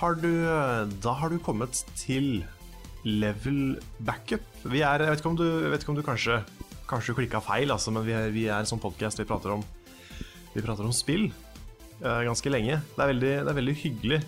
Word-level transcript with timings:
Har 0.00 0.14
du, 0.16 0.32
da 1.04 1.12
har 1.12 1.28
du 1.28 1.36
kommet 1.44 1.82
til 1.92 2.40
level 3.04 3.76
backup. 4.00 4.46
Vi 4.64 4.80
er, 4.80 5.04
jeg 5.04 5.12
vet 5.12 5.20
ikke 5.20 5.28
om 5.28 5.36
du, 5.36 5.44
ikke 5.76 5.92
om 5.92 5.98
du 5.98 6.04
kanskje, 6.04 6.38
kanskje 6.88 7.14
klikka 7.18 7.42
feil, 7.44 7.68
altså, 7.68 7.92
men 7.92 8.06
vi 8.06 8.14
er, 8.16 8.30
vi 8.32 8.46
er 8.48 8.62
en 8.62 8.68
sånn 8.70 8.80
podkast 8.80 9.20
vi 9.20 9.28
prater 9.28 9.52
om 9.54 9.64
Vi 10.54 10.64
prater 10.64 10.88
om 10.88 10.94
spill 10.96 11.28
uh, 12.00 12.22
ganske 12.26 12.50
lenge. 12.50 12.80
Det 12.96 13.04
er, 13.04 13.10
veldig, 13.12 13.34
det 13.44 13.52
er 13.52 13.58
veldig 13.60 13.76
hyggelig 13.82 14.22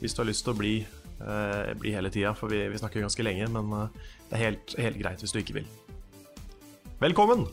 hvis 0.00 0.12
du 0.12 0.20
har 0.20 0.28
lyst 0.28 0.44
til 0.44 0.52
å 0.52 0.58
bli, 0.58 0.74
uh, 1.22 1.70
bli 1.78 1.94
hele 1.94 2.10
tida, 2.12 2.34
for 2.34 2.50
vi, 2.50 2.64
vi 2.68 2.82
snakker 2.82 3.06
ganske 3.06 3.24
lenge, 3.24 3.46
men 3.54 3.70
uh, 3.72 4.10
det 4.28 4.36
er 4.36 4.44
helt, 4.48 4.74
helt 4.82 4.98
greit 5.00 5.22
hvis 5.22 5.32
du 5.32 5.38
ikke 5.40 5.60
vil. 5.60 5.70
Velkommen 7.00 7.46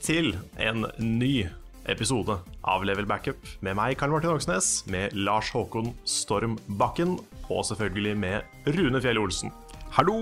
til 0.00 0.32
en 0.56 0.88
ny 0.98 1.46
episode 1.92 2.36
av 2.68 2.84
Level 2.86 3.06
Backup 3.08 3.48
med 3.64 3.76
meg, 3.78 3.96
Karl 4.00 4.12
Martin 4.12 4.34
Oksnes, 4.34 4.84
med 4.92 5.14
Lars 5.16 5.50
Håkon 5.54 5.92
Storm 6.08 6.58
Bakken 6.80 7.16
og 7.48 7.64
selvfølgelig 7.68 8.14
med 8.20 8.74
Rune 8.76 9.00
Fjell 9.04 9.20
Olsen. 9.20 9.52
Hallo, 9.96 10.18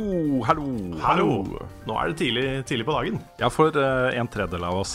hallo, 0.47 0.67
Hallo! 1.03 1.31
Nå 1.89 1.97
er 1.99 2.13
det 2.13 2.21
tidlig, 2.21 2.47
tidlig 2.71 2.87
på 2.87 2.95
dagen. 2.95 3.19
Ja, 3.43 3.51
for 3.51 3.75
uh, 3.75 4.15
en 4.15 4.31
tredjedel 4.31 4.63
av 4.69 4.79
oss. 4.85 4.95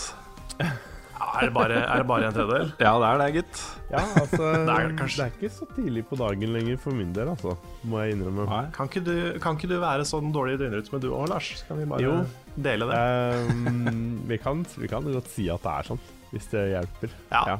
Er, 0.61 1.47
det 1.47 1.53
bare, 1.55 1.81
er 1.83 2.01
det 2.01 2.07
bare 2.09 2.29
en 2.29 2.35
tredjedel? 2.35 2.71
Ja, 2.85 2.93
det 3.01 3.09
er 3.09 3.19
det, 3.19 3.27
gitt. 3.35 3.59
Ja, 3.91 4.01
altså 4.21 4.39
Det 4.55 4.61
det 4.69 4.77
er 4.77 5.25
er, 5.27 5.35
ikke 5.35 5.51
så 5.53 5.67
tidlig 5.75 6.05
på 6.07 6.17
dagen 6.19 6.55
lenger 6.55 6.79
for 6.81 6.95
min 6.95 7.11
del, 7.15 7.33
altså. 7.35 7.57
Må 7.83 8.01
jeg 8.05 8.15
innrømme. 8.15 8.47
Kan 8.75 8.89
ikke 8.89 9.03
du, 9.05 9.13
kan 9.43 9.59
ikke 9.59 9.69
du 9.73 9.77
være 9.83 10.07
sånn 10.07 10.31
dårlig 10.33 10.57
døgnrytme 10.63 11.01
du 11.03 11.11
òg, 11.11 11.27
Lars? 11.33 11.51
Så 11.59 11.67
kan 11.69 11.83
vi 11.83 11.89
bare 11.91 12.07
Jo. 12.07 12.15
dele 12.55 12.87
det? 12.89 13.03
Um, 13.51 14.17
vi, 14.31 14.39
kan, 14.41 14.65
vi 14.79 14.89
kan 14.91 15.11
godt 15.11 15.29
si 15.35 15.49
at 15.51 15.67
det 15.67 15.75
er 15.75 15.91
sånn, 15.91 16.01
hvis 16.31 16.49
det 16.51 16.65
hjelper. 16.73 17.13
Ja. 17.31 17.59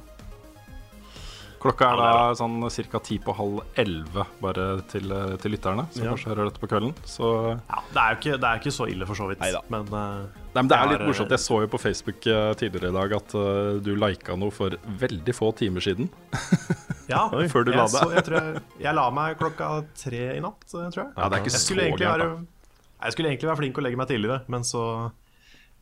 Klokka 1.61 1.91
er 1.91 1.99
da 1.99 2.11
sånn 2.33 2.55
ca. 2.89 2.99
ti 3.05 3.19
på 3.21 3.33
halv 3.37 3.59
elleve, 3.77 4.23
bare 4.41 4.63
til, 4.89 5.11
til 5.43 5.53
lytterne, 5.53 5.83
som 5.93 6.07
Ja. 6.07 6.13
kanskje 6.15 6.31
hører 6.31 6.49
dette 6.49 6.61
på 6.63 6.69
kvelden. 6.71 6.95
Så 7.05 7.53
Ja, 7.69 7.81
det, 7.93 7.99
er 8.01 8.09
jo 8.09 8.17
ikke, 8.17 8.37
det 8.41 8.47
er 8.49 8.61
ikke 8.63 8.73
så 8.73 8.87
ille, 8.89 9.05
for 9.05 9.13
så 9.13 9.27
vidt. 9.29 9.39
Neida. 9.43 9.61
Men 9.69 9.85
uh, 9.93 10.25
Nei, 10.55 10.63
men 10.63 10.71
det 10.71 10.79
er 10.79 10.89
litt 10.89 11.05
morsomt. 11.05 11.29
Jeg 11.29 11.43
så 11.43 11.59
jo 11.61 11.67
på 11.69 11.79
Facebook 11.79 12.25
eh, 12.25 12.53
tidligere 12.57 12.89
i 12.89 12.95
dag 12.97 13.13
at 13.13 13.35
uh, 13.37 13.77
du 13.77 13.93
lika 13.95 14.35
noe 14.35 14.49
for 14.51 14.73
veldig 15.03 15.35
få 15.37 15.51
timer 15.55 15.85
siden. 15.85 16.09
ja, 17.13 17.29
Før 17.53 17.63
du 17.63 17.71
la 17.77 17.85
deg. 17.85 18.17
jeg, 18.17 18.25
tror 18.25 18.39
jeg, 18.41 18.65
jeg 18.81 18.97
la 18.97 19.05
meg 19.13 19.37
klokka 19.37 19.69
tre 19.93 20.23
i 20.33 20.41
natt, 20.41 20.65
tror 20.65 20.89
jeg. 21.05 21.13
Ja, 21.13 21.29
det 21.29 21.37
er 21.37 21.45
ikke 21.45 21.53
jeg 21.53 21.59
så 21.59 21.65
skulle, 21.67 21.85
egentlig 21.91 22.09
være, 22.09 22.29
jeg 23.05 23.13
skulle 23.13 23.29
egentlig 23.35 23.51
være 23.53 23.61
flink 23.61 23.77
å 23.77 23.85
legge 23.85 24.01
meg 24.01 24.09
tidligere, 24.09 24.41
men 24.49 24.65
så 24.65 24.83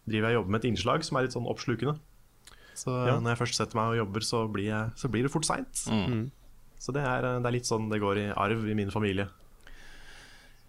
driver 0.09 0.27
jeg 0.27 0.35
og 0.35 0.41
jobber 0.41 0.57
med 0.57 0.59
et 0.65 0.69
innslag 0.73 1.07
som 1.07 1.17
er 1.17 1.29
litt 1.29 1.39
sånn 1.39 1.47
oppslukende. 1.47 1.95
Så 2.79 2.93
Ja. 3.07 3.17
når 3.19 3.33
jeg 3.35 3.41
først 3.41 3.59
setter 3.59 3.75
meg 3.79 3.91
og 3.91 3.97
jobber, 3.99 4.23
så 4.23 4.43
blir, 4.51 4.69
jeg, 4.71 4.91
så 4.95 5.09
blir 5.11 5.25
det 5.27 5.31
fort 5.33 5.47
seint. 5.47 5.81
Mm. 5.91 6.29
Så 6.79 6.93
det 6.95 7.03
er, 7.03 7.25
det 7.43 7.49
er 7.49 7.55
litt 7.57 7.67
sånn 7.67 7.89
det 7.91 7.99
går 7.99 8.21
i 8.21 8.27
arv 8.31 8.63
i 8.71 8.75
min 8.77 8.91
familie. 8.93 9.27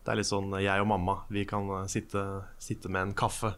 Det 0.01 0.11
er 0.11 0.19
litt 0.19 0.27
sånn 0.31 0.51
jeg 0.59 0.81
og 0.83 0.89
mamma, 0.91 1.21
vi 1.31 1.45
kan 1.47 1.69
eh, 1.77 1.87
sitte, 1.93 2.25
sitte 2.59 2.91
med 2.91 3.03
en 3.11 3.15
kaffe 3.15 3.53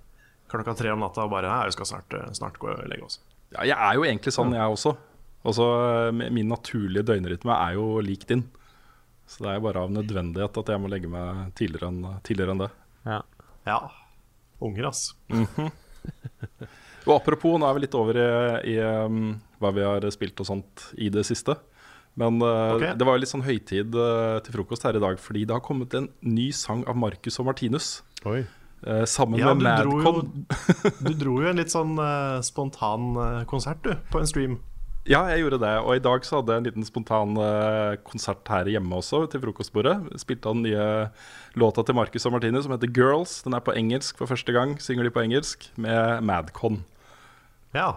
klokka 0.53 0.75
tre 0.76 0.91
om 0.93 1.00
natta 1.00 1.22
og 1.25 1.31
bare 1.32 1.49
Ja, 1.49 1.62
vi 1.65 1.72
skal 1.72 1.88
snart, 1.88 2.12
eh, 2.19 2.28
snart 2.37 2.59
gå 2.60 2.69
og 2.75 2.82
legge 2.91 3.06
oss. 3.06 3.21
Ja, 3.54 3.62
jeg 3.65 3.78
er 3.78 3.94
jo 3.97 4.04
egentlig 4.04 4.34
sånn, 4.37 4.53
jeg 4.53 4.75
også. 4.75 4.93
Også 5.49 5.69
eh, 6.10 6.10
Min 6.12 6.50
naturlige 6.53 7.06
døgnrytme 7.09 7.55
er 7.56 7.78
jo 7.78 7.87
lik 8.05 8.26
din. 8.28 8.44
Så 9.25 9.47
det 9.47 9.49
er 9.53 9.56
jo 9.60 9.65
bare 9.65 9.87
av 9.87 9.94
nødvendighet 9.94 10.59
at 10.60 10.69
jeg 10.75 10.82
må 10.82 10.91
legge 10.93 11.09
meg 11.09 11.55
tidligere 11.56 11.88
enn, 11.88 12.03
tidligere 12.26 12.53
enn 12.53 12.65
det. 12.66 12.71
Ja. 13.06 13.21
Ja. 13.71 13.78
Unger, 14.60 14.91
ass. 14.91 15.15
Og 17.06 17.16
apropos, 17.16 17.58
nå 17.58 17.66
er 17.66 17.76
vi 17.76 17.84
litt 17.84 17.98
over 17.98 18.18
i, 18.18 18.30
i 18.74 18.78
um, 18.78 19.34
hva 19.62 19.72
vi 19.74 19.84
har 19.86 20.06
spilt 20.14 20.38
og 20.42 20.48
sånt 20.48 20.88
i 21.00 21.10
det 21.12 21.24
siste. 21.28 21.56
Men 22.18 22.42
uh, 22.44 22.76
okay. 22.76 22.92
det 22.98 23.06
var 23.08 23.16
jo 23.16 23.22
litt 23.22 23.32
sånn 23.32 23.44
høytid 23.46 23.94
uh, 23.96 24.38
til 24.44 24.58
frokost 24.58 24.84
her 24.84 24.98
i 24.98 25.02
dag, 25.02 25.20
fordi 25.20 25.46
det 25.48 25.56
har 25.56 25.64
kommet 25.64 25.94
en 25.96 26.10
ny 26.20 26.50
sang 26.56 26.84
av 26.88 26.98
Marcus 26.98 27.40
og 27.40 27.48
Martinus. 27.48 27.94
Oi. 28.28 28.42
uh, 28.84 29.04
sammen 29.08 29.40
Ja, 29.40 29.54
med 29.54 29.64
Madcon. 29.64 30.44
du 31.06 31.14
dro 31.16 31.38
jo 31.40 31.48
en 31.48 31.62
litt 31.62 31.72
sånn 31.72 31.96
uh, 31.96 32.42
spontan 32.44 33.14
uh, 33.16 33.40
konsert, 33.48 33.80
du, 33.86 33.96
på 34.12 34.20
en 34.20 34.28
stream. 34.28 34.60
Ja, 35.08 35.24
jeg 35.32 35.42
gjorde 35.42 35.58
det. 35.64 35.72
Og 35.82 35.96
i 35.98 36.02
dag 36.04 36.22
så 36.22 36.38
hadde 36.38 36.54
jeg 36.54 36.62
en 36.62 36.66
liten 36.69 36.84
spontan 36.86 37.32
konsert 38.06 38.46
her 38.46 38.69
hjemme 38.70 39.00
også, 39.00 39.24
til 39.32 39.42
frokostbordet. 39.42 39.96
Spilte 40.22 40.46
av 40.46 40.54
den 40.54 40.69
nye 40.69 40.84
låta 41.58 41.82
til 41.82 41.96
Marcus 41.98 42.28
og 42.30 42.36
Martinus 42.36 42.69
som 42.69 42.76
heter 42.76 42.86
'Girls'. 42.86 43.40
Den 43.42 43.58
er 43.58 43.64
på 43.66 43.74
engelsk 43.74 44.20
for 44.20 44.30
første 44.30 44.54
gang, 44.54 44.76
synger 44.78 45.08
de 45.08 45.10
på 45.10 45.24
engelsk, 45.24 45.66
med 45.74 46.22
Madcon. 46.22 46.84
Ja. 47.77 47.91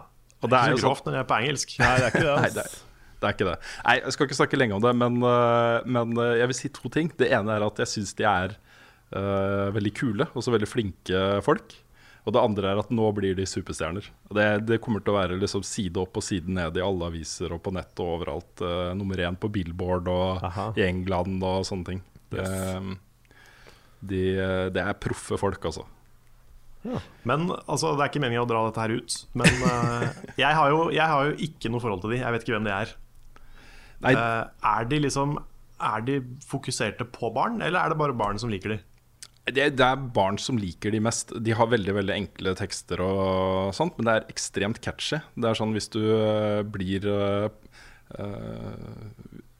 Og 0.43 0.51
det 0.51 0.57
er 0.57 0.71
jo 0.71 0.77
ikke 0.77 0.83
så 0.83 0.91
grovt 0.91 1.07
når 1.07 1.17
jeg 1.17 1.23
er 1.23 1.29
på 1.29 1.39
engelsk. 1.41 1.77
Nei, 1.81 1.93
det 1.99 2.07
er 2.07 2.13
ikke 2.13 2.25
det. 2.25 2.35
Nei, 2.43 2.51
det 2.55 2.65
er, 2.65 2.75
det 3.15 3.29
er 3.29 3.37
ikke 3.37 3.47
det. 3.47 3.55
Nei, 3.85 3.95
Jeg 4.01 4.15
skal 4.15 4.27
ikke 4.27 4.37
snakke 4.41 4.59
lenge 4.59 4.77
om 4.77 4.83
det, 4.83 4.91
men, 4.99 5.17
øh, 5.23 5.87
men 5.87 6.19
øh, 6.19 6.35
jeg 6.41 6.51
vil 6.51 6.59
si 6.59 6.71
to 6.75 6.91
ting. 6.93 7.09
Det 7.17 7.31
ene 7.33 7.55
er 7.55 7.65
at 7.65 7.81
jeg 7.83 7.91
syns 7.93 8.13
de 8.17 8.27
er 8.29 8.59
uh, 9.15 9.73
veldig 9.75 9.95
kule 9.95 10.29
og 10.33 10.45
så 10.45 10.53
veldig 10.53 10.69
flinke 10.69 11.25
folk. 11.45 11.75
Og 12.25 12.33
det 12.33 12.41
andre 12.41 12.71
er 12.71 12.79
at 12.81 12.89
nå 12.89 13.11
blir 13.13 13.35
de 13.37 13.45
superstjerner. 13.45 14.07
Det, 14.33 14.45
det 14.65 14.79
kommer 14.81 15.03
til 15.03 15.13
å 15.13 15.19
være 15.19 15.37
liksom 15.37 15.61
side 15.65 15.99
opp 16.01 16.17
og 16.17 16.25
side 16.25 16.49
ned 16.49 16.77
i 16.79 16.81
alle 16.81 17.11
aviser 17.11 17.53
og 17.53 17.61
på 17.65 17.73
nett 17.75 18.01
og 18.01 18.15
overalt. 18.17 18.53
Uh, 18.61 18.93
nummer 18.97 19.21
én 19.21 19.37
på 19.37 19.51
Billboard 19.53 20.09
og 20.11 20.45
Aha. 20.49 20.71
i 20.77 20.85
England 20.87 21.43
og 21.45 21.65
sånne 21.69 21.91
ting. 21.91 22.05
Det, 22.33 22.45
de, 24.05 24.23
det 24.73 24.81
er 24.81 24.97
proffe 24.99 25.37
folk, 25.39 25.69
altså. 25.69 25.85
Men 27.25 27.47
altså, 27.65 27.95
det 27.95 28.05
er 28.05 28.11
ikke 28.11 28.21
meningen 28.23 28.45
å 28.45 28.49
dra 28.49 28.61
dette 28.67 28.83
her 28.83 28.93
ut. 28.99 29.17
Men 29.37 29.63
uh, 29.65 30.05
jeg, 30.43 30.51
har 30.57 30.71
jo, 30.73 30.85
jeg 30.93 31.09
har 31.11 31.31
jo 31.31 31.37
ikke 31.47 31.71
noe 31.73 31.83
forhold 31.83 32.05
til 32.05 32.15
de. 32.15 32.21
Jeg 32.21 32.35
vet 32.35 32.45
ikke 32.45 32.57
hvem 32.57 32.69
de 32.69 32.75
er. 32.75 32.95
Eh, 34.05 34.41
er 34.69 34.87
de 34.89 34.97
liksom 35.01 35.37
Er 35.81 36.03
de 36.05 36.19
fokuserte 36.45 37.07
på 37.09 37.31
barn, 37.33 37.61
eller 37.63 37.79
er 37.79 37.91
det 37.91 37.99
bare 37.99 38.15
barn 38.15 38.39
som 38.39 38.51
liker 38.51 38.75
de? 38.75 38.77
Det, 39.45 39.65
det 39.77 39.85
er 39.85 40.07
barn 40.15 40.39
som 40.41 40.57
liker 40.57 40.93
de 40.93 41.01
mest. 41.03 41.33
De 41.43 41.53
har 41.53 41.69
veldig 41.69 41.93
veldig 41.99 42.15
enkle 42.15 42.55
tekster, 42.57 43.01
og 43.03 43.75
sånt, 43.77 43.97
men 43.97 44.07
det 44.07 44.15
er 44.15 44.31
ekstremt 44.31 44.79
catchy. 44.81 45.19
Det 45.35 45.49
er 45.49 45.59
sånn 45.59 45.75
hvis 45.75 45.91
du 45.93 45.99
øh, 46.01 46.63
blir 46.65 47.05
øh, 47.05 47.49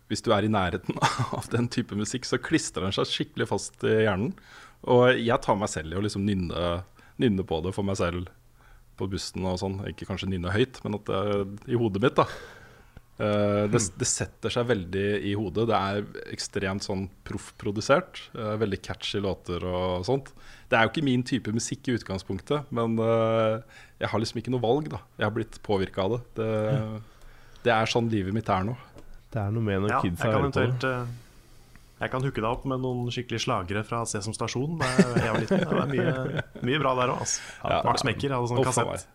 Hvis 0.09 0.25
du 0.25 0.31
er 0.34 0.47
i 0.47 0.50
nærheten 0.50 0.97
av 1.38 1.52
den 1.53 1.69
type 1.69 1.97
musikk, 2.00 2.25
så 2.25 2.42
klistrer 2.42 2.88
den 2.88 2.96
seg 2.96 3.12
skikkelig 3.12 3.52
fast 3.52 3.86
i 3.86 4.07
hjernen. 4.07 4.34
Og 4.90 5.19
jeg 5.19 5.38
tar 5.44 5.59
meg 5.59 5.69
selv 5.69 5.94
i 5.94 6.00
å 6.00 6.03
liksom 6.06 6.25
nynne, 6.25 6.66
nynne 7.22 7.46
på 7.48 7.62
det 7.66 7.74
for 7.76 7.88
meg 7.88 8.00
selv 8.00 8.30
på 9.00 9.08
bussen 9.12 9.46
og 9.48 9.59
sånn. 9.62 9.80
Ikke 9.90 10.08
kanskje 10.08 10.30
nynne 10.31 10.53
høyt, 10.56 10.80
men 10.86 11.00
at 11.00 11.09
det, 11.09 11.24
i 11.72 11.80
hodet 11.80 12.03
mitt, 12.03 12.16
da. 12.18 12.28
Uh, 13.16 13.64
det, 13.72 13.80
det 13.96 14.08
setter 14.12 14.52
seg 14.52 14.68
veldig 14.68 15.06
i 15.24 15.31
hodet. 15.40 15.68
Det 15.70 15.78
er 15.78 16.31
ekstremt 16.36 16.84
sånn 16.84 17.06
proffprodusert. 17.28 18.25
Uh, 18.36 18.56
veldig 18.59 18.81
catchy 18.84 19.22
låter 19.24 19.64
og 19.68 20.06
sånt. 20.08 20.34
Det 20.70 20.78
er 20.78 20.88
jo 20.88 20.92
ikke 20.92 21.06
min 21.08 21.24
type 21.28 21.54
musikk 21.56 21.88
i 21.88 21.95
utgangspunktet, 21.95 22.72
men 22.75 22.98
uh, 23.00 23.62
jeg 24.01 24.12
har 24.12 24.24
liksom 24.24 24.42
ikke 24.42 24.56
noe 24.56 24.63
valg, 24.63 24.89
da. 24.92 25.04
Jeg 25.19 25.30
har 25.30 25.36
blitt 25.36 25.60
påvirka 25.63 26.07
av 26.07 26.18
det. 26.18 26.24
det. 26.39 26.50
Det 27.66 27.74
er 27.74 27.89
sånn 27.89 28.12
livet 28.12 28.36
mitt 28.36 28.50
er 28.51 28.68
nå. 28.68 28.75
Det 29.31 29.44
er 29.44 29.54
noe 29.56 29.63
med 29.63 29.84
når 29.84 29.95
Ja, 29.95 30.01
kidsa 30.04 30.28
kan 30.28 30.48
hører 30.48 30.51
på 30.56 30.66
det. 30.84 30.98
Jeg 32.06 32.13
kan 32.13 32.22
hooke 32.22 32.38
deg 32.38 32.46
opp 32.46 32.66
med 32.69 32.84
noen 32.84 33.10
skikkelig 33.10 33.42
slagere 33.48 33.81
fra 33.88 34.04
Sesam 34.06 34.36
Stasjon. 34.38 34.78
Da 34.78 34.90
jeg 35.18 35.31
var 35.34 35.42
liten. 35.42 35.63
Det 35.66 35.81
er 35.81 35.90
mye, 35.90 36.44
mye 36.69 36.81
bra 36.84 36.92
der 37.00 37.13
òg. 37.16 37.24
Altså. 37.25 37.42
Ja. 37.63 37.80
Max 37.88 38.06
Mekker 38.06 38.36
hadde 38.36 38.52
sånn 38.52 38.62
kassett. 38.68 39.07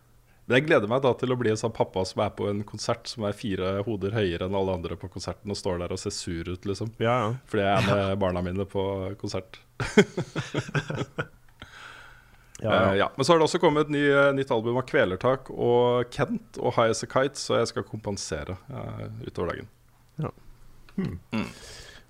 Men 0.51 0.57
jeg 0.59 0.67
gleder 0.67 0.91
meg 0.91 1.05
da 1.05 1.13
til 1.15 1.31
å 1.31 1.37
bli 1.39 1.53
en 1.53 1.59
sånn 1.61 1.71
pappa 1.71 2.03
som 2.09 2.25
er 2.25 2.33
på 2.35 2.49
en 2.51 2.65
konsert 2.67 3.07
som 3.07 3.23
er 3.29 3.37
fire 3.39 3.85
hoder 3.87 4.17
høyere 4.17 4.49
enn 4.49 4.57
alle 4.59 4.75
andre 4.75 4.97
på 4.99 5.07
konserten, 5.13 5.53
og 5.53 5.59
står 5.61 5.79
der 5.85 5.95
og 5.95 6.01
ser 6.03 6.11
sur 6.17 6.49
ut, 6.51 6.67
liksom. 6.67 6.91
Ja, 6.99 7.13
ja. 7.23 7.29
Fordi 7.53 7.69
jeg 7.69 7.77
er 7.77 7.87
med 7.87 8.19
barna 8.25 8.43
mine 8.43 8.67
på 8.67 8.83
konsert. 9.21 9.61
Ja, 12.61 12.75
Eh, 12.75 12.89
ja. 12.89 12.97
ja. 12.97 13.13
Men 13.17 13.25
så 13.25 13.33
har 13.33 13.39
det 13.41 13.47
også 13.47 13.59
kommet 13.59 13.87
et 13.87 13.93
ny, 13.95 14.03
eh, 14.13 14.33
nytt 14.37 14.51
album 14.53 14.77
av 14.77 14.83
Kvelertak 14.85 15.49
og 15.51 16.11
Kent 16.13 16.59
og 16.61 16.75
High 16.77 16.93
As 16.93 17.01
A 17.01 17.09
Kite, 17.09 17.41
så 17.41 17.57
jeg 17.57 17.71
skal 17.71 17.87
kompensere 17.89 18.59
uh, 18.69 19.07
utover 19.25 19.55
dagen. 19.55 19.71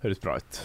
Høres 0.01 0.23
bra 0.23 0.39
ut. 0.41 0.61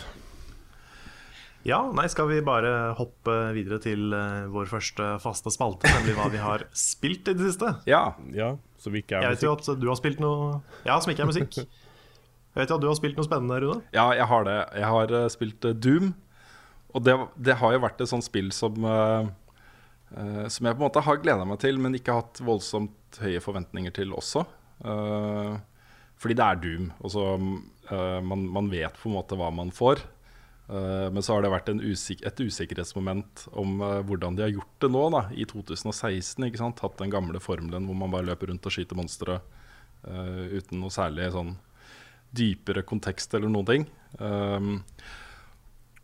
Ja, 1.66 1.80
nei, 1.98 2.06
skal 2.14 2.30
vi 2.30 2.44
bare 2.46 2.94
hoppe 3.00 3.34
videre 3.56 3.80
til 3.82 4.14
eh, 4.14 4.46
vår 4.54 4.68
første 4.70 5.16
faste 5.24 5.50
spalte, 5.54 5.90
nemlig 5.90 6.14
hva 6.14 6.28
vi 6.30 6.42
har 6.44 6.68
spilt 6.92 7.32
i 7.32 7.34
det 7.34 7.50
siste? 7.50 7.72
Ja. 7.90 8.12
Ja, 8.38 8.54
som 8.78 8.96
ikke 8.96 9.18
er 9.18 9.26
Jeg 9.26 9.38
vet 9.38 9.48
jo 9.48 9.56
at 9.56 9.72
du 9.82 9.88
har 9.90 9.98
spilt 9.98 10.22
noe 10.22 10.60
Ja, 10.86 11.00
som 11.02 11.10
ikke 11.12 11.26
er 11.26 11.32
musikk. 11.32 11.58
Jeg 12.56 12.62
vet 12.62 12.72
jo 12.72 12.78
at 12.78 12.84
du 12.86 12.88
har 12.88 12.96
spilt 12.96 13.18
noe 13.20 13.28
spennende, 13.28 13.58
Rune. 13.60 13.82
ja, 13.92 14.06
jeg 14.16 14.30
har 14.32 14.46
det. 14.48 14.60
Jeg 14.80 14.92
har 14.94 15.16
eh, 15.18 15.32
spilt 15.34 15.66
eh, 15.68 15.76
Doom, 15.76 16.14
og 16.96 17.04
det, 17.04 17.18
det 17.50 17.58
har 17.60 17.74
jo 17.76 17.82
vært 17.84 18.00
et 18.00 18.12
sånt 18.14 18.24
spill 18.24 18.54
som 18.56 18.86
uh, 18.88 19.28
eh, 20.16 20.46
Som 20.48 20.70
jeg 20.70 20.78
på 20.78 20.80
en 20.80 20.86
måte 20.86 21.04
har 21.04 21.20
gleda 21.20 21.44
meg 21.50 21.60
til, 21.60 21.82
men 21.84 21.98
ikke 21.98 22.16
hatt 22.16 22.40
voldsomt 22.48 23.20
høye 23.20 23.42
forventninger 23.44 23.92
til 23.98 24.14
også. 24.16 24.46
Uh, 24.86 25.58
fordi 26.16 26.38
det 26.40 26.46
er 26.46 26.62
Doom, 26.62 26.88
og 27.02 27.12
så 27.12 27.26
eh, 27.92 28.20
man, 28.22 28.46
man 28.52 28.70
vet 28.72 28.98
på 29.00 29.10
en 29.10 29.18
måte 29.18 29.38
hva 29.40 29.52
man 29.54 29.72
får. 29.76 30.02
Eh, 30.70 31.08
men 31.14 31.22
så 31.26 31.36
har 31.36 31.46
det 31.46 31.54
vært 31.54 31.70
usik 31.82 32.24
et 32.26 32.42
usikkerhetsmoment 32.42 33.46
om 33.54 33.78
eh, 33.82 34.00
hvordan 34.08 34.38
de 34.38 34.46
har 34.48 34.56
gjort 34.56 34.80
det 34.86 34.92
nå, 34.94 35.04
da, 35.14 35.26
i 35.36 35.48
2016. 35.50 36.48
ikke 36.48 36.62
sant? 36.62 36.82
Hatt 36.86 36.98
den 37.02 37.14
gamle 37.14 37.42
formelen 37.44 37.90
hvor 37.90 38.00
man 38.00 38.14
bare 38.14 38.30
løper 38.32 38.52
rundt 38.52 38.66
og 38.66 38.76
skyter 38.76 38.98
monstre 38.98 39.42
uten 40.06 40.78
noe 40.78 40.94
særlig 40.94 41.32
sånn 41.34 41.56
dypere 42.36 42.84
kontekst 42.86 43.34
eller 43.34 43.50
noen 43.50 43.66
ting. 43.66 43.86
Um, 44.20 44.76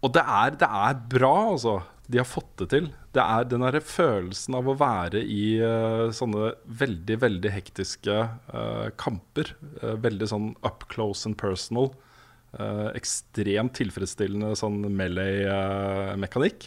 og 0.01 0.13
det 0.16 0.24
er, 0.25 0.56
det 0.57 0.69
er 0.81 1.01
bra, 1.12 1.33
altså. 1.51 1.75
De 2.12 2.19
har 2.19 2.28
fått 2.28 2.52
det 2.60 2.68
til. 2.74 2.90
Det 3.16 3.24
er 3.24 3.46
den 3.48 3.63
derre 3.63 3.80
følelsen 3.84 4.58
av 4.58 4.68
å 4.68 4.75
være 4.80 5.22
i 5.24 5.46
uh, 5.63 6.12
sånne 6.16 6.52
veldig, 6.81 7.18
veldig 7.22 7.52
hektiske 7.54 8.18
uh, 8.52 8.90
kamper. 9.00 9.54
Uh, 9.80 9.96
veldig 10.04 10.28
sånn 10.28 10.50
up 10.68 10.88
close 10.92 11.28
and 11.30 11.40
personal. 11.40 11.94
ekstremt 13.00 13.72
tilfredsstillende 13.78 14.58
sånn 14.60 14.81
melee-mekanikk. 14.92 16.66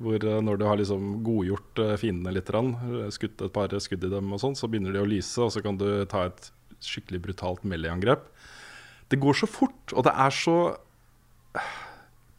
Hvor 0.00 0.22
når 0.46 0.56
du 0.56 0.64
har 0.64 0.78
liksom 0.80 1.18
godgjort 1.26 1.82
fiendene 2.00 2.32
litt, 2.32 2.48
skutt 3.12 3.44
et 3.44 3.52
par 3.52 3.74
skudd 3.84 4.06
i 4.08 4.12
dem, 4.14 4.32
og 4.32 4.40
sånn, 4.40 4.56
så 4.56 4.70
begynner 4.72 4.96
de 4.96 5.02
å 5.02 5.10
lyse, 5.10 5.36
og 5.44 5.52
så 5.52 5.60
kan 5.60 5.76
du 5.76 6.06
ta 6.08 6.24
et 6.30 6.48
skikkelig 6.80 7.20
brutalt 7.26 7.68
melee-angrep. 7.68 8.24
Det 9.12 9.20
går 9.20 9.42
så 9.42 9.50
fort, 9.50 9.92
og 9.92 10.08
det 10.08 10.16
er 10.24 10.32
så 10.32 10.56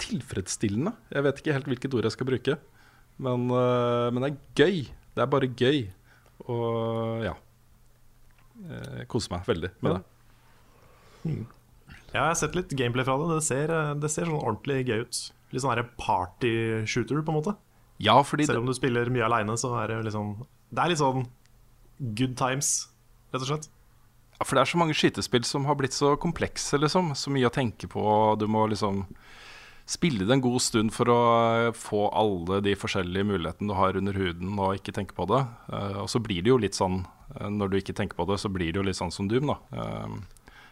tilfredsstillende. 0.02 0.94
Jeg 1.14 1.26
vet 1.28 1.42
ikke 1.42 1.56
helt 1.56 1.70
hvilket 1.72 1.98
ord 1.98 2.08
jeg 2.08 2.16
skal 2.16 2.30
bruke. 2.30 2.58
Men, 3.22 3.48
uh, 3.54 4.10
men, 4.14 4.24
det 4.26 4.32
er 4.32 4.62
gøy. 4.64 4.84
Det 5.16 5.24
er 5.24 5.32
bare 5.32 5.50
gøy. 5.50 5.82
Og 6.48 7.26
ja. 7.26 7.36
Jeg 8.62 9.10
koser 9.10 9.34
meg 9.34 9.48
veldig 9.48 9.72
med 9.82 9.98
det. 9.98 10.02
Mm. 11.26 11.44
Ja, 12.12 12.26
jeg 12.26 12.28
har 12.28 12.40
sett 12.40 12.58
litt 12.58 12.74
gameplay 12.78 13.08
fra 13.08 13.18
det. 13.22 13.30
Det 13.34 13.44
ser, 13.46 13.74
det 14.02 14.12
ser 14.12 14.28
sånn 14.28 14.42
ordentlig 14.42 14.82
gøy 14.90 15.06
ut. 15.06 15.20
Litt 15.52 15.64
sånn 15.64 15.84
party-shooter, 16.00 17.22
på 17.24 17.34
en 17.34 17.40
måte. 17.40 17.56
Ja, 18.02 18.18
fordi 18.26 18.48
Selv 18.50 18.64
om 18.64 18.70
du 18.70 18.74
spiller 18.76 19.12
mye 19.14 19.28
aleine, 19.28 19.56
så 19.60 19.76
er 19.82 19.92
det 19.92 20.00
liksom 20.08 20.34
Det 20.72 20.82
er 20.82 20.90
litt 20.90 21.02
sånn 21.02 21.28
good 22.18 22.34
times, 22.40 22.90
rett 23.30 23.44
og 23.44 23.50
slett. 23.52 23.68
Ja, 24.40 24.46
for 24.48 24.58
det 24.58 24.64
er 24.64 24.72
så 24.72 24.80
mange 24.82 24.96
skytespill 24.98 25.44
som 25.46 25.68
har 25.70 25.78
blitt 25.78 25.94
så 25.94 26.16
komplekse, 26.18 26.80
liksom. 26.82 27.12
Så 27.14 27.30
mye 27.30 27.46
å 27.46 27.54
tenke 27.54 27.86
på. 27.92 28.02
Du 28.42 28.48
må 28.50 28.64
liksom 28.72 29.04
spille 29.90 30.26
det 30.26 30.36
en 30.36 30.44
god 30.44 30.62
stund 30.64 30.94
for 30.96 31.12
å 31.12 31.22
eh, 31.68 31.72
få 31.76 32.06
alle 32.18 32.62
de 32.66 32.76
forskjellige 32.78 33.28
mulighetene 33.28 33.72
du 33.72 33.78
har 33.78 33.98
under 34.00 34.18
huden, 34.18 34.54
og 34.58 34.78
ikke 34.78 34.94
tenke 34.96 35.18
på 35.18 35.28
det. 35.32 35.42
Uh, 35.72 36.04
og 36.04 36.12
så 36.12 36.22
blir 36.24 36.44
det 36.44 36.54
jo 36.54 36.60
litt 36.62 36.78
sånn, 36.78 37.02
uh, 37.38 37.50
når 37.52 37.72
du 37.72 37.80
ikke 37.82 37.98
tenker 37.98 38.20
på 38.20 38.28
det, 38.30 38.40
så 38.42 38.52
blir 38.54 38.72
det 38.72 38.82
jo 38.82 38.88
litt 38.88 39.00
sånn 39.00 39.14
som 39.14 39.30
Doom, 39.32 39.52
da. 39.54 39.60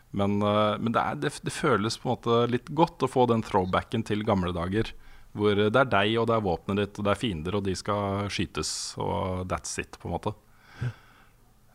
Men, 0.10 0.40
men 0.42 0.90
det, 0.90 1.02
er, 1.04 1.18
det, 1.22 1.30
det, 1.46 1.52
føles 1.54 2.00
på 2.02 2.08
en 2.08 2.16
måte 2.16 2.38
litt 2.50 2.72
godt 2.74 3.04
å 3.06 3.10
få 3.12 3.28
den 3.30 3.44
throwbacken 3.46 4.02
til 4.08 4.24
gamle 4.26 4.50
dager. 4.56 4.90
Hvor 5.38 5.54
det 5.54 5.78
er 5.78 5.92
deg, 5.92 6.16
og 6.18 6.26
det 6.32 6.34
er 6.34 6.46
våpenet 6.48 6.80
ditt, 6.82 6.98
og 6.98 7.06
det 7.06 7.12
er 7.14 7.20
fiender, 7.22 7.58
og 7.60 7.68
de 7.68 7.76
skal 7.78 8.32
skytes, 8.34 8.72
og 8.98 9.44
that's 9.52 9.76
it, 9.78 10.00
på 10.02 10.10
en 10.10 10.16
måte. 10.16 10.34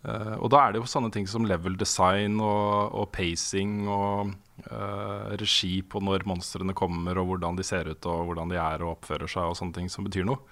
Uh, 0.04 0.36
og 0.36 0.50
da 0.52 0.58
er 0.60 0.74
det 0.74 0.82
jo 0.82 0.88
sånne 0.90 1.08
ting 1.14 1.24
som 1.28 1.46
level 1.48 1.78
design 1.80 2.36
og, 2.44 2.92
og 2.92 3.06
pacing 3.14 3.86
og 3.88 4.34
uh, 4.68 5.32
regi 5.40 5.78
på 5.80 6.02
når 6.04 6.26
monstrene 6.28 6.76
kommer, 6.76 7.16
og 7.20 7.30
hvordan 7.30 7.56
de 7.56 7.64
ser 7.64 7.88
ut, 7.88 8.10
og 8.12 8.28
hvordan 8.28 8.52
de 8.52 8.58
er 8.60 8.84
og 8.84 8.98
oppfører 8.98 9.30
seg, 9.30 9.48
og 9.48 9.56
sånne 9.56 9.78
ting 9.78 9.88
som 9.92 10.04
betyr 10.04 10.28
noe. 10.28 10.44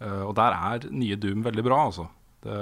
Uh, 0.00 0.24
og 0.30 0.32
der 0.40 0.56
er 0.56 0.88
nye 0.88 1.20
Doom 1.20 1.44
veldig 1.44 1.66
bra, 1.66 1.82
altså. 1.90 2.08
Det, 2.44 2.56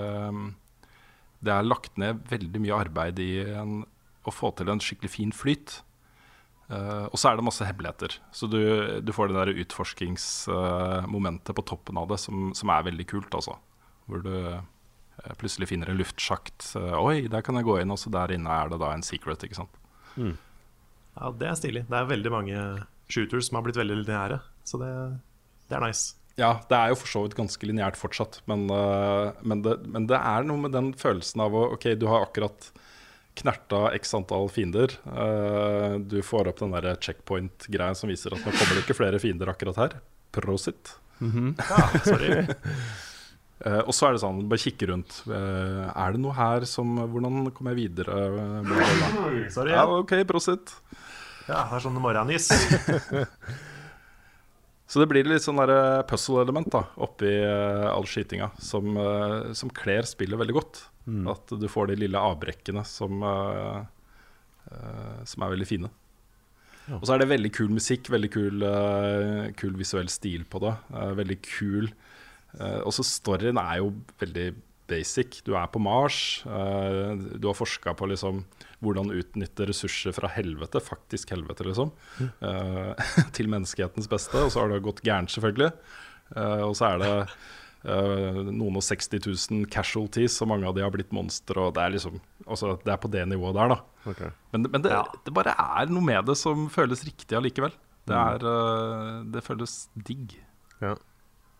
det, 1.42 1.54
er 1.54 1.70
lagt 1.70 1.94
ned 1.98 2.26
veldig 2.30 2.60
mye 2.66 2.82
arbeid 2.88 3.22
i 3.22 3.32
en, 3.54 3.80
å 4.26 4.34
få 4.34 4.50
til 4.58 4.70
en 4.70 4.82
skikkelig 4.82 5.10
fin 5.14 5.32
flyt. 5.34 5.80
og 6.72 7.16
så 7.18 7.28
er 7.28 7.36
det 7.36 7.44
masse 7.44 7.66
hemmeligheter. 7.66 8.14
Så 8.32 8.46
du, 8.46 8.62
du 9.02 9.10
får 9.12 9.28
det 9.28 9.36
der 9.40 9.58
utforskingsmomentet 9.64 11.54
på 11.58 11.66
toppen 11.66 11.98
av 11.98 12.06
det 12.12 12.18
som, 12.22 12.54
som 12.54 12.70
er 12.70 12.86
veldig 12.86 13.06
kult, 13.10 13.34
altså. 13.34 13.58
Hvor 14.06 14.22
du 14.22 14.30
plutselig 15.38 15.69
finner 15.70 15.91
en 15.91 16.00
luftsjakt. 16.00 16.73
Eh, 16.79 16.97
Oi, 16.99 17.29
der 17.32 17.44
kan 17.44 17.59
jeg 17.59 17.69
gå 17.69 17.79
inn, 17.81 17.93
og 17.93 18.00
så 18.00 18.12
der 18.12 18.35
inne 18.37 18.55
er 18.55 18.73
det 18.73 18.81
da 18.82 18.93
en 18.94 19.05
secret. 19.06 19.44
ikke 19.44 19.61
sant? 19.61 19.76
Mm. 20.17 20.35
Ja, 21.19 21.31
det 21.38 21.49
er 21.49 21.61
stilig. 21.61 21.85
Det 21.91 21.99
er 21.99 22.11
veldig 22.11 22.32
mange 22.32 22.64
shooters 23.12 23.50
som 23.50 23.59
har 23.59 23.67
blitt 23.67 23.81
veldig 23.81 24.00
lineære, 24.03 24.41
så 24.64 24.81
det, 24.81 24.93
det, 25.69 25.76
er 25.76 25.85
nice. 25.85 26.14
Ja, 26.41 26.55
det 26.70 26.79
er 26.79 26.93
jo 26.93 27.00
for 27.03 27.12
så 27.12 27.25
vidt 27.26 27.37
ganske 27.37 27.69
lineært 27.69 27.99
fortsatt, 28.00 28.41
men, 28.49 28.64
uh, 28.73 29.37
men, 29.44 29.61
det, 29.67 29.76
men, 29.85 30.09
det, 30.09 30.17
er 30.17 30.49
noe 30.49 30.64
med 30.64 30.73
den 30.73 30.93
følelsen 30.97 31.44
av 31.44 31.53
å 31.56 31.67
OK, 31.75 31.91
du 32.00 32.09
har 32.09 32.25
akkurat 32.25 32.70
knerta 33.37 33.91
x 33.97 34.17
antall 34.17 34.49
fiender. 34.53 34.97
Uh, 35.05 36.00
du 36.00 36.20
får 36.25 36.49
opp 36.49 36.64
den 36.64 36.73
der 36.73 36.97
checkpoint-greia 37.05 37.97
som 37.97 38.12
viser 38.12 38.32
at 38.32 38.44
nå 38.44 38.53
kommer 38.53 38.76
det 38.76 38.87
ikke 38.87 38.97
flere 38.97 39.20
fiender 39.20 39.53
akkurat 39.53 39.81
her. 39.85 40.00
Prosit. 40.32 40.97
Mm 41.20 41.32
-hmm. 41.32 41.55
Ja, 41.69 42.00
sorry. 42.05 42.47
Uh, 43.62 43.79
og 43.87 43.94
så 43.94 44.09
er 44.09 44.17
det 44.17 44.23
sånn, 44.25 44.41
bare 44.50 44.59
kikke 44.59 44.88
rundt. 44.91 45.20
Uh, 45.29 45.87
er 45.94 46.17
det 46.17 46.20
noe 46.23 46.35
her 46.35 46.64
som 46.67 46.97
Hvordan 46.99 47.47
kommer 47.55 47.76
jeg 47.76 47.93
videre? 47.93 48.17
Uh, 48.35 49.50
Sorry. 49.55 49.75
Ja, 49.75 49.85
OK, 49.87 50.17
prosit. 50.26 50.75
Ja, 51.47 51.61
det 51.69 51.79
er 51.79 51.85
sånn 51.85 52.00
morgenis. 52.03 52.49
så 54.91 55.03
det 55.03 55.09
blir 55.11 55.31
litt 55.31 55.44
sånn 55.47 55.62
puzzle-element 56.11 56.70
da 56.75 56.85
oppi 57.03 57.31
all 57.43 58.06
skytinga 58.06 58.53
som, 58.62 58.99
som 59.56 59.73
kler 59.75 60.06
spillet 60.06 60.38
veldig 60.38 60.55
godt. 60.59 60.85
Mm. 61.11 61.25
At 61.32 61.55
du 61.59 61.67
får 61.70 61.91
de 61.91 61.99
lille 62.05 62.19
avbrekkene 62.31 62.85
som, 62.87 63.26
som 65.26 65.47
er 65.47 65.55
veldig 65.56 65.67
fine. 65.67 65.91
Ja. 66.87 67.00
Og 67.00 67.09
så 67.09 67.17
er 67.17 67.25
det 67.25 67.32
veldig 67.32 67.50
kul 67.59 67.75
musikk, 67.75 68.11
veldig 68.14 68.31
kul, 68.38 68.67
kul 69.59 69.75
visuell 69.82 70.11
stil 70.14 70.47
på 70.50 70.62
det. 70.62 70.76
veldig 71.19 71.38
kul 71.43 71.91
Uh, 72.60 72.82
og 72.84 72.93
så 72.96 73.04
storyen 73.06 73.61
er 73.61 73.80
jo 73.80 73.92
veldig 74.21 74.50
basic. 74.90 75.40
Du 75.47 75.54
er 75.56 75.71
på 75.73 75.80
Mars. 75.80 76.42
Uh, 76.44 77.16
du 77.38 77.49
har 77.49 77.56
forska 77.56 77.94
på 77.97 78.11
liksom 78.11 78.42
hvordan 78.82 79.12
utnytte 79.14 79.68
ressurser 79.68 80.14
fra 80.16 80.28
helvete, 80.35 80.82
faktisk 80.82 81.30
helvete, 81.32 81.64
liksom, 81.68 81.92
uh, 82.42 82.92
til 83.37 83.50
menneskehetens 83.52 84.11
beste. 84.11 84.37
Og 84.42 84.52
så 84.52 84.64
har 84.64 84.73
det 84.73 84.85
gått 84.85 85.04
gærent, 85.06 85.32
selvfølgelig. 85.32 85.73
og 86.32 86.73
så 86.76 86.87
er 86.87 87.02
det 87.02 87.16
noen 87.82 88.76
og 88.78 88.85
60 88.87 89.09
000 89.26 89.64
casualties, 89.71 90.37
og 90.40 90.49
mange 90.52 90.68
av 90.68 90.76
de 90.76 90.85
har 90.85 90.92
blitt 90.94 91.11
monstre. 91.12 91.59
Og 91.61 91.75
det 91.76 91.82
er 91.82 91.94
liksom 91.97 92.21
altså, 92.47 92.76
Det 92.85 92.92
er 92.94 93.00
på 93.02 93.11
det 93.11 93.25
nivået 93.28 93.59
der, 93.59 93.75
da. 93.75 94.11
Okay. 94.12 94.30
Men, 94.52 94.68
men 94.71 94.85
det, 94.85 94.92
ja. 94.94 95.02
det, 95.26 95.35
bare 95.35 95.54
er 95.59 95.90
noe 95.90 96.04
med 96.06 96.28
det 96.30 96.38
som 96.38 96.68
føles 96.73 97.04
riktig 97.04 97.37
allikevel. 97.37 97.75
Det, 98.06 98.14
mm. 98.14 98.47
er, 98.47 99.26
det 99.35 99.44
føles 99.47 99.76
digg. 100.09 100.38
Ja. 100.82 100.94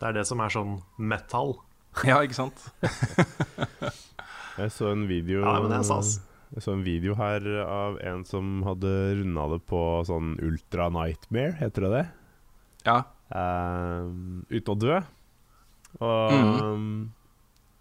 Det 0.03 0.09
er 0.09 0.17
det 0.17 0.25
som 0.27 0.41
er 0.43 0.51
sånn 0.51 0.81
metal. 0.99 1.61
Ja, 2.09 2.17
ikke 2.25 2.35
sant? 2.35 2.59
jeg 4.59 4.73
så 4.73 4.89
en 4.91 5.05
video 5.11 5.43
Ja, 5.45 5.59
men 5.61 5.69
det 5.71 5.83
er 5.83 5.85
sas. 5.87 6.17
Jeg 6.57 6.65
så 6.65 6.73
en 6.73 6.83
video 6.87 7.15
her 7.19 7.45
av 7.63 7.99
en 8.01 8.25
som 8.27 8.65
hadde 8.67 8.91
runda 9.21 9.45
det 9.53 9.61
på 9.69 9.83
sånn 10.09 10.35
Ultra 10.43 10.89
Nightmare, 10.91 11.53
heter 11.61 11.87
det 11.87 11.93
det? 11.93 12.03
Ja. 12.89 12.97
Uh, 13.29 14.43
uten 14.51 14.73
å 14.73 14.79
dø. 14.81 14.99
Og 16.01 16.35
mm. 16.35 16.51
um, 16.65 16.91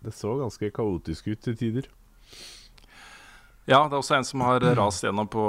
det 0.05 0.13
så 0.13 0.35
ganske 0.43 0.69
kaotisk 0.75 1.31
ut 1.31 1.41
til 1.47 1.57
tider. 1.57 1.89
Ja, 3.65 3.87
det 3.87 3.95
er 3.95 3.99
også 4.03 4.19
en 4.19 4.27
som 4.27 4.43
har 4.45 4.61
rast 4.77 5.07
gjennom 5.07 5.31
på, 5.31 5.47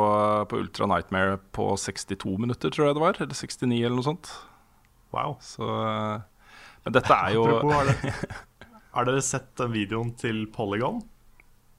på 0.49 0.65
Ultra 0.65 0.89
Nightmare 0.89 1.37
på 1.53 1.69
62 1.77 2.39
minutter, 2.39 2.73
tror 2.73 2.89
jeg 2.89 2.97
det 2.97 3.07
var. 3.11 3.19
Eller 3.21 3.37
69, 3.37 3.83
eller 3.83 3.99
noe 3.99 4.09
sånt. 4.15 4.37
Wow. 5.13 5.37
Så 5.45 5.67
men 6.85 6.97
dette 6.97 7.17
er 7.17 7.37
jo 7.37 7.45
Apropos, 7.47 7.75
har, 7.77 7.91
dere, 7.91 8.71
har 8.97 9.09
dere 9.09 9.25
sett 9.25 9.51
den 9.61 9.75
videoen 9.75 10.13
til 10.19 10.45
Polygon? 10.55 11.03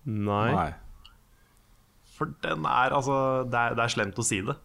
Nei. 0.03 0.49
Nei. 0.53 0.69
For 2.13 2.33
den 2.45 2.67
er 2.69 2.93
altså 2.93 3.15
det 3.49 3.59
er, 3.59 3.75
det 3.77 3.85
er, 3.85 3.93
slemt 3.93 4.19
å 4.19 4.25
si 4.25 4.41
det. 4.45 4.55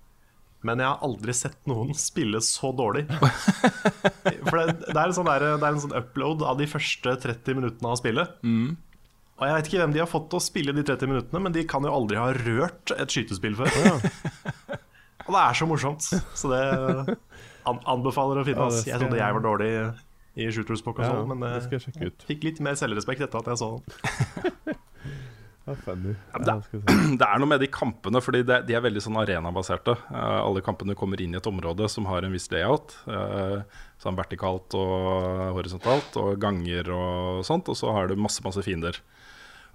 Men 0.66 0.82
jeg 0.82 0.90
har 0.90 1.04
aldri 1.06 1.34
sett 1.36 1.58
noen 1.70 1.94
spille 2.08 2.40
så 2.44 2.72
dårlig. 2.76 3.06
For 3.12 4.58
det, 4.58 4.66
det, 4.82 4.96
er 4.96 5.06
en 5.06 5.16
sånn 5.16 5.30
der, 5.30 5.46
det 5.54 5.64
er 5.64 5.72
en 5.72 5.82
sånn 5.86 5.96
upload 5.98 6.44
av 6.46 6.60
de 6.60 6.68
første 6.70 7.14
30 7.24 7.58
minuttene 7.60 7.94
av 7.94 8.00
spillet. 8.00 8.38
Mm. 8.42 8.76
Og 9.38 9.46
jeg 9.46 9.54
vet 9.54 9.68
ikke 9.70 9.80
hvem 9.84 9.94
de 9.94 10.02
har 10.02 10.10
fått 10.10 10.26
til 10.32 10.40
å 10.40 10.42
spille 10.42 10.74
de 10.74 10.82
30 10.82 11.10
minuttene, 11.12 11.40
men 11.44 11.54
de 11.54 11.62
kan 11.70 11.84
jo 11.86 11.94
aldri 11.94 12.18
ha 12.18 12.32
rørt 12.34 12.90
et 12.96 13.14
skytespill 13.14 13.54
før. 13.60 13.70
Og 15.28 15.34
det 15.36 15.42
er 15.44 15.58
så 15.60 15.68
morsomt. 15.68 16.08
Så 16.08 16.50
det 16.50 16.62
anbefaler 17.94 18.42
å 18.42 18.46
finne. 18.48 18.66
oss. 18.66 18.82
jeg 18.88 18.98
trodde 18.98 19.20
jeg 19.20 19.36
var 19.36 19.44
dårlig 19.44 19.70
i 20.38 20.48
shooters 20.54 20.84
Pocket 20.86 21.08
ja, 21.08 21.22
men 21.26 21.42
det 21.42 21.64
skal 21.66 21.78
jeg 21.78 21.88
sjekke 21.88 22.10
ut. 22.10 22.28
fikk 22.28 22.46
litt 22.46 22.60
mer 22.64 22.78
selvrespekt 22.78 23.24
etter 23.26 23.42
at 23.42 23.50
jeg 23.52 23.60
så 23.60 23.72
den. 25.68 26.16
ja, 26.32 26.38
det, 26.38 26.54
det, 27.20 27.26
er 27.26 27.40
noe 27.40 27.50
med 27.50 27.60
de 27.62 27.68
kampene, 27.72 28.22
fordi 28.24 28.44
de, 28.46 28.60
de 28.68 28.76
er 28.76 28.84
veldig 28.84 29.02
sånn 29.04 29.18
arenabaserte. 29.20 29.96
Uh, 30.08 30.40
alle 30.40 30.62
kampene 30.64 30.96
kommer 30.98 31.20
inn 31.20 31.34
i 31.34 31.40
et 31.40 31.50
område 31.50 31.88
som 31.92 32.08
har 32.08 32.24
en 32.24 32.34
viss 32.34 32.48
layout. 32.54 32.96
Uh, 33.08 33.60
sånn 34.00 34.18
vertikalt 34.18 34.76
og 34.78 35.58
horisontalt, 35.58 36.16
og 36.20 36.38
ganger 36.40 36.88
og 36.94 37.44
sånt. 37.48 37.68
Og 37.68 37.78
så 37.78 37.92
har 37.94 38.08
du 38.08 38.16
masse, 38.20 38.44
masse 38.46 38.64
fiender. 38.64 39.00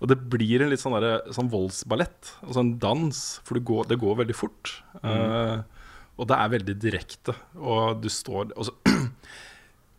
Og 0.02 0.10
det 0.12 0.18
blir 0.32 0.64
en 0.64 0.74
litt 0.74 0.82
sånn, 0.82 0.98
der, 1.00 1.22
sånn 1.36 1.52
voldsballett, 1.52 2.34
altså 2.44 2.64
en 2.64 2.74
dans, 2.82 3.22
for 3.46 3.56
det 3.56 3.64
går, 3.70 3.86
det 3.92 4.02
går 4.02 4.20
veldig 4.24 4.36
fort. 4.36 4.74
Mm. 5.04 5.14
Uh, 5.14 5.84
og 6.20 6.28
det 6.30 6.38
er 6.38 6.52
veldig 6.54 6.76
direkte. 6.82 7.36
Og 7.58 8.02
du 8.04 8.10
står 8.12 8.52
altså, 8.52 8.76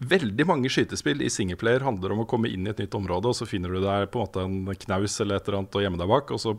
Veldig 0.02 0.42
mange 0.48 0.70
skytespill 0.72 1.22
i 1.22 1.28
singleplayer 1.30 1.84
handler 1.86 2.12
om 2.12 2.24
å 2.24 2.26
komme 2.28 2.48
inn 2.50 2.66
i 2.66 2.70
et 2.72 2.80
nytt 2.82 2.96
område, 2.98 3.30
og 3.30 3.36
så 3.38 3.46
finner 3.46 3.70
du 3.70 3.78
der 3.84 4.08
på 4.10 4.18
en 4.18 4.24
måte 4.26 4.42
en 4.42 4.80
knaus 4.86 5.20
eller 5.22 5.38
et 5.38 5.46
eller 5.46 5.60
annet 5.60 5.78
å 5.78 5.82
gjemme 5.84 6.00
deg 6.00 6.10
bak, 6.10 6.32
og 6.34 6.40
så 6.42 6.54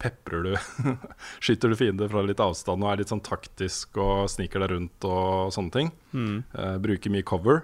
peprer 0.00 0.46
du 0.46 0.54
Skyter 1.44 1.70
du 1.70 1.76
fiender 1.76 2.08
fra 2.08 2.22
litt 2.24 2.40
avstand 2.40 2.80
og 2.80 2.88
er 2.88 3.02
litt 3.02 3.12
sånn 3.12 3.20
taktisk 3.26 4.00
og 4.00 4.30
sniker 4.32 4.64
deg 4.64 4.72
rundt 4.72 5.06
og 5.08 5.52
sånne 5.52 5.74
ting. 5.76 5.92
Eh, 6.56 6.78
bruker 6.80 7.12
mye 7.12 7.26
cover. 7.28 7.62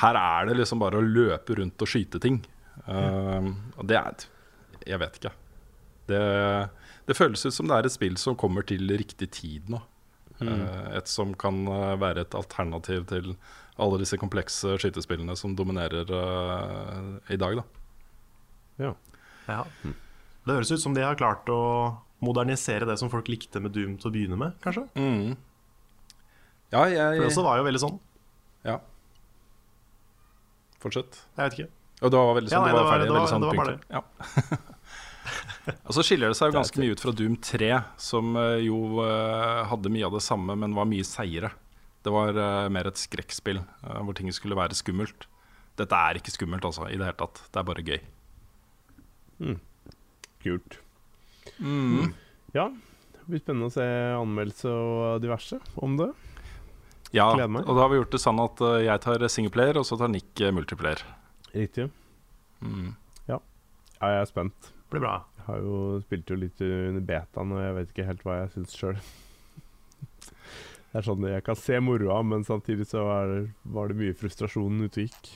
Her 0.00 0.16
er 0.22 0.48
det 0.48 0.56
liksom 0.62 0.80
bare 0.80 0.96
å 1.00 1.04
løpe 1.04 1.58
rundt 1.60 1.84
og 1.84 1.92
skyte 1.92 2.22
ting. 2.24 2.40
Eh, 2.86 3.52
og 3.76 3.84
det 3.90 4.00
er 4.00 4.26
Jeg 4.88 5.02
vet 5.04 5.20
ikke. 5.20 5.34
Det, 6.08 6.24
det 7.04 7.16
føles 7.20 7.44
ut 7.44 7.52
som 7.52 7.68
det 7.68 7.76
er 7.76 7.86
et 7.86 7.92
spill 7.98 8.16
som 8.16 8.38
kommer 8.38 8.64
til 8.64 8.88
riktig 8.96 9.28
tid 9.36 9.68
nå. 9.68 9.84
Eh, 10.40 10.96
et 10.96 11.10
som 11.10 11.36
kan 11.36 11.66
være 12.00 12.24
et 12.24 12.36
alternativ 12.38 13.04
til 13.12 13.34
alle 13.78 13.98
disse 14.02 14.18
komplekse 14.18 14.76
skytespillene 14.82 15.36
som 15.38 15.54
dominerer 15.58 16.08
uh, 16.10 17.18
i 17.30 17.36
dag. 17.40 17.60
Da. 17.60 17.64
Ja. 18.84 18.92
Ja. 19.48 19.62
Det 19.84 20.54
høres 20.56 20.72
ut 20.74 20.82
som 20.82 20.94
de 20.96 21.04
har 21.06 21.16
klart 21.18 21.48
å 21.52 21.58
modernisere 22.24 22.86
det 22.88 22.96
som 22.98 23.10
folk 23.12 23.28
likte 23.30 23.60
med 23.62 23.72
Doom 23.76 23.96
til 24.00 24.10
å 24.10 24.14
begynne 24.14 24.38
med, 24.40 24.56
kanskje? 24.64 24.86
Ja, 26.72 26.82
For 26.84 26.90
det 26.90 27.28
også 27.30 27.44
var 27.46 27.60
jo 27.60 27.66
veldig 27.68 27.82
sånn. 27.84 27.98
Ja. 28.66 28.78
Fortsett. 30.82 31.20
Jeg 31.36 31.42
vet 31.44 31.56
ikke. 31.58 31.68
Og 32.02 32.12
det 32.14 32.18
var 32.20 32.34
veldig 32.38 32.50
sånn, 32.50 32.58
Ja, 32.58 32.64
nei, 32.64 32.72
det 32.72 32.74
var 32.74 32.82
det 32.82 32.84
var- 32.84 32.92
ferdig. 32.92 33.06
det 33.06 33.12
var- 33.12 33.18
veldig 33.18 33.32
sånn 33.32 33.40
det 33.40 33.48
var 33.48 33.56
bare 33.56 33.78
punktum. 33.78 33.94
Ja. 33.94 34.74
Og 35.84 35.92
så 35.92 36.02
skiller 36.06 36.28
det 36.32 36.36
seg 36.38 36.48
jo 36.52 36.56
ganske 36.58 36.78
mye 36.80 36.92
ut 36.94 37.00
fra 37.02 37.12
Doom 37.12 37.34
3, 37.36 37.70
som 38.00 38.36
eh, 38.40 38.58
jo 38.64 39.02
eh, 39.04 39.64
hadde 39.68 39.90
mye 39.92 40.06
av 40.06 40.12
det 40.16 40.22
samme, 40.24 40.54
men 40.56 40.74
var 40.74 40.86
mye 40.88 41.04
seigere. 41.04 41.50
Det 42.06 42.12
var 42.14 42.36
uh, 42.36 42.68
mer 42.72 42.88
et 42.90 43.00
skrekkspill 43.00 43.60
uh, 43.60 43.98
hvor 44.06 44.16
ting 44.16 44.30
skulle 44.34 44.58
være 44.58 44.76
skummelt. 44.78 45.26
Dette 45.78 45.94
er 45.94 46.18
ikke 46.18 46.34
skummelt, 46.34 46.64
altså, 46.66 46.88
i 46.90 46.98
det 46.98 47.06
hele 47.06 47.18
tatt. 47.18 47.42
Det 47.52 47.60
er 47.60 47.66
bare 47.66 47.84
gøy. 47.86 48.00
Kult. 50.42 50.78
Mm. 51.58 52.14
Ja, 52.54 52.66
det 53.14 53.26
blir 53.28 53.42
spennende 53.42 53.68
å 53.70 53.74
se 53.74 53.86
anmeldelse 54.18 54.72
og 54.72 55.22
diverse 55.22 55.60
om 55.78 55.94
det. 56.00 56.08
Ja, 57.14 57.30
og 57.32 57.70
da 57.70 57.78
har 57.80 57.92
vi 57.92 58.00
gjort 58.00 58.12
det 58.12 58.20
sånn 58.20 58.40
at 58.42 58.60
eh, 58.60 58.82
jeg 58.84 59.00
tar 59.00 59.22
singleplayer, 59.32 59.78
og 59.80 59.86
så 59.88 59.96
tar 59.96 60.10
Nick 60.12 60.42
multiplayer. 60.52 61.00
Riktig. 61.54 61.86
Mm. 62.60 62.90
Ja, 63.30 63.38
jeg 64.02 64.18
er 64.18 64.28
spent. 64.28 64.72
Det 64.88 64.96
blir 64.96 65.04
bra. 65.06 65.14
Jeg 65.38 65.46
har 65.46 65.62
jo 65.62 65.78
spilt 66.02 66.34
jo 66.34 66.36
litt 66.42 66.60
under 66.66 67.06
betaen, 67.08 67.54
og 67.54 67.62
jeg 67.62 67.78
vet 67.78 67.94
ikke 67.94 68.08
helt 68.10 68.26
hva 68.26 68.42
jeg 68.42 68.52
syns 68.56 68.76
sjøl. 68.76 69.00
Det 70.88 71.02
er 71.02 71.04
sånn 71.04 71.26
jeg 71.28 71.44
kan 71.44 71.58
se 71.58 71.82
moroa, 71.84 72.22
men 72.24 72.46
samtidig 72.48 72.88
så 72.88 73.04
er, 73.12 73.34
var 73.68 73.90
det 73.90 73.98
mye 73.98 74.16
frustrasjon 74.16 74.80
ute 74.86 75.04
og 75.04 75.10
gikk. 75.10 75.34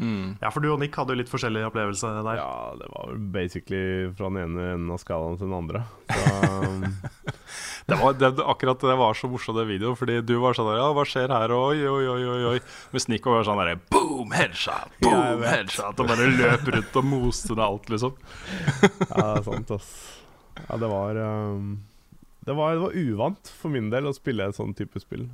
Mm. 0.00 0.38
Ja, 0.40 0.48
for 0.48 0.64
du 0.64 0.70
og 0.72 0.78
Nick 0.80 0.94
hadde 0.96 1.12
jo 1.12 1.20
litt 1.20 1.30
forskjellig 1.30 1.66
opplevelse 1.68 2.08
der. 2.22 2.38
Ja, 2.38 2.52
det 2.78 2.86
var 2.92 3.10
vel 3.10 3.18
basically 3.34 4.08
fra 4.16 4.30
den 4.30 4.38
ene 4.46 4.68
enden 4.76 4.94
av 4.94 5.02
skalaen 5.02 5.36
til 5.36 5.50
den 5.50 5.58
andre. 5.58 5.82
Så 6.08 6.38
um, 6.64 6.86
Det 7.90 7.96
var, 7.98 8.14
det, 8.14 8.28
akkurat 8.46 8.80
det 8.80 8.94
var 9.00 9.14
så 9.18 9.28
morsomt, 9.28 9.58
det 9.58 9.66
videoen. 9.66 9.96
Fordi 9.98 10.20
du 10.22 10.36
var 10.38 10.54
sånn 10.54 10.68
der 10.70 10.78
Ja, 10.78 10.88
hva 10.94 11.04
skjer 11.08 11.32
her? 11.34 11.52
Oi, 11.56 11.80
oi, 11.90 12.04
oi, 12.12 12.20
oi, 12.22 12.40
oi. 12.52 12.56
Mens 12.94 13.08
Nico 13.10 13.34
var 13.34 13.46
sånn 13.48 13.58
der 13.58 13.80
Boom, 13.90 14.30
headshot! 14.36 14.94
Boom, 15.02 15.42
headshot! 15.42 15.98
Og 15.98 16.10
bare 16.12 16.28
løp 16.30 16.70
rundt 16.70 16.98
og 17.00 17.08
moste 17.10 17.56
ned 17.56 17.64
alt, 17.66 17.90
liksom. 17.90 18.14
Ja, 18.84 19.16
det 19.18 19.26
er 19.26 19.46
sant, 19.48 19.74
ass. 19.74 19.90
Ja, 20.60 20.78
det 20.78 20.92
var, 20.92 21.18
um, 21.18 21.72
det 22.46 22.54
var 22.56 22.72
Det 22.74 22.80
var 22.86 22.96
uvant 22.96 23.48
for 23.60 23.68
min 23.70 23.90
del 23.92 24.08
å 24.08 24.14
spille 24.16 24.46
et 24.48 24.56
sånn 24.56 24.74
type 24.76 25.00
spill. 25.02 25.28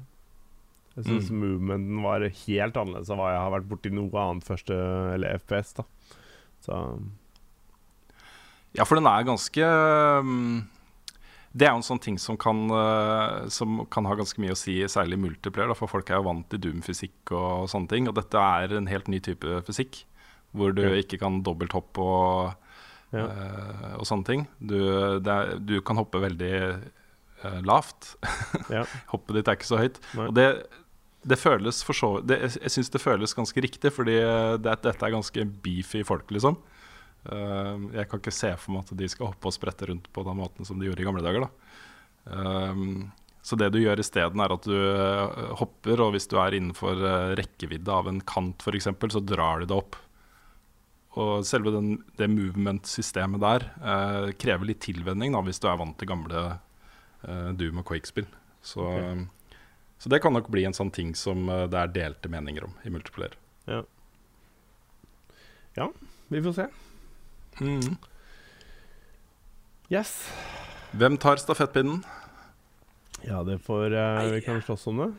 Jeg 0.96 1.04
syns 1.04 1.28
Mm. 1.30 1.40
movementen 1.42 2.02
var 2.02 2.20
helt 2.24 2.74
annerledes 2.80 3.10
av 3.12 3.18
hva 3.20 3.28
jeg 3.34 3.40
har 3.44 3.50
vært 3.52 3.68
borti 3.68 3.90
noe 3.92 4.10
annet 4.22 4.44
første 4.44 4.78
Eller 5.14 5.36
FPS, 5.38 5.74
da. 5.76 5.84
Så 6.64 6.78
Ja, 8.76 8.84
for 8.84 8.96
den 8.96 9.06
er 9.06 9.24
ganske 9.24 9.66
mm, 10.24 10.64
Det 11.56 11.66
er 11.66 11.72
jo 11.72 11.76
en 11.80 11.86
sånn 11.86 12.00
ting 12.04 12.18
som 12.20 12.36
kan, 12.36 12.64
eh, 12.70 13.46
som 13.48 13.86
kan 13.86 14.04
ha 14.04 14.14
ganske 14.14 14.40
mye 14.42 14.52
å 14.52 14.56
si, 14.60 14.74
særlig 14.84 15.16
multiplayer. 15.18 15.68
Da, 15.68 15.74
for 15.78 15.88
folk 15.88 16.10
er 16.10 16.16
jo 16.18 16.26
vant 16.26 16.48
til 16.52 16.58
Doom-fysikk 16.60 17.32
og 17.32 17.68
sånne 17.72 17.88
ting. 17.88 18.08
Og 18.08 18.14
dette 18.18 18.36
er 18.36 18.74
en 18.76 18.86
helt 18.90 19.08
ny 19.08 19.20
type 19.24 19.62
fysikk, 19.64 20.02
hvor 20.54 20.74
du 20.76 20.82
ikke 20.82 21.18
kan 21.18 21.38
dobbelthoppe 21.42 21.96
og, 22.04 22.52
Ja. 23.14 23.26
eh, 23.26 23.92
og 24.00 24.06
sånne 24.08 24.28
ting. 24.28 24.46
Du, 24.58 24.78
det 25.22 25.32
er, 25.32 25.56
du 25.62 25.78
kan 25.86 25.98
hoppe 26.00 26.22
veldig 26.24 26.54
uh, 27.44 27.60
lavt. 27.66 28.14
ja. 28.76 28.84
Hoppet 29.12 29.38
ditt 29.38 29.50
er 29.50 29.58
ikke 29.58 29.68
så 29.68 29.80
høyt. 29.80 30.00
Nei. 30.18 30.28
Og 30.30 30.36
det, 30.36 30.46
det 31.26 31.38
føles 31.40 31.82
for 31.86 31.98
så 31.98 32.10
det, 32.22 32.38
Jeg, 32.44 32.72
syns 32.74 32.92
det 32.94 33.02
føles 33.02 33.36
ganske 33.36 33.62
riktig, 33.64 33.92
fordi 33.94 34.18
det, 34.18 34.78
dette 34.86 34.96
er 34.96 35.14
ganske 35.14 35.46
beefy 35.64 36.02
folk, 36.06 36.30
liksom. 36.34 36.58
Uh, 37.26 37.90
jeg 37.96 38.10
kan 38.10 38.22
ikke 38.22 38.34
se 38.34 38.52
for 38.60 38.76
meg 38.76 38.86
at 38.86 38.98
de 38.98 39.10
skal 39.10 39.32
hoppe 39.32 39.50
og 39.50 39.54
sprette 39.54 39.90
rundt 39.90 40.10
på 40.14 40.26
den 40.26 40.38
måten 40.38 40.68
som 40.68 40.78
de 40.78 40.90
gjorde 40.90 41.02
i 41.02 41.08
gamle 41.08 41.24
dager. 41.26 41.46
Da. 41.46 41.78
Um, 42.26 43.08
så 43.46 43.54
det 43.54 43.68
du 43.70 43.78
gjør 43.78 44.00
isteden, 44.02 44.40
er 44.42 44.50
at 44.50 44.64
du 44.66 44.74
eh, 44.74 45.42
hopper, 45.60 46.00
og 46.02 46.16
hvis 46.16 46.26
du 46.26 46.34
er 46.42 46.56
innenfor 46.56 46.98
eh, 46.98 47.34
rekkevidde 47.38 47.94
av 47.94 48.08
en 48.10 48.18
kant 48.26 48.64
f.eks., 48.64 48.88
så 49.14 49.22
drar 49.22 49.62
du 49.62 49.68
det 49.70 49.76
opp. 49.76 49.94
Og 51.16 51.46
selve 51.48 51.72
den, 51.72 51.94
det 52.18 52.28
movement-systemet 52.28 53.40
der 53.40 53.64
eh, 53.80 54.32
krever 54.36 54.68
litt 54.68 54.82
tilvenning 54.84 55.32
da, 55.32 55.40
hvis 55.46 55.62
du 55.62 55.68
er 55.70 55.78
vant 55.80 55.96
til 55.96 56.10
gamle 56.10 56.42
eh, 57.24 57.50
Doom 57.56 57.80
og 57.80 57.88
Quake-spill. 57.88 58.28
Så, 58.60 58.84
okay. 58.84 59.24
så 60.02 60.12
det 60.12 60.20
kan 60.24 60.34
nok 60.36 60.50
bli 60.52 60.66
en 60.68 60.76
sånn 60.76 60.92
ting 60.92 61.14
som 61.16 61.48
eh, 61.48 61.64
det 61.72 61.80
er 61.80 61.94
delte 61.94 62.32
meninger 62.32 62.68
om 62.68 62.76
i 62.84 62.92
multiplayer. 62.92 63.38
Vi 66.28 66.42
får 66.42 66.52
se. 66.56 66.66
Yes. 69.92 70.12
Hvem 70.96 71.16
tar 71.22 71.38
stafettpinnen? 71.38 72.00
Ja, 73.22 73.42
det 73.46 73.58
får 73.62 73.94
uh, 73.94 74.32
Vi 74.34 74.40
kan 74.42 74.62
slåss 74.62 74.86
om 74.90 74.98
det. 75.04 75.10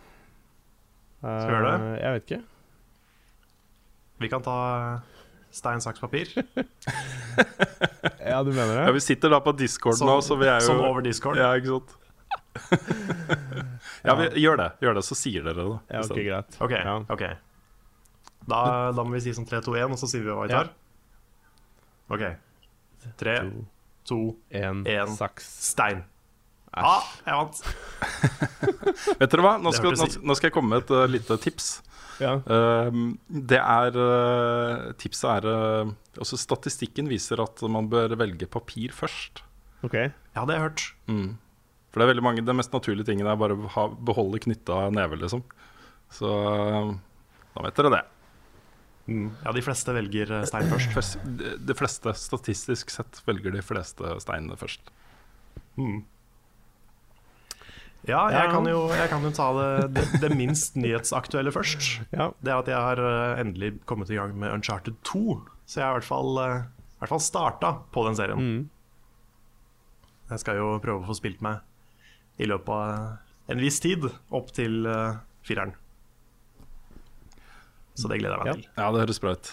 Skal 1.19 1.47
vi 1.47 1.53
gjøre 1.55 1.69
det? 1.71 1.85
Eh, 1.87 1.99
Jeg 2.03 2.13
vet 2.13 2.25
ikke. 2.27 2.41
Vi 4.17 4.29
kan 4.29 4.43
ta 4.43 4.57
stein, 5.51 5.81
saks, 5.81 5.99
papir. 5.99 6.27
Ja, 8.27 8.41
du 8.43 8.49
mener 8.51 8.73
det? 8.75 8.83
Ja. 8.87 8.91
Vi 8.91 8.99
sitter 8.99 9.29
da 9.31 9.39
på 9.43 9.51
Discord 9.55 9.99
nå, 10.03 10.17
så 10.23 10.35
vi 10.39 10.47
er 10.49 10.59
jo 10.59 10.65
som 10.67 10.79
over 10.83 11.01
Discord. 11.05 11.37
Ja, 11.39 11.53
ikke 11.55 11.77
sant? 11.77 11.93
ja, 14.03 14.15
vi, 14.19 14.27
gjør 14.41 14.57
det, 14.59 14.67
gjør 14.83 14.97
det, 14.99 15.03
så 15.07 15.15
sier 15.17 15.45
dere 15.45 15.55
det. 15.55 15.77
Ja, 15.93 16.01
ok, 16.03 16.17
greit. 16.25 16.57
Ok, 16.63 16.73
Ja. 16.75 16.95
ok 17.13 17.23
da, 18.47 18.59
da 18.95 19.03
må 19.03 19.11
vi 19.17 19.19
si 19.25 19.33
sånn 19.35 19.47
3, 19.47 19.59
2, 19.65 19.73
1, 19.75 19.91
og 19.95 19.99
så 19.99 20.07
sier 20.07 20.23
vi 20.23 20.31
hva 20.31 20.45
vi 20.47 20.53
Ja. 20.53 20.61
tar. 20.63 20.69
OK. 22.15 22.23
3, 23.19 23.33
To, 23.43 23.65
2, 24.07 24.19
én, 24.55 24.85
En. 24.87 25.07
saks. 25.17 25.47
stein. 25.71 26.03
Ah, 26.85 27.07
jeg 27.25 27.37
vant. 27.39 27.61
Vet 29.21 29.31
dere 29.33 29.45
hva? 29.45 29.57
Nå 29.61 29.73
skal, 29.75 29.95
nå, 29.97 30.07
nå 30.21 30.37
skal 30.37 30.49
jeg 30.49 30.55
komme 30.55 30.75
med 30.75 30.85
et 30.85 30.93
uh, 30.93 31.05
lite 31.09 31.37
tips. 31.41 31.69
Ja. 32.21 32.37
Uh, 32.49 33.13
det 33.27 33.59
er 33.61 33.97
uh, 33.97 34.87
Tipset 34.97 35.27
er 35.29 35.45
uh, 35.45 35.91
Altså 36.17 36.39
Statistikken 36.41 37.05
viser 37.11 37.43
at 37.43 37.61
man 37.69 37.89
bør 37.91 38.15
velge 38.17 38.49
papir 38.49 38.95
først. 38.95 39.43
OK. 39.85 39.93
Ja, 39.93 40.41
det 40.41 40.55
har 40.55 40.57
jeg 40.57 40.65
hørt. 40.65 40.85
Mm. 41.11 41.37
For 41.91 42.01
det 42.01 42.07
er 42.07 42.11
veldig 42.15 42.25
mange 42.25 42.45
Den 42.45 42.57
mest 42.57 42.73
naturlige 42.73 43.05
tingen 43.11 43.29
er 43.29 43.37
bare 43.39 43.57
å 43.57 43.71
ha, 43.75 43.87
beholde 44.09 44.41
knytta 44.41 44.87
neve, 44.93 45.19
liksom. 45.21 45.45
Så 46.13 46.29
uh, 46.29 46.93
da 47.53 47.65
vet 47.65 47.81
dere 47.81 47.93
det. 47.93 48.03
Ja, 49.07 49.53
de 49.55 49.61
fleste 49.63 49.93
velger 49.95 50.31
stein 50.49 50.67
først. 50.67 51.21
De 51.39 51.53
de 51.63 51.75
fleste, 51.77 52.11
statistisk 52.19 52.91
sett, 52.91 53.21
velger 53.29 53.53
de 53.55 53.61
fleste 53.63 54.17
steinene 54.19 54.57
først. 54.59 54.91
Mm. 55.79 56.01
Ja, 58.07 58.21
jeg 58.31 58.51
kan 58.53 58.67
jo, 58.69 58.85
jeg 58.95 59.09
kan 59.11 59.25
jo 59.25 59.29
ta 59.35 59.47
det, 59.57 59.69
det, 59.97 60.03
det 60.23 60.29
minst 60.39 60.77
nyhetsaktuelle 60.79 61.51
først. 61.51 61.89
Ja. 62.15 62.29
Det 62.39 62.53
er 62.53 62.61
at 62.61 62.69
jeg 62.71 62.79
har 62.79 63.01
eh, 63.03 63.41
endelig 63.41 63.73
kommet 63.89 64.11
i 64.13 64.15
gang 64.15 64.31
med 64.39 64.53
Uncharted 64.55 64.95
2. 65.07 65.41
Så 65.67 65.81
jeg 65.81 65.85
har 65.85 65.97
i 65.97 65.99
hvert 65.99 66.07
fall, 66.07 66.39
eh, 66.39 66.61
i 66.95 67.01
hvert 67.01 67.11
fall 67.11 67.23
starta 67.25 67.73
på 67.91 68.05
den 68.07 68.15
serien. 68.15 68.39
Mm. 68.39 68.61
Jeg 70.31 70.43
skal 70.43 70.59
jo 70.59 70.69
prøve 70.83 71.03
å 71.03 71.09
få 71.09 71.17
spilt 71.19 71.43
meg 71.43 71.59
i 72.39 72.47
løpet 72.47 72.71
av 72.71 73.51
en 73.51 73.61
viss 73.63 73.79
tid 73.83 74.03
opp 74.35 74.49
til 74.55 74.83
uh, 74.87 75.19
fireren. 75.47 75.71
Så 77.97 78.11
det 78.11 78.19
gleder 78.19 78.35
jeg 78.35 78.43
meg 78.43 78.49
Ja. 78.49 78.55
til. 78.57 78.65
Ja, 78.75 78.87
det 78.91 79.03
høres 79.05 79.21
bra 79.23 79.31
ut. 79.37 79.51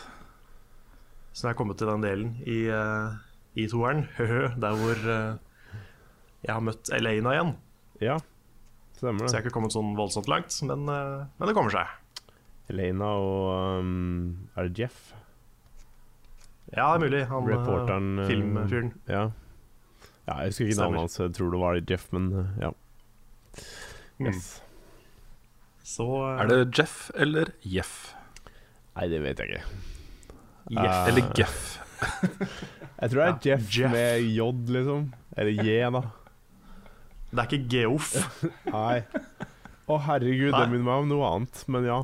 Så 1.32 1.42
når 1.44 1.48
har 1.48 1.54
jeg 1.54 1.60
kommet 1.62 1.78
til 1.78 1.90
den 1.92 2.02
delen 2.04 2.34
i, 2.42 2.58
uh, 2.74 3.14
i 3.54 3.68
toeren, 3.70 4.04
der 4.64 4.76
hvor 4.82 4.98
uh, 5.06 5.38
jeg 6.42 6.52
har 6.52 6.60
møtt 6.66 6.90
Elena 6.94 7.34
igjen. 7.38 7.54
ja. 8.02 8.18
Stemmer 8.94 9.24
det. 9.24 9.30
Så 9.30 9.36
jeg 9.36 9.42
har 9.42 9.46
ikke 9.46 9.54
kommet 9.56 9.74
sånn 9.74 9.94
voldsomt 9.98 10.30
langt, 10.30 10.56
men, 10.68 10.88
eh, 10.88 11.26
men 11.38 11.50
det 11.50 11.54
kommer 11.56 11.74
seg. 11.74 11.92
Elena 12.72 13.10
og 13.20 13.80
um, 13.84 14.48
Er 14.56 14.68
det 14.70 14.84
Jeff? 14.84 15.00
Ja, 16.72 16.94
det 16.94 16.94
er 16.94 17.02
mulig. 17.04 17.22
Han 17.30 17.44
eh, 17.44 17.50
Reporteren 17.52 18.12
eh, 18.18 18.28
filmfyren. 18.30 18.92
Ja. 19.10 19.24
ja. 20.24 20.38
Jeg 20.40 20.54
husker 20.54 20.70
ikke 20.70 20.80
navnet 20.80 21.04
hans, 21.04 21.18
jeg 21.20 21.34
tror 21.36 21.52
det 21.52 21.62
var 21.62 21.80
Jeff, 21.82 22.06
men 22.16 22.30
uh, 22.32 22.54
ja. 22.62 22.72
Mm. 24.18 24.30
Yes. 24.30 24.52
Så 25.84 26.06
Er 26.38 26.48
det 26.48 26.78
Jeff 26.78 27.10
eller 27.14 27.50
Jeff? 27.62 28.14
Nei, 28.94 29.08
det 29.10 29.20
vet 29.24 29.42
jeg 29.42 29.50
ikke. 29.50 29.64
Jeff. 30.70 30.94
Uh, 30.94 31.08
Eller 31.10 31.32
Geff? 31.36 31.64
Jeg 33.04 33.10
tror 33.10 33.18
det 33.18 33.24
er 33.24 33.28
Ja, 33.28 33.38
Jeff, 33.44 33.64
Jeff. 33.74 33.92
med 33.92 34.22
J, 34.32 34.46
liksom. 34.76 35.02
Eller 35.36 35.64
J, 35.66 35.90
da. 35.92 36.02
Det 37.34 37.42
er 37.42 37.50
ikke 37.50 37.72
Geoff. 37.72 38.14
Nei. 38.70 39.02
Å, 39.84 39.98
herregud, 40.06 40.52
Nei. 40.54 40.60
det 40.60 40.70
minner 40.70 40.86
meg 40.86 41.02
om 41.02 41.10
noe 41.10 41.30
annet, 41.32 41.62
men 41.74 41.88
ja. 41.88 41.98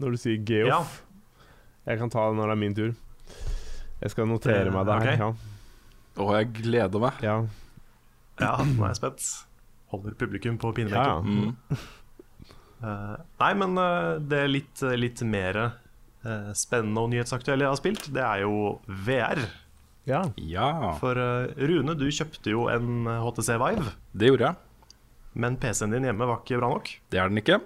Når 0.00 0.16
du 0.16 0.20
sier 0.22 0.42
Geoff 0.48 0.70
Ja. 0.70 0.80
Jeg 1.90 2.00
kan 2.00 2.12
ta 2.12 2.26
det 2.30 2.38
når 2.38 2.50
det 2.50 2.54
er 2.54 2.60
min 2.60 2.76
tur. 2.76 2.90
Jeg 4.00 4.12
skal 4.12 4.28
notere 4.30 4.66
det, 4.68 4.72
meg 4.72 4.88
det 4.88 4.98
her. 5.04 5.22
ok. 5.28 5.46
Å, 6.20 6.26
jeg 6.38 6.50
gleder 6.60 7.02
meg. 7.02 7.22
Ja. 7.24 7.36
ja, 8.40 8.52
nå 8.64 8.84
er 8.84 8.92
jeg 8.92 9.00
spent. 9.00 9.26
Holder 9.92 10.16
publikum 10.20 10.58
på 10.60 10.70
ja. 10.70 10.76
pinnebenken. 10.76 11.56
Mm. 11.56 11.88
Uh, 12.80 13.16
nei, 13.42 13.50
men 13.60 13.76
uh, 13.76 14.20
det 14.24 14.44
litt, 14.48 14.84
litt 14.96 15.20
mer 15.28 15.58
uh, 15.66 16.52
spennende 16.56 17.02
og 17.02 17.10
nyhetsaktuelle 17.12 17.66
jeg 17.66 17.74
har 17.74 17.80
spilt, 17.80 18.08
det 18.14 18.24
er 18.24 18.44
jo 18.44 18.78
VR. 19.08 19.42
Ja. 20.10 20.22
Ja, 20.36 20.70
For 21.00 21.18
uh, 21.18 21.50
Rune, 21.70 21.94
du 21.98 22.06
kjøpte 22.10 22.52
jo 22.52 22.66
en 22.72 23.06
eh, 23.08 23.22
HTC 23.24 23.54
Vive, 23.62 23.94
det 24.12 24.30
gjorde 24.32 24.50
jeg. 24.50 24.60
men 25.40 25.56
PC-en 25.62 25.94
din 25.94 26.08
hjemme 26.08 26.26
var 26.26 26.42
ikke 26.42 26.58
bra 26.60 26.70
nok. 26.74 26.90
Det 27.12 27.20
er 27.22 27.30
den 27.30 27.40
ikke. 27.40 27.60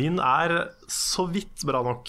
Min 0.00 0.18
er 0.18 0.54
så 0.90 1.26
vidt 1.30 1.64
bra 1.68 1.82
nok. 1.86 2.08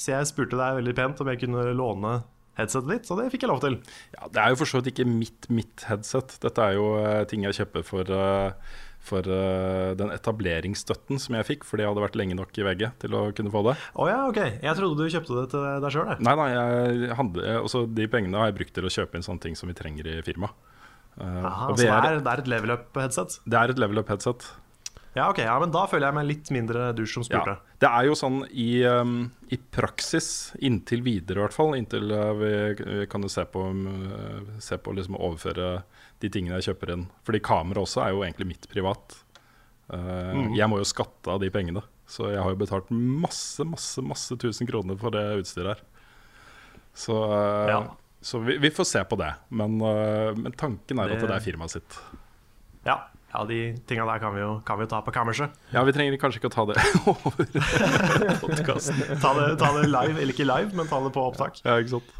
Så 0.00 0.14
jeg 0.14 0.28
spurte 0.30 0.56
deg 0.56 0.78
veldig 0.78 0.94
pent 0.96 1.18
om 1.20 1.28
jeg 1.28 1.42
kunne 1.42 1.64
låne 1.76 2.20
headsetet 2.58 2.90
ditt, 2.92 3.08
så 3.08 3.16
det 3.18 3.28
fikk 3.32 3.44
jeg 3.44 3.50
lov 3.52 3.60
til. 3.64 3.76
Ja, 4.14 4.28
det 4.32 4.40
er 4.42 4.52
jo 4.52 4.60
for 4.60 4.70
så 4.70 4.80
vidt 4.80 4.92
ikke 4.94 5.08
mitt, 5.08 5.48
mitt 5.52 5.84
headset. 5.88 6.36
Dette 6.42 6.64
er 6.64 6.78
jo 6.78 6.86
uh, 7.00 7.22
ting 7.30 7.44
jeg 7.46 7.56
kjøper 7.60 7.84
for, 7.86 8.10
eh, 8.14 8.78
for 9.00 9.26
uh, 9.26 9.92
den 9.98 10.12
etableringsstøtten 10.14 11.20
som 11.22 11.36
jeg 11.38 11.48
fikk 11.48 11.66
fordi 11.66 11.84
jeg 11.84 11.92
hadde 11.92 12.04
vært 12.04 12.18
lenge 12.20 12.36
nok 12.38 12.56
i 12.60 12.66
VG 12.66 12.86
til 13.02 13.16
å 13.16 13.22
kunne 13.36 13.52
få 13.54 13.64
det. 13.70 13.76
Å 13.96 14.08
ja, 14.10 14.18
ok. 14.28 14.40
Jeg 14.60 14.78
trodde 14.78 15.00
du 15.00 15.12
kjøpte 15.12 15.38
det 15.38 15.46
til 15.54 15.66
deg 15.84 15.94
sjøl, 15.94 16.10
jeg. 16.12 16.24
Nei, 16.26 16.34
nei, 16.38 16.48
jeg 16.52 17.18
handler, 17.18 17.48
eh, 17.48 17.60
også 17.60 17.84
de 17.88 18.08
pengene 18.12 18.40
har 18.40 18.50
jeg 18.50 18.58
brukt 18.60 18.74
til 18.76 18.88
å 18.88 18.94
kjøpe 19.00 19.18
inn 19.18 19.26
sånne 19.26 19.46
ting 19.48 19.58
som 19.58 19.72
vi 19.72 19.76
trenger 19.78 20.10
i 20.12 20.18
firmaet. 20.26 20.66
Uh, 21.20 21.24
Aha, 21.26 21.70
og 21.72 21.76
så 21.76 21.84
det 21.84 21.90
er, 21.90 22.20
det 22.22 22.32
er 22.32 22.42
et 22.44 22.50
level 22.52 22.76
up-headset? 22.76 23.40
det 23.50 23.58
er 23.58 23.72
et 23.72 23.80
level 23.82 24.02
up 24.02 24.12
headset. 24.12 24.46
Ja, 25.16 25.26
ok. 25.26 25.40
Ja, 25.42 25.56
men 25.58 25.72
da 25.74 25.86
føler 25.90 26.06
jeg 26.06 26.16
meg 26.20 26.28
litt 26.28 26.50
mindre 26.54 26.90
dusj 26.94 27.16
som 27.16 27.24
Ja, 27.24 27.40
spurte. 27.40 27.56
det 27.82 27.88
er 27.88 28.06
jo 28.06 28.14
sånn 28.14 28.44
i, 28.54 28.68
um, 28.86 29.24
i 29.50 29.58
praksis, 29.58 30.52
inntil 30.62 31.02
videre 31.02 31.40
i 31.40 31.44
hvert 31.48 31.56
fall, 31.56 31.74
inntil 31.74 32.12
uh, 32.14 32.30
vi, 32.38 32.52
kan 33.10 33.26
jo 33.26 33.32
se 33.32 33.42
på, 33.50 33.64
um, 33.72 34.60
se 34.62 34.78
på 34.78 34.94
liksom 34.94 35.18
overføre 35.18 35.80
de 36.20 36.28
tingene 36.32 36.58
jeg 36.60 36.70
kjøper 36.74 36.92
inn. 36.94 37.06
Fordi 37.24 37.40
kamera 37.44 37.80
også 37.84 38.02
er 38.04 38.12
jo 38.14 38.22
egentlig 38.26 38.46
mitt 38.52 38.68
privat. 38.70 39.16
Uh, 39.92 40.50
Jeg 40.54 40.68
må 40.70 40.78
jo 40.78 40.84
skatte 40.86 41.32
av 41.32 41.40
de 41.42 41.48
pengene. 41.50 41.82
Så 42.10 42.28
jeg 42.32 42.42
har 42.42 42.50
jo 42.50 42.58
betalt 42.58 42.90
masse, 42.90 43.62
masse, 43.66 44.02
masse 44.02 44.36
tusen 44.38 44.66
kroner 44.68 44.98
for 44.98 45.10
det 45.14 45.22
utstyret 45.40 45.76
her. 45.76 45.80
Så, 46.94 47.14
uh, 47.14 47.68
Ja. 47.70 47.80
så 48.22 48.40
vi, 48.44 48.58
vi 48.58 48.70
får 48.70 48.84
se 48.86 49.04
på 49.04 49.16
det. 49.18 49.32
Men, 49.50 49.80
uh, 49.80 50.34
men 50.36 50.52
tanken 50.52 50.98
er 50.98 51.10
at 51.14 51.20
Det- 51.20 51.28
det 51.28 51.36
er 51.36 51.46
firmaet 51.52 51.70
sitt. 51.70 51.98
Ja, 52.84 52.98
ja 53.32 53.44
de 53.44 53.76
tinga 53.86 54.04
der 54.06 54.18
kan 54.18 54.34
vi 54.34 54.40
jo, 54.40 54.60
kan 54.66 54.78
vi 54.78 54.84
jo 54.84 54.90
ta 54.90 55.00
på 55.02 55.12
kammerset. 55.12 55.50
Ja, 55.72 55.84
vi 55.84 55.92
trenger 55.92 56.16
kanskje 56.18 56.40
ikke 56.40 56.50
å 56.50 56.54
ta 56.54 56.64
det 56.66 56.78
over 57.06 58.36
podkasten. 58.40 58.96
Ta 59.22 59.32
ta 59.56 59.72
det 59.80 59.88
live, 59.90 60.16
eller 60.20 60.32
ikke 60.34 60.46
live, 60.48 60.72
men 60.74 60.86
ta 60.90 61.00
det 61.04 61.12
på 61.14 61.24
opptak. 61.30 61.60
Ja, 61.64 61.76
ikke 61.80 61.96
sant? 61.98 62.10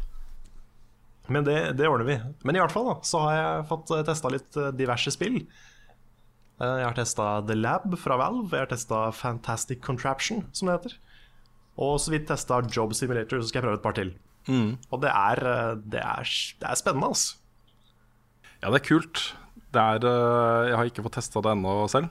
Men 1.29 1.45
det, 1.45 1.57
det 1.77 1.87
ordner 1.87 2.07
vi. 2.07 2.15
Men 2.47 2.57
i 2.57 2.61
hvert 2.63 2.73
fall 2.73 2.87
da, 2.89 2.95
så 3.07 3.19
har 3.25 3.35
jeg 3.37 3.67
fått 3.69 3.91
testa 4.07 4.31
litt 4.33 4.57
eh, 4.57 4.71
diverse 4.75 5.13
spill. 5.13 5.37
Eh, 6.61 6.77
Jeg 6.81 6.87
har 6.87 6.97
testa 6.97 7.27
The 7.47 7.55
Lab 7.59 7.93
fra 8.01 8.17
Valve. 8.19 8.49
Jeg 8.55 8.65
har 8.65 8.71
testa 8.73 9.03
Fantastic 9.15 9.81
Contraption, 9.85 10.43
som 10.55 10.67
det 10.71 10.79
heter. 10.79 10.97
Og 11.81 11.99
så 12.03 12.11
vidt 12.13 12.25
testa 12.29 12.59
Job 12.67 12.95
Simulator, 12.97 13.39
så 13.39 13.47
skal 13.51 13.61
jeg 13.61 13.67
prøve 13.69 13.79
et 13.79 13.85
par 13.85 13.95
til. 13.97 14.11
Mm. 14.49 14.73
Og 14.89 15.03
det 15.05 15.11
er, 15.13 15.43
eh, 15.51 15.75
det 15.93 16.01
er, 16.01 16.33
det 16.63 16.67
er 16.71 16.81
spennende, 16.81 17.11
altså. 17.13 17.37
Ja, 18.61 18.69
det 18.73 18.81
er 18.81 18.87
kult. 18.89 19.23
Det 19.71 19.79
er, 19.81 20.03
jeg 20.67 20.75
har 20.75 20.89
ikke 20.89 21.03
fått 21.05 21.15
testa 21.15 21.39
det 21.41 21.53
ennå 21.55 21.71
selv, 21.89 22.09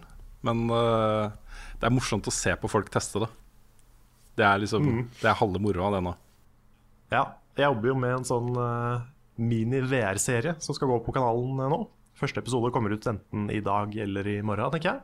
men 0.48 0.62
det 0.70 1.84
er 1.84 1.92
morsomt 1.92 2.24
å 2.26 2.32
se 2.32 2.54
på 2.56 2.70
folk 2.72 2.88
teste 2.90 3.20
det. 3.20 3.28
Det 4.40 4.46
er 4.48 4.62
liksom 4.62 4.86
Det 5.20 5.28
er 5.28 5.36
halve 5.36 5.60
moroa, 5.60 5.90
det 5.92 6.00
nå. 6.06 6.14
Ja, 7.12 7.26
jeg 7.60 7.68
jobber 7.68 7.92
jo 7.92 7.96
med 8.00 8.16
en 8.18 8.26
sånn 8.26 8.50
eh, 8.56 9.06
mini-VR-serie 9.40 10.56
som 10.62 10.76
skal 10.76 10.90
gå 10.90 10.98
på 11.06 11.14
kanalen 11.16 11.60
eh, 11.60 11.72
nå. 11.72 11.80
Første 12.20 12.42
episode 12.42 12.72
kommer 12.74 12.92
ut 12.92 13.06
enten 13.08 13.48
i 13.52 13.62
dag 13.64 13.94
eller 14.04 14.26
i 14.28 14.40
morgen, 14.44 14.72
tenker 14.74 14.92
jeg. 14.92 15.02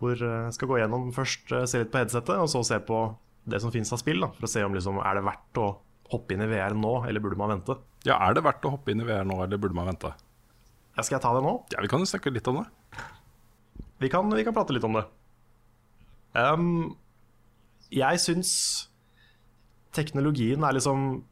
Hvor 0.00 0.16
eh, 0.16 0.38
jeg 0.48 0.56
skal 0.56 0.70
gå 0.70 0.80
gjennom 0.80 1.10
først 1.16 1.52
eh, 1.56 1.66
se 1.68 1.82
litt 1.82 1.92
på 1.92 2.00
headsetet, 2.00 2.36
og 2.40 2.48
så 2.52 2.62
se 2.66 2.80
på 2.84 3.02
det 3.50 3.60
som 3.62 3.72
finnes 3.74 3.92
av 3.92 4.00
spill. 4.00 4.22
Da, 4.24 4.30
for 4.36 4.48
å 4.48 4.52
se 4.52 4.64
om 4.64 4.76
liksom, 4.76 5.00
er 5.04 5.18
det 5.18 5.26
verdt 5.28 5.60
å 5.62 5.68
hoppe 6.10 6.34
inn 6.34 6.44
i 6.44 6.50
VR 6.50 6.74
nå, 6.76 6.94
eller 7.08 7.22
burde 7.22 7.38
man 7.38 7.54
vente. 7.54 7.76
Ja, 8.08 8.16
Er 8.24 8.34
det 8.34 8.42
verdt 8.46 8.64
å 8.64 8.74
hoppe 8.74 8.92
inn 8.92 9.02
i 9.02 9.06
VR 9.06 9.26
nå, 9.28 9.36
eller 9.44 9.60
burde 9.60 9.76
man 9.76 9.90
vente? 9.90 10.12
Ja, 10.96 11.04
skal 11.04 11.18
jeg 11.18 11.24
ta 11.24 11.34
det 11.36 11.44
nå? 11.44 11.54
Ja, 11.72 11.82
Vi 11.84 11.90
kan 11.92 12.02
jo 12.02 12.08
snakke 12.08 12.32
litt 12.32 12.48
om 12.50 12.62
det. 12.62 12.68
Vi 14.00 14.08
kan, 14.08 14.32
vi 14.32 14.44
kan 14.46 14.56
prate 14.56 14.74
litt 14.74 14.86
om 14.88 14.96
det. 14.96 15.04
Um, 16.32 16.96
jeg 17.92 18.22
syns 18.22 18.52
teknologien 19.96 20.62
er 20.64 20.76
liksom 20.76 21.22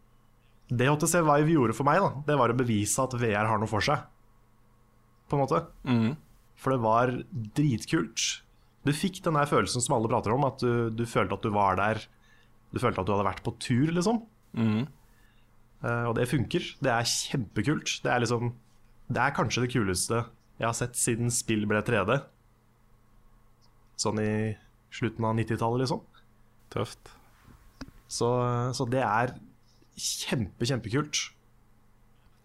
Det 0.68 0.88
HTC 0.90 1.22
Vive 1.24 1.54
gjorde 1.54 1.76
for 1.76 1.88
meg, 1.88 2.02
da, 2.04 2.10
det 2.28 2.36
var 2.38 2.52
å 2.52 2.56
bevise 2.58 3.04
at 3.04 3.16
VR 3.16 3.48
har 3.48 3.60
noe 3.60 3.70
for 3.70 3.84
seg. 3.84 4.04
På 5.28 5.36
en 5.36 5.42
måte. 5.44 5.62
Mm. 5.88 6.12
For 6.60 6.74
det 6.74 6.82
var 6.84 7.14
dritkult. 7.56 8.26
Du 8.84 8.92
fikk 8.96 9.22
den 9.24 9.36
der 9.38 9.48
følelsen 9.48 9.84
som 9.84 9.96
alle 9.96 10.10
prater 10.10 10.34
om, 10.34 10.46
at 10.48 10.60
du, 10.62 10.88
du 10.92 11.04
følte 11.08 11.38
at 11.38 11.44
du 11.44 11.52
var 11.54 11.78
der. 11.80 12.02
Du 12.72 12.80
følte 12.82 13.00
at 13.00 13.08
du 13.08 13.14
hadde 13.14 13.28
vært 13.28 13.44
på 13.46 13.54
tur, 13.62 13.92
liksom. 13.94 14.22
Mm. 14.56 14.86
Uh, 15.84 16.04
og 16.10 16.16
det 16.18 16.28
funker. 16.30 16.64
Det 16.84 16.92
er 16.92 17.08
kjempekult. 17.08 17.98
Det 18.04 18.12
er 18.12 18.24
liksom 18.24 18.52
Det 19.08 19.22
er 19.22 19.36
kanskje 19.36 19.64
det 19.64 19.72
kuleste 19.72 20.24
jeg 20.58 20.66
har 20.66 20.74
sett 20.74 20.98
siden 20.98 21.30
spill 21.30 21.68
ble 21.70 21.80
3D. 21.86 22.16
Sånn 23.98 24.18
i 24.18 24.32
slutten 24.94 25.26
av 25.28 25.36
90-tallet, 25.38 25.84
liksom. 25.84 26.02
Tøft. 26.74 27.12
Så, 28.10 28.28
så 28.74 28.86
det 28.90 29.04
er 29.04 29.36
kjempe, 29.98 30.66
kjempekult. 30.68 31.20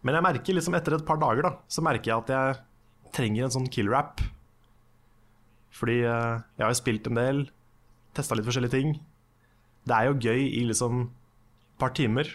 Men 0.04 0.18
jeg 0.18 0.26
merker 0.26 0.58
liksom 0.58 0.76
etter 0.78 0.98
et 0.98 1.08
par 1.08 1.20
dager, 1.22 1.46
da, 1.46 1.54
så 1.72 1.84
merker 1.86 2.12
jeg 2.12 2.24
at 2.26 2.34
jeg 2.34 2.62
trenger 3.16 3.48
en 3.48 3.56
sånn 3.56 3.70
killer-app. 3.72 4.24
Fordi 5.74 6.02
eh, 6.04 6.44
jeg 6.58 6.66
har 6.66 6.74
jo 6.74 6.80
spilt 6.80 7.10
en 7.10 7.20
del, 7.20 7.42
testa 8.18 8.38
litt 8.38 8.48
forskjellige 8.48 8.76
ting. 8.76 8.98
Det 9.88 9.96
er 9.96 10.10
jo 10.10 10.20
gøy 10.20 10.46
i 10.50 10.66
liksom 10.68 11.06
et 11.08 11.80
par 11.82 11.96
timer 11.98 12.30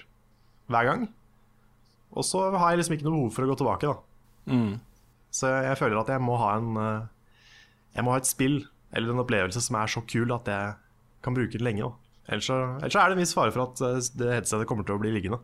hver 0.68 0.88
gang. 0.88 1.06
Og 2.16 2.24
så 2.24 2.48
har 2.54 2.72
jeg 2.72 2.80
liksom 2.80 2.96
ikke 2.96 3.06
noe 3.06 3.16
behov 3.18 3.36
for 3.36 3.44
å 3.44 3.50
gå 3.50 3.58
tilbake, 3.60 3.92
da. 3.92 4.54
Mm. 4.54 4.74
Så 5.34 5.50
jeg, 5.52 5.68
jeg 5.68 5.80
føler 5.82 6.00
at 6.00 6.10
jeg 6.14 6.24
må 6.24 6.38
ha 6.40 6.54
en 6.56 6.68
eh, 6.80 7.08
Jeg 7.98 8.04
må 8.06 8.14
ha 8.14 8.20
et 8.20 8.28
spill 8.28 8.62
eller 8.96 9.12
en 9.12 9.20
opplevelse 9.20 9.60
som 9.60 9.76
er 9.76 9.90
så 9.92 10.00
kul 10.08 10.30
at 10.32 10.48
jeg 10.48 10.76
kan 11.24 11.36
bruke 11.36 11.58
den 11.58 11.66
lenge. 11.66 11.84
Da. 11.84 12.07
Ellers, 12.28 12.50
ellers 12.52 12.96
er 12.96 13.08
det 13.08 13.16
en 13.16 13.22
viss 13.22 13.36
fare 13.36 13.52
for 13.54 13.70
at 13.70 13.80
eh, 13.84 14.00
det 14.20 14.34
headsetet 14.36 14.68
kommer 14.68 14.86
til 14.86 14.98
å 14.98 15.02
bli 15.02 15.12
liggende. 15.14 15.40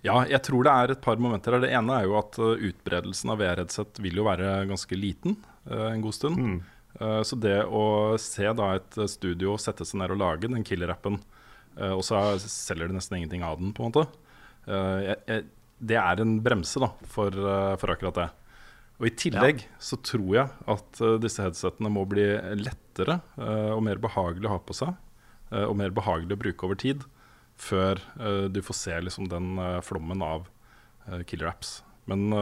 Ja, 0.00 0.22
jeg 0.24 0.40
tror 0.46 0.64
det 0.64 0.72
er 0.72 0.94
et 0.94 1.02
par 1.04 1.20
momenter 1.20 1.52
her. 1.52 1.64
Det 1.66 1.72
ene 1.76 1.98
er 1.98 2.06
jo 2.08 2.16
at 2.16 2.38
øh, 2.40 2.62
utbredelsen 2.70 3.34
av 3.34 3.42
VR-headset 3.42 4.00
vil 4.00 4.22
jo 4.22 4.24
være 4.24 4.62
ganske 4.70 4.96
liten 4.96 5.36
øh, 5.68 5.90
en 5.90 6.04
god 6.04 6.16
stund. 6.16 6.40
Mm. 6.40 6.60
Så 7.24 7.36
det 7.38 7.54
å 7.70 8.18
se 8.18 8.48
da 8.58 8.72
et 8.74 8.96
studio 9.08 9.52
sette 9.62 9.86
seg 9.86 10.00
ned 10.00 10.10
og 10.10 10.18
lage 10.18 10.48
den 10.50 10.64
killer-appen, 10.66 11.20
og 11.94 12.00
så 12.02 12.18
selger 12.42 12.90
de 12.90 12.96
nesten 12.96 13.20
ingenting 13.20 13.44
av 13.46 13.60
den, 13.60 13.70
på 13.72 13.86
en 13.86 13.92
måte, 13.94 15.38
det 15.78 15.96
er 15.96 16.20
en 16.20 16.32
bremse 16.42 16.82
da, 16.82 16.90
for, 17.14 17.38
for 17.78 17.94
akkurat 17.94 18.18
det. 18.18 18.26
Og 18.98 19.06
I 19.06 19.14
tillegg 19.22 19.62
så 19.78 20.00
tror 20.02 20.34
jeg 20.34 20.74
at 20.74 21.02
disse 21.22 21.46
headsetene 21.46 21.94
må 21.94 22.02
bli 22.10 22.26
lettere 22.58 23.20
og 23.38 23.86
mer 23.86 24.02
behagelig 24.02 24.50
å 24.50 24.56
ha 24.56 24.60
på 24.66 24.76
seg, 24.82 24.98
og 25.50 25.74
mer 25.78 25.94
behagelig 25.94 26.36
å 26.36 26.40
bruke 26.40 26.66
over 26.68 26.78
tid, 26.78 27.04
før 27.60 28.00
uh, 28.20 28.46
du 28.48 28.60
får 28.64 28.76
se 28.78 28.98
liksom, 29.04 29.28
den 29.30 29.54
uh, 29.60 29.78
flommen 29.84 30.22
av 30.24 30.48
uh, 31.08 31.22
killer-apps. 31.26 31.80
Men 32.10 32.32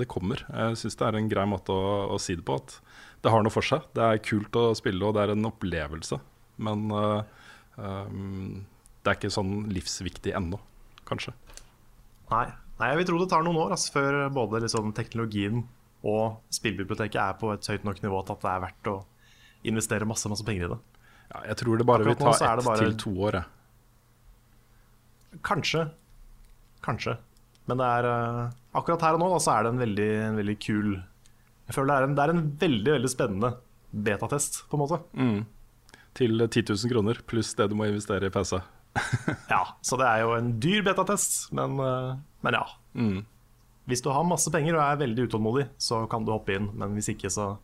det 0.00 0.06
kommer. 0.08 0.40
Jeg 0.48 0.76
syns 0.80 0.94
det 0.96 1.04
er 1.04 1.16
en 1.18 1.26
grei 1.28 1.42
måte 1.44 1.74
å, 1.74 1.88
å 2.14 2.16
si 2.22 2.32
det 2.38 2.44
på. 2.46 2.54
At 2.56 2.78
det 3.20 3.32
har 3.34 3.42
noe 3.44 3.52
for 3.52 3.66
seg. 3.66 3.84
Det 3.92 4.00
er 4.00 4.22
kult 4.24 4.54
å 4.56 4.70
spille, 4.78 5.02
og 5.04 5.12
det 5.12 5.26
er 5.26 5.32
en 5.34 5.48
opplevelse. 5.50 6.16
Men 6.64 6.86
um, 6.88 8.62
det 9.02 9.12
er 9.12 9.18
ikke 9.18 9.32
sånn 9.34 9.66
livsviktig 9.74 10.32
ennå, 10.38 10.62
kanskje. 11.10 11.34
Nei. 12.30 12.46
Nei, 12.80 12.88
jeg 12.94 13.00
vil 13.02 13.08
tro 13.10 13.18
det 13.20 13.28
tar 13.28 13.44
noen 13.44 13.60
år 13.60 13.74
altså, 13.76 13.92
før 13.98 14.18
både 14.32 14.62
liksom, 14.64 14.94
teknologien 14.96 15.66
og 16.08 16.38
spillbiblioteket 16.54 17.20
er 17.20 17.36
på 17.36 17.50
et 17.52 17.66
høyt 17.68 17.84
nok 17.84 18.00
nivå 18.00 18.22
til 18.24 18.38
at 18.38 18.46
det 18.46 18.52
er 18.54 18.62
verdt 18.64 18.88
å 18.88 18.96
investere 19.68 20.08
masse 20.08 20.30
masse 20.32 20.46
penger 20.46 20.64
i 20.64 20.70
det. 20.72 20.78
Ja, 21.30 21.42
jeg 21.52 21.56
tror 21.60 21.78
det 21.78 21.86
bare 21.86 22.04
vil 22.04 22.14
ta 22.18 22.30
ett 22.34 22.64
bare- 22.64 22.78
til 22.78 22.96
to 22.98 23.10
år. 23.28 23.32
jeg. 23.40 23.44
Kanskje. 25.46 25.90
Kanskje. 26.82 27.16
Men 27.66 27.78
det 27.78 27.86
er, 27.86 28.04
eh, 28.10 28.50
akkurat 28.74 29.00
her 29.04 29.14
og 29.14 29.20
nå 29.20 29.28
da, 29.30 29.38
så 29.38 29.52
er 29.58 29.62
det 29.64 29.72
en 29.74 29.78
veldig, 29.84 30.10
en 30.28 30.36
veldig 30.40 30.58
kul 30.60 30.90
Jeg 31.68 31.74
føler 31.76 31.86
det 31.86 31.96
er 32.00 32.02
en, 32.08 32.14
det 32.16 32.22
er 32.24 32.30
en 32.30 32.56
veldig 32.58 32.92
veldig 32.96 33.10
spennende 33.12 33.50
betatest, 33.94 34.64
på 34.68 34.74
en 34.74 34.80
måte. 34.82 34.96
Mm. 35.14 35.46
Til 36.14 36.48
10 36.48 36.62
000 36.66 36.90
kroner, 36.90 37.20
pluss 37.30 37.54
det 37.54 37.68
du 37.70 37.76
må 37.76 37.86
investere 37.86 38.26
i 38.26 38.30
PC. 38.34 38.58
Ja, 39.52 39.60
Så 39.80 39.96
det 39.96 40.06
er 40.08 40.24
jo 40.24 40.32
en 40.34 40.58
dyr 40.58 40.82
betatest, 40.82 41.52
men, 41.52 41.78
eh, 41.78 42.16
men 42.42 42.52
ja. 42.58 42.64
Mm. 42.96 43.24
Hvis 43.86 44.02
du 44.02 44.10
har 44.10 44.24
masse 44.26 44.50
penger 44.50 44.74
og 44.74 44.82
er 44.82 44.98
veldig 45.06 45.28
utålmodig, 45.30 45.68
så 45.78 46.08
kan 46.10 46.24
du 46.24 46.32
hoppe 46.32 46.56
inn. 46.56 46.68
Men 46.74 46.94
hvis 46.96 47.08
ikke, 47.14 47.30
så 47.30 47.58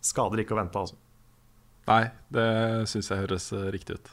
skader 0.00 0.36
det 0.40 0.46
ikke 0.46 0.56
å 0.56 0.62
vente. 0.64 0.80
Altså. 0.80 0.96
Nei, 1.88 2.02
det 2.30 2.48
syns 2.90 3.10
jeg 3.10 3.24
høres 3.24 3.48
eh, 3.56 3.70
riktig 3.74 3.98
ut. 3.98 4.10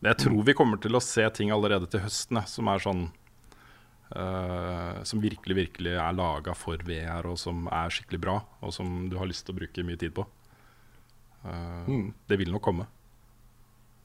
Jeg 0.00 0.16
tror 0.22 0.44
vi 0.46 0.56
kommer 0.56 0.80
til 0.80 0.96
å 0.96 1.02
se 1.04 1.26
ting 1.36 1.50
allerede 1.52 1.88
til 1.92 2.00
høsten 2.00 2.40
som 2.48 2.68
er 2.72 2.80
sånn 2.80 3.02
uh, 4.16 5.02
Som 5.04 5.20
virkelig, 5.20 5.56
virkelig 5.58 5.92
er 5.92 6.14
laga 6.16 6.54
for 6.56 6.80
VR, 6.88 7.28
og 7.28 7.36
som 7.40 7.66
er 7.68 7.92
skikkelig 7.92 8.22
bra, 8.24 8.38
og 8.64 8.72
som 8.72 9.10
du 9.12 9.18
har 9.20 9.28
lyst 9.28 9.44
til 9.44 9.52
å 9.52 9.58
bruke 9.60 9.84
mye 9.84 10.00
tid 10.00 10.16
på. 10.16 10.24
Uh, 11.44 11.84
Mm. 11.84 12.08
Det 12.28 12.40
vil 12.40 12.50
nok 12.52 12.64
komme. 12.64 12.88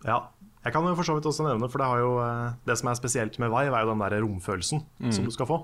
Ja, 0.03 0.19
jeg 0.65 0.75
kan 0.75 0.83
jo 0.83 0.93
for 0.99 1.07
så 1.07 1.15
vidt 1.15 1.27
også 1.31 1.47
nevne, 1.47 1.71
for 1.71 1.81
det, 1.81 1.88
har 1.88 2.03
jo, 2.03 2.11
det 2.67 2.75
som 2.79 2.91
er 2.91 2.99
spesielt 2.99 3.39
med 3.41 3.51
Vive, 3.53 3.73
er 3.75 3.85
jo 3.85 3.91
den 3.93 4.03
der 4.03 4.19
romfølelsen 4.21 4.83
som 5.15 5.25
du 5.25 5.31
skal 5.33 5.47
få. 5.49 5.57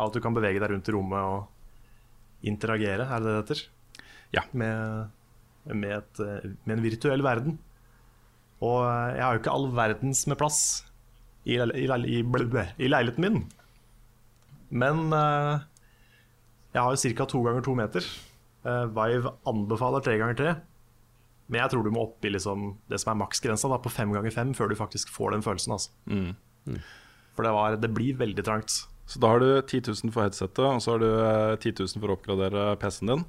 At 0.00 0.14
du 0.14 0.20
kan 0.24 0.36
bevege 0.36 0.62
deg 0.62 0.72
rundt 0.72 0.88
i 0.88 0.94
rommet 0.94 1.26
og 1.26 2.46
interagere, 2.46 3.04
er 3.04 3.20
det 3.20 3.26
det 3.26 3.34
det 3.34 3.40
heter? 3.42 3.62
Ja. 4.36 4.44
Med, 4.56 5.10
med, 5.68 5.92
et, 5.98 6.22
eh, 6.24 6.52
med 6.64 6.76
en 6.76 6.84
virtuell 6.84 7.24
verden. 7.24 7.58
Og 8.60 8.84
eh, 8.84 9.16
jeg 9.16 9.24
har 9.24 9.36
jo 9.36 9.42
ikke 9.42 9.56
all 9.56 9.68
verdens 9.76 10.24
med 10.30 10.38
plass 10.40 10.60
i, 11.44 11.56
i, 11.56 11.86
i, 11.88 12.20
i 12.20 12.90
leiligheten 12.90 13.24
min. 13.24 13.42
Men 14.70 15.08
uh, 15.10 15.62
jeg 16.70 16.78
har 16.78 16.94
jo 16.94 17.14
ca. 17.18 17.26
to 17.26 17.40
ganger 17.42 17.64
to 17.66 17.74
meter. 17.74 18.04
Uh, 18.62 18.86
Vive 18.94 19.32
anbefaler 19.48 20.04
tre 20.04 20.18
ganger 20.20 20.38
tre. 20.38 20.52
Men 21.50 21.64
jeg 21.64 21.72
tror 21.72 21.82
du 21.82 21.90
må 21.90 22.04
opp 22.06 22.24
i 22.24 22.30
liksom 22.30 22.76
det 22.92 23.00
som 23.02 23.14
er 23.14 23.22
maksgrensa, 23.24 23.70
på 23.82 23.90
fem 23.90 24.12
ganger 24.14 24.30
fem, 24.30 24.52
før 24.54 24.70
du 24.70 24.78
faktisk 24.78 25.10
får 25.10 25.34
den 25.34 25.42
følelsen. 25.42 25.74
Altså. 25.74 25.90
Mm. 26.06 26.78
For 27.34 27.46
det, 27.46 27.54
var, 27.56 27.78
det 27.82 27.90
blir 27.96 28.20
veldig 28.20 28.44
trangt. 28.46 28.76
Så 29.10 29.18
da 29.18 29.32
har 29.32 29.40
du 29.42 29.48
10 29.58 29.80
000 29.90 30.12
for 30.14 30.22
headsetet, 30.22 30.60
og 30.62 30.78
så 30.84 30.92
har 30.94 31.00
du 31.02 31.08
eh, 31.10 31.56
10 31.58 31.72
000 31.82 31.98
for 32.04 32.12
å 32.12 32.14
oppgradere 32.14 32.68
PC-en 32.78 33.10
din. 33.10 33.24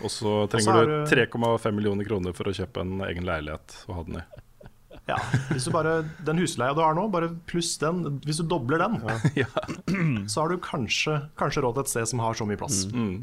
Og 0.00 0.08
så 0.12 0.32
trenger 0.48 0.86
du 0.88 0.94
du- 1.04 1.10
3,5 1.12 1.76
millioner 1.76 2.08
kroner 2.08 2.32
for 2.36 2.48
å 2.48 2.54
kjøpe 2.56 2.80
en 2.80 2.94
egen 3.10 3.26
leilighet 3.28 3.76
og 3.90 3.98
ha 3.98 4.04
den 4.08 4.20
i. 4.22 4.26
Ja, 5.06 5.18
hvis 5.52 5.68
du 5.68 5.70
bare, 5.70 6.00
Den 6.26 6.40
husleia 6.40 6.74
du 6.74 6.80
har 6.82 6.96
nå, 6.96 7.04
bare 7.12 7.28
pluss 7.46 7.76
den, 7.78 8.00
hvis 8.24 8.40
du 8.40 8.46
dobler 8.50 8.80
den, 8.82 8.96
Ja. 9.42 9.46
så 10.26 10.40
har 10.42 10.48
du 10.50 10.56
kanskje, 10.58 11.18
kanskje 11.38 11.62
råd 11.62 11.76
til 11.76 11.84
et 11.84 11.92
sted 11.92 12.08
som 12.10 12.24
har 12.24 12.34
så 12.34 12.46
mye 12.48 12.58
plass. 12.58 12.86
Mm. 12.90 13.20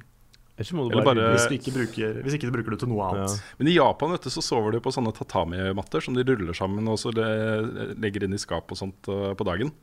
Eller 0.62 0.93
bare, 0.93 1.04
bare- 1.10 1.32
Hvis, 1.34 1.47
du 1.49 1.56
ikke 1.58 1.73
bruker, 1.76 2.21
hvis 2.23 2.38
ikke 2.38 2.45
du 2.47 2.54
bruker 2.54 2.76
det 2.76 2.80
til 2.86 2.91
noe 2.93 3.10
annet. 3.10 3.39
Men 3.58 3.67
i 3.71 3.73
Japan 3.80 4.13
vet 4.13 4.21
du, 4.21 4.30
så 4.30 4.43
sover 4.45 4.71
de 4.78 4.80
på 4.86 4.93
sånne 4.93 5.12
tatami-matter 5.17 6.06
som 6.06 6.13
de 6.13 6.23
ruller 6.30 6.54
sammen 6.56 6.88
og 6.93 7.02
så 7.02 7.10
le- 7.12 7.89
legger 7.97 8.28
inn 8.30 8.38
i 8.38 8.41
skap 8.41 8.69
og 8.71 8.78
sånt 8.80 9.10
eh, 9.10 9.34
på 9.34 9.43
dagen. 9.49 9.73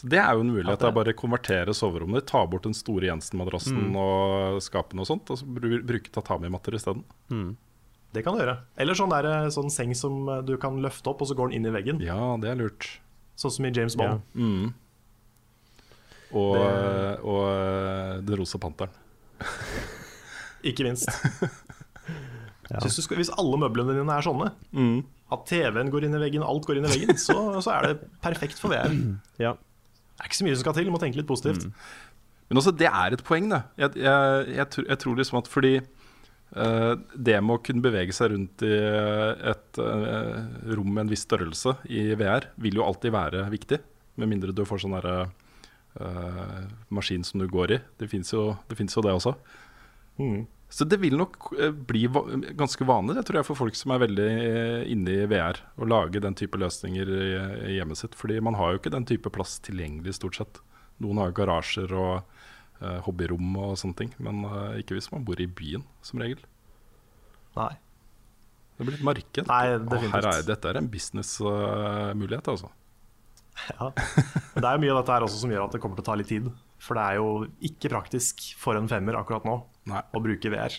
Så 0.00 0.08
Det 0.08 0.18
er 0.22 0.32
jo 0.32 0.40
en 0.46 0.52
mulighet. 0.54 0.80
Ja, 0.80 0.90
bare 0.96 1.12
konvertere 1.12 1.74
soverommet 1.76 2.22
ditt, 2.22 2.30
ta 2.32 2.40
bort 2.48 2.64
den 2.64 2.72
store 2.76 3.10
Jensen-madrassen 3.10 3.90
og 4.00 4.60
skapene 4.64 5.04
og 5.04 5.08
sånt, 5.10 5.28
og 5.30 5.36
så 5.40 5.44
bru- 5.44 5.82
bruke 5.84 6.08
tatami-matter 6.14 6.76
isteden. 6.78 7.02
Mm. 7.28 7.50
Det 8.16 8.24
kan 8.24 8.34
du 8.34 8.40
gjøre. 8.42 8.56
Eller 8.80 8.96
sånn, 8.98 9.12
der, 9.12 9.28
sånn 9.54 9.68
seng 9.70 9.92
som 9.94 10.24
eh, 10.32 10.40
du 10.42 10.56
kan 10.58 10.80
løfte 10.82 11.12
opp, 11.12 11.20
og 11.22 11.28
så 11.30 11.36
går 11.38 11.50
den 11.52 11.60
inn 11.60 11.68
i 11.68 11.74
veggen. 11.76 12.00
Ja, 12.02 12.16
det 12.40 12.48
er 12.50 12.56
lurt. 12.62 12.88
Sånn 13.38 13.52
som 13.54 13.68
i 13.68 13.70
James 13.76 13.94
Bond. 14.00 14.24
Mm. 14.34 14.72
Og, 16.32 16.54
Det- 16.56 17.20
og 17.26 17.44
eh, 17.50 18.20
Den 18.24 18.36
rosa 18.40 18.58
panteren. 18.62 18.90
Ikke 20.64 20.84
minst. 20.88 21.08
Ja. 22.70 22.78
Skal, 22.86 23.16
hvis 23.18 23.32
alle 23.34 23.56
møblene 23.58 23.96
dine 23.96 24.14
er 24.14 24.22
sånne, 24.22 24.52
Mm. 24.70 25.00
at 25.34 25.40
TV-en 25.50 25.88
går 25.90 26.04
inn 26.06 26.12
i 26.14 26.20
veggen, 26.22 26.44
alt 26.46 26.68
går 26.68 26.78
inn 26.78 26.84
i 26.86 26.92
veggen, 26.92 27.16
så, 27.18 27.34
så 27.58 27.72
er 27.74 27.82
det 27.88 28.04
perfekt 28.22 28.60
for 28.62 28.70
VR. 28.70 28.92
Det 30.20 30.26
er 30.26 30.28
ikke 30.28 30.36
så 30.36 30.44
mye 30.44 30.56
som 30.58 30.64
skal 30.66 30.74
til, 30.76 30.88
du 30.90 30.92
må 30.92 31.00
tenke 31.00 31.16
litt 31.16 31.28
positivt. 31.28 31.64
Men 32.50 32.60
også, 32.60 32.74
det 32.76 32.90
er 32.90 33.14
et 33.16 33.24
poeng, 33.24 33.46
da. 33.48 33.62
Jeg, 33.80 33.94
jeg, 34.02 34.44
jeg, 34.52 34.84
jeg 34.84 35.00
tror 35.00 35.16
liksom 35.16 35.38
at 35.40 35.48
fordi 35.48 35.70
uh, 35.80 36.92
det 37.16 37.38
med 37.40 37.54
å 37.56 37.62
kunne 37.64 37.84
bevege 37.84 38.12
seg 38.12 38.34
rundt 38.34 38.64
i 38.66 38.74
et 38.74 39.80
uh, 39.80 40.34
rom 40.76 40.90
med 40.92 41.06
en 41.06 41.12
viss 41.14 41.24
størrelse 41.24 41.78
i 41.88 42.10
VR, 42.20 42.50
vil 42.60 42.76
jo 42.82 42.84
alltid 42.84 43.16
være 43.16 43.46
viktig. 43.54 43.80
Med 44.20 44.28
mindre 44.34 44.52
du 44.52 44.66
får 44.68 44.84
sånn 44.84 44.98
derre 44.98 45.16
uh, 46.02 46.62
maskin 46.92 47.24
som 47.24 47.40
du 47.40 47.48
går 47.48 47.78
i. 47.78 47.80
Det 48.02 48.10
fins 48.12 48.34
jo, 48.36 48.50
jo 48.68 49.06
det 49.08 49.16
også. 49.16 49.36
Mm. 50.20 50.42
Så 50.70 50.86
det 50.86 51.00
vil 51.02 51.16
nok 51.18 51.50
eh, 51.58 51.72
bli 51.74 52.04
ganske 52.54 52.86
vanlig 52.86 53.16
det 53.18 53.24
tror 53.26 53.40
jeg, 53.40 53.46
for 53.48 53.58
folk 53.58 53.74
som 53.74 53.90
er 53.90 54.04
veldig 54.04 54.26
eh, 54.30 54.84
inne 54.94 55.16
i 55.16 55.26
VR, 55.30 55.58
å 55.82 55.88
lage 55.90 56.22
den 56.22 56.36
type 56.38 56.60
løsninger 56.62 57.10
i, 57.10 57.74
hjemmet 57.74 57.98
sitt. 57.98 58.14
Fordi 58.18 58.38
man 58.44 58.54
har 58.58 58.72
jo 58.72 58.80
ikke 58.80 58.94
den 58.94 59.08
type 59.08 59.32
plass 59.34 59.58
tilgjengelig, 59.66 60.14
stort 60.20 60.38
sett. 60.38 60.62
Noen 61.02 61.18
har 61.18 61.32
jo 61.32 61.38
garasjer 61.40 61.94
og 61.98 62.12
eh, 62.20 63.00
hobbyrom 63.02 63.50
og 63.58 63.74
sånne 63.82 63.98
ting, 63.98 64.14
men 64.22 64.44
ikke 64.78 64.94
hvis 64.94 65.10
man 65.10 65.26
bor 65.26 65.42
i 65.42 65.48
byen, 65.50 65.82
som 66.06 66.22
regel. 66.22 66.44
Nei. 67.58 67.72
Det 68.78 68.86
blir 68.86 69.00
et 69.00 69.08
marked. 69.10 69.50
Nei, 69.50 69.64
definitivt. 69.74 70.14
her 70.14 70.30
er, 70.30 70.46
dette 70.46 70.70
er 70.70 70.78
en 70.78 70.92
businessmulighet, 70.94 72.54
altså. 72.54 72.70
Ja. 73.74 73.90
Men 74.54 74.62
det 74.62 74.68
er 74.68 74.76
jo 74.78 74.80
mye 74.86 74.92
av 74.94 74.98
dette 75.02 75.12
her 75.12 75.24
også 75.26 75.40
som 75.42 75.50
gjør 75.52 75.66
at 75.66 75.74
det 75.74 75.80
kommer 75.82 75.98
til 75.98 76.06
å 76.06 76.06
ta 76.06 76.14
litt 76.16 76.30
tid. 76.30 76.46
For 76.80 76.96
det 76.96 77.02
er 77.04 77.18
jo 77.18 77.26
ikke 77.66 77.90
praktisk 77.92 78.46
for 78.56 78.78
en 78.78 78.88
femmer 78.88 79.18
akkurat 79.18 79.44
nå 79.44 79.58
Nei. 79.90 80.02
å 80.14 80.22
bruke 80.24 80.52
VR. 80.52 80.76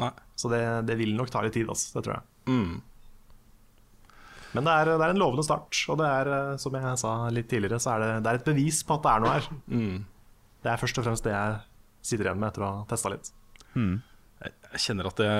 Nei. 0.00 0.12
Så 0.38 0.50
det, 0.52 0.60
det 0.88 0.96
vil 1.00 1.12
nok 1.16 1.32
ta 1.32 1.42
litt 1.44 1.56
tid, 1.56 1.68
altså, 1.70 1.98
det 1.98 2.04
tror 2.06 2.16
jeg. 2.18 2.26
Mm. 2.50 2.78
Men 4.56 4.66
det 4.66 4.74
er, 4.74 4.92
det 4.98 5.06
er 5.06 5.12
en 5.14 5.20
lovende 5.20 5.44
start, 5.46 5.76
og 5.92 5.98
det 6.00 6.06
er, 6.10 6.30
eh, 6.34 6.54
som 6.58 6.74
jeg 6.74 7.00
sa 7.02 7.12
litt 7.30 7.50
tidligere, 7.50 7.78
så 7.82 7.94
er 7.94 8.04
det, 8.04 8.12
det 8.24 8.30
er 8.32 8.40
et 8.40 8.48
bevis 8.48 8.80
på 8.86 8.96
at 8.96 9.04
det 9.04 9.12
er 9.12 9.24
noe 9.24 9.34
her. 9.36 9.50
Mm. 9.70 9.98
Det 10.60 10.72
er 10.72 10.80
først 10.80 11.00
og 11.00 11.06
fremst 11.06 11.26
det 11.26 11.34
jeg 11.34 11.60
sitter 12.10 12.28
igjen 12.28 12.40
med 12.40 12.50
etter 12.50 12.64
å 12.66 12.70
ha 12.72 12.86
testa 12.90 13.12
litt. 13.12 13.30
Mm. 13.76 14.00
Jeg, 14.40 14.82
kjenner 14.86 15.10
at 15.10 15.20
det, 15.20 15.30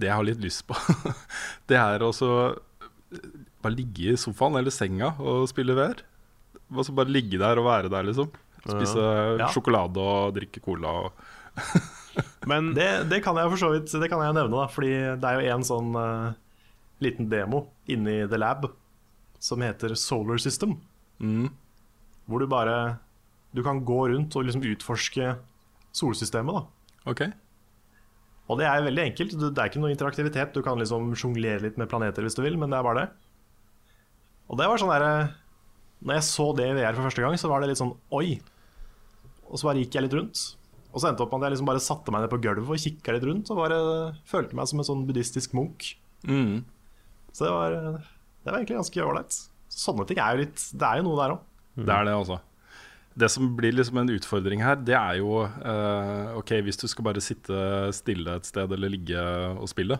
det 0.00 0.08
jeg 0.08 0.16
har 0.16 0.26
litt 0.26 0.42
lyst 0.42 0.64
på, 0.66 0.76
det 1.70 1.78
er 1.78 2.02
å 2.02 2.10
bare 3.62 3.76
ligge 3.76 4.14
i 4.14 4.18
sofaen 4.18 4.58
eller 4.58 4.74
senga 4.74 5.12
og 5.20 5.46
spille 5.50 5.76
VR. 5.78 6.02
Altså 6.72 6.94
bare 6.96 7.12
ligge 7.12 7.38
der 7.40 7.60
og 7.60 7.68
være 7.68 7.92
der, 7.92 8.08
liksom. 8.08 8.32
Spise 8.62 9.04
Ja. 9.38 9.48
sjokolade 9.52 9.98
og 10.00 10.34
drikke 10.36 10.62
cola. 10.64 10.90
Og, 11.04 11.30
Men 12.50 12.72
Det, 12.74 12.88
det 13.08 13.22
kan 13.24 13.38
jeg 13.38 13.50
for 13.52 13.60
så 13.60 13.70
vidt 13.72 13.92
det 14.02 14.08
kan 14.10 14.20
jeg 14.24 14.34
nevne, 14.36 14.56
da, 14.56 14.66
fordi 14.70 14.92
det 15.20 15.28
er 15.28 15.38
jo 15.38 15.54
en 15.54 15.66
sånn 15.66 15.92
uh, 15.96 16.32
liten 17.02 17.28
demo 17.30 17.66
inni 17.90 18.22
The 18.28 18.40
Lab 18.40 18.66
som 19.42 19.62
heter 19.62 19.94
Solar 19.98 20.38
System. 20.42 20.76
mm, 21.22 21.48
Hvor 22.26 22.42
du 22.42 22.46
bare 22.50 22.98
Du 23.54 23.62
kan 23.62 23.82
gå 23.84 24.08
rundt 24.12 24.34
og 24.36 24.46
liksom 24.46 24.64
utforske 24.64 25.36
solsystemet. 25.92 26.54
da 26.54 27.10
ok. 27.10 27.22
Og 28.50 28.58
det 28.58 28.66
er 28.66 28.82
veldig 28.84 29.02
enkelt. 29.10 29.34
Det 29.38 29.58
er 29.60 29.68
ikke 29.70 29.80
noe 29.80 29.92
interaktivitet. 29.92 30.52
Du 30.52 30.62
kan 30.62 30.78
liksom 30.80 31.12
sjonglere 31.16 31.62
litt 31.62 31.76
med 31.78 31.88
planeter 31.88 32.24
hvis 32.24 32.34
du 32.36 32.42
vil, 32.42 32.56
men 32.58 32.72
det 32.72 32.78
er 32.78 32.86
bare 32.86 33.02
det. 33.02 33.10
Og 34.50 34.58
det 34.58 34.66
var 34.68 34.80
sånn 34.80 34.90
derre 34.92 35.12
Når 36.02 36.18
jeg 36.18 36.26
så 36.26 36.46
det 36.58 36.66
i 36.66 36.74
VR 36.74 36.96
for 36.96 37.06
første 37.06 37.22
gang, 37.22 37.36
så 37.38 37.48
var 37.48 37.62
det 37.62 37.70
litt 37.70 37.80
sånn 37.80 37.94
oi. 38.10 38.40
Og 39.46 39.60
så 39.60 39.68
bare 39.68 39.78
gikk 39.84 39.94
jeg 39.94 40.06
litt 40.08 40.16
rundt. 40.18 40.42
Og 40.92 41.00
så 41.00 41.08
endte 41.08 41.24
opp 41.24 41.32
med 41.32 41.40
at 41.40 41.48
jeg 41.48 41.56
liksom 41.56 41.70
bare 41.70 41.82
satte 41.82 42.12
meg 42.12 42.24
ned 42.24 42.32
på 42.32 42.40
gulvet 42.44 42.68
og 42.68 42.84
kikka 42.84 43.14
litt 43.16 43.24
rundt. 43.28 43.50
Og 43.52 43.60
bare 43.62 43.80
følte 44.28 44.58
meg 44.58 44.68
som 44.68 44.82
en 44.82 44.88
sånn 44.88 45.06
buddhistisk 45.08 45.56
munk. 45.56 45.94
Mm. 46.28 46.62
Så 47.32 47.46
det 47.46 47.52
var, 47.54 47.76
det 47.96 48.50
var 48.50 48.58
egentlig 48.60 48.78
ganske 48.82 49.04
ålreit. 49.06 49.38
Sånne 49.72 50.04
ting 50.08 50.18
er 50.20 50.34
jo 50.34 50.44
litt 50.44 50.64
Det 50.76 50.84
er 50.84 51.00
jo 51.00 51.06
noe 51.06 51.16
der 51.16 51.34
òg. 51.36 51.44
Det 51.72 51.94
er 51.94 52.04
det, 52.04 52.16
altså. 52.16 52.38
Det 53.16 53.28
som 53.32 53.48
blir 53.56 53.74
liksom 53.76 53.98
en 54.00 54.12
utfordring 54.12 54.62
her, 54.64 54.76
det 54.80 54.96
er 54.96 55.18
jo 55.20 55.42
eh, 55.44 56.32
Ok, 56.38 56.54
hvis 56.64 56.80
du 56.80 56.86
skal 56.88 57.06
bare 57.08 57.24
sitte 57.24 57.56
stille 57.96 58.38
et 58.38 58.48
sted 58.48 58.72
eller 58.72 58.92
ligge 58.92 59.24
og 59.56 59.68
spille, 59.72 59.98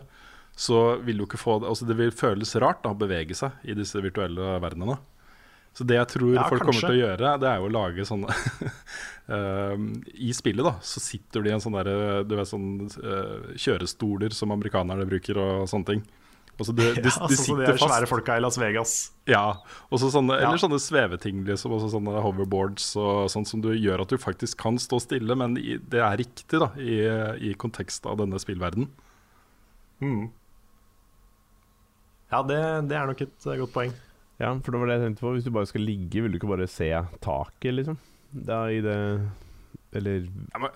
så 0.53 0.99
vil 1.01 1.21
du 1.21 1.25
ikke 1.27 1.41
få 1.41 1.59
det 1.61 1.69
Altså, 1.69 1.87
det 1.89 1.97
vil 1.97 2.13
føles 2.13 2.55
rart 2.61 2.81
da, 2.85 2.93
å 2.93 2.97
bevege 2.97 3.37
seg 3.37 3.57
i 3.65 3.77
disse 3.77 4.01
virtuelle 4.01 4.57
verdenene. 4.61 4.97
Så 5.73 5.85
det 5.89 5.95
jeg 5.97 6.09
tror 6.11 6.35
Ja, 6.35 6.47
folk 6.51 6.61
kommer 6.67 6.83
til 6.85 6.93
å 6.93 7.01
gjøre, 7.01 7.29
det 7.41 7.47
er 7.49 7.61
jo 7.61 7.67
å 7.69 7.73
lage 7.73 8.03
sånne 8.05 8.29
eh, 9.33 9.85
I 10.21 10.33
spillet, 10.37 10.65
da, 10.65 10.75
så 10.85 11.01
sitter 11.01 11.41
de 11.41 11.49
i 11.49 11.55
en 11.55 11.63
sånn 11.63 11.77
derre 11.79 12.19
Du 12.29 12.35
vet 12.37 12.49
sånn 12.49 12.67
uh, 13.01 13.53
kjørestoler 13.57 14.35
som 14.37 14.53
amerikanerne 14.53 15.07
bruker 15.09 15.39
og 15.41 15.63
sånne 15.71 15.89
ting. 15.89 16.03
Altså, 16.53 16.75
du, 16.77 16.83
du, 16.93 17.07
Ja, 17.09 17.15
sånn 17.15 17.33
som 17.33 17.57
de 17.57 17.65
er 17.65 17.71
der 17.71 17.79
svære 17.81 18.03
fast. 18.05 18.11
folka 18.11 18.35
i 18.37 18.43
Las 18.43 18.59
Vegas. 18.61 18.91
Ja, 19.25 19.57
sånne, 19.89 20.35
Ja. 20.37 20.51
eller 20.51 20.61
sånne 20.61 20.77
sveveting, 20.77 21.41
liksom, 21.47 21.73
også 21.73 21.89
sånne 21.95 22.21
hoverboards 22.21 22.91
og 23.01 23.31
sånt 23.33 23.49
som 23.49 23.63
du 23.63 23.71
gjør 23.73 24.03
at 24.05 24.13
du 24.13 24.21
faktisk 24.21 24.59
kan 24.61 24.77
stå 24.77 24.99
stille, 25.01 25.33
men 25.39 25.57
i, 25.57 25.79
det 25.81 26.03
er 26.05 26.21
riktig 26.21 26.61
da, 26.61 26.69
i, 26.77 27.01
i 27.49 27.55
kontekst 27.57 28.05
av 28.05 28.21
denne 28.21 28.37
spillverden 28.41 28.91
Mm. 30.03 30.25
Ja, 32.33 32.41
det, 32.43 32.57
det 32.89 32.97
er 32.97 33.07
nok 33.07 33.21
et 33.23 33.45
eh, 33.47 33.59
godt 33.61 33.71
poeng. 33.75 33.93
Ja, 34.41 34.49
for 34.65 34.73
det 34.73 34.79
var 34.81 34.89
det 34.89 34.95
jeg 34.97 35.05
tenkte 35.07 35.23
på. 35.25 35.33
Hvis 35.35 35.45
du 35.47 35.51
bare 35.53 35.69
skal 35.69 35.85
ligge, 35.85 36.23
vil 36.23 36.33
du 36.33 36.39
ikke 36.39 36.49
bare 36.49 36.67
se 36.71 36.89
taket, 37.23 37.75
liksom? 37.77 37.99
Da 38.33 38.63
i 38.73 38.79
det 38.81 38.95
Eller 39.93 40.23
Ja, 40.25 40.57
men 40.63 40.71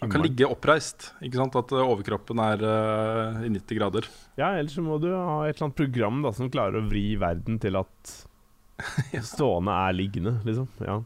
Man 0.00 0.10
kan 0.12 0.22
ligge 0.22 0.46
oppreist. 0.46 1.08
Ikke 1.24 1.40
sant? 1.40 1.56
At 1.58 1.72
eh, 1.72 1.82
overkroppen 1.82 2.38
er 2.44 2.62
uh, 2.62 3.40
i 3.46 3.50
90 3.50 3.78
grader. 3.78 4.06
Ja, 4.38 4.52
ellers 4.58 4.74
så 4.76 4.82
må 4.84 4.98
du 5.02 5.08
ha 5.10 5.40
et 5.48 5.56
eller 5.56 5.68
annet 5.70 5.78
program 5.80 6.22
da 6.26 6.32
som 6.36 6.50
klarer 6.52 6.78
å 6.80 6.86
vri 6.90 7.14
verden 7.18 7.58
til 7.62 7.78
at 7.80 8.14
stående 9.32 9.74
er 9.88 9.96
liggende, 9.96 10.36
liksom. 10.46 10.68
Ja. 10.84 10.98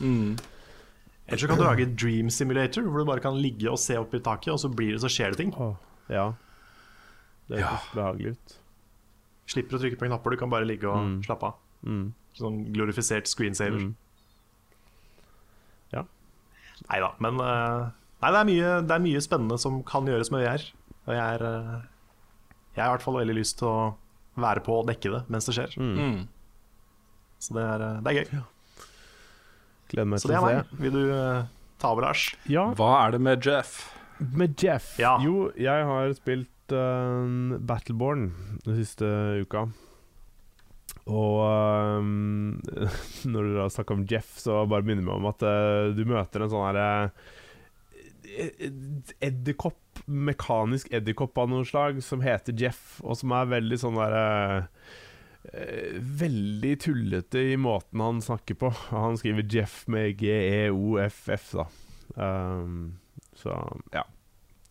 Mm. 0.00 0.36
Eller 1.26 1.40
så 1.40 1.48
kan 1.48 1.58
du 1.60 1.64
lage 1.64 1.86
Dream 1.96 2.28
Simulator, 2.30 2.84
hvor 2.84 3.00
du 3.04 3.08
bare 3.08 3.24
kan 3.24 3.36
ligge 3.40 3.70
og 3.72 3.80
se 3.80 3.96
opp 4.00 4.12
i 4.14 4.20
taket, 4.22 4.52
og 4.52 4.60
så, 4.60 4.68
blir 4.68 4.92
det, 4.94 5.00
så 5.02 5.08
skjer 5.12 5.32
det 5.32 5.40
ting. 5.40 5.54
Åh, 5.56 5.74
ja. 6.12 6.26
Det 7.48 7.58
Ja. 7.60 7.72
høres 7.72 7.88
behagelig 7.96 8.34
ut. 8.36 8.58
Slipper 9.46 9.76
å 9.76 9.80
trykke 9.82 9.98
på 10.00 10.06
knapper, 10.08 10.30
du 10.30 10.36
kan 10.40 10.50
bare 10.52 10.64
ligge 10.68 10.88
og 10.88 10.96
Mm. 11.04 11.18
slappe 11.26 11.50
av. 11.50 11.54
Mm. 11.84 12.12
Sånn 12.34 12.72
glorifisert 12.72 13.26
screensaver. 13.28 13.78
Mm. 13.90 13.94
Nei 16.90 16.98
da, 17.00 17.12
men 17.22 17.38
uh, 17.40 17.84
Nei, 18.20 18.30
det 18.34 18.38
er, 18.40 18.46
mye, 18.48 18.70
det 18.84 18.94
er 18.96 19.02
mye 19.04 19.20
spennende 19.22 19.56
som 19.62 19.76
kan 19.86 20.04
gjøres 20.10 20.30
med 20.34 20.42
VR. 20.42 20.64
Og 21.06 21.12
jeg 21.14 21.22
er 21.38 21.44
uh, 21.46 21.76
Jeg 22.74 22.82
har 22.82 22.88
i 22.90 22.94
hvert 22.96 23.04
fall 23.06 23.18
veldig 23.20 23.36
lyst 23.38 23.58
til 23.60 23.68
å 23.70 23.84
være 24.42 24.60
på 24.66 24.80
og 24.80 24.88
dekke 24.90 25.12
det 25.14 25.20
mens 25.30 25.46
det 25.48 25.54
skjer. 25.56 25.76
Mm. 25.78 25.94
Mm. 26.00 26.24
Så 27.44 27.54
det 27.54 27.62
er, 27.62 27.84
eh, 27.86 28.00
det 28.02 28.10
er 28.10 28.18
gøy. 28.18 28.42
Gleder 29.92 30.08
meg 30.10 30.20
Så 30.22 30.26
til 30.26 30.34
det 30.34 30.40
å 30.42 30.48
er 30.50 30.58
meg. 30.58 30.72
Vil 30.82 30.96
du 30.98 31.02
uh, 31.14 31.44
ta 31.78 31.92
over, 31.94 32.08
Lars? 32.08 32.24
Ja, 32.50 32.64
Hva 32.74 32.90
er 33.04 33.14
det 33.14 33.20
med 33.30 33.46
Jeff? 33.46 33.76
med 34.18 34.54
Jeff. 34.62 34.90
Ja. 34.98 35.14
Jo, 35.22 35.50
jeg 35.60 35.86
har 35.86 36.12
spilt 36.18 36.50
uh, 36.72 37.58
Battleborn 37.60 38.30
den 38.64 38.78
siste 38.80 39.08
uka. 39.44 39.66
Og 41.04 41.38
um, 42.00 42.60
når 43.32 43.48
du 43.50 43.56
har 43.60 43.72
snakker 43.72 43.98
om 43.98 44.06
Jeff, 44.08 44.38
så 44.40 44.62
bare 44.70 44.86
minner 44.86 45.04
meg 45.04 45.18
om 45.18 45.28
at 45.28 45.44
uh, 45.44 45.92
du 45.96 46.04
møter 46.08 46.44
en 46.44 46.52
sånn 46.52 46.68
herre 46.70 46.86
edderkopp, 49.22 50.00
mekanisk 50.06 50.90
edderkopp 50.94 51.38
av 51.38 51.50
noe 51.50 51.66
slag, 51.68 52.00
som 52.04 52.24
heter 52.24 52.56
Jeff, 52.58 52.98
og 53.04 53.18
som 53.20 53.34
er 53.36 53.52
veldig 53.52 53.78
sånn 53.80 54.00
derre 54.00 54.24
eh, 55.52 56.00
Veldig 56.24 56.74
tullete 56.82 57.44
i 57.52 57.58
måten 57.60 58.02
han 58.02 58.22
snakker 58.24 58.58
på. 58.58 58.72
Han 58.90 59.18
skriver 59.20 59.46
Jeff 59.50 59.82
med 59.92 60.16
G-E-O-F-F, 60.22 61.52
da. 61.60 61.68
Um, 62.16 62.96
så 63.38 63.54
ja. 63.94 64.06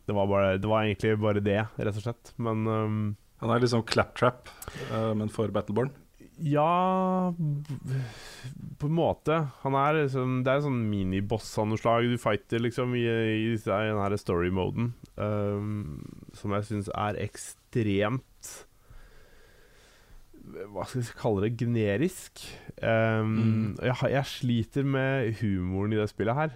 Det 0.07 0.13
var, 0.15 0.27
bare, 0.27 0.57
det 0.59 0.67
var 0.67 0.83
egentlig 0.83 1.13
bare 1.23 1.39
det, 1.43 1.59
rett 1.79 1.95
og 1.99 2.03
slett. 2.03 2.33
Men 2.37 2.65
um, 2.67 2.97
Han 3.43 3.51
er 3.55 3.61
liksom 3.63 3.85
claptrap, 3.87 4.49
uh, 4.91 5.13
men 5.15 5.29
for 5.31 5.47
Battleborn. 5.55 5.91
ja 6.43 7.31
På 8.81 8.89
en 8.89 8.95
måte. 8.97 9.37
Han 9.61 9.75
er 9.79 10.01
liksom 10.01 10.41
Det 10.43 10.51
er 10.51 10.59
en 10.59 10.65
sånn 10.67 10.81
miniboss 10.89 11.51
av 11.61 11.67
noe 11.69 11.77
slag. 11.79 12.09
Du 12.11 12.17
fighter 12.19 12.59
liksom 12.63 12.95
i, 12.99 13.05
i, 13.05 13.53
i 13.53 13.57
denne 13.63 14.17
story-moden, 14.19 14.91
um, 15.15 16.01
som 16.35 16.51
jeg 16.57 16.67
syns 16.71 16.89
er 16.91 17.19
ekstremt 17.23 18.51
Hva 20.73 20.83
skal 20.89 21.01
vi 21.05 21.15
kalle 21.21 21.45
det? 21.45 21.53
Generisk. 21.61 22.43
Um, 22.83 23.31
Mm. 23.33 23.77
jeg, 23.79 24.11
jeg 24.11 24.25
sliter 24.27 24.83
med 24.85 25.37
humoren 25.39 25.93
i 25.95 25.99
det 26.01 26.09
spillet 26.11 26.35
her. 26.35 26.51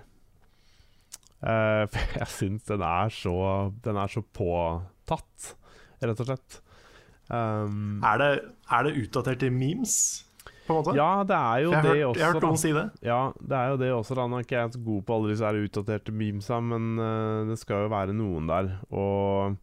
Eh, 1.44 1.84
for 1.92 2.16
jeg 2.18 2.30
syns 2.34 2.64
den 2.66 2.82
er 2.82 3.12
så 3.14 3.34
Den 3.86 3.98
er 4.02 4.10
så 4.10 4.24
påtatt, 4.26 5.52
rett 6.02 6.24
og 6.24 6.30
slett. 6.32 6.62
Um, 7.28 8.00
Er 8.08 8.22
det, 8.22 8.30
er 8.72 8.88
det 8.88 8.96
utdatert 9.04 9.42
til 9.44 9.52
memes, 9.52 9.94
på 10.66 10.72
en 10.72 10.78
måte? 10.80 10.94
ja, 10.96 11.24
det 11.28 11.36
er 11.36 11.58
jo 11.66 11.74
jeg, 11.74 11.84
det 11.84 11.90
hørt, 11.92 12.06
også. 12.08 12.20
jeg 12.20 12.26
har 12.26 12.38
hørt 12.38 12.46
noen 12.48 12.62
si 12.62 12.72
det. 12.78 12.86
Ja, 13.04 13.20
det 13.52 13.58
er 13.60 13.68
jo 13.74 13.80
det 13.82 13.90
også. 13.92 14.16
da 14.16 14.28
Nå 14.32 14.40
er 14.40 14.46
ikke 14.48 14.62
jeg 14.62 14.74
så 14.78 14.82
god 14.86 15.02
på 15.04 15.18
alle 15.18 15.34
disse 15.34 15.52
utdaterte 15.68 16.16
memesa, 16.16 16.60
men 16.64 16.88
uh, 17.02 17.44
det 17.50 17.60
skal 17.60 17.84
jo 17.86 17.92
være 17.92 18.16
noen 18.16 18.48
der. 18.48 18.72
Og 18.96 19.58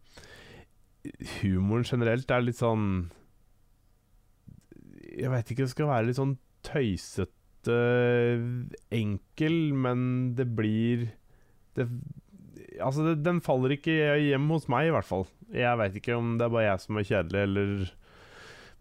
humoren 1.41 1.85
generelt 1.85 2.31
er 2.33 2.41
litt 2.45 2.57
sånn 2.57 2.85
Jeg 5.15 5.29
veit 5.31 5.51
ikke, 5.53 5.65
det 5.65 5.73
skal 5.73 5.89
være 5.89 6.07
litt 6.09 6.17
sånn 6.17 6.37
tøysete, 6.65 7.75
enkel, 8.93 9.57
men 9.73 9.99
det 10.37 10.47
blir 10.57 11.05
det, 11.75 11.89
Altså, 12.75 13.05
det, 13.05 13.21
den 13.23 13.37
faller 13.39 13.71
ikke 13.71 13.93
hjem 14.19 14.49
hos 14.51 14.65
meg, 14.67 14.89
i 14.89 14.91
hvert 14.91 15.07
fall. 15.07 15.21
Jeg 15.55 15.77
veit 15.79 15.93
ikke 15.95 16.17
om 16.17 16.33
det 16.35 16.43
er 16.43 16.51
bare 16.51 16.65
jeg 16.65 16.81
som 16.83 16.97
er 16.99 17.05
kjedelig, 17.07 17.43
eller 17.47 17.91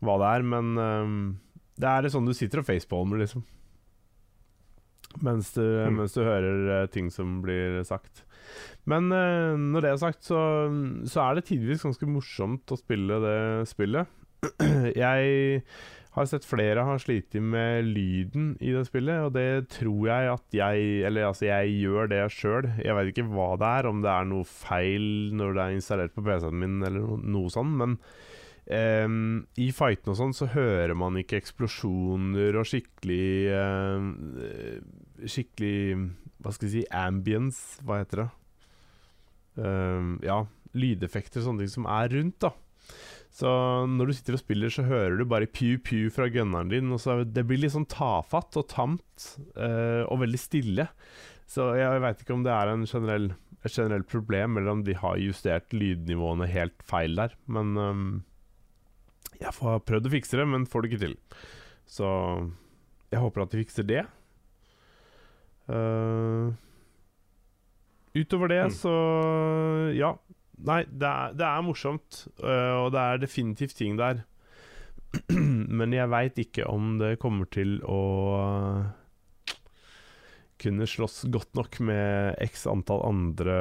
hva 0.03 0.17
det 0.19 0.31
er, 0.35 0.47
men 0.51 0.73
um, 0.81 1.13
det 1.79 1.91
er 1.93 2.09
sånn 2.11 2.27
du 2.27 2.33
sitter 2.35 2.59
og 2.63 2.67
facepalmer, 2.67 3.21
liksom. 3.23 3.45
Mens 5.23 5.53
du, 5.55 5.63
Mm. 5.63 5.95
mens 6.01 6.13
du 6.17 6.25
hører 6.27 6.83
eh, 6.83 6.87
ting 6.91 7.07
som 7.15 7.37
blir 7.45 7.85
sagt. 7.87 8.25
Men 8.85 9.07
uh, 9.15 9.55
når 9.57 9.81
det 9.87 9.91
er 9.93 10.03
sagt, 10.03 10.25
så, 10.27 10.41
så 11.07 11.23
er 11.29 11.39
det 11.39 11.47
tidvis 11.53 11.85
ganske 11.87 12.09
morsomt 12.11 12.67
å 12.75 12.81
spille 12.81 13.21
det 13.23 13.39
spillet. 13.71 14.11
Jeg 15.05 15.63
har 16.15 16.29
sett 16.31 16.47
flere 16.47 16.85
har 16.87 17.01
slitt 17.03 17.35
med 17.43 17.89
lyden 17.91 18.53
i 18.63 18.71
det 18.75 18.85
spillet, 18.87 19.25
og 19.27 19.33
det 19.35 19.67
tror 19.75 20.05
jeg 20.07 20.29
at 20.31 20.55
jeg 20.55 20.85
Eller 21.09 21.27
altså, 21.27 21.49
jeg 21.49 21.73
gjør 21.81 22.11
det 22.13 22.21
sjøl. 22.31 22.69
Jeg 22.79 22.95
vet 22.95 23.11
ikke 23.11 23.27
hva 23.33 23.49
det 23.59 23.71
er, 23.81 23.89
om 23.91 24.05
det 24.05 24.13
er 24.13 24.31
noe 24.31 24.47
feil 24.47 25.35
når 25.35 25.57
det 25.57 25.65
er 25.65 25.81
installert 25.81 26.15
på 26.15 26.23
PC-en 26.27 26.61
min, 26.61 26.79
eller 26.87 27.03
no, 27.03 27.19
noe 27.39 27.53
sånt, 27.53 27.75
men 27.83 27.99
Um, 28.65 29.43
I 29.61 29.67
fightene 29.77 30.15
og 30.15 30.17
sånn 30.17 30.31
så 30.33 30.47
hører 30.49 30.95
man 30.97 31.19
ikke 31.21 31.37
eksplosjoner 31.37 32.57
og 32.57 32.65
skikkelig 32.65 33.27
eh, 33.53 34.07
Skikkelig 35.29 35.99
Hva 36.41 36.55
skal 36.55 36.71
jeg 36.71 36.73
si 36.73 36.85
Ambience, 36.97 37.83
hva 37.85 37.99
heter 38.01 38.23
det? 38.23 38.27
Um, 39.61 40.15
ja, 40.25 40.39
lydeffekter 40.73 41.43
og 41.43 41.51
sånne 41.51 41.67
ting 41.67 41.75
som 41.75 41.91
er 41.93 42.09
rundt, 42.17 42.41
da. 42.41 42.55
Så 43.35 43.51
når 43.91 44.07
du 44.07 44.13
sitter 44.15 44.37
og 44.37 44.43
spiller, 44.45 44.71
så 44.71 44.85
hører 44.87 45.17
du 45.19 45.25
bare 45.27 45.49
pew-pew 45.51 46.07
fra 46.15 46.29
gunneren 46.31 46.69
din. 46.71 46.93
Og 46.95 47.01
så 47.03 47.17
Det 47.27 47.43
blir 47.49 47.59
litt 47.65 47.75
sånn 47.75 47.89
tafatt 47.91 48.55
og 48.61 48.69
tamt 48.71 49.25
uh, 49.59 50.05
og 50.07 50.21
veldig 50.23 50.39
stille. 50.39 50.87
Så 51.51 51.73
jeg 51.77 52.03
veit 52.05 52.23
ikke 52.23 52.37
om 52.37 52.45
det 52.47 52.53
er 52.55 52.71
en 52.71 52.87
generell, 52.87 53.33
et 53.67 53.75
generelt 53.75 54.07
problem, 54.09 54.57
eller 54.61 54.71
om 54.77 54.85
de 54.87 54.95
har 54.97 55.19
justert 55.19 55.75
lydnivåene 55.75 56.47
helt 56.49 56.79
feil 56.87 57.19
der. 57.19 57.35
Men 57.51 57.75
um, 57.77 58.05
jeg 59.41 59.51
har 59.59 59.83
prøvd 59.83 60.07
å 60.07 60.15
fikse 60.15 60.39
det, 60.39 60.47
men 60.55 60.69
får 60.71 60.83
det 60.87 60.93
ikke 60.93 61.03
til. 61.09 61.17
Så 61.91 62.07
jeg 63.11 63.21
håper 63.21 63.43
at 63.45 63.51
de 63.53 63.65
fikser 63.65 63.91
det. 63.91 64.05
Uh, 65.69 66.55
utover 68.15 68.49
det, 68.53 68.63
Mm. 68.69 68.75
så 68.79 68.95
ja. 69.99 70.15
Nei, 70.63 70.85
det 70.87 71.09
er, 71.09 71.35
det 71.35 71.47
er 71.47 71.65
morsomt, 71.67 72.25
eh, 72.39 72.75
og 72.79 72.93
det 72.95 73.01
er 73.03 73.23
definitivt 73.23 73.77
ting 73.79 73.99
der. 73.99 74.23
Men 75.79 75.95
jeg 75.95 76.11
veit 76.13 76.39
ikke 76.43 76.69
om 76.71 76.97
det 77.01 77.17
kommer 77.23 77.49
til 77.51 77.81
å 77.87 78.01
kunne 80.65 80.87
slåss 80.89 81.25
godt 81.35 81.59
nok 81.59 81.81
med 81.85 82.39
x 82.47 82.65
antall 82.71 83.03
andre 83.05 83.57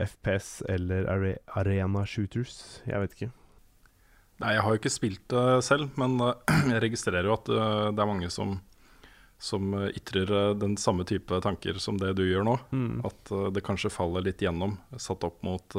FPS 0.00 0.62
eller 0.72 1.06
are 1.12 1.36
arena 1.60 2.06
shooters. 2.08 2.82
Jeg 2.88 3.04
vet 3.04 3.16
ikke. 3.16 3.30
Nei, 4.42 4.56
jeg 4.56 4.64
har 4.64 4.74
jo 4.74 4.80
ikke 4.80 4.90
spilt 4.90 5.24
det 5.30 5.46
selv, 5.62 5.92
men 6.00 6.16
eh, 6.24 6.62
jeg 6.72 6.84
registrerer 6.88 7.28
jo 7.28 7.36
at 7.36 7.52
det 7.52 8.02
er 8.02 8.08
mange 8.08 8.32
som, 8.32 8.56
som 9.42 9.74
eh, 9.74 9.88
ytrer 9.98 10.30
eh, 10.30 10.54
den 10.54 10.76
samme 10.76 11.04
type 11.04 11.40
tanker 11.42 11.80
som 11.82 11.98
det 11.98 12.12
du 12.18 12.22
gjør 12.22 12.46
nå. 12.46 12.54
Mm. 12.70 13.00
At 13.08 13.32
eh, 13.34 13.48
det 13.54 13.64
kanskje 13.66 13.90
faller 13.90 14.22
litt 14.22 14.42
gjennom, 14.42 14.76
satt 15.02 15.26
opp 15.26 15.42
mot, 15.46 15.78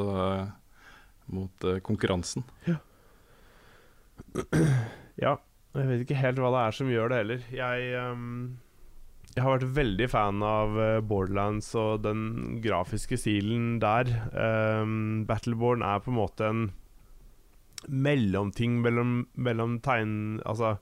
mot 1.31 1.69
konkurransen. 1.87 2.45
Ja, 5.13 5.35
jeg 5.77 5.85
vet 5.85 5.99
ikke 6.03 6.17
helt 6.17 6.39
hva 6.41 6.49
det 6.55 6.61
er 6.65 6.73
som 6.73 6.87
gjør 6.89 7.11
det 7.11 7.17
heller. 7.19 7.41
Jeg, 7.53 7.89
um, 8.01 8.57
jeg 9.35 9.43
har 9.45 9.51
vært 9.53 9.75
veldig 9.77 10.07
fan 10.09 10.41
av 10.41 10.73
Borderlands 11.05 11.67
og 11.77 12.01
den 12.01 12.23
grafiske 12.63 13.19
stilen 13.21 13.75
der. 13.81 14.09
Um, 14.33 15.21
Battleborn 15.29 15.85
er 15.85 16.01
på 16.01 16.09
en 16.09 16.17
måte 16.17 16.49
en 16.49 16.63
mellomting 17.85 18.81
mellom, 18.81 19.19
mellom 19.37 19.77
tegn... 19.85 20.15
Altså 20.49 20.79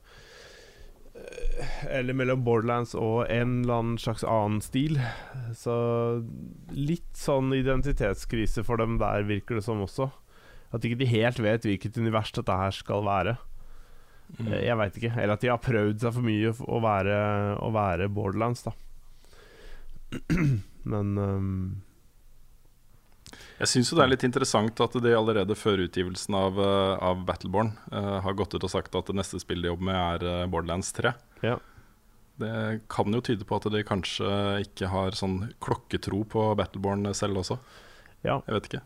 Eller 1.90 2.16
mellom 2.18 2.42
Borderlands 2.46 2.96
og 2.98 3.26
en 3.30 3.62
eller 3.62 3.78
annen 3.82 4.00
slags 4.02 4.24
annen 4.26 4.62
stil. 4.66 4.98
Så 5.58 5.74
litt 6.74 7.12
sånn 7.18 7.52
identitetskrise 7.54 8.64
for 8.66 8.82
dem 8.82 8.98
der, 9.02 9.26
virker 9.30 9.60
det 9.60 9.66
som 9.68 9.84
også. 9.86 10.10
At 10.72 10.86
ikke 10.88 11.02
de 11.02 11.10
helt 11.12 11.42
vet 11.44 11.68
hvilket 11.68 11.98
univers 12.00 12.32
dette 12.36 12.56
her 12.56 12.74
skal 12.76 13.04
være. 13.06 13.36
Mm. 14.40 14.48
Eh, 14.48 14.62
Jeg 14.70 14.80
veit 14.80 14.98
ikke. 15.02 15.14
Eller 15.18 15.36
at 15.36 15.44
de 15.44 15.52
har 15.52 15.62
prøvd 15.62 16.02
seg 16.06 16.16
for 16.16 16.26
mye 16.26 16.54
å 16.56 16.82
være, 16.84 17.18
å 17.60 17.72
være 17.76 18.10
Borderlands, 18.14 18.64
da. 18.66 18.74
Men 20.92 21.12
ehm, 21.22 21.56
Jeg 23.62 23.70
syns 23.70 23.92
det 23.94 24.02
er 24.02 24.10
litt 24.10 24.24
interessant 24.26 24.80
at 24.82 24.96
de 25.04 25.12
allerede 25.14 25.54
før 25.54 25.84
utgivelsen 25.84 26.34
av, 26.34 26.58
eh, 26.58 26.94
av 27.06 27.20
Battleborn 27.28 27.76
uh, 27.94 28.18
har 28.26 28.38
gått 28.38 28.56
ut 28.56 28.64
og 28.66 28.72
sagt 28.74 28.96
at 28.98 29.12
det 29.12 29.18
neste 29.20 29.38
spillet 29.42 29.68
de 29.68 29.70
jobber 29.70 29.86
med, 29.92 30.00
er 30.00 30.26
eh, 30.26 30.48
Borderlands 30.50 30.90
3. 30.98 31.12
Ja. 31.46 31.60
Det 32.42 32.56
kan 32.90 33.14
jo 33.14 33.22
tyde 33.22 33.46
på 33.46 33.60
at 33.60 33.68
de 33.70 33.84
kanskje 33.86 34.32
ikke 34.64 34.90
har 34.90 35.14
sånn 35.18 35.52
klokketro 35.62 36.24
på 36.32 36.48
Battleborn 36.58 37.12
selv 37.18 37.44
også. 37.44 37.60
Ja. 38.26 38.40
Jeg 38.48 38.56
vet 38.58 38.72
ikke. 38.72 38.82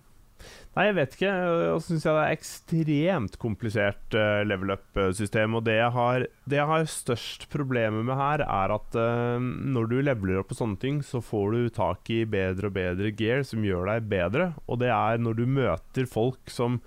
Nei, 0.76 0.90
jeg 0.90 0.96
vet 0.98 1.14
ikke. 1.16 1.34
Og 1.72 1.78
så 1.80 1.94
syns 1.94 2.06
jeg 2.06 2.16
det 2.18 2.24
er 2.26 2.36
ekstremt 2.36 3.38
komplisert 3.40 4.18
uh, 4.18 4.42
level 4.44 4.74
up-system. 4.76 5.56
Og 5.56 5.64
det 5.68 5.78
jeg, 5.78 5.94
har, 5.96 6.26
det 6.52 6.60
jeg 6.60 6.70
har 6.72 6.90
størst 6.92 7.48
problemer 7.54 8.04
med 8.04 8.20
her, 8.20 8.44
er 8.44 8.74
at 8.76 8.98
uh, 9.00 9.40
når 9.40 9.88
du 9.92 9.96
leveler 10.02 10.42
opp 10.42 10.52
på 10.52 10.60
sånne 10.60 10.80
ting, 10.82 11.00
så 11.00 11.24
får 11.24 11.56
du 11.56 11.72
tak 11.80 12.12
i 12.12 12.26
bedre 12.28 12.68
og 12.68 12.76
bedre 12.76 13.14
gear 13.16 13.48
som 13.48 13.64
gjør 13.64 13.88
deg 13.94 14.12
bedre. 14.12 14.52
Og 14.68 14.84
det 14.84 14.92
er 14.92 15.24
når 15.24 15.40
du 15.40 15.46
møter 15.48 16.12
folk 16.12 16.52
som 16.52 16.82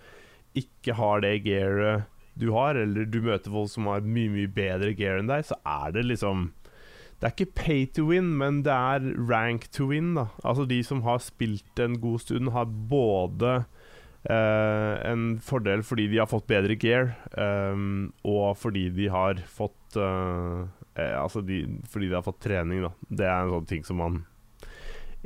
ikke 0.59 0.97
har 0.99 1.25
det 1.25 1.39
gearet 1.47 2.09
du 2.39 2.53
har, 2.55 2.77
eller 2.79 3.09
du 3.09 3.19
møter 3.25 3.51
folk 3.51 3.73
som 3.73 3.89
har 3.91 4.05
mye, 4.05 4.31
mye 4.31 4.53
bedre 4.53 4.93
gear 4.95 5.19
enn 5.19 5.31
deg, 5.31 5.49
så 5.49 5.57
er 5.67 5.97
det 5.97 6.05
liksom 6.07 6.51
det 7.19 7.27
er 7.27 7.33
ikke 7.35 7.55
pay 7.59 7.87
to 7.91 8.05
win, 8.13 8.29
men 8.39 8.61
det 8.63 8.71
er 8.71 9.07
rank 9.27 9.65
to 9.75 9.89
win. 9.91 10.13
da 10.15 10.29
Altså 10.47 10.69
De 10.71 10.79
som 10.87 11.03
har 11.03 11.19
spilt 11.19 11.81
en 11.83 11.97
god 11.99 12.23
stund, 12.23 12.53
har 12.55 12.65
både 12.65 13.65
Uh, 14.27 14.99
en 15.07 15.37
fordel 15.41 15.85
fordi 15.87 16.09
de 16.11 16.19
har 16.19 16.27
fått 16.29 16.49
bedre 16.51 16.75
gear, 16.81 17.13
um, 17.39 18.09
og 18.27 18.57
fordi 18.59 18.89
de 18.91 19.07
har 19.15 19.39
fått 19.47 19.95
uh, 19.97 20.67
eh, 20.99 21.15
Altså 21.15 21.41
de, 21.47 21.61
fordi 21.89 22.11
de 22.11 22.17
har 22.19 22.27
fått 22.27 22.41
trening, 22.43 22.83
da. 22.83 22.91
Det 23.09 23.29
er 23.29 23.45
en 23.45 23.55
sånn 23.55 23.69
ting 23.71 23.87
som 23.87 24.03
man 24.03 24.25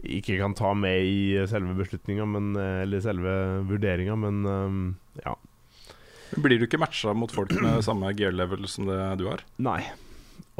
ikke 0.02 0.36
kan 0.40 0.54
ta 0.56 0.74
med 0.76 1.04
i 1.08 1.40
selve 1.48 1.74
beslutninga, 1.76 2.26
eller 2.82 3.02
selve 3.04 3.32
vurderinga, 3.68 4.16
men 4.18 4.44
um, 4.46 4.84
ja. 5.24 5.34
Blir 6.36 6.60
du 6.60 6.66
ikke 6.68 6.80
matcha 6.80 7.12
mot 7.16 7.32
folk 7.32 7.52
med 7.60 7.82
samme 7.84 8.12
gear 8.16 8.32
level 8.32 8.68
som 8.68 8.88
det 8.88 9.00
du 9.20 9.26
har? 9.28 9.44
Nei, 9.60 9.80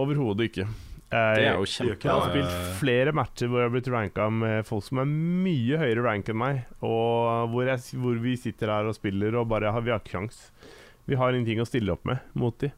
overhodet 0.00 0.50
ikke. 0.50 0.66
Det 1.12 1.44
er 1.44 1.58
jo 1.58 1.66
kjempe... 1.68 1.96
Jeg 2.00 2.08
har 2.08 2.30
spilt 2.30 2.76
flere 2.80 3.12
matcher 3.16 3.50
hvor 3.50 3.60
jeg 3.60 3.68
har 3.68 3.74
blitt 3.74 3.90
ranka 3.92 4.28
med 4.32 4.68
folk 4.68 4.86
som 4.86 5.02
er 5.02 5.10
mye 5.12 5.80
høyere 5.82 6.06
rank 6.06 6.30
enn 6.32 6.40
meg, 6.40 6.62
og 6.80 7.52
hvor, 7.52 7.66
jeg, 7.68 7.98
hvor 8.00 8.20
vi 8.22 8.36
sitter 8.40 8.72
her 8.72 8.88
og 8.88 8.96
spiller 8.96 9.36
og 9.36 9.50
bare 9.52 9.74
har, 9.74 9.84
vi 9.84 9.92
har 9.92 10.00
ikke 10.00 10.16
kjangs. 10.16 10.46
Vi 11.10 11.18
har 11.18 11.34
ingenting 11.34 11.60
å 11.60 11.68
stille 11.68 11.92
opp 11.92 12.06
med 12.08 12.22
mot 12.38 12.56
de. 12.62 12.72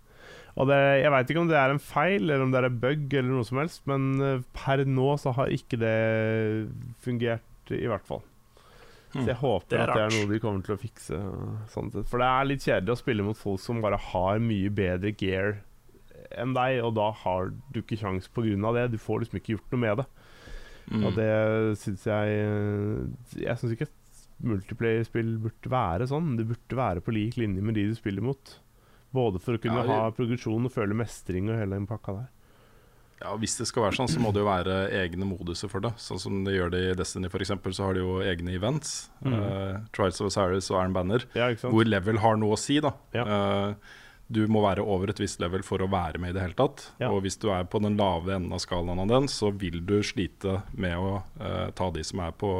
Og 0.54 0.68
det, 0.70 0.78
Jeg 1.02 1.10
veit 1.10 1.30
ikke 1.30 1.42
om 1.42 1.50
det 1.50 1.58
er 1.58 1.72
en 1.72 1.82
feil 1.82 2.22
eller 2.28 2.44
om 2.44 2.52
det 2.52 2.60
er 2.60 2.68
en 2.68 2.78
bug, 2.82 3.06
eller 3.10 3.30
noe 3.30 3.46
som 3.46 3.58
helst, 3.62 3.82
men 3.90 4.10
eh, 4.22 4.44
per 4.54 4.84
nå 4.86 5.08
så 5.20 5.34
har 5.38 5.54
ikke 5.54 5.78
det 5.82 5.96
fungert, 7.04 7.74
i 7.74 7.86
hvert 7.90 8.06
fall. 8.06 8.22
Så 9.14 9.22
jeg 9.22 9.36
hmm. 9.36 9.44
håper 9.44 9.70
det 9.70 9.82
at 9.84 9.92
det 9.94 10.02
er 10.02 10.14
noe 10.16 10.30
de 10.32 10.40
kommer 10.42 10.66
til 10.66 10.74
å 10.74 10.80
fikse. 10.80 11.18
Sånn 11.70 11.92
For 12.02 12.18
det 12.18 12.26
er 12.26 12.48
litt 12.50 12.66
kjedelig 12.66 12.96
å 12.96 12.98
spille 12.98 13.26
mot 13.26 13.38
folk 13.38 13.62
som 13.62 13.82
bare 13.84 14.00
har 14.10 14.42
mye 14.42 14.72
bedre 14.74 15.14
gear 15.14 15.60
enn 16.40 16.54
deg, 16.56 16.80
og 16.84 16.94
da 16.98 17.10
har 17.24 17.52
du 17.74 17.80
ikke 17.82 18.00
kjangs 18.00 18.30
pga. 18.32 18.72
det. 18.76 18.90
Du 18.94 18.98
får 19.00 19.24
liksom 19.24 19.40
ikke 19.40 19.56
gjort 19.56 19.74
noe 19.74 19.84
med 19.84 20.02
det. 20.02 20.06
Mm. 20.92 21.04
Og 21.08 21.14
det 21.16 21.28
syns 21.80 22.02
jeg 22.04 22.32
Jeg 23.40 23.56
syns 23.56 23.72
ikke 23.72 23.88
multiplayer-spill 24.44 25.36
burde 25.40 25.72
være 25.72 26.08
sånn. 26.10 26.34
Det 26.38 26.46
burde 26.48 26.78
være 26.78 27.02
på 27.04 27.14
lik 27.14 27.38
linje 27.40 27.64
med 27.64 27.78
de 27.78 27.88
du 27.88 27.96
spiller 27.96 28.24
mot. 28.24 28.56
Både 29.14 29.40
for 29.42 29.56
å 29.56 29.62
kunne 29.62 29.84
ja, 29.84 30.00
ha 30.04 30.14
progresjon 30.14 30.66
og 30.66 30.74
føle 30.74 30.96
mestring 30.98 31.48
og 31.48 31.60
hele 31.60 31.78
den 31.78 31.88
pakka 31.88 32.18
der. 32.18 32.30
Ja, 33.22 33.32
Hvis 33.40 33.54
det 33.56 33.68
skal 33.70 33.86
være 33.86 33.96
sånn, 33.96 34.10
så 34.10 34.20
må 34.20 34.34
det 34.34 34.42
jo 34.42 34.48
være 34.50 34.78
egne 34.98 35.26
moduser 35.28 35.70
for 35.72 35.84
det. 35.84 35.94
Sånn 36.02 36.20
som 36.20 36.42
de 36.44 36.52
gjør 36.52 36.72
det 36.74 36.80
i 36.82 36.94
Destiny 36.98 37.30
f.eks., 37.30 37.54
så 37.78 37.86
har 37.86 37.96
de 37.96 38.02
jo 38.02 38.18
egne 38.26 38.52
events. 38.52 39.06
Mm. 39.24 39.36
Uh, 39.38 39.76
Trials 39.96 40.20
of 40.20 40.28
Osiris 40.28 40.68
og 40.72 40.80
Iron 40.82 40.96
Banner. 40.96 41.24
Ja, 41.38 41.48
hvor 41.62 41.88
level 41.88 42.20
har 42.20 42.36
noe 42.40 42.58
å 42.58 42.60
si, 42.60 42.80
da. 42.84 42.92
Ja. 43.16 43.24
Uh, 43.24 43.94
du 44.32 44.46
må 44.48 44.62
være 44.64 44.84
over 44.84 45.12
et 45.12 45.20
visst 45.20 45.40
level 45.42 45.64
for 45.66 45.82
å 45.84 45.88
være 45.90 46.20
med 46.20 46.32
i 46.32 46.36
det 46.36 46.44
hele 46.46 46.56
tatt. 46.56 46.86
Ja. 47.02 47.10
Og 47.12 47.24
hvis 47.26 47.36
du 47.40 47.50
er 47.52 47.66
på 47.68 47.80
den 47.84 47.98
lave 48.00 48.32
enden 48.36 48.54
av 48.56 48.62
skalaen 48.64 49.02
av 49.02 49.10
den, 49.10 49.28
så 49.28 49.50
vil 49.52 49.82
du 49.84 49.98
slite 50.06 50.62
med 50.72 50.96
å 50.96 51.18
uh, 51.40 51.68
ta 51.76 51.90
de 51.92 52.04
som 52.06 52.22
er 52.24 52.32
på 52.40 52.50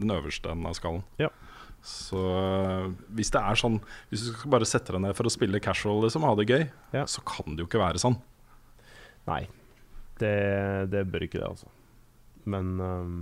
den 0.00 0.12
øverste 0.14 0.50
enden 0.52 0.66
av 0.70 0.74
skalaen. 0.78 1.06
Ja. 1.22 1.30
Så 1.86 2.18
uh, 2.18 2.90
hvis 3.14 3.32
det 3.34 3.40
er 3.42 3.58
sånn 3.58 3.80
Hvis 4.06 4.22
du 4.22 4.28
skal 4.30 4.52
bare 4.54 4.66
sette 4.70 4.94
deg 4.94 5.02
ned 5.02 5.16
for 5.18 5.26
å 5.26 5.32
spille 5.34 5.62
casual, 5.62 6.02
liksom, 6.04 6.26
ha 6.26 6.34
det 6.38 6.46
gøy, 6.50 6.66
ja. 6.94 7.06
så 7.10 7.24
kan 7.26 7.54
det 7.54 7.64
jo 7.64 7.70
ikke 7.70 7.82
være 7.82 8.02
sånn. 8.02 8.18
Nei, 9.30 9.44
det, 10.18 10.34
det 10.90 11.06
bør 11.10 11.26
ikke 11.28 11.38
det, 11.38 11.48
altså. 11.54 11.70
Men, 12.50 12.74
um, 12.82 13.16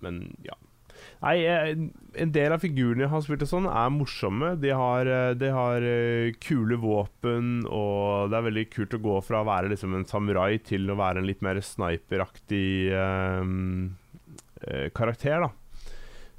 men 0.00 0.24
ja. 0.44 0.56
Nei, 1.20 1.44
en 2.16 2.30
del 2.32 2.54
av 2.54 2.62
figurene 2.62 3.04
jeg 3.04 3.12
har 3.12 3.24
spilt, 3.24 3.42
og 3.44 3.50
sånn 3.50 3.66
er 3.68 3.92
morsomme. 3.92 4.54
De 4.60 4.70
har, 4.72 5.04
eh, 5.04 5.34
de 5.36 5.50
har, 5.52 5.84
eh, 5.84 6.32
kule 6.40 6.78
våpen, 6.80 7.66
og 7.68 8.30
det 8.30 8.38
er 8.38 8.46
veldig 8.48 8.70
kult 8.70 8.96
å 8.96 9.02
gå 9.04 9.22
fra 9.22 9.42
å 9.42 9.48
være 9.48 9.68
liksom 9.68 9.94
en 9.94 10.06
samurai 10.06 10.56
til 10.64 10.88
å 10.88 10.96
være 10.96 11.18
en 11.18 11.26
litt 11.26 11.42
mer 11.42 11.60
sniperaktig 11.60 12.92
um, 12.96 13.96
karakter, 14.94 15.44
da. 15.44 15.50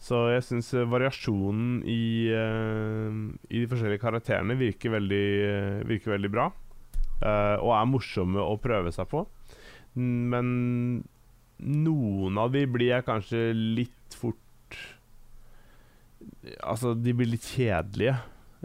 Så 0.02 0.34
jeg 0.34 0.42
syns 0.42 0.74
variasjonen 0.90 1.84
i, 1.86 2.34
uh, 2.34 3.14
i, 3.54 3.62
de 3.62 3.70
forskjellige 3.70 4.02
karakterene 4.02 4.58
virker 4.58 4.98
veldig, 4.98 5.86
virker 5.86 6.18
veldig 6.18 6.32
bra. 6.34 6.52
Uh, 7.22 7.62
og 7.62 7.76
er 7.78 7.86
morsomme 7.86 8.42
å 8.42 8.58
prøve 8.58 8.90
seg 8.90 9.06
på. 9.14 9.28
Men 9.94 11.04
noen 11.62 12.38
av 12.42 12.50
de 12.52 12.66
blir 12.66 12.96
jeg 12.96 13.06
kanskje 13.06 13.52
litt 13.54 14.18
fort 14.18 14.42
Altså, 16.66 16.96
de 16.98 17.14
blir 17.14 17.30
litt 17.30 17.46
kjedelige, 17.46 18.16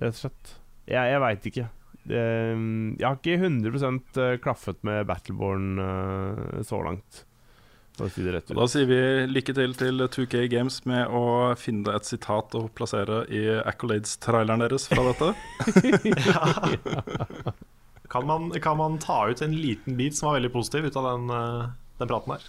rett 0.01 0.15
og 0.15 0.21
slett. 0.21 0.55
Jeg, 0.87 1.13
jeg 1.13 1.23
veit 1.23 1.49
ikke. 1.51 1.67
Jeg 2.07 3.03
har 3.03 3.17
ikke 3.19 3.39
100 3.41 3.87
eh, 4.23 4.37
klaffet 4.43 4.79
med 4.87 5.09
Battleborn 5.09 5.81
uh, 5.81 6.61
så 6.67 6.79
langt. 6.85 7.25
Si 7.97 8.23
det 8.23 8.35
rett 8.35 8.51
ut. 8.51 8.59
Da 8.59 8.67
sier 8.69 8.89
vi 8.91 8.99
lykke 9.31 9.55
til 9.57 9.73
til 9.79 10.05
2K 10.13 10.45
Games 10.53 10.83
med 10.85 11.09
å 11.09 11.55
finne 11.57 11.95
et 11.97 12.07
sitat 12.07 12.53
å 12.59 12.67
plassere 12.77 13.23
i 13.33 13.47
Accolades-traileren 13.57 14.67
deres 14.67 14.85
fra 14.91 15.07
dette. 15.09 15.31
ja. 16.29 17.55
kan, 18.13 18.29
man, 18.29 18.51
kan, 18.61 18.77
man, 18.77 19.01
ta 19.01 19.23
ut 19.31 19.41
en 19.43 19.57
liten 19.57 19.97
bit 19.97 20.19
som 20.19 20.29
var 20.29 20.39
veldig 20.39 20.53
positiv 20.53 20.91
ut 20.91 21.01
av 21.01 21.09
den, 21.09 21.33
uh, 21.33 21.73
den 22.03 22.13
praten 22.13 22.37
her? 22.37 22.47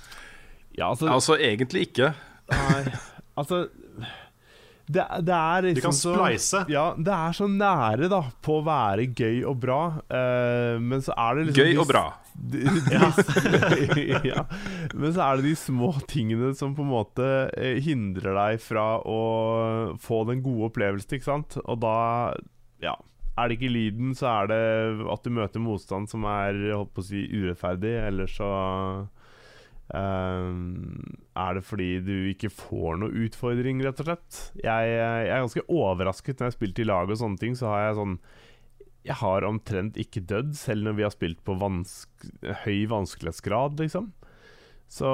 Ja, 0.76 0.92
altså, 0.92 1.08
altså 1.16 1.40
egentlig 1.40 1.88
ikke. 1.88 2.12
Nei, 2.52 2.84
altså 3.40 3.64
det, 4.88 5.04
det, 5.28 5.36
er 5.36 5.66
liksom 5.66 5.76
Du 5.76 5.86
kan 5.86 5.98
spleise. 5.98 6.62
Så, 6.62 6.62
ja, 6.72 6.86
det 6.96 7.12
er 7.14 7.36
så 7.36 7.48
nære 7.52 8.08
da 8.12 8.22
på 8.44 8.62
å 8.62 8.64
være 8.64 9.10
gøy 9.12 9.42
og 9.50 9.58
bra, 9.60 9.82
uh, 10.00 10.78
men 10.80 11.04
så 11.04 11.16
er 11.20 11.36
det 11.40 11.50
liksom 11.50 11.68
Gøy 11.68 11.82
og 11.84 11.90
bra. 11.90 12.06
De, 12.38 12.62
de, 12.62 14.06
ja. 14.30 14.44
Men 14.94 15.12
så 15.12 15.26
er 15.26 15.40
det 15.40 15.50
de 15.50 15.56
små 15.60 15.92
tingene 16.08 16.54
som 16.56 16.76
på 16.78 16.86
en 16.86 16.92
måte 16.92 17.28
eh, 17.58 17.82
hindrer 17.84 18.38
deg 18.38 18.62
fra 18.62 18.86
å 19.02 19.22
få 20.00 20.22
den 20.30 20.44
gode 20.46 20.70
opplevelsen, 20.70 21.18
ikke 21.18 21.32
sant? 21.32 21.58
Og 21.66 21.82
da, 21.82 21.98
ja 22.84 22.94
Er 23.34 23.50
det 23.50 23.58
ikke 23.58 23.74
lyden, 23.74 24.14
så 24.16 24.30
er 24.36 24.52
det 24.54 24.62
at 25.10 25.26
du 25.26 25.34
møter 25.34 25.66
motstand 25.66 26.14
som 26.14 26.30
er 26.30 26.62
holdt 26.76 26.94
på 26.94 27.04
å 27.04 27.10
si 27.10 27.26
urettferdig, 27.26 27.96
eller 28.06 28.30
så 28.32 28.52
Um, 29.88 31.17
er 31.38 31.58
det 31.58 31.64
fordi 31.68 31.90
du 32.04 32.16
ikke 32.32 32.50
får 32.54 33.00
noe 33.02 33.24
utfordring, 33.26 33.82
rett 33.86 34.02
og 34.02 34.10
slett? 34.10 34.38
Jeg, 34.64 34.92
jeg 34.94 35.32
er 35.32 35.44
ganske 35.44 35.66
overrasket 35.70 36.38
når 36.38 36.48
jeg 36.48 36.52
har 36.52 36.58
spilt 36.58 36.82
i 36.82 36.88
lag 36.88 37.12
og 37.12 37.20
sånne 37.22 37.42
ting. 37.42 37.58
Så 37.58 37.70
har 37.72 37.88
jeg 37.88 37.98
sånn 38.00 38.20
Jeg 39.08 39.20
har 39.22 39.48
omtrent 39.48 40.00
ikke 40.02 40.26
dødd, 40.28 40.56
selv 40.60 40.88
når 40.88 40.98
vi 40.98 41.06
har 41.06 41.14
spilt 41.14 41.44
på 41.48 41.58
vansk 41.60 42.30
høy 42.66 42.88
vanskelighetsgrad, 42.92 43.78
liksom. 43.84 44.12
Så 44.92 45.10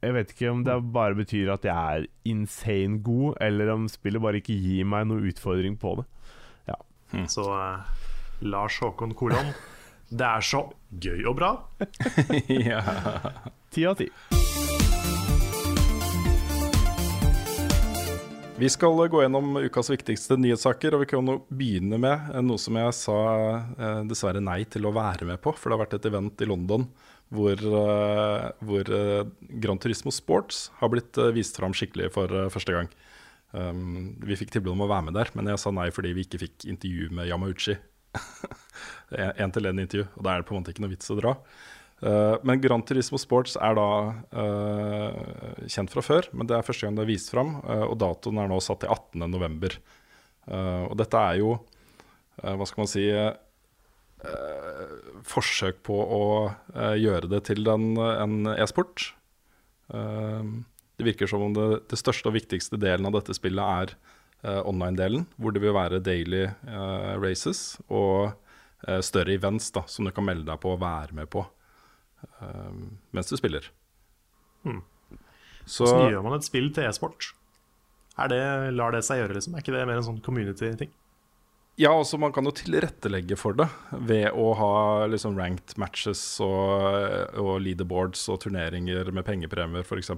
Jeg 0.00 0.16
vet 0.16 0.32
ikke 0.32 0.52
om 0.54 0.62
det 0.64 0.78
bare 0.94 1.18
betyr 1.18 1.52
at 1.52 1.66
jeg 1.68 1.76
er 1.76 2.08
insane 2.24 3.02
god, 3.04 3.34
eller 3.44 3.74
om 3.74 3.90
spillet 3.92 4.22
bare 4.22 4.40
ikke 4.40 4.56
gir 4.56 4.88
meg 4.88 5.10
noe 5.10 5.26
utfordring 5.28 5.76
på 5.80 5.98
det. 6.00 6.06
Ja. 6.70 6.78
Hmm. 7.12 7.28
Så 7.28 7.44
uh, 7.44 7.84
Lars 8.40 8.78
Håkon 8.80 9.12
Koland 9.18 9.52
det 10.10 10.26
er 10.26 10.42
så 10.44 10.64
gøy 10.90 11.24
og 11.30 11.36
bra. 11.38 11.54
ja. 12.70 12.82
Ti 13.70 13.86
av 13.86 13.98
ti. 14.00 14.10
Vi 18.60 18.68
skal 18.68 18.98
gå 19.08 19.22
gjennom 19.22 19.54
ukas 19.56 19.88
viktigste 19.88 20.36
nyhetssaker, 20.36 20.92
og 20.92 21.04
vi 21.04 21.08
kan 21.08 21.30
jo 21.30 21.38
begynne 21.48 21.96
med 21.96 22.26
noe 22.44 22.60
som 22.60 22.76
jeg 22.76 22.96
sa 22.98 23.20
eh, 23.56 24.02
dessverre 24.10 24.42
nei 24.44 24.66
til 24.68 24.84
å 24.84 24.92
være 24.92 25.30
med 25.30 25.40
på. 25.40 25.54
For 25.56 25.70
det 25.70 25.78
har 25.78 25.84
vært 25.86 25.96
et 25.96 26.08
event 26.10 26.44
i 26.44 26.48
London 26.50 26.84
hvor, 27.32 27.54
eh, 27.54 28.48
hvor 28.66 28.90
eh, 28.98 29.30
Grand 29.62 29.80
Turismo 29.80 30.12
Sports 30.12 30.66
har 30.82 30.92
blitt 30.92 31.16
eh, 31.16 31.32
vist 31.32 31.56
fram 31.56 31.72
skikkelig 31.72 32.10
for 32.18 32.34
eh, 32.34 32.50
første 32.52 32.74
gang. 32.76 32.92
Um, 33.50 34.12
vi 34.22 34.36
fikk 34.38 34.52
tilbud 34.54 34.76
om 34.76 34.84
å 34.84 34.90
være 34.92 35.08
med 35.08 35.16
der, 35.18 35.32
men 35.34 35.48
jeg 35.50 35.58
sa 35.58 35.72
nei 35.74 35.88
fordi 35.90 36.12
vi 36.14 36.22
ikke 36.22 36.38
fikk 36.44 36.68
intervju 36.70 37.08
med 37.16 37.26
Yamauchi 37.26 37.74
én-til-én-intervju, 39.44 40.06
og 40.16 40.24
da 40.24 40.32
er 40.32 40.42
det 40.42 40.48
på 40.48 40.54
en 40.54 40.62
måte 40.62 40.74
ikke 40.74 40.84
noe 40.84 40.94
vits 40.94 41.12
å 41.12 41.18
dra. 41.18 41.36
Uh, 42.00 42.40
men 42.48 42.62
Grand 42.62 42.84
Turismo 42.88 43.18
Sports 43.20 43.58
er 43.60 43.74
da 43.76 43.88
uh, 44.32 45.66
kjent 45.68 45.92
fra 45.92 46.04
før, 46.04 46.30
men 46.32 46.48
det 46.48 46.56
er 46.56 46.64
første 46.64 46.86
gang 46.86 46.96
det 46.96 47.04
er 47.04 47.10
vist 47.10 47.32
fram. 47.32 47.58
Uh, 47.66 47.84
og 47.90 47.98
datoen 48.00 48.40
er 48.40 48.48
nå 48.48 48.56
satt 48.64 48.80
til 48.84 48.92
18.11. 48.94 49.76
Uh, 50.48 50.86
og 50.88 50.96
dette 51.00 51.20
er 51.20 51.40
jo, 51.42 51.54
hva 52.40 52.64
skal 52.64 52.86
man 52.86 52.88
si 52.88 53.02
forsøk 55.28 55.82
på 55.84 55.92
å 55.92 56.22
gjøre 56.96 57.28
det 57.28 57.40
til 57.50 57.68
en, 57.68 57.98
en 58.00 58.48
e-sport. 58.54 59.10
Det 59.90 61.04
virker 61.04 61.28
som 61.28 61.44
om 61.44 61.52
det, 61.56 61.66
det 61.90 61.98
største 62.00 62.30
og 62.30 62.36
viktigste 62.38 62.80
delen 62.80 63.08
av 63.10 63.18
dette 63.18 63.36
spillet 63.36 63.60
er 63.84 63.92
online-delen, 64.42 65.26
hvor 65.36 65.52
det 65.52 65.60
vil 65.60 65.74
være 65.76 66.00
daily 66.04 66.46
eh, 66.48 67.10
races 67.20 67.80
og 67.88 68.30
eh, 68.86 69.00
større 69.04 69.34
events 69.36 69.68
da, 69.74 69.84
som 69.90 70.08
du 70.08 70.14
kan 70.16 70.24
melde 70.24 70.48
deg 70.48 70.60
på 70.62 70.72
og 70.74 70.80
være 70.80 71.16
med 71.18 71.28
på 71.32 71.44
eh, 71.44 72.78
mens 73.12 73.28
du 73.28 73.36
spiller. 73.36 73.68
Hmm. 74.64 74.80
Så 75.68 75.84
Hvordan 75.86 76.14
gjør 76.14 76.24
man 76.24 76.38
et 76.38 76.48
spill 76.48 76.72
til 76.74 76.88
e-sport? 76.88 77.34
Det, 78.30 78.40
lar 78.76 78.92
det 78.92 79.04
seg 79.06 79.22
gjøre, 79.22 79.36
liksom? 79.38 79.54
Er 79.54 79.62
ikke 79.62 79.72
det 79.72 79.84
mer 79.88 80.00
en 80.00 80.08
sånn 80.08 80.24
community-ting? 80.24 80.90
Ja, 81.80 81.94
også 81.94 82.18
man 82.20 82.32
kan 82.36 82.44
jo 82.44 82.52
tilrettelegge 82.52 83.38
for 83.40 83.56
det 83.56 83.68
ved 84.04 84.34
å 84.36 84.50
ha 84.58 84.72
liksom 85.08 85.38
ranked 85.38 85.78
matches 85.80 86.20
og, 86.44 87.38
og 87.40 87.54
leaderboards 87.64 88.26
og 88.28 88.42
turneringer 88.42 89.08
med 89.16 89.24
pengepremier, 89.24 89.86
f.eks. 89.86 90.12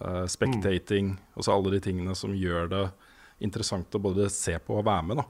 Uh, 0.00 0.26
spectating. 0.28 1.14
Altså 1.32 1.54
alle 1.54 1.72
de 1.72 1.80
tingene 1.86 2.12
som 2.18 2.36
gjør 2.36 2.68
det 2.72 2.84
interessant 3.44 3.96
å 3.96 4.02
både 4.02 4.28
se 4.32 4.56
på 4.62 4.78
og 4.78 4.86
være 4.86 5.06
med. 5.10 5.20
da. 5.22 5.26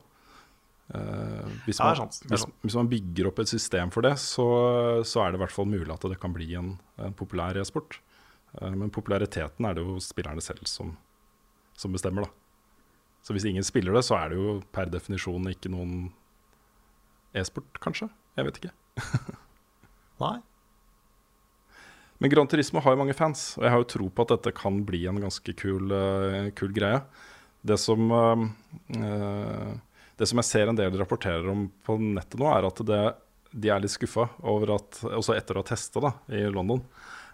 Uh, 0.91 1.47
hvis, 1.69 1.79
man, 1.79 2.09
hvis, 2.33 2.45
hvis 2.65 2.75
man 2.75 2.89
bygger 2.91 3.29
opp 3.31 3.39
et 3.39 3.51
system 3.53 3.93
for 3.95 4.03
det, 4.03 4.17
så, 4.19 4.47
så 5.07 5.23
er 5.23 5.31
det 5.31 5.39
i 5.39 5.43
hvert 5.45 5.55
fall 5.55 5.69
mulig 5.71 5.93
at 5.95 6.07
det 6.11 6.19
kan 6.19 6.35
bli 6.35 6.49
en, 6.59 6.73
en 6.99 7.15
populær 7.15 7.59
e-sport. 7.61 8.01
Uh, 8.59 8.73
men 8.75 8.91
populariteten 8.91 9.69
er 9.69 9.79
det 9.79 9.87
jo 9.87 10.01
spillerne 10.03 10.43
selv 10.43 10.67
som, 10.71 10.97
som 11.79 11.95
bestemmer, 11.95 12.27
da. 12.27 12.35
Så 13.23 13.37
hvis 13.37 13.47
ingen 13.47 13.67
spiller 13.67 13.95
det, 13.95 14.03
så 14.09 14.17
er 14.17 14.33
det 14.33 14.41
jo 14.41 14.59
per 14.75 14.91
definisjon 14.91 15.51
ikke 15.53 15.71
noen 15.71 16.09
e-sport, 17.37 17.79
kanskje? 17.85 18.09
Jeg 18.39 18.49
vet 18.49 18.63
ikke. 18.63 18.75
Nei? 20.25 20.39
Men 22.21 22.33
Gran 22.33 22.49
Turismo 22.51 22.83
har 22.85 22.97
jo 22.97 23.01
mange 23.01 23.17
fans, 23.17 23.55
og 23.57 23.65
jeg 23.65 23.73
har 23.73 23.81
jo 23.81 23.91
tro 23.95 24.09
på 24.13 24.25
at 24.27 24.33
dette 24.35 24.53
kan 24.57 24.83
bli 24.89 25.07
en 25.09 25.21
ganske 25.23 25.55
kul, 25.57 25.93
uh, 25.95 26.51
kul 26.57 26.75
greie. 26.77 26.99
Det 27.63 27.77
som, 27.79 28.11
eh, 28.11 28.45
eh, 28.97 29.73
det 30.17 30.29
som 30.29 30.41
jeg 30.41 30.49
ser 30.49 30.69
en 30.69 30.79
del 30.79 30.97
rapporterer 30.99 31.49
om 31.49 31.69
på 31.85 31.99
nettet 32.01 32.39
nå, 32.41 32.49
er 32.49 32.69
at 32.69 32.83
det, 32.87 33.01
de 33.53 33.73
er 33.73 33.83
litt 33.83 33.93
skuffa 33.93 34.29
over 34.47 34.77
at 34.77 35.01
Også 35.05 35.35
etter 35.35 35.59
å 35.59 35.65
ha 35.65 35.67
testa 35.67 36.15
i 36.31 36.45
London, 36.53 36.83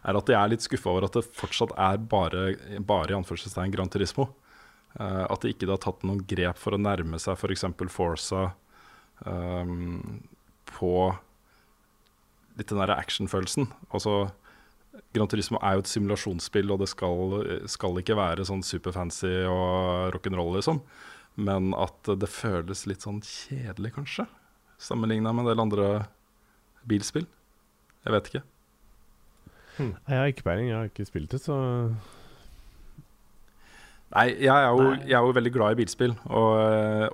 er 0.06 0.16
at 0.16 0.26
de 0.26 0.34
er 0.38 0.50
litt 0.50 0.64
skuffa 0.64 0.90
over 0.90 1.06
at 1.06 1.18
det 1.18 1.26
fortsatt 1.36 1.74
er 1.76 1.98
bare, 1.98 2.56
bare 2.80 3.12
i 3.12 3.18
anførselstegn 3.18 3.74
Gran 3.74 3.90
Turismo. 3.90 4.30
Eh, 4.98 5.24
at 5.28 5.42
de 5.42 5.52
ikke 5.52 5.68
har 5.68 5.82
tatt 5.82 6.04
noen 6.06 6.22
grep 6.28 6.58
for 6.60 6.76
å 6.76 6.80
nærme 6.80 7.18
seg 7.20 7.36
f.eks. 7.36 7.66
Forsa 7.92 8.48
um, 9.26 10.22
på 10.70 10.92
litt 12.56 12.70
den 12.70 12.80
derre 12.80 12.96
actionfølelsen. 13.02 13.68
Altså 13.90 14.30
Gran 15.16 15.28
Turismo 15.32 15.60
er 15.62 15.76
jo 15.76 15.84
et 15.84 15.90
simulasjonsspill, 15.90 16.70
og 16.74 16.82
det 16.82 16.88
skal, 16.92 17.36
skal 17.70 18.00
ikke 18.02 18.16
være 18.18 18.44
sånn 18.48 18.64
superfancy 18.66 19.32
og 19.50 20.12
rock'n'roll, 20.16 20.54
liksom. 20.58 20.82
Men 21.36 21.72
at 21.76 22.08
det 22.20 22.28
føles 22.32 22.86
litt 22.88 23.04
sånn 23.04 23.22
kjedelig, 23.24 23.94
kanskje, 23.98 24.26
sammenligna 24.80 25.32
med 25.36 25.46
en 25.46 25.50
del 25.52 25.64
andre 25.66 25.88
bilspill. 26.88 27.26
Jeg 28.06 28.14
vet 28.14 28.30
ikke. 28.30 28.44
Hmm. 29.76 29.94
Jeg 30.08 30.16
har 30.20 30.30
ikke 30.32 30.46
peiling, 30.46 30.70
jeg 30.70 30.78
har 30.78 30.88
ikke 30.88 31.08
spilt 31.08 31.34
det, 31.34 31.42
så 31.44 31.56
Nei, 34.14 34.28
jeg 34.38 34.54
er 34.54 34.68
jo, 34.70 34.84
jeg 35.02 35.16
er 35.18 35.24
jo 35.26 35.32
veldig 35.34 35.50
glad 35.52 35.74
i 35.74 35.78
bilspill, 35.80 36.12
og, 36.30 36.52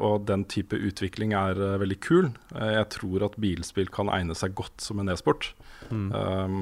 og 0.04 0.26
den 0.28 0.42
type 0.52 0.76
utvikling 0.76 1.32
er 1.34 1.56
eh, 1.56 1.78
veldig 1.80 1.96
kul. 2.04 2.28
Eh, 2.52 2.74
Jeg 2.76 2.90
tror 2.98 3.24
at 3.26 3.38
bilspill 3.40 3.88
kan 3.90 4.10
egne 4.12 4.36
seg 4.38 4.52
godt 4.58 4.84
som 4.84 5.00
en 5.00 5.08
e-sport. 5.10 5.48
Hmm. 5.88 6.10
Um, 6.12 6.58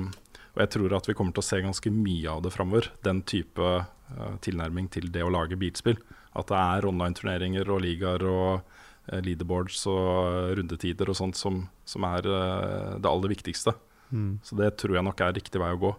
og 0.55 0.63
jeg 0.65 0.73
tror 0.75 0.97
at 0.97 1.09
vi 1.09 1.15
kommer 1.17 1.35
til 1.35 1.45
å 1.45 1.47
se 1.47 1.61
ganske 1.63 1.93
mye 1.95 2.31
av 2.33 2.43
det 2.45 2.53
framover. 2.55 2.91
Den 3.07 3.23
type 3.29 3.63
uh, 3.63 4.35
tilnærming 4.43 4.91
til 4.91 5.11
det 5.15 5.23
å 5.23 5.31
lage 5.33 5.59
bilspill. 5.61 6.01
At 6.39 6.51
det 6.51 6.59
er 6.59 6.89
online-turneringer 6.91 7.71
og 7.71 7.83
ligaer 7.85 8.25
og 8.27 8.51
uh, 8.59 9.21
leaderboards 9.23 9.85
og 9.91 10.11
uh, 10.27 10.51
rundetider 10.59 11.11
og 11.11 11.19
sånt 11.19 11.39
som, 11.39 11.63
som 11.87 12.07
er 12.11 12.27
uh, 12.27 12.99
det 12.99 13.11
aller 13.11 13.35
viktigste. 13.37 13.77
Mm. 14.11 14.41
Så 14.47 14.59
det 14.59 14.75
tror 14.83 14.99
jeg 14.99 15.07
nok 15.07 15.23
er 15.23 15.37
riktig 15.39 15.63
vei 15.63 15.73
å 15.75 15.83
gå. 15.89 15.97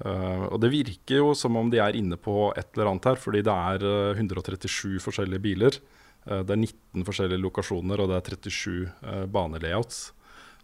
Og 0.00 0.54
det 0.62 0.70
virker 0.72 1.18
jo 1.18 1.34
som 1.36 1.58
om 1.60 1.68
de 1.68 1.76
er 1.84 1.92
inne 1.98 2.16
på 2.16 2.46
et 2.56 2.70
eller 2.72 2.88
annet 2.88 3.04
her, 3.10 3.18
fordi 3.20 3.42
det 3.44 3.52
er 3.52 3.82
uh, 3.84 4.16
137 4.16 4.96
forskjellige 5.04 5.44
biler. 5.44 5.76
Det 6.20 6.52
er 6.52 6.58
19 6.58 7.04
forskjellige 7.04 7.40
lokasjoner, 7.40 8.00
og 8.00 8.08
det 8.08 8.16
er 8.16 8.38
37 8.48 8.72
uh, 9.04 9.26
banelayouts. 9.28 10.08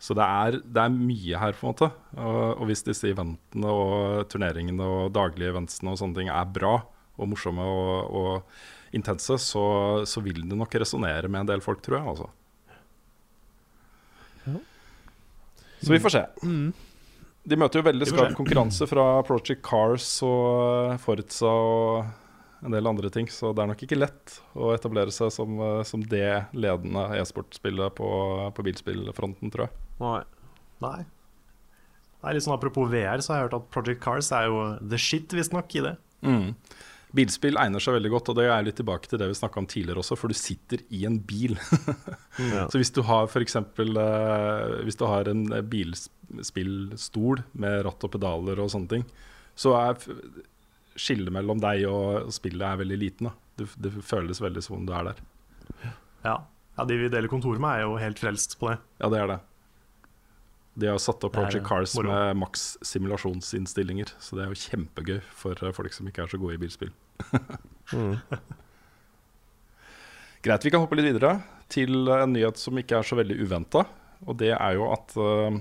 Så 0.03 0.15
det 0.17 0.25
er, 0.25 0.59
det 0.61 0.83
er 0.83 0.93
mye 0.93 1.41
her, 1.41 1.57
på 1.57 1.67
en 1.67 1.73
måte. 1.73 1.89
Og, 2.17 2.43
og 2.61 2.65
hvis 2.69 2.85
disse 2.87 3.09
eventene 3.11 3.73
og 3.73 4.27
turneringene 4.33 4.87
og 4.87 5.13
daglige 5.17 5.55
eventsene 5.55 5.95
og 5.95 6.01
sånne 6.01 6.21
ting 6.21 6.33
er 6.33 6.51
bra 6.53 6.79
og 7.17 7.31
morsomme 7.31 7.65
og, 7.65 8.17
og 8.21 8.97
intense, 8.97 9.39
så, 9.41 9.67
så 10.09 10.23
vil 10.25 10.43
det 10.45 10.59
nok 10.59 10.75
resonnere 10.83 11.31
med 11.33 11.45
en 11.45 11.55
del 11.55 11.65
folk, 11.65 11.81
tror 11.85 11.99
jeg. 11.99 12.11
Altså. 12.13 12.29
Ja. 14.47 14.61
Så 15.81 15.95
vi 15.95 16.03
får 16.05 16.17
se. 16.19 16.27
Mm. 16.45 16.69
De 17.47 17.59
møter 17.59 17.81
jo 17.81 17.87
veldig 17.87 18.09
skarp 18.11 18.37
konkurranse 18.37 18.89
fra 18.91 19.05
Project 19.27 19.63
Cars 19.65 20.09
og 20.27 20.97
Forza 21.03 21.51
og 21.51 22.65
en 22.67 22.75
del 22.75 22.89
andre 22.89 23.11
ting, 23.13 23.29
så 23.31 23.53
det 23.55 23.63
er 23.63 23.71
nok 23.71 23.83
ikke 23.85 23.99
lett 23.99 24.39
å 24.57 24.73
etablere 24.75 25.13
seg 25.15 25.31
som, 25.35 25.53
eh, 25.63 25.83
som 25.87 26.03
det 26.03 26.49
ledende 26.57 27.05
e-sportspillet 27.21 27.95
på, 27.95 28.09
på 28.57 28.65
bilspillfronten, 28.67 29.53
tror 29.53 29.69
jeg. 29.69 29.86
Nei. 30.03 30.23
Nei. 30.85 30.99
Nei, 32.23 32.35
litt 32.35 32.45
sånn 32.45 32.57
Apropos 32.57 32.91
VR, 32.91 33.23
så 33.23 33.33
har 33.33 33.39
jeg 33.39 33.49
hørt 33.49 33.61
at 33.61 33.71
Project 33.75 34.03
Cars 34.03 34.33
er 34.35 34.49
jo 34.51 34.61
the 34.83 34.99
shit, 35.01 35.33
visstnok, 35.37 35.71
i 35.79 35.85
det. 35.85 35.95
Mm. 36.27 36.49
Bilspill 37.17 37.57
egner 37.61 37.81
seg 37.81 37.95
veldig 37.97 38.11
godt, 38.13 38.31
og 38.33 38.39
det 38.41 38.49
er 38.51 38.65
litt 38.67 38.77
tilbake 38.81 39.09
til 39.09 39.21
det 39.21 39.29
vi 39.31 39.37
snakka 39.39 39.61
om 39.63 39.69
tidligere 39.71 40.03
også, 40.03 40.19
for 40.19 40.33
du 40.33 40.37
sitter 40.37 40.83
i 40.93 41.05
en 41.09 41.21
bil. 41.23 41.55
mm. 42.41 42.67
Så 42.73 42.81
hvis 42.81 42.93
du 42.97 43.01
har 43.07 43.31
f.eks. 43.31 43.57
Uh, 43.63 44.83
hvis 44.85 44.99
du 44.99 45.07
har 45.09 45.31
en 45.31 45.47
eh, 45.55 45.65
bilspillstol 45.65 47.45
med 47.63 47.87
ratt 47.87 48.05
og 48.05 48.13
pedaler 48.17 48.61
og 48.61 48.73
sånne 48.75 48.93
ting, 48.97 49.07
så 49.57 49.77
er 49.79 49.97
skillet 50.97 51.33
mellom 51.33 51.61
deg 51.63 51.87
og 51.89 52.33
spillet 52.35 52.67
er 52.67 52.83
veldig 52.83 53.01
liten. 53.01 53.31
Da. 53.31 53.37
Det, 53.63 53.71
det 53.87 53.95
føles 54.05 54.43
veldig 54.43 54.65
som 54.65 54.81
om 54.81 54.89
du 54.89 54.93
er 54.97 55.13
der. 55.13 55.25
Ja. 56.27 56.37
ja, 56.77 56.89
De 56.91 56.99
vi 57.01 57.13
deler 57.13 57.33
kontor 57.33 57.61
med, 57.63 57.79
er 57.79 57.87
jo 57.87 58.01
helt 58.03 58.21
frelst 58.21 58.59
på 58.61 58.73
det. 58.73 58.81
Ja, 59.01 59.13
det 59.13 59.23
er 59.23 59.37
det. 59.37 59.41
De 60.77 60.91
har 60.91 60.99
satt 61.01 61.25
opp 61.25 61.33
Project 61.33 61.65
Cars 61.65 61.95
moro. 61.97 62.11
med 62.13 62.37
maks 62.43 62.65
simulasjonsinnstillinger, 62.85 64.11
så 64.21 64.37
det 64.37 64.45
er 64.45 64.51
jo 64.53 64.59
kjempegøy 64.61 65.21
for 65.33 65.57
eh, 65.65 65.73
folk 65.77 65.95
som 65.97 66.09
ikke 66.11 66.27
er 66.27 66.33
så 66.33 66.41
gode 66.43 66.59
i 66.59 66.63
bilspill. 66.65 66.93
Mm. 67.95 68.17
Greit, 70.43 70.65
vi 70.67 70.73
kan 70.75 70.83
hoppe 70.83 70.97
litt 70.99 71.07
videre 71.07 71.37
til 71.71 72.11
en 72.11 72.33
nyhet 72.35 72.59
som 72.59 72.75
ikke 72.81 72.97
er 72.99 73.07
så 73.07 73.15
veldig 73.15 73.37
uventa. 73.39 73.85
Og 74.27 74.35
det 74.41 74.49
er 74.57 74.73
jo 74.75 74.89
at 74.91 75.15
eh, 75.23 75.61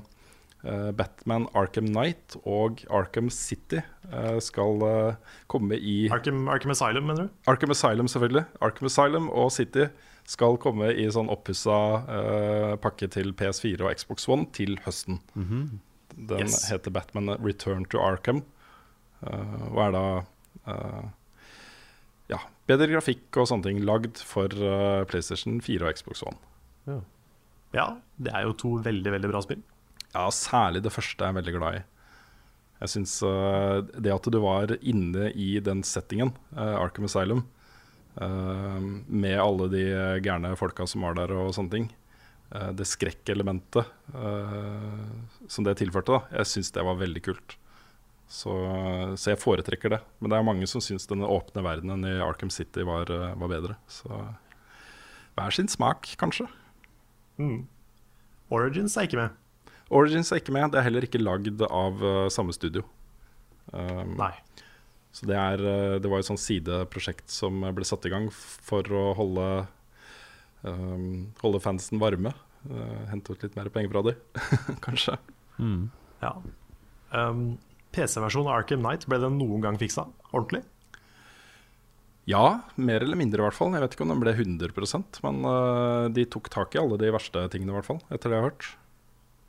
Batman 0.97 1.45
Arkham 1.53 1.85
Knight 1.91 2.33
og 2.49 2.81
Arkham 2.89 3.29
City 3.29 3.83
uh, 4.09 4.41
skal 4.41 4.81
uh, 4.81 5.37
komme 5.51 5.77
i 5.77 6.09
Arkham, 6.09 6.47
Arkham 6.49 6.73
Asylum, 6.73 7.05
mener 7.11 7.27
du? 7.27 7.35
Arkham 7.45 7.75
Asylum, 7.75 8.09
selvfølgelig. 8.09 8.47
Arkham 8.65 8.89
Asylum 8.89 9.29
og 9.29 9.53
City 9.53 9.85
skal 10.25 10.57
komme 10.61 10.89
i 10.97 11.05
sånn 11.13 11.29
oppussa 11.29 11.75
uh, 12.05 12.71
pakke 12.81 13.07
til 13.13 13.33
PS4 13.37 13.77
og 13.85 13.91
Xbox 13.99 14.27
One 14.31 14.47
til 14.55 14.77
høsten. 14.85 15.19
Mhm. 15.37 15.79
Den 16.15 16.45
Yes. 16.47 16.69
heter 16.71 16.93
Batman 16.95 17.33
Return 17.43 17.83
to 17.91 17.99
Arkham. 17.99 18.43
Uh, 19.25 19.67
og 19.73 19.79
er 19.83 19.91
da 19.95 20.03
uh, 20.71 21.07
ja, 22.31 22.39
bedre 22.69 22.87
grafikk 22.93 23.35
og 23.41 23.49
sånne 23.51 23.67
ting 23.67 23.81
lagd 23.85 24.17
for 24.23 24.49
PlayStation 25.11 25.59
4 25.61 25.85
og 25.85 25.97
Xbox 25.99 26.23
One. 26.25 26.37
Ja. 26.87 26.99
Ja, 27.75 27.85
det 28.17 28.31
er 28.33 28.45
jo 28.47 28.53
to 28.55 28.71
veldig, 28.85 29.11
veldig 29.17 29.29
bra 29.33 29.41
spill. 29.43 29.61
Ja, 30.15 30.29
særlig 30.31 30.81
det 30.85 30.93
første 30.95 31.19
er 31.25 31.33
jeg 31.33 31.37
veldig 31.41 31.53
glad 31.57 31.77
i. 31.81 31.83
Jeg 32.79 32.91
syns 32.93 33.13
det 33.99 34.11
at 34.13 34.29
du 34.31 34.37
var 34.43 34.71
inne 34.81 35.29
i 35.35 35.59
den 35.63 35.83
settingen, 35.83 36.31
Arkham 36.55 37.05
Asylum, 37.09 37.43
med 38.15 39.35
alle 39.43 39.65
de 39.73 39.83
gærne 40.23 40.53
folka 40.55 40.85
som 40.87 41.03
var 41.03 41.17
der 41.17 41.33
og 41.35 41.53
sånne 41.55 41.73
ting, 41.73 41.89
eh, 42.55 42.71
det 42.71 42.87
skrekkelementet 42.87 43.83
eh, 44.15 45.03
som 45.51 45.67
det 45.67 45.77
tilførte, 45.81 46.15
da, 46.15 46.39
jeg 46.39 46.51
syns 46.53 46.71
det 46.75 46.85
var 46.87 47.01
veldig 47.01 47.23
kult. 47.25 47.57
Så, 48.27 48.53
så 49.19 49.33
jeg 49.33 49.41
foretrekker 49.41 49.93
det. 49.93 50.01
Men 50.19 50.31
det 50.31 50.37
er 50.37 50.47
mange 50.47 50.67
som 50.69 50.81
syns 50.83 51.05
denne 51.09 51.29
åpne 51.29 51.61
verdenen 51.65 52.07
i 52.09 52.15
Arkham 52.25 52.49
City 52.53 52.85
var, 52.87 53.11
eh, 53.11 53.35
var 53.37 53.51
bedre. 53.51 53.77
Så 53.91 54.09
hver 55.35 55.53
sin 55.53 55.69
smak, 55.69 56.09
kanskje. 56.19 56.47
Mm. 57.37 57.65
Origins 58.53 58.95
er 58.97 59.09
ikke 59.09 59.19
med. 59.19 59.75
Origins 59.93 60.31
er 60.31 60.41
ikke 60.41 60.55
med. 60.55 60.71
Det 60.73 60.79
er 60.79 60.87
heller 60.87 61.05
ikke 61.05 61.21
lagd 61.21 61.61
av 61.67 62.01
eh, 62.01 62.27
samme 62.33 62.55
studio. 62.55 62.85
Um, 63.73 64.15
Nei. 64.19 64.31
Så 65.15 65.29
det, 65.29 65.37
er, 65.39 65.61
eh, 65.63 65.97
det 66.03 66.11
var 66.11 66.19
et 66.19 66.27
sånt 66.27 66.43
sideprosjekt 66.43 67.31
som 67.31 67.63
ble 67.75 67.87
satt 67.87 68.07
i 68.07 68.11
gang 68.11 68.27
for 68.35 68.83
å 68.91 69.05
holde, 69.15 69.47
um, 70.67 71.07
holde 71.43 71.63
fansen 71.63 72.01
varme 72.03 72.35
Uh, 72.65 73.03
hente 73.11 73.33
ut 73.33 73.43
litt 73.45 73.53
mer 73.57 73.67
penger 73.69 73.91
fra 73.93 74.01
de, 74.07 74.15
kanskje. 74.85 75.17
Mm. 75.61 75.89
Ja. 76.23 76.31
Um, 77.13 77.59
PC-versjonen 77.93 78.49
av 78.49 78.63
Arkham 78.63 78.81
Knight, 78.81 79.05
ble 79.09 79.19
den 79.21 79.37
noen 79.37 79.61
gang 79.61 79.77
fiksa 79.77 80.07
ordentlig? 80.31 80.63
Ja, 82.25 82.65
mer 82.81 83.05
eller 83.05 83.19
mindre 83.19 83.43
i 83.43 83.45
hvert 83.45 83.57
fall. 83.57 83.75
Jeg 83.77 83.85
vet 83.85 83.93
ikke 83.93 84.07
om 84.07 84.15
den 84.15 84.23
ble 84.23 84.33
100% 84.33 85.21
men 85.27 85.45
uh, 85.45 86.07
de 86.09 86.25
tok 86.25 86.49
tak 86.53 86.73
i 86.73 86.81
alle 86.81 86.97
de 87.01 87.11
verste 87.13 87.45
tingene, 87.53 87.69
i 87.69 87.77
hvert 87.77 87.89
fall. 87.91 88.01
Etter 88.09 88.33
det 88.33 88.39
jeg 88.39 88.41
har 88.41 88.49
hørt. 88.49 88.69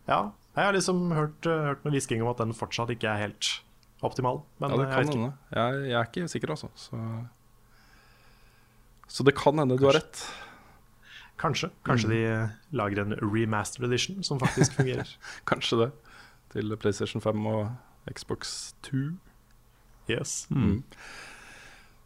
Ja, 0.07 0.21
jeg 0.53 0.69
har 0.69 0.77
liksom 0.77 1.07
hørt, 1.17 1.49
uh, 1.49 1.71
hørt 1.71 1.87
noe 1.87 1.97
hvisking 1.97 2.21
om 2.21 2.35
at 2.35 2.45
den 2.45 2.53
fortsatt 2.57 2.93
ikke 2.93 3.09
er 3.15 3.31
helt 3.31 3.55
optimal. 4.05 4.43
Men 4.61 4.73
ja, 4.75 4.77
det 4.77 4.89
jeg 4.89 4.97
kan 4.97 5.13
hende. 5.15 5.31
Jeg, 5.53 5.85
jeg 5.91 5.99
er 6.01 6.11
ikke 6.11 6.29
sikker, 6.29 6.53
altså. 6.57 6.69
Så, 6.75 7.01
så 9.09 9.27
det 9.27 9.37
kan 9.39 9.59
hende 9.59 9.79
du 9.79 9.87
har 9.89 9.99
rett. 10.01 10.25
Kanskje. 11.41 11.71
Kanskje 11.85 12.11
de 12.13 12.21
uh, 12.33 12.57
lager 12.77 13.03
en 13.03 13.17
remastered 13.21 13.91
edition 13.91 14.23
som 14.25 14.41
faktisk 14.41 14.79
fungerer. 14.79 15.09
Kanskje 15.51 15.85
det. 15.85 15.91
Til 16.55 16.77
PlayStation 16.81 17.21
5 17.21 17.47
og 17.53 17.71
Xbox 18.13 18.75
2. 18.89 18.97
yes. 20.09 20.47
Mm. 20.51 20.85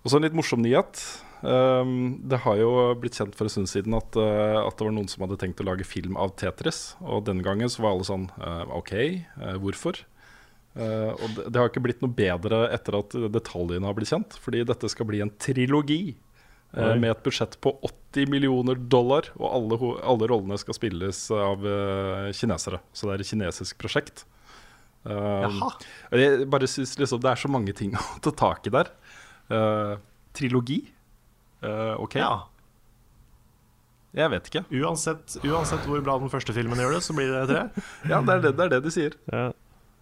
Og 0.03 0.11
så 0.11 0.17
en 0.17 0.25
litt 0.25 0.37
morsom 0.37 0.63
nyhet. 0.65 1.03
Um, 1.41 2.21
det 2.29 2.43
har 2.45 2.59
jo 2.61 2.71
blitt 3.01 3.17
kjent 3.17 3.37
for 3.37 3.49
en 3.49 3.53
stund 3.53 3.69
siden 3.71 3.95
at, 3.97 4.17
uh, 4.17 4.61
at 4.65 4.77
det 4.77 4.87
var 4.87 4.93
noen 4.97 5.09
som 5.09 5.25
hadde 5.25 5.39
tenkt 5.41 5.61
å 5.63 5.69
lage 5.69 5.87
film 5.89 6.19
av 6.21 6.35
Tetris. 6.41 6.97
Og 7.01 7.25
denne 7.29 7.45
gangen 7.47 7.71
så 7.71 7.85
var 7.85 7.95
alle 7.95 8.09
sånn 8.09 8.27
uh, 8.41 8.65
OK, 8.77 8.95
uh, 9.39 9.57
hvorfor? 9.61 10.03
Uh, 10.71 11.11
og 11.19 11.31
det, 11.35 11.45
det 11.51 11.59
har 11.59 11.71
ikke 11.71 11.83
blitt 11.83 12.03
noe 12.05 12.15
bedre 12.15 12.61
etter 12.71 12.95
at 13.01 13.15
detaljene 13.35 13.89
har 13.89 13.97
blitt 13.99 14.13
kjent. 14.13 14.37
Fordi 14.43 14.63
dette 14.69 14.91
skal 14.93 15.09
bli 15.09 15.23
en 15.25 15.33
trilogi 15.43 16.15
uh, 16.77 16.95
med 16.95 17.11
et 17.11 17.23
budsjett 17.27 17.57
på 17.65 17.73
80 17.89 18.31
millioner 18.31 18.79
dollar. 18.79 19.33
Og 19.41 19.49
alle, 19.51 19.81
alle 20.07 20.29
rollene 20.31 20.59
skal 20.63 20.77
spilles 20.79 21.25
av 21.35 21.65
uh, 21.67 22.29
kinesere. 22.37 22.79
Så 22.95 23.09
det 23.11 23.17
er 23.17 23.25
et 23.27 23.33
kinesisk 23.33 23.81
prosjekt. 23.83 24.27
Jeg 25.01 26.45
bare 26.53 26.67
synes 26.69 26.91
liksom 27.01 27.23
det 27.25 27.31
er 27.31 27.39
så 27.41 27.49
mange 27.49 27.73
ting 27.73 27.95
å 27.99 28.19
ta 28.21 28.35
tak 28.37 28.67
i 28.69 28.73
der. 28.75 28.91
Trilogi? 30.37 30.83
OK, 32.01 32.15
Ja. 32.21 32.35
jeg 34.17 34.31
vet 34.33 34.47
ikke. 34.51 34.63
Uansett, 34.81 35.39
uansett 35.45 35.89
hvor 35.89 36.01
bra 36.05 36.19
den 36.21 36.31
første 36.33 36.53
filmen 36.57 36.79
gjør 36.81 36.95
det, 36.97 37.01
så 37.05 37.17
blir 37.17 37.33
det 37.33 37.43
tre. 37.51 37.65
Ja, 38.13 38.21
det 38.21 38.37
er 38.37 38.45
det, 38.45 38.53
det, 38.61 38.67
er 38.69 38.73
det 38.77 38.83
de 38.85 38.93
sier. 38.95 39.17
Ja. 39.33 39.43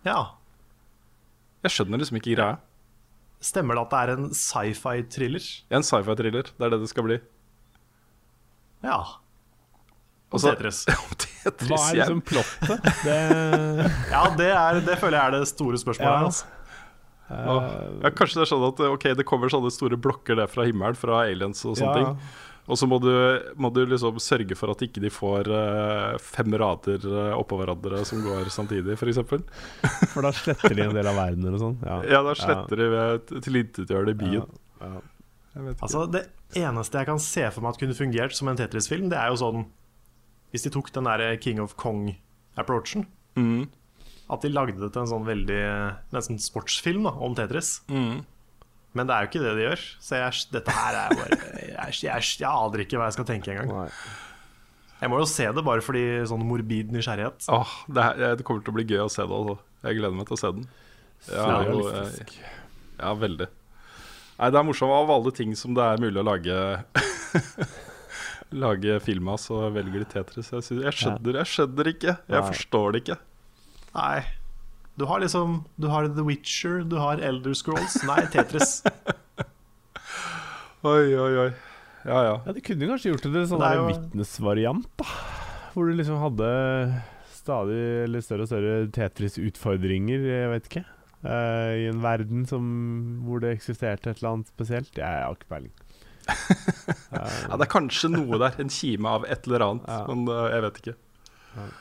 Ja. 0.07 0.19
Jeg 1.69 1.77
skjønner 1.77 2.01
liksom 2.01 2.19
ikke 2.21 2.35
greia. 2.35 2.59
Stemmer 3.45 3.77
det 3.79 3.83
at 3.85 3.93
det 3.93 3.99
er 4.03 4.13
en 4.17 4.29
sci-fi-thriller? 4.35 5.45
En 5.79 5.85
sci-fi-thriller, 5.87 6.49
det 6.59 6.65
er 6.67 6.73
det 6.75 6.81
det 6.83 6.89
skal 6.91 7.05
bli. 7.07 7.19
Ja. 8.83 8.99
Og 10.33 10.43
Tetris. 10.43 10.83
Tetris, 11.23 11.69
Hva 11.71 11.79
er 11.89 12.01
liksom 12.03 12.23
plottet? 12.27 12.89
Det 13.05 13.19
Ja, 14.15 14.25
det, 14.37 14.49
er, 14.53 14.81
det 14.85 14.97
føler 15.01 15.17
jeg 15.21 15.25
er 15.31 15.37
det 15.39 15.45
store 15.53 15.81
spørsmålet. 15.81 16.19
Ja. 16.19 16.25
Altså. 16.29 16.55
Uh, 17.29 18.03
ja, 18.03 18.11
Kanskje 18.17 18.39
det 18.41 18.45
er 18.47 18.51
sånn 18.55 18.63
at 18.71 18.79
okay, 18.89 19.13
det 19.17 19.25
kommer 19.29 19.53
sånne 19.53 19.71
store 19.73 19.99
blokker 20.01 20.39
der 20.41 20.49
fra 20.49 20.65
himmelen, 20.69 20.97
fra 20.97 21.23
aliens 21.27 21.61
og 21.69 21.77
sånne 21.77 21.93
Ja. 21.93 22.13
ting. 22.13 22.37
Og 22.69 22.77
så 22.77 22.85
må 22.89 22.99
du, 23.01 23.09
må 23.57 23.71
du 23.73 23.81
liksom 23.89 24.19
sørge 24.21 24.57
for 24.59 24.75
at 24.75 24.83
ikke 24.85 25.01
de 25.01 25.09
får 25.13 25.49
eh, 25.57 26.19
fem 26.21 26.53
rader 26.61 27.01
eh, 27.09 27.31
oppå 27.39 27.57
hverandre 27.57 28.03
som 28.05 28.21
går 28.25 28.51
samtidig, 28.53 28.99
f.eks. 28.99 29.23
For 30.13 30.27
da 30.27 30.33
sletter 30.37 30.77
de 30.77 30.85
en 30.85 30.97
del 30.97 31.09
av 31.09 31.17
verdenen 31.17 31.57
og 31.57 31.63
sånn. 31.63 31.79
Ja. 31.87 31.97
Ja, 32.19 32.21
da 32.27 32.35
sletter 32.37 32.83
de 32.83 32.91
ved 32.93 33.33
tilintetgjør 33.47 34.11
det 34.11 34.17
i 34.19 34.21
byen. 34.21 34.59
Ja. 34.83 34.93
Altså, 35.81 36.05
det 36.13 36.27
eneste 36.61 37.01
jeg 37.01 37.09
kan 37.09 37.19
se 37.23 37.49
for 37.51 37.65
meg 37.65 37.73
at 37.75 37.81
kunne 37.81 37.97
fungert 37.97 38.37
som 38.37 38.53
en 38.53 38.61
Tetris-film, 38.61 39.09
det 39.11 39.17
er 39.19 39.33
jo 39.33 39.41
sånn 39.41 39.65
Hvis 40.53 40.65
de 40.65 40.71
tok 40.73 40.93
den 40.95 41.09
der 41.09 41.35
King 41.43 41.59
of 41.65 41.75
Kong-approachen, 41.81 43.09
Mm, 43.39 43.69
at 44.35 44.43
de 44.43 44.49
lagde 44.51 44.81
det 44.81 44.89
til 44.93 45.05
en 45.05 45.11
sånn 45.13 45.27
veldig 45.29 45.59
nesten 46.11 46.41
sportsfilm 46.43 47.05
da, 47.07 47.13
om 47.23 47.37
Tetris. 47.39 47.79
mm. 47.89 48.17
Men 48.97 49.09
det 49.09 49.15
er 49.15 49.25
jo 49.25 49.31
ikke 49.31 49.43
det 49.45 49.53
de 49.59 49.67
gjør. 49.67 49.83
Så 50.03 50.19
jeg, 50.23 50.47
dette 50.55 50.75
her 50.75 50.97
er 51.03 51.19
bare 51.19 51.39
jeg, 51.59 51.99
jeg, 52.07 52.31
jeg 52.41 52.49
aner 52.49 52.85
ikke 52.85 53.01
hva 53.01 53.11
jeg 53.11 53.19
skal 53.19 53.29
tenke 53.29 53.53
engang. 53.53 53.91
Jeg 54.99 55.13
må 55.13 55.21
jo 55.21 55.29
se 55.31 55.47
det 55.55 55.63
bare 55.67 55.85
fordi 55.85 56.05
sånn 56.27 56.43
morbid 56.49 56.91
nysgjerrighet. 56.95 57.47
Åh, 57.55 57.75
det, 57.87 58.07
er, 58.07 58.39
det 58.41 58.47
kommer 58.47 58.65
til 58.67 58.75
å 58.75 58.79
bli 58.81 58.87
gøy 58.89 59.05
å 59.05 59.11
se 59.13 59.23
det. 59.23 59.37
Altså. 59.37 59.59
Jeg 59.87 60.01
gleder 60.01 60.17
meg 60.19 60.31
til 60.31 60.39
å 60.39 60.41
se 60.41 60.55
den. 60.57 60.67
Ja, 61.29 61.45
og, 61.75 62.33
Ja, 62.99 63.13
veldig. 63.19 63.47
Nei, 64.39 64.49
det 64.55 64.59
er 64.59 64.67
morsomt 64.67 64.95
av 64.95 65.11
alle 65.11 65.31
ting 65.35 65.55
som 65.59 65.75
det 65.75 65.85
er 65.85 66.03
mulig 66.03 66.21
å 66.23 66.27
lage 66.27 66.57
Lage 68.63 68.95
film 69.05 69.27
av, 69.29 69.37
så 69.43 69.67
velger 69.75 70.01
de 70.01 70.07
Tetris. 70.09 70.49
Jeg, 70.55 70.65
synes, 70.65 70.85
jeg 70.87 70.97
skjønner 70.97 71.37
jeg 71.43 71.51
skjønner 71.53 71.91
ikke. 71.91 72.15
Jeg 72.33 72.45
forstår 72.47 72.95
det 72.95 73.01
ikke. 73.03 73.17
Nei. 73.93 74.23
Du 74.99 75.05
har 75.07 75.21
liksom 75.23 75.61
Du 75.79 75.87
har 75.93 76.09
The 76.11 76.25
Witcher, 76.27 76.81
du 76.85 76.97
har 76.99 77.21
Elder 77.23 77.55
Scrolls. 77.55 78.01
Nei, 78.09 78.23
Tetris. 78.33 78.81
Oi, 80.89 81.11
oi, 81.19 81.33
oi. 81.43 81.49
Ja, 82.07 82.19
ja. 82.23 82.35
Ja, 82.47 82.53
De 82.55 82.61
kunne 82.63 82.87
kanskje 82.87 83.11
gjort 83.13 83.25
det 83.25 83.33
til 83.35 83.41
en 83.43 83.49
sånn 83.51 83.65
jo- 83.75 83.87
Witness-variant, 83.89 84.87
da. 85.01 85.07
Hvor 85.75 85.89
du 85.91 85.97
liksom 85.99 86.21
hadde 86.23 86.47
stadig 87.35 87.81
eller 88.05 88.23
større 88.25 88.47
og 88.47 88.51
større 88.51 88.77
Tetris-utfordringer, 88.95 90.23
jeg 90.29 90.53
vet 90.55 90.69
ikke. 90.71 90.85
Uh, 91.25 91.73
I 91.83 91.89
en 91.91 91.99
verden 92.03 92.47
som, 92.47 92.63
hvor 93.27 93.43
det 93.43 93.57
eksisterte 93.57 94.13
et 94.13 94.21
eller 94.23 94.37
annet 94.37 94.53
spesielt. 94.55 94.95
Jeg 94.95 95.27
har 95.27 95.35
ikke 95.35 95.51
peiling. 95.51 95.75
Ja. 97.09 97.57
Det 97.57 97.65
er 97.65 97.71
kanskje 97.73 98.11
noe 98.13 98.37
der. 98.39 98.55
En 98.63 98.69
kime 98.71 99.09
av 99.19 99.25
et 99.27 99.47
eller 99.49 99.63
annet. 99.65 99.87
Ja. 99.89 100.03
Men 100.11 100.27
uh, 100.29 100.45
jeg 100.53 100.63
vet 100.67 100.81
ikke. 100.83 100.95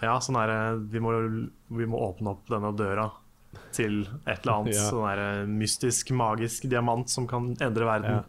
Ja, 0.03 0.17
sånn 0.23 0.39
er 0.41 0.51
vi 0.91 1.01
må, 1.03 1.13
vi 1.69 1.87
må 1.89 2.01
åpne 2.09 2.35
opp 2.35 2.49
denne 2.51 2.73
døra 2.77 3.09
til 3.73 4.03
et 4.27 4.43
eller 4.43 4.53
annet 4.53 4.75
Ja. 4.75 4.89
sånn 4.89 5.07
her 5.07 5.47
mystisk, 5.49 6.11
magisk 6.15 6.67
diamant 6.69 7.09
som 7.09 7.27
kan 7.29 7.55
endre 7.63 7.87
verden. 7.87 8.23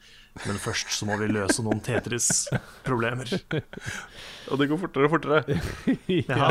Men 0.47 0.59
først 0.63 0.93
så 0.95 1.07
må 1.09 1.17
vi 1.19 1.27
løse 1.33 1.63
noen 1.67 1.81
Tetris-problemer. 1.83 3.33
Og 4.53 4.61
det 4.61 4.69
går 4.71 4.79
fortere 4.81 5.09
og 5.09 5.15
fortere. 5.17 5.59
Ja. 6.29 6.51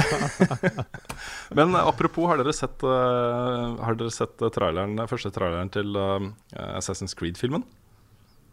Men 1.58 1.72
eh, 1.74 1.88
apropos, 1.88 2.28
har 2.30 2.42
dere 2.42 2.54
sett, 2.56 2.84
uh, 2.84 3.78
har 3.80 3.98
dere 3.98 4.12
sett 4.14 4.42
eh, 4.44 4.52
traileren, 4.54 5.00
første 5.10 5.32
traileren 5.34 5.72
til 5.74 5.96
uh, 5.98 6.28
Assassin's 6.76 7.16
Creed-filmen? 7.18 7.64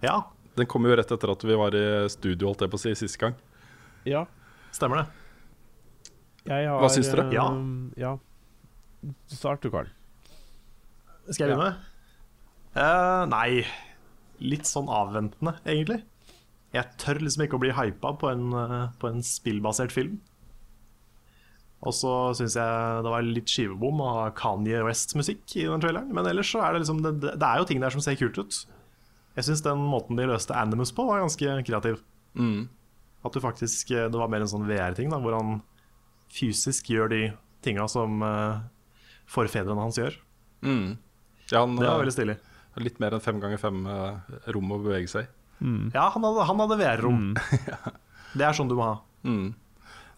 ja, 0.05 0.21
Den 0.55 0.69
kom 0.71 0.87
jo 0.87 0.95
rett 0.95 1.11
etter 1.11 1.33
at 1.33 1.45
vi 1.45 1.57
var 1.59 1.75
i 1.75 1.85
studio, 2.13 2.53
holdt 2.53 2.63
jeg 2.65 2.71
på 2.71 2.79
å 2.79 2.85
si, 2.85 2.95
sist 3.03 3.19
gang. 3.21 3.35
ja. 4.07 4.25
stemmer 4.75 5.03
det. 5.03 5.24
Jeg 6.45 6.69
har, 6.69 6.81
Hva 6.83 6.91
syns 6.93 7.09
dere? 7.11 7.27
eh, 7.29 7.35
Ja. 7.35 7.47
ja. 7.97 8.19
Start 9.33 9.63
du, 9.65 9.71
Carl. 9.73 9.89
Skal 11.31 11.49
jeg 11.49 11.57
begynne? 11.57 11.77
Uh, 12.75 13.25
nei, 13.31 13.65
litt 14.45 14.67
sånn 14.69 14.89
avventende, 14.93 15.55
egentlig. 15.65 16.03
Jeg 16.75 16.91
tør 16.99 17.21
liksom 17.23 17.45
ikke 17.47 17.57
å 17.57 17.63
bli 17.63 17.71
hypa 17.77 18.11
på 18.19 18.31
en, 18.33 18.49
eh, 18.53 18.89
på 18.99 19.09
en 19.13 19.21
spillbasert 19.23 19.93
film. 19.95 20.17
Og 21.85 21.93
så 21.95 22.11
syns 22.35 22.57
jeg 22.57 23.03
det 23.05 23.13
var 23.13 23.23
litt 23.23 23.47
skivebom 23.53 24.01
av 24.03 24.33
Kanye 24.35 24.81
West-musikk 24.83 25.55
i 25.61 25.67
den 25.69 25.81
traileren. 25.85 26.11
Men 26.17 26.27
ellers 26.27 26.51
så 26.51 26.63
er 26.65 26.73
det 26.73 26.81
liksom 26.83 27.03
Det, 27.05 27.13
det 27.39 27.43
er 27.47 27.61
jo 27.61 27.65
ting 27.69 27.81
der 27.81 27.91
som 27.95 28.01
ser 28.01 28.17
kult 28.17 28.39
ut. 28.41 28.67
Jeg 29.37 29.45
syns 29.45 29.63
den 29.63 29.79
måten 29.79 30.17
de 30.17 30.27
løste 30.27 30.57
Animus 30.57 30.91
på, 30.97 31.05
var 31.07 31.21
ganske 31.23 31.65
kreativ. 31.69 32.01
Mm. 32.35 32.69
At 33.25 33.33
du 33.33 33.41
faktisk 33.41 33.89
Det 33.89 34.13
var 34.19 34.29
mer 34.29 34.41
en 34.43 34.51
sånn 34.51 34.67
VR-ting, 34.67 35.11
da 35.13 35.21
hvor 35.23 35.37
han 35.39 35.63
fysisk 36.35 36.91
gjør 36.91 37.13
de 37.13 37.23
tinga 37.65 37.87
som 37.91 38.23
eh, 38.27 38.61
forfedrene 39.31 39.87
hans 39.87 39.99
gjør. 40.01 40.19
Mm. 40.65 40.97
Ja, 41.51 41.63
han 41.63 41.77
Det 41.79 41.87
var 41.87 41.97
eh, 41.97 42.03
veldig 42.05 42.17
stilig. 42.17 42.39
litt 42.85 43.01
mer 43.03 43.17
enn 43.17 43.25
fem 43.25 43.43
ganger 43.43 43.61
fem 43.61 43.83
eh, 43.87 44.39
rom 44.55 44.73
å 44.75 44.81
bevege 44.85 45.11
seg 45.11 45.29
i. 45.29 45.33
Mm. 45.65 45.91
Ja, 45.95 46.09
han 46.13 46.25
hadde, 46.27 46.47
hadde 46.51 46.81
VR-rom. 46.81 47.29
Mm. 47.35 47.93
Det 48.39 48.43
er 48.43 48.57
sånn 48.57 48.67
du 48.71 48.75
må 48.75 48.89
ha. 48.89 48.97
Mm. 49.23 49.53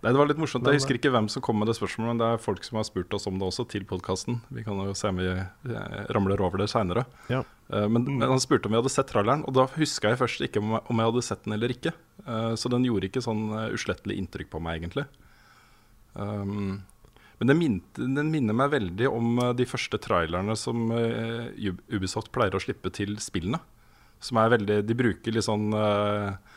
Nei, 0.01 0.12
det 0.12 0.17
var 0.21 0.29
litt 0.29 0.39
morsomt. 0.41 0.64
Jeg 0.69 0.79
husker 0.79 0.97
ikke 0.97 1.11
hvem 1.12 1.27
som 1.33 1.43
kom 1.45 1.59
med 1.61 1.69
det 1.69 1.75
spørsmålet, 1.77 2.14
men 2.14 2.21
det 2.21 2.27
er 2.33 2.41
folk 2.41 2.64
som 2.64 2.79
har 2.79 2.87
spurt 2.89 3.12
oss 3.17 3.27
om 3.29 3.37
det 3.41 3.45
også 3.45 3.67
til 3.69 3.85
podkasten. 3.89 4.39
Vi 4.55 4.64
kan 4.64 4.79
jo 4.81 4.95
se 4.97 5.11
om 5.11 5.19
vi 5.21 5.27
ramler 6.14 6.41
over 6.45 6.62
det 6.62 6.69
seinere. 6.73 7.05
Ja. 7.33 7.43
men, 7.69 8.05
men 8.07 8.25
han 8.25 8.41
spurte 8.41 8.69
om 8.71 8.77
vi 8.77 8.79
hadde 8.79 8.93
sett 8.93 9.09
tralleren, 9.11 9.45
og 9.49 9.57
da 9.57 9.67
huska 9.75 10.12
jeg 10.12 10.21
først 10.21 10.45
ikke 10.47 10.62
om 10.62 10.77
jeg, 10.79 11.03
hadde 11.03 11.25
sett 11.27 11.45
den 11.45 11.57
eller 11.57 11.75
ikke. 11.75 11.93
Eh, 12.25 12.53
så 12.61 12.73
den 12.73 12.87
gjorde 12.89 13.11
ikke 13.11 13.25
sånn 13.25 13.49
uslettelig 13.73 14.17
inntrykk 14.21 14.53
på 14.53 14.62
meg, 14.64 14.81
egentlig. 14.85 15.09
Um, 16.17 16.83
men 17.39 17.51
den, 17.51 17.59
min, 17.59 17.81
den 17.97 18.31
minner 18.33 18.57
meg 18.57 18.73
veldig 18.73 19.09
om 19.12 19.41
eh, 19.43 19.55
de 19.59 19.67
første 19.69 19.99
trailerne 20.01 20.55
som 20.57 20.89
uh, 20.89 21.73
Ubisoft 21.93 22.31
pleier 22.33 22.57
å 22.57 22.62
slippe 22.62 22.93
til 22.97 23.19
spillene. 23.21 23.61
Som 24.25 24.41
er 24.41 24.55
veldig 24.55 24.79
De 24.89 24.97
bruker 24.97 25.35
litt 25.35 25.45
sånn 25.45 25.69
eh, 25.77 26.55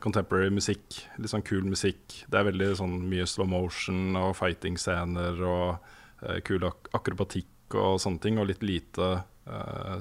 contemporary 0.00 0.48
musikk, 0.48 1.02
litt 1.20 1.28
sånn 1.28 1.44
kul 1.44 1.66
musikk. 1.68 2.22
Det 2.24 2.40
er 2.40 2.46
veldig 2.48 2.70
sånn 2.78 2.94
mye 3.10 3.26
slow 3.28 3.50
motion 3.52 4.16
og 4.16 4.32
fighting-scener 4.38 5.42
og 5.44 5.92
uh, 6.24 6.38
kul 6.48 6.64
ak 6.64 6.88
akrobatikk 6.96 7.76
og 7.76 8.00
sånne 8.00 8.22
ting, 8.24 8.40
og 8.40 8.48
litt 8.48 8.64
lite 8.64 9.18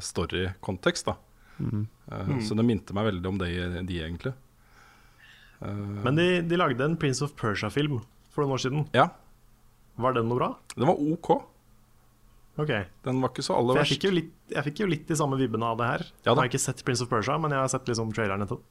story-kontekst, 0.02 1.10
da. 1.10 1.14
Mm. 1.60 1.84
Mm. 2.10 2.40
Så 2.42 2.56
det 2.58 2.64
minte 2.66 2.96
meg 2.98 3.10
veldig 3.10 3.30
om 3.30 3.38
det, 3.42 3.50
de 3.90 4.00
egentlig. 4.02 4.32
Men 5.60 6.18
de, 6.18 6.28
de 6.46 6.58
lagde 6.58 6.86
en 6.86 6.98
Prince 6.98 7.26
of 7.26 7.36
Persia-film 7.38 8.00
for 8.36 8.44
noen 8.46 8.58
år 8.58 8.64
siden. 8.68 8.88
Ja, 8.96 9.10
Var 9.96 10.18
den 10.18 10.28
noe 10.28 10.40
bra? 10.42 10.50
den 10.76 10.90
var 10.92 11.00
OK. 11.00 11.30
Ok. 12.60 12.72
Den 13.04 13.20
var 13.24 13.32
ikke 13.34 13.44
så 13.44 13.58
aller 13.58 13.80
jeg 13.80 13.84
verst. 13.84 13.96
fikk, 13.98 14.14
litt, 14.16 14.32
jeg 14.52 14.64
fikk 14.70 14.80
jo 14.84 14.88
litt 14.92 15.10
de 15.10 15.18
samme 15.20 15.40
vibbene 15.40 15.68
av 15.74 15.80
det 15.80 15.90
her. 15.90 16.06
Ja 16.24 16.32
jeg 16.32 16.40
har 16.40 16.50
ikke 16.52 16.64
sett 16.64 16.84
Prince 16.88 17.04
of 17.04 17.12
Persia, 17.12 17.36
men 17.42 17.52
jeg 17.52 17.60
har 17.60 17.72
sett 17.72 17.90
liksom 17.92 18.14
traileren 18.16 18.46
etter 18.46 18.62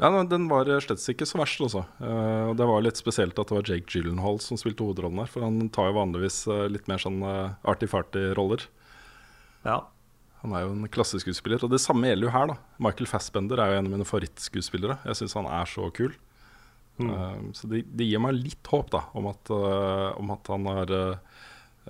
Ja, 0.00 0.10
men 0.12 0.28
Den 0.28 0.48
var 0.48 0.68
slett 0.80 1.04
ikke 1.12 1.28
så 1.28 1.40
verst, 1.40 1.60
altså. 1.60 1.84
Uh, 2.00 2.52
det 2.56 2.68
var 2.68 2.84
litt 2.84 3.00
spesielt 3.00 3.36
at 3.38 3.48
det 3.48 3.56
var 3.58 3.68
Jake 3.68 3.88
Gyllenhaal 3.92 4.40
som 4.44 4.60
spilte 4.60 4.84
hovedrollen 4.84 5.20
her. 5.24 5.28
For 5.32 5.44
han 5.44 5.68
tar 5.72 5.90
jo 5.90 5.98
vanligvis 5.98 6.42
eh, 6.52 6.66
litt 6.72 6.88
mer 6.88 7.00
sånn 7.00 7.20
uh, 7.24 7.56
arty-farty-roller. 7.68 8.64
Ja. 9.64 9.82
Han 10.42 10.52
er 10.54 10.66
jo 10.66 10.74
en 10.76 10.88
klasseskuespiller. 10.92 11.64
Og 11.64 11.72
det 11.72 11.80
samme 11.84 12.08
gjelder 12.10 12.28
jo 12.28 12.34
her, 12.36 12.52
da. 12.52 12.56
Michael 12.88 13.08
Fassbender 13.08 13.60
er 13.60 13.72
jo 13.72 13.80
en 13.80 13.88
av 13.88 13.96
mine 13.96 14.08
favorittskuespillere. 14.08 14.98
Jeg 15.08 15.20
syns 15.20 15.36
han 15.36 15.48
er 15.48 15.68
så 15.68 15.88
kul. 15.96 16.12
Mm. 16.98 17.10
Eh, 17.12 17.40
så 17.56 17.70
det, 17.70 17.82
det 17.92 18.08
gir 18.08 18.22
meg 18.22 18.38
litt 18.38 18.72
håp, 18.72 18.90
da, 18.94 19.04
om 19.18 19.28
at, 19.32 19.52
uh, 19.52 20.12
om 20.20 20.32
at 20.34 20.52
han 20.52 20.68
har 20.70 20.94
eh, 20.96 21.34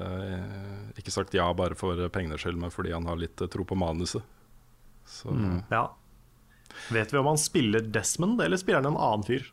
eh, 0.02 0.88
ikke 0.98 1.14
sagt 1.14 1.36
ja 1.36 1.46
bare 1.56 1.78
for 1.78 2.00
pengenes 2.12 2.42
skyld, 2.42 2.58
men 2.60 2.74
fordi 2.74 2.94
han 2.94 3.06
har 3.08 3.20
litt 3.20 3.40
eh, 3.40 3.50
tro 3.52 3.66
på 3.66 3.78
manuset. 3.78 4.24
Så 5.06 5.32
ja. 5.70 5.86
Vet 6.92 7.12
vi 7.12 7.18
om 7.20 7.28
han 7.30 7.38
spiller 7.38 7.84
Desmond, 7.94 8.40
eller 8.42 8.58
spiller 8.60 8.82
han 8.82 8.90
en 8.94 9.00
annen 9.00 9.26
fyr? 9.26 9.46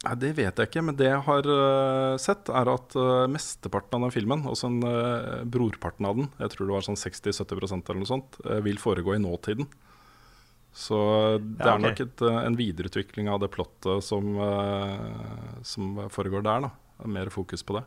Nei, 0.00 0.14
Det 0.16 0.30
vet 0.38 0.56
jeg 0.56 0.70
ikke, 0.70 0.84
men 0.86 0.96
det 0.96 1.10
jeg 1.10 1.24
har 1.26 1.48
uh, 1.50 2.16
sett, 2.22 2.48
er 2.48 2.70
at 2.72 2.94
uh, 2.96 3.26
mesteparten 3.28 3.98
av 3.98 4.06
den 4.06 4.14
filmen, 4.14 4.46
også 4.48 4.70
en, 4.70 4.78
uh, 4.86 5.42
brorparten 5.44 6.08
av 6.08 6.16
den, 6.16 6.30
jeg 6.40 6.54
tror 6.54 6.70
det 6.70 6.76
var 6.78 6.86
sånn 6.86 7.00
60-70% 7.00 7.90
eller 7.90 8.00
noe 8.00 8.08
sånt, 8.08 8.38
vil 8.64 8.80
foregå 8.80 9.18
i 9.18 9.20
nåtiden. 9.20 9.68
Så 10.72 10.96
det 11.42 11.66
Ja, 11.66 11.74
er 11.74 11.82
nok 11.82 12.00
et, 12.00 12.22
eh, 12.22 12.38
en 12.46 12.56
videreutvikling 12.56 13.28
av 13.28 13.40
det 13.42 13.50
plottet 13.50 14.02
som, 14.06 14.36
eh, 14.38 15.62
som 15.62 15.96
foregår 16.08 16.42
der. 16.46 16.60
da 16.60 16.70
Mer 17.06 17.26
fokus 17.30 17.62
på 17.64 17.74
det. 17.78 17.84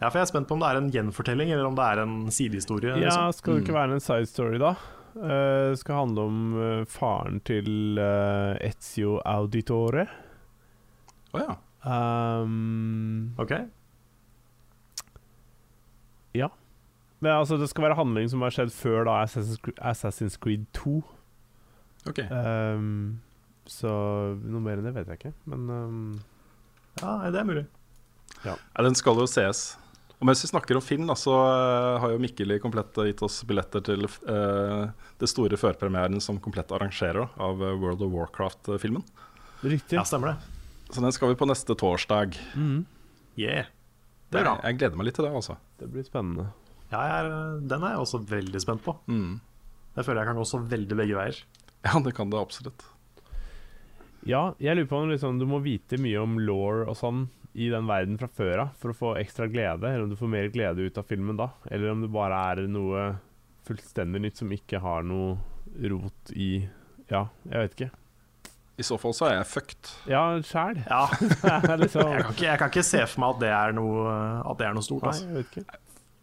Ja, 0.00 0.08
for 0.10 0.18
jeg 0.18 0.22
er 0.22 0.30
spent 0.30 0.48
på 0.48 0.52
om 0.54 0.60
det 0.60 0.68
er 0.68 0.76
en 0.78 0.90
gjenfortelling, 0.90 1.50
eller 1.50 1.66
om 1.66 1.74
det 1.74 1.84
er 1.84 2.02
en 2.02 2.26
sidehistorie. 2.30 2.96
Ja, 3.00 3.28
liksom. 3.28 3.32
skal 3.32 3.54
det 3.54 3.64
ikke 3.64 3.74
være 3.74 3.92
en 3.92 4.00
side 4.00 4.26
story, 4.28 4.58
da? 4.58 4.74
Eh, 5.16 5.70
det 5.70 5.78
skal 5.78 5.94
handle 6.06 6.26
om 6.26 6.84
faren 6.86 7.40
til 7.44 7.98
Ezio 8.60 9.20
Auditore. 9.24 10.08
Å 11.34 11.38
ja. 11.40 11.56
Um, 11.84 13.34
Ok. 13.38 13.50
ja. 16.34 16.48
Men, 17.22 17.36
altså, 17.38 17.56
det 17.60 17.68
skal 17.70 17.86
være 17.86 17.96
handling 18.00 18.26
som 18.32 18.42
har 18.42 18.50
skjedd 18.54 18.72
før 18.74 19.04
da 19.06 19.20
Assassin's 19.22 19.60
Creed, 19.62 19.78
Assassin's 19.78 20.38
Creed 20.42 20.64
2. 20.74 20.96
Ok. 22.10 22.18
Um, 22.34 23.20
så 23.70 23.92
noe 24.42 24.62
mer 24.64 24.80
enn 24.80 24.88
det 24.88 24.94
vet 24.96 25.12
jeg 25.12 25.20
ikke, 25.20 25.30
men 25.52 25.68
um, 25.70 26.00
Ja, 26.98 27.12
det 27.30 27.38
er 27.38 27.46
mulig. 27.46 27.62
Ja, 28.42 28.56
den 28.82 28.96
skal 28.98 29.20
jo 29.22 29.28
sees. 29.30 29.76
Og 30.18 30.26
mens 30.26 30.42
vi 30.44 30.50
snakker 30.50 30.78
om 30.78 30.82
film, 30.82 31.06
da, 31.10 31.16
så 31.18 31.32
eh, 31.34 31.96
har 32.02 32.12
jo 32.12 32.18
Mikkel 32.22 32.54
i 32.54 32.60
Komplett 32.62 32.94
gitt 33.08 33.22
oss 33.26 33.40
billetter 33.46 33.82
til 33.82 34.04
uh, 34.06 34.90
det 35.18 35.26
store 35.30 35.58
førpremieren 35.58 36.22
som 36.22 36.38
Komplett 36.42 36.70
arrangerer 36.74 37.26
av 37.42 37.58
eh, 37.62 37.74
World 37.82 38.04
of 38.06 38.12
Warcraft-filmen. 38.14 39.02
riktig. 39.66 39.96
Ja, 39.98 40.04
stemmer 40.06 40.30
det. 40.32 40.94
Så 40.94 41.02
den 41.02 41.14
skal 41.14 41.32
vi 41.32 41.38
på 41.40 41.48
neste 41.50 41.74
torsdag. 41.78 42.38
Mm. 42.54 42.84
Yeah. 43.34 43.66
Det 44.30 44.38
Det, 44.38 44.40
er 44.44 44.46
bra. 44.46 44.54
jeg 44.62 44.78
gleder 44.78 45.00
meg 45.00 45.10
litt 45.10 45.18
til 45.18 45.26
det, 45.26 45.34
altså. 45.34 45.58
Det 45.82 45.90
blir 45.90 46.06
spennende. 46.06 46.46
Ja, 46.92 47.00
jeg 47.08 47.24
er, 47.24 47.60
den 47.72 47.82
er 47.86 47.94
jeg 47.96 48.02
også 48.04 48.20
veldig 48.28 48.60
spent 48.62 48.82
på. 48.84 48.94
Mm. 49.08 49.38
Det 49.96 50.04
føler 50.06 50.22
jeg 50.22 50.28
kan 50.30 50.40
gå 50.40 50.44
så 50.48 50.60
veldig 50.70 50.98
begge 51.02 51.18
veier. 51.18 51.42
Ja, 51.82 51.98
det 51.98 52.12
kan 52.14 52.30
det 52.30 52.38
absolutt. 52.38 52.84
Ja, 54.28 54.52
jeg 54.62 54.76
lurer 54.78 54.86
på 54.86 54.98
om 55.02 55.08
liksom, 55.10 55.40
du 55.40 55.48
må 55.50 55.58
vite 55.64 55.98
mye 55.98 56.20
om 56.22 56.36
law 56.38 56.84
og 56.86 56.94
sånn 56.94 57.24
i 57.58 57.66
den 57.72 57.88
verden 57.90 58.20
fra 58.20 58.28
før 58.30 58.62
av 58.62 58.76
for 58.78 58.92
å 58.92 58.96
få 58.96 59.10
ekstra 59.18 59.48
glede, 59.50 59.88
eller 59.90 60.04
om 60.06 60.12
du 60.12 60.16
får 60.20 60.30
mer 60.30 60.46
glede 60.54 60.86
ut 60.86 61.00
av 61.02 61.08
filmen 61.10 61.36
da, 61.40 61.48
eller 61.66 61.90
om 61.90 62.04
det 62.04 62.12
bare 62.14 62.38
er 62.52 62.62
noe 62.70 63.02
fullstendig 63.66 64.22
nytt 64.24 64.38
som 64.44 64.54
ikke 64.54 64.78
har 64.84 65.02
noe 65.04 65.34
rot 65.90 66.32
i 66.38 66.52
Ja, 67.10 67.26
jeg 67.50 67.58
vet 67.66 67.74
ikke. 67.76 67.90
I 68.80 68.86
så 68.86 68.96
fall 69.02 69.12
så 69.18 69.26
er 69.28 69.34
jeg 69.40 69.50
fucked. 69.50 69.90
Ja, 70.08 70.22
sjæl. 70.46 70.78
Ja, 70.86 71.02
liksom 71.82 72.06
jeg 72.06 72.22
kan, 72.22 72.32
ikke, 72.32 72.46
jeg 72.46 72.62
kan 72.62 72.70
ikke 72.72 72.86
se 72.88 73.02
for 73.10 73.24
meg 73.26 73.34
at 73.34 73.42
det 73.42 73.50
er 73.58 73.74
noe, 73.76 74.06
at 74.46 74.62
det 74.62 74.70
er 74.70 74.78
noe 74.78 74.86
stort. 74.86 75.04
Nei, 75.10 75.12
Altså. 75.12 75.26
jeg 75.26 75.42
vet 75.42 75.58
ikke. 75.58 75.80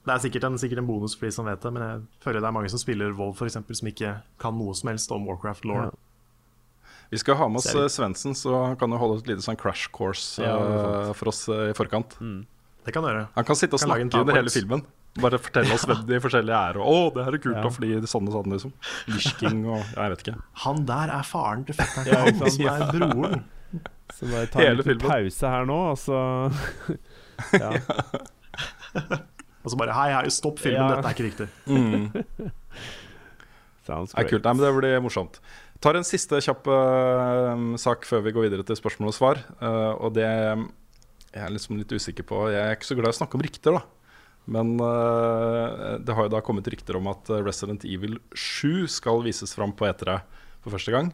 Det 0.10 0.16
er 0.16 0.22
sikkert 0.26 0.46
en, 0.48 0.56
sikkert 0.58 0.80
en 0.82 0.88
bonus 0.90 1.14
for 1.14 1.28
de 1.30 1.34
som 1.36 1.46
vet 1.46 1.62
det, 1.62 1.70
men 1.76 1.84
jeg 1.86 1.98
føler 2.26 2.42
det 2.42 2.48
er 2.50 2.54
mange 2.56 2.70
som 2.74 2.82
spiller 2.82 3.12
WoW 3.14 3.34
for 3.38 3.46
eksempel, 3.46 3.78
som 3.78 3.90
ikke 3.92 4.16
kan 4.42 4.56
noe 4.58 4.74
som 4.74 4.90
helst 4.90 5.12
om 5.14 5.28
Warcraft 5.30 5.68
law. 5.70 5.84
Ja. 5.86 5.92
Vi 7.12 7.18
skal 7.22 7.38
ha 7.38 7.48
med 7.50 7.62
oss 7.62 7.70
eh, 7.76 7.86
Svendsen, 7.94 8.34
så 8.38 8.54
han 8.72 8.78
kan 8.82 8.90
jo 8.94 8.98
holde 9.02 9.20
et 9.22 9.30
lite 9.30 9.46
sånn 9.46 9.58
crash 9.60 9.90
course 9.94 10.42
Ja, 10.42 10.56
sant. 10.58 11.18
for 11.20 11.30
oss 11.32 11.44
eh, 11.54 11.68
i 11.72 11.76
forkant. 11.78 12.16
Det 12.86 12.94
kan 12.96 13.06
gjøre. 13.06 13.28
Han 13.36 13.46
kan 13.46 13.58
sitte 13.60 13.78
og 13.78 13.82
Kan 13.84 13.92
snakke 13.92 14.22
under 14.24 14.38
hele 14.40 14.54
filmen. 14.54 14.84
Bare 15.22 15.40
fortelle 15.42 15.74
oss 15.78 15.86
hvem 15.90 16.04
de 16.10 16.20
forskjellige 16.26 16.60
er. 16.70 16.78
Og 16.82 16.90
'Å, 16.90 17.14
det 17.16 17.26
her 17.28 17.38
er 17.38 17.44
kult, 17.46 17.58
Ja. 17.62 17.72
fordi 17.78 17.92
sånn 18.10 18.30
og 18.30 18.36
sånn', 18.38 18.54
liksom. 18.54 18.74
Lishking 19.14 19.64
og 19.70 19.80
ja, 19.82 20.04
Jeg 20.08 20.16
vet 20.16 20.26
ikke. 20.26 20.36
Han 20.66 20.86
der 20.90 21.14
er 21.20 21.26
faren 21.26 21.66
til 21.70 21.78
fetteren 21.78 22.06
til 22.10 22.18
han, 22.18 22.54
som 22.58 22.70
er 22.74 22.86
broren. 22.98 23.44
Så 24.18 24.26
bare 24.26 24.48
ta 24.50 24.66
en 24.66 25.02
pause 25.06 25.50
her 25.54 25.66
nå, 25.70 25.80
og 25.94 25.98
så 26.02 26.18
Ja. 27.62 27.78
Og 29.70 29.76
så 29.76 29.78
bare 29.78 29.94
hei, 29.94 30.10
hei, 30.16 30.26
stopp 30.34 30.58
filmen, 30.58 30.82
Ja. 30.82 30.96
dette 30.98 31.06
er 31.06 31.14
ikke 31.14 31.28
riktig. 31.30 31.46
Mm. 31.70 32.10
Sounds 33.86 34.16
Det 34.16 34.24
er 34.24 34.30
kult. 34.32 34.46
Nei, 34.48 34.54
men 34.58 34.66
det 34.66 34.72
blir 34.80 35.04
morsomt. 35.06 35.38
Tar 35.80 36.00
en 36.00 36.08
siste 36.08 36.42
kjapp 36.42 36.66
uh, 36.66 37.54
sak 37.78 38.08
før 38.10 38.26
vi 38.26 38.34
går 38.34 38.50
videre 38.50 38.66
til 38.66 38.80
spørsmål 38.80 39.14
og 39.14 39.16
svar. 39.16 39.44
Uh, 39.62 39.94
og 40.02 40.18
det 40.18 40.26
jeg 41.30 41.44
er 41.46 41.54
liksom 41.54 41.78
litt 41.78 41.94
usikker 41.94 42.26
på 42.26 42.48
Jeg 42.50 42.58
er 42.58 42.74
ikke 42.74 42.90
så 42.90 42.98
glad 42.98 43.12
i 43.12 43.14
å 43.14 43.20
snakke 43.20 43.38
om 43.38 43.44
rykter, 43.46 43.78
da. 43.78 43.84
Men 44.50 44.74
uh, 44.82 46.02
det 46.02 46.16
har 46.18 46.26
jo 46.26 46.34
da 46.34 46.42
kommet 46.42 46.68
rykter 46.74 46.98
om 46.98 47.12
at 47.12 47.30
Resident 47.46 47.86
Evil 47.86 48.18
7 48.34 48.90
skal 48.90 49.22
vises 49.22 49.54
fram 49.54 49.76
på 49.78 49.86
E3 49.86 50.18
for 50.66 50.74
første 50.74 50.96
gang. 50.96 51.14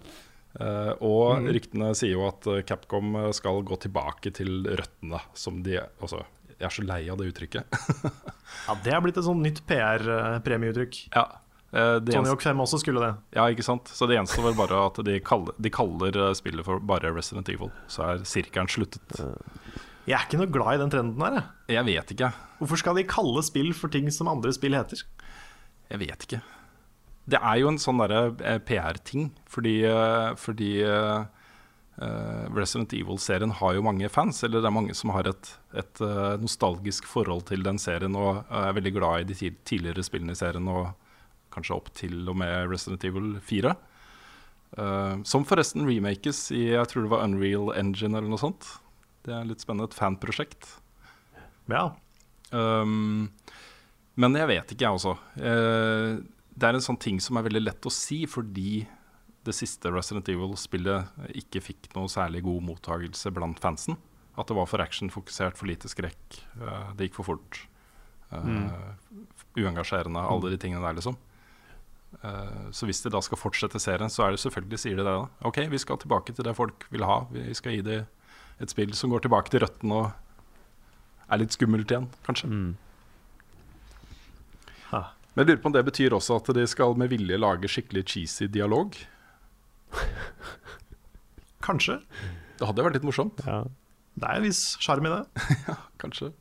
Uh, 0.56 0.96
og 1.04 1.44
mm. 1.44 1.52
ryktene 1.52 1.92
sier 2.00 2.16
jo 2.16 2.24
at 2.30 2.48
Capcom 2.64 3.20
skal 3.36 3.60
gå 3.68 3.76
tilbake 3.84 4.32
til 4.40 4.64
røttene, 4.64 5.20
som 5.36 5.60
de 5.68 5.82
Altså, 5.84 6.24
jeg 6.60 6.68
er 6.70 6.74
så 6.76 6.86
lei 6.88 7.02
av 7.12 7.18
det 7.22 7.32
uttrykket. 7.34 7.80
Ja, 8.66 8.74
Det 8.82 8.94
har 8.94 9.02
blitt 9.04 9.18
et 9.20 9.26
sånn 9.26 9.42
nytt 9.44 9.60
PR-premieuttrykk. 9.68 11.00
ja, 11.14 11.24
eh, 11.76 11.96
det 12.02 12.14
Tony 12.16 12.30
Hawk 12.32 12.42
5 12.46 12.62
også 12.64 12.80
skulle 12.82 13.02
det. 13.04 13.12
Ja, 13.36 13.48
ikke 13.52 13.66
sant? 13.66 13.90
Så 13.92 14.08
det 14.10 14.16
eneste 14.18 14.42
var 14.42 14.56
bare 14.58 14.80
at 14.88 15.00
de 15.06 15.18
kaller, 15.26 15.54
de 15.62 15.70
kaller 15.74 16.16
eh, 16.30 16.34
spillet 16.38 16.66
for 16.66 16.80
bare 16.80 17.12
Resident 17.14 17.50
Evil. 17.52 17.72
Så 17.92 18.06
er 18.08 18.24
sirkelen 18.26 18.70
sluttet. 18.72 19.20
Jeg 20.06 20.16
er 20.18 20.26
ikke 20.28 20.40
noe 20.40 20.50
glad 20.54 20.78
i 20.78 20.82
den 20.84 20.94
trenden 20.94 21.22
der. 21.22 21.40
jeg. 21.68 21.76
Jeg 21.76 21.86
vet 21.90 22.16
ikke. 22.16 22.32
Hvorfor 22.62 22.82
skal 22.82 22.96
de 23.02 23.04
kalle 23.10 23.44
spill 23.44 23.74
for 23.76 23.92
ting 23.92 24.10
som 24.14 24.30
andre 24.32 24.54
spill 24.56 24.78
heter? 24.78 25.02
Jeg 25.92 26.00
vet 26.02 26.26
ikke. 26.30 26.42
Det 27.26 27.40
er 27.42 27.58
jo 27.58 27.72
en 27.74 27.82
sånn 27.82 27.98
derre 28.04 28.24
eh, 28.46 28.60
PR-ting, 28.62 29.32
fordi, 29.50 29.80
eh, 29.90 30.32
fordi 30.38 30.72
eh, 30.86 31.26
eh, 32.02 32.46
Resident 32.56 32.94
Evil-serien 32.98 33.54
har 33.60 33.76
jo 33.78 33.84
mange 33.86 34.10
fans. 34.12 34.44
Eller 34.44 34.62
det 34.62 34.70
er 34.70 34.76
mange 34.76 34.96
som 34.98 35.14
har 35.16 35.30
et, 35.32 35.52
et 35.78 36.04
uh, 36.04 36.36
nostalgisk 36.42 37.08
forhold 37.10 37.46
til 37.50 37.66
den 37.66 37.80
serien 37.82 38.16
og 38.20 38.44
er 38.50 38.78
veldig 38.78 38.94
glad 38.96 39.26
i 39.26 39.28
de 39.32 39.40
ti- 39.40 39.58
tidligere 39.68 40.06
spillene 40.06 40.36
i 40.36 40.40
serien, 40.40 40.68
og 40.72 40.94
kanskje 41.56 41.76
opp 41.76 41.92
til 41.96 42.24
og 42.28 42.40
med 42.42 42.70
Resident 42.72 43.06
Evil 43.08 43.36
4. 43.44 43.76
Uh, 44.76 45.22
som 45.24 45.46
forresten 45.48 45.86
remakes 45.88 46.50
i 46.52 46.66
jeg 46.74 46.90
tror 46.92 47.06
det 47.06 47.14
var 47.14 47.28
Unreal 47.28 47.72
Engine 47.80 48.18
eller 48.18 48.32
noe 48.32 48.42
sånt. 48.42 48.74
Det 49.26 49.34
er 49.34 49.48
litt 49.48 49.64
spennende. 49.64 49.88
Et 49.90 50.00
fanprosjekt. 50.00 50.76
Ja, 51.72 51.94
Um, 52.54 53.30
men 54.16 54.38
jeg 54.38 54.48
vet 54.48 54.72
ikke, 54.72 54.86
jeg 54.86 54.96
også. 55.00 55.16
Eh, 55.36 56.22
det 56.56 56.68
er 56.68 56.78
en 56.78 56.84
sånn 56.86 57.00
ting 57.02 57.18
som 57.24 57.36
er 57.36 57.44
veldig 57.48 57.66
lett 57.66 57.88
å 57.88 57.92
si, 57.92 58.22
fordi 58.32 58.86
det 59.46 59.56
siste 59.56 59.92
Resident 59.94 60.30
Evil-spillet 60.32 61.30
ikke 61.38 61.62
fikk 61.64 61.92
noe 61.96 62.10
særlig 62.12 62.44
god 62.46 62.64
mottagelse 62.66 63.32
blant 63.34 63.62
fansen. 63.62 64.00
At 64.36 64.50
det 64.50 64.58
var 64.58 64.68
for 64.68 64.84
actionfokusert, 64.84 65.56
for 65.60 65.70
lite 65.70 65.90
skrekk, 65.92 66.42
uh, 66.60 66.92
det 66.98 67.10
gikk 67.10 67.22
for 67.22 67.30
fort. 67.34 67.62
eh, 68.36 69.22
Uengasjerende, 69.56 70.20
alle 70.20 70.52
de 70.52 70.58
tingene 70.60 70.84
der, 70.84 70.98
liksom. 70.98 71.16
Uh, 72.20 72.68
så 72.76 72.90
hvis 72.90 73.00
de 73.06 73.12
da 73.14 73.22
skal 73.24 73.40
fortsette 73.40 73.80
serien, 73.80 74.12
så 74.12 74.26
er 74.26 74.36
det 74.36 74.42
selvfølgelig 74.44 74.82
sier 74.82 75.00
de 75.00 75.06
det. 75.06 75.14
da 75.14 75.48
Ok, 75.48 75.62
vi 75.72 75.80
skal 75.80 76.02
tilbake 76.02 76.36
til 76.36 76.48
det 76.48 76.56
folk 76.58 76.88
vil 76.92 77.08
ha. 77.08 77.22
Vi 77.32 77.54
skal 77.56 77.78
gi 77.78 77.86
dem 77.86 78.10
et 78.60 78.72
spill 78.72 78.92
som 78.96 79.12
går 79.12 79.24
tilbake 79.24 79.52
til 79.52 79.64
røttene 79.64 80.02
og 80.02 81.32
er 81.32 81.42
litt 81.42 81.56
skummelt 81.56 81.92
igjen, 81.92 82.10
kanskje. 82.28 82.52
Mm. 82.52 82.76
Men 85.36 85.44
jeg 85.44 85.50
lurer 85.50 85.64
på 85.64 85.68
om 85.68 85.74
det 85.76 85.84
betyr 85.84 86.14
også 86.16 86.38
at 86.40 86.50
de 86.56 86.64
skal 86.72 86.96
med 86.96 87.12
vilje 87.12 87.36
lage 87.36 87.68
skikkelig 87.68 88.06
cheesy 88.08 88.48
dialog. 88.48 88.96
Kanskje. 91.66 92.00
Det 92.60 92.68
hadde 92.70 92.86
vært 92.86 92.98
litt 93.00 93.08
morsomt. 93.08 93.42
Ja. 93.46 93.64
Det 94.16 94.28
er 94.30 94.40
en 94.40 94.46
viss 94.48 94.64
sjarm 94.84 95.08
i 95.08 95.12
det. 95.12 95.46
Kanskje. 96.02 96.32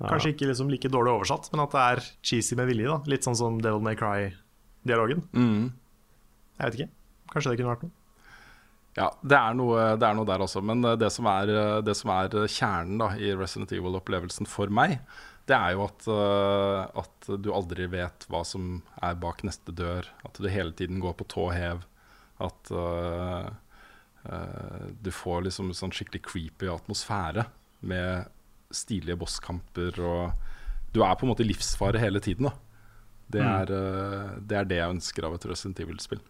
Ja. 0.00 0.08
Kanskje 0.08 0.32
ikke 0.32 0.48
liksom 0.48 0.70
like 0.72 0.90
dårlig 0.90 1.12
oversatt, 1.12 1.50
men 1.52 1.62
at 1.64 1.74
det 1.74 1.82
er 1.82 2.06
cheesy 2.24 2.56
med 2.58 2.70
vilje. 2.70 2.88
da 2.88 3.10
Litt 3.10 3.26
sånn 3.26 3.36
som 3.38 3.60
Devil 3.62 3.84
May 3.84 3.98
Cry-dialogen. 3.98 5.22
Mm. 5.36 5.68
Jeg 6.56 6.64
vet 6.64 6.80
ikke. 6.80 6.90
Kanskje 7.34 7.52
det 7.52 7.60
kunne 7.60 7.74
vært 7.74 7.84
noe. 7.86 7.94
Ja, 8.94 9.08
det 9.26 9.36
er, 9.36 9.54
noe, 9.58 9.84
det 9.98 10.06
er 10.06 10.14
noe 10.14 10.28
der 10.28 10.42
også. 10.44 10.62
Men 10.62 10.84
det 11.00 11.08
som 11.10 11.26
er, 11.26 11.50
det 11.82 11.96
som 11.98 12.12
er 12.14 12.34
kjernen 12.46 13.00
da, 13.02 13.10
i 13.18 13.32
Resident 13.34 13.72
Evil-opplevelsen 13.74 14.46
for 14.46 14.70
meg, 14.70 15.00
det 15.44 15.56
er 15.56 15.74
jo 15.74 15.82
at, 15.84 16.06
at, 17.02 17.26
du 17.44 17.50
aldri 17.52 17.84
vet 17.92 18.24
hva 18.32 18.40
som 18.48 18.78
er 19.04 19.18
bak 19.20 19.42
neste 19.44 19.74
dør. 19.76 20.08
At 20.24 20.40
du 20.40 20.48
hele 20.48 20.72
tiden 20.76 21.02
går 21.04 21.12
på 21.18 21.26
tå 21.28 21.50
hev. 21.52 21.82
At 22.42 22.70
uh, 22.72 23.50
uh, 24.24 24.86
du 25.04 25.10
får 25.12 25.44
liksom 25.46 25.68
en 25.70 25.76
sånn 25.76 25.92
skikkelig 25.94 26.22
creepy 26.24 26.66
atmosfære 26.72 27.44
med 27.84 28.24
stilige 28.74 29.20
bosskamper 29.20 30.00
og 30.02 30.32
Du 30.94 31.02
er 31.02 31.14
på 31.18 31.26
en 31.26 31.32
måte 31.32 31.42
i 31.42 31.50
livsfare 31.50 31.98
hele 31.98 32.20
tiden. 32.22 32.46
da 32.48 32.54
det 33.26 33.42
mm. 33.42 33.50
er, 33.50 33.70
uh, 33.72 34.38
det 34.40 34.56
er 34.56 34.64
det 34.68 34.78
jeg 34.78 34.94
ønsker 34.96 35.24
av 35.26 35.34
et 35.34 35.46
Resident 35.50 35.80
Evil-spill. 35.84 36.22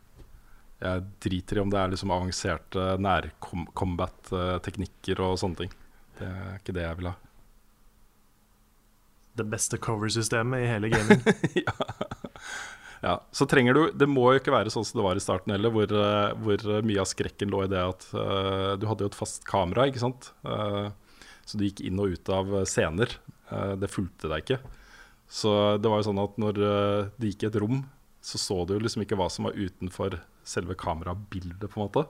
Jeg 0.84 1.00
driter 1.22 1.56
i 1.56 1.60
om 1.62 1.70
det 1.72 1.78
er 1.80 1.88
liksom 1.92 2.10
avanserte 2.14 2.82
nærcombat-teknikker 3.00 5.16
og 5.24 5.38
sånne 5.40 5.58
ting. 5.62 5.72
Det 6.18 6.26
er 6.28 6.54
ikke 6.58 6.76
det 6.76 6.84
jeg 6.84 6.98
vil 7.00 7.10
ha. 7.10 7.14
Det 9.35 9.47
beste 9.51 9.78
cover-systemet 9.82 10.62
i 10.62 10.68
hele 10.70 10.91
gaming. 10.93 11.22
ja. 11.66 11.74
ja. 13.03 13.14
Så 13.35 13.47
trenger 13.51 13.74
du 13.74 13.82
Det 13.95 14.09
må 14.11 14.28
jo 14.30 14.43
ikke 14.43 14.55
være 14.55 14.72
sånn 14.72 14.87
som 14.87 15.01
det 15.01 15.07
var 15.07 15.18
i 15.18 15.24
starten 15.24 15.55
heller, 15.55 15.74
hvor, 15.74 15.91
uh, 15.91 16.35
hvor 16.45 16.85
mye 16.87 17.03
av 17.03 17.11
skrekken 17.11 17.51
lå 17.53 17.64
i 17.64 17.72
det 17.72 17.82
at 17.82 18.07
uh, 18.14 18.74
du 18.78 18.87
hadde 18.91 19.07
jo 19.07 19.11
et 19.11 19.18
fast 19.18 19.43
kamera, 19.49 19.89
ikke 19.91 20.05
sant. 20.05 20.30
Uh, 20.47 20.93
så 21.45 21.59
du 21.59 21.66
gikk 21.66 21.82
inn 21.85 22.01
og 22.01 22.14
ut 22.14 22.30
av 22.32 22.55
scener. 22.64 23.11
det 23.76 23.91
fulgte 23.93 24.30
deg 24.30 24.47
ikke. 24.47 24.57
Så 25.28 25.51
det 25.76 25.91
var 25.93 26.01
jo 26.01 26.07
sånn 26.07 26.22
at 26.22 26.39
når 26.41 26.57
det 27.18 27.28
gikk 27.28 27.45
i 27.45 27.49
et 27.51 27.59
rom, 27.61 27.82
så 28.24 28.41
så 28.41 28.57
du 28.64 28.72
jo 28.72 28.80
liksom 28.80 29.05
ikke 29.05 29.18
hva 29.20 29.26
som 29.28 29.45
var 29.45 29.59
utenfor 29.59 30.16
selve 30.49 30.72
kamerabildet, 30.80 31.68
på 31.68 31.76
en 31.76 31.85
måte. 31.85 32.07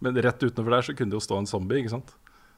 Men 0.00 0.16
rett 0.16 0.40
utenfor 0.40 0.72
der 0.72 0.86
så 0.86 0.94
kunne 0.96 1.12
det 1.12 1.20
jo 1.20 1.26
stå 1.26 1.42
en 1.42 1.50
zombie, 1.50 1.82
ikke 1.82 1.92
sant. 1.92 2.14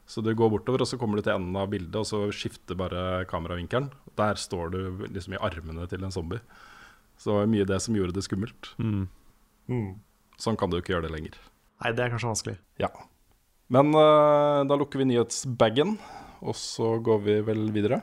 Så 0.07 0.21
du 0.25 0.33
går 0.35 0.51
bortover, 0.53 0.83
og 0.83 0.89
så 0.91 0.99
kommer 1.01 1.19
du 1.19 1.25
til 1.27 1.35
enden 1.37 1.57
av 1.57 1.71
bildet, 1.73 1.95
og 1.97 2.07
så 2.09 2.25
skifter 2.35 2.79
bare 2.79 3.25
kameravinkelen. 3.31 3.91
Der 4.19 4.39
står 4.41 4.73
du 4.75 4.81
liksom 5.07 5.37
i 5.37 5.41
armene 5.41 5.87
til 5.89 6.05
en 6.05 6.15
zombie. 6.15 6.43
Så 7.17 7.31
det 7.31 7.39
var 7.39 7.53
mye 7.53 7.69
det 7.69 7.79
som 7.85 7.97
gjorde 7.97 8.17
det 8.17 8.27
skummelt. 8.27 8.73
Mm. 8.83 9.07
Mm. 9.71 9.91
Sånn 10.43 10.59
kan 10.59 10.73
du 10.73 10.81
ikke 10.81 10.97
gjøre 10.97 11.07
det 11.07 11.15
lenger. 11.15 11.39
Nei, 11.83 11.95
det 11.95 12.05
er 12.05 12.13
kanskje 12.13 12.33
vanskelig. 12.33 12.57
Ja. 12.83 12.91
Men 13.73 13.95
uh, 13.95 14.67
da 14.69 14.77
lukker 14.77 15.01
vi 15.01 15.09
nyhetsbagen, 15.13 15.97
og 16.43 16.59
så 16.59 16.97
går 17.03 17.23
vi 17.25 17.39
vel 17.47 17.69
videre. 17.75 18.03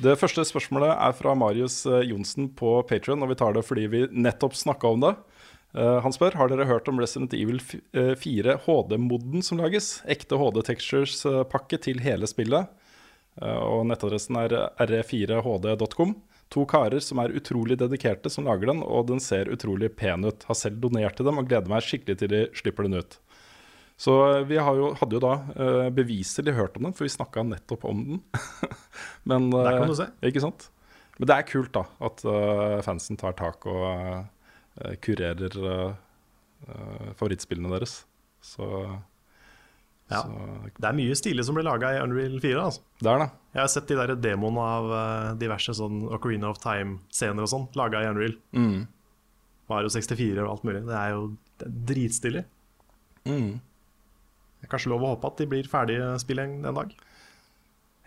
Det 0.00 0.16
første 0.16 0.46
spørsmålet 0.48 0.94
er 0.94 1.12
fra 1.12 1.34
Marius 1.36 1.82
eh, 1.84 2.06
Johnsen 2.08 2.46
på 2.56 2.78
Patrion, 2.88 3.20
og 3.20 3.28
vi 3.34 3.36
tar 3.36 3.52
det 3.52 3.66
fordi 3.66 3.82
vi 3.92 4.06
nettopp 4.08 4.56
snakka 4.56 4.94
om 4.94 5.02
det. 5.04 5.10
Uh, 5.76 6.00
han 6.04 6.14
spør 6.14 6.38
har 6.40 6.50
dere 6.50 6.66
hørt 6.66 6.88
om 6.90 6.98
Resident 7.00 7.34
Evil 7.36 7.60
4 7.62 8.56
HD-moden 8.66 9.44
som 9.46 9.62
lages. 9.62 9.98
Ekte 10.10 10.40
HD 10.40 10.62
Textures-pakke 10.66 11.78
til 11.86 12.02
hele 12.04 12.28
spillet. 12.30 12.70
Og 13.40 13.86
nettadressen 13.88 14.36
er 14.36 14.52
re4hd.com. 14.90 16.16
To 16.50 16.64
karer 16.66 16.98
som 17.02 17.20
er 17.22 17.34
utrolig 17.38 17.76
dedikerte 17.78 18.30
som 18.32 18.48
lager 18.48 18.72
den, 18.72 18.82
og 18.82 19.06
den 19.06 19.22
ser 19.22 19.48
utrolig 19.54 19.92
pen 19.96 20.26
ut. 20.26 20.42
Har 20.48 20.58
selv 20.58 20.80
donert 20.82 21.14
til 21.16 21.28
dem 21.28 21.38
og 21.38 21.46
gleder 21.46 21.70
meg 21.70 21.86
skikkelig 21.86 22.18
til 22.18 22.32
de 22.32 22.40
slipper 22.58 22.88
den 22.88 22.98
ut. 22.98 23.20
Så 24.00 24.14
vi 24.48 24.56
jo, 24.56 24.90
hadde 24.96 25.16
jo 25.16 25.22
da 25.22 25.34
uh, 25.52 25.88
beviselig 25.94 26.56
hørt 26.56 26.78
om 26.78 26.88
den, 26.88 26.96
for 26.96 27.06
vi 27.06 27.12
snakka 27.12 27.44
nettopp 27.46 27.84
om 27.86 28.02
den. 28.08 28.20
Men, 29.30 29.50
uh, 29.52 29.62
Der 29.62 29.78
kan 29.78 29.92
du 29.92 29.96
se. 29.98 30.08
Ikke 30.26 30.42
sant? 30.42 30.70
Men 31.20 31.28
det 31.30 31.36
er 31.36 31.48
kult 31.50 31.74
da, 31.76 31.84
at 32.08 32.24
uh, 32.24 32.80
fansen 32.82 33.20
tar 33.20 33.36
tak 33.38 33.68
og 33.68 34.24
kurerer 35.04 35.56
favorittspillene 37.18 37.72
deres. 37.72 38.02
Så, 38.44 38.66
ja. 40.10 40.20
så, 40.22 40.70
Det 40.76 40.88
er 40.88 40.96
mye 40.96 41.16
stilig 41.18 41.44
som 41.48 41.56
blir 41.56 41.66
laga 41.66 41.90
i 41.96 42.00
Unreal 42.02 42.38
4. 42.40 42.60
Altså. 42.60 42.84
Det 43.00 43.10
er 43.12 43.22
det. 43.24 43.28
Jeg 43.54 43.62
har 43.62 43.70
sett 43.72 43.90
de 43.90 43.98
der 43.98 44.14
demoene 44.20 44.64
av 44.76 44.94
diverse 45.40 45.74
sånn 45.76 46.04
Ocarina 46.12 46.52
of 46.52 46.60
Time-scener 46.62 47.44
og 47.44 47.52
sånn, 47.52 47.68
laga 47.78 48.04
i 48.04 48.10
Unreal. 48.12 48.36
Mm. 48.56 48.86
Mario 49.70 49.92
64 49.92 50.44
og 50.44 50.52
alt 50.54 50.66
mulig. 50.66 50.84
Det 50.88 50.96
er 50.98 51.14
jo 51.14 51.24
det 51.60 51.68
er 51.68 51.74
dritstilig. 51.90 52.44
Mm. 53.28 53.60
Det 54.60 54.68
er 54.68 54.72
kanskje 54.72 54.92
lov 54.92 55.04
å 55.04 55.14
håpe 55.14 55.30
at 55.30 55.40
de 55.40 55.48
blir 55.48 55.68
ferdige 55.68 56.12
spill 56.22 56.42
en, 56.42 56.60
en 56.68 56.78
dag? 56.80 56.92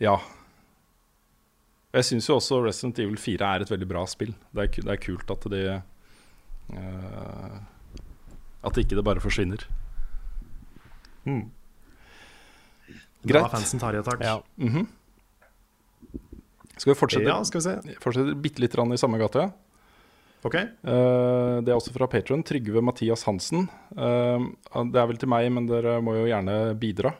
Ja. 0.01 0.17
Jeg 1.93 2.07
syns 2.09 2.29
jo 2.29 2.39
også 2.39 2.63
Resident 2.65 2.99
Evil 3.03 3.19
4 3.21 3.49
er 3.55 3.65
et 3.65 3.73
veldig 3.73 3.89
bra 3.89 4.03
spill. 4.09 4.33
Det 4.51 4.65
er, 4.65 4.85
det 4.87 4.95
er 4.95 5.01
kult 5.01 5.33
at 5.33 5.45
de 5.53 5.63
uh, 6.77 7.59
At 8.63 8.79
ikke 8.79 8.97
det 8.97 9.05
bare 9.05 9.23
forsvinner. 9.23 9.65
Mm. 11.25 11.47
Greit. 13.23 13.45
Da 13.45 13.49
fansen 13.51 13.79
tar 13.79 13.95
i 13.95 14.01
et 14.01 14.05
tak. 14.05 14.21
Ja. 14.23 14.41
Mm 14.57 14.69
-hmm. 14.73 14.87
Skal 16.77 16.93
vi 16.93 16.99
fortsette, 16.99 17.29
ja, 17.29 17.43
skal 17.43 17.61
vi 17.61 17.63
se. 17.63 17.99
fortsette 18.01 18.35
bitte 18.35 18.61
litt 18.61 18.73
i 18.75 18.97
samme 18.97 19.17
gate? 19.17 19.51
Ok. 20.43 20.55
Uh, 20.83 21.63
det 21.63 21.71
er 21.71 21.77
også 21.77 21.93
fra 21.95 22.07
Patron. 22.07 22.43
Trygve 22.43 22.81
Mathias 22.81 23.23
Hansen. 23.23 23.69
Uh, 23.95 24.51
det 24.91 24.99
er 24.99 25.07
vel 25.07 25.17
til 25.17 25.29
meg, 25.29 25.51
men 25.51 25.67
dere 25.69 26.01
må 26.01 26.17
jo 26.17 26.25
gjerne 26.27 26.75
bidra. 26.75 27.13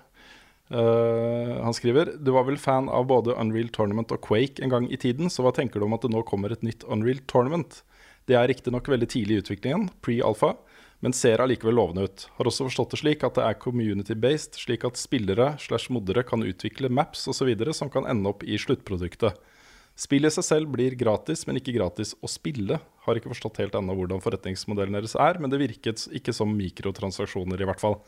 Uh, 0.74 1.62
han 1.62 1.76
skriver 1.76 2.18
Du 2.24 2.32
var 2.34 2.48
vel 2.48 2.58
fan 2.58 2.88
av 2.90 3.06
både 3.08 3.36
Unreal 3.36 3.70
Tournament 3.70 4.12
og 4.12 4.22
Quake 4.26 4.64
en 4.64 4.72
gang 4.72 4.88
i 4.92 4.98
tiden, 4.98 5.30
så 5.30 5.44
hva 5.44 5.54
tenker 5.54 5.80
du 5.80 5.86
om 5.86 5.94
at 5.94 6.02
det 6.02 6.12
nå 6.12 6.24
kommer 6.28 6.52
et 6.52 6.64
nytt 6.64 6.84
Unreal 6.84 7.20
Tournament? 7.28 7.84
Det 8.30 8.38
er 8.40 8.48
riktignok 8.48 8.88
veldig 8.88 9.10
tidlig 9.12 9.36
i 9.36 9.42
utviklingen, 9.44 9.90
pre-alfa, 10.04 10.54
men 11.04 11.16
ser 11.16 11.42
allikevel 11.44 11.76
lovende 11.76 12.06
ut. 12.08 12.28
Har 12.38 12.48
også 12.48 12.70
forstått 12.70 12.94
det 12.94 13.02
slik 13.02 13.26
at 13.28 13.36
det 13.36 13.44
er 13.44 13.60
community-based, 13.60 14.56
slik 14.62 14.86
at 14.88 15.00
spillere 15.00 15.50
slash 15.60 15.92
moddere 15.92 16.24
kan 16.24 16.46
utvikle 16.46 16.88
maps 16.88 17.26
osv. 17.28 17.52
som 17.76 17.92
kan 17.92 18.08
ende 18.08 18.32
opp 18.32 18.46
i 18.48 18.56
sluttproduktet. 18.56 19.36
Spillet 20.00 20.32
i 20.32 20.36
seg 20.40 20.46
selv 20.48 20.72
blir 20.74 20.96
gratis, 20.98 21.44
men 21.46 21.60
ikke 21.60 21.76
gratis 21.76 22.16
å 22.24 22.30
spille. 22.32 22.80
Har 23.06 23.20
ikke 23.20 23.30
forstått 23.34 23.60
helt 23.62 23.76
ennå 23.78 23.94
hvordan 24.00 24.24
forretningsmodellen 24.24 24.96
deres 24.96 25.18
er, 25.20 25.38
men 25.44 25.52
det 25.52 25.60
virket 25.62 26.08
ikke 26.16 26.34
som 26.34 26.56
mikrotransaksjoner, 26.56 27.60
i 27.60 27.68
hvert 27.68 27.84
fall. 27.84 28.00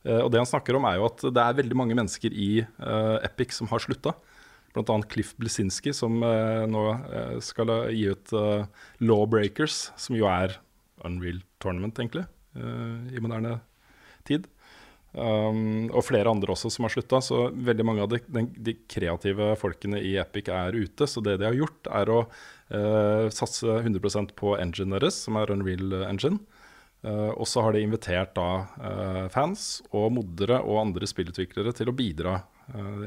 Uh, 0.00 0.24
og 0.24 0.32
det 0.32 0.40
han 0.40 0.48
snakker 0.48 0.80
om, 0.80 0.88
er 0.88 0.96
jo 0.96 1.06
at 1.10 1.22
det 1.28 1.44
er 1.44 1.60
veldig 1.60 1.76
mange 1.76 1.94
mennesker 1.98 2.32
i 2.32 2.64
uh, 2.64 3.20
Epic 3.20 3.52
som 3.60 3.68
har 3.70 3.84
slutta. 3.84 4.16
Bl.a. 4.74 4.96
Cliff 5.10 5.32
Blesinski, 5.40 5.94
som 5.96 6.20
uh, 6.22 6.66
nå 6.70 6.84
skal 7.42 7.72
gi 7.90 8.06
ut 8.12 8.34
Lawbreakers, 9.02 9.88
som 9.98 10.18
jo 10.18 10.28
er 10.30 10.58
Unreal 11.06 11.40
Tournament, 11.62 11.98
egentlig, 11.98 12.26
i 12.54 13.22
moderne 13.22 13.58
tid. 14.26 14.46
Um, 15.10 15.88
og 15.90 16.04
flere 16.06 16.30
andre 16.30 16.52
også 16.54 16.70
som 16.70 16.86
har 16.86 16.94
slutta. 16.94 17.18
Så 17.24 17.48
veldig 17.50 17.86
mange 17.86 18.04
av 18.04 18.12
de, 18.12 18.44
de, 18.54 18.76
kreative 18.90 19.54
folkene 19.58 19.98
i 20.06 20.14
Epic 20.22 20.50
er 20.54 20.76
ute. 20.76 21.08
Så 21.10 21.22
det 21.24 21.40
de 21.40 21.48
har 21.48 21.58
gjort, 21.58 21.90
er 21.90 22.12
å 22.14 22.20
uh, 22.26 23.26
satse 23.34 23.80
100% 23.80 24.34
på 24.38 24.54
engine 24.60 24.98
deres, 24.98 25.18
som 25.26 25.40
er 25.40 25.52
Unreal 25.54 26.04
Engine. 26.06 26.40
Uh, 27.02 27.32
og 27.32 27.46
så 27.48 27.64
har 27.64 27.74
de 27.74 27.82
invitert 27.82 28.34
da 28.36 28.48
uh, 28.76 29.26
fans 29.32 29.80
og 29.88 30.10
moddere 30.18 30.60
og 30.60 30.82
andre 30.84 31.08
spillutviklere 31.08 31.72
til 31.76 31.90
å 31.90 31.96
bidra 31.96 32.42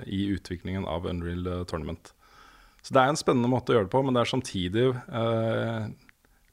i 0.05 0.26
utviklingen 0.34 0.88
av 0.89 1.07
Unreal 1.09 1.66
Tournament. 1.70 2.14
Så 2.84 2.95
det 2.95 3.03
er 3.03 3.14
en 3.14 3.20
spennende 3.20 3.51
måte 3.51 3.72
å 3.72 3.78
gjøre 3.78 3.88
det 3.88 3.93
på, 3.93 4.01
men 4.03 4.16
det 4.16 4.24
er 4.24 4.32
samtidig 4.32 4.88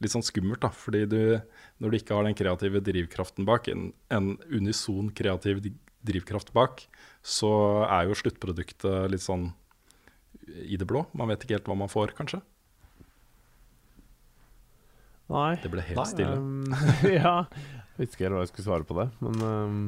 litt 0.01 0.15
sånn 0.15 0.25
skummelt, 0.25 0.63
da. 0.63 0.71
Fordi 0.75 1.05
du, 1.11 1.23
når 1.83 1.93
du 1.93 1.99
ikke 1.99 2.17
har 2.17 2.27
den 2.27 2.39
kreative 2.39 2.83
drivkraften 2.85 3.49
bak, 3.49 3.69
en, 3.73 3.91
en 4.15 4.35
unison 4.49 5.11
kreativ 5.17 5.63
drivkraft 6.07 6.53
bak, 6.57 6.87
så 7.23 7.51
er 7.85 8.09
jo 8.09 8.17
sluttproduktet 8.17 9.11
litt 9.13 9.25
sånn 9.25 9.51
i 10.65 10.79
det 10.81 10.89
blå. 10.89 11.05
Man 11.17 11.31
vet 11.31 11.45
ikke 11.45 11.59
helt 11.59 11.69
hva 11.69 11.77
man 11.79 11.93
får, 11.93 12.15
kanskje. 12.19 12.41
Nei. 15.31 15.55
Det 15.63 15.71
ble 15.71 15.85
helt 15.87 16.01
Nei, 16.01 16.09
stille. 16.11 16.39
Um, 16.41 16.73
ja. 17.21 17.35
Jeg 17.95 18.07
vet 18.07 18.17
ikke 18.17 18.27
helt 18.27 18.39
hva 18.39 18.47
jeg 18.47 18.53
skulle 18.55 18.67
svare 18.67 18.89
på 18.89 18.97
det, 18.99 19.11
men 19.23 19.45
um, 19.45 19.83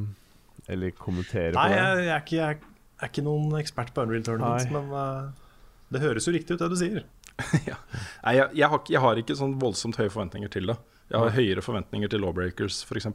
Eller 0.70 0.92
kommentere 0.94 1.56
Nei, 1.56 1.64
på 1.64 1.72
det. 1.72 1.80
Nei, 1.80 2.04
jeg, 2.04 2.28
jeg, 2.36 2.36
jeg, 2.38 2.71
er 3.02 3.10
ikke 3.10 3.24
noen 3.26 3.52
ekspert 3.58 3.92
på 3.94 4.04
Unreal 4.04 4.24
Tournament, 4.26 4.70
Nei. 4.70 4.80
men 4.80 4.94
uh, 4.94 5.52
det 5.92 6.02
høres 6.04 6.28
jo 6.28 6.34
riktig 6.34 6.56
ut, 6.56 6.62
det 6.62 6.70
du 6.72 6.78
sier. 6.78 7.04
ja. 7.70 7.76
Nei, 8.22 8.36
jeg, 8.38 8.48
jeg, 8.60 8.68
har, 8.72 8.82
jeg, 8.88 9.02
har, 9.04 9.20
ikke 9.20 9.36
sånn 9.38 9.58
voldsomt 9.60 9.98
høye 10.00 10.12
forventninger 10.12 10.52
til 10.52 10.72
det. 10.72 10.78
Jeg 11.12 11.20
har 11.20 11.34
høyere 11.36 11.64
forventninger 11.64 12.12
til 12.12 12.22
Lawbreakers, 12.24 12.82
f.eks. 12.88 13.08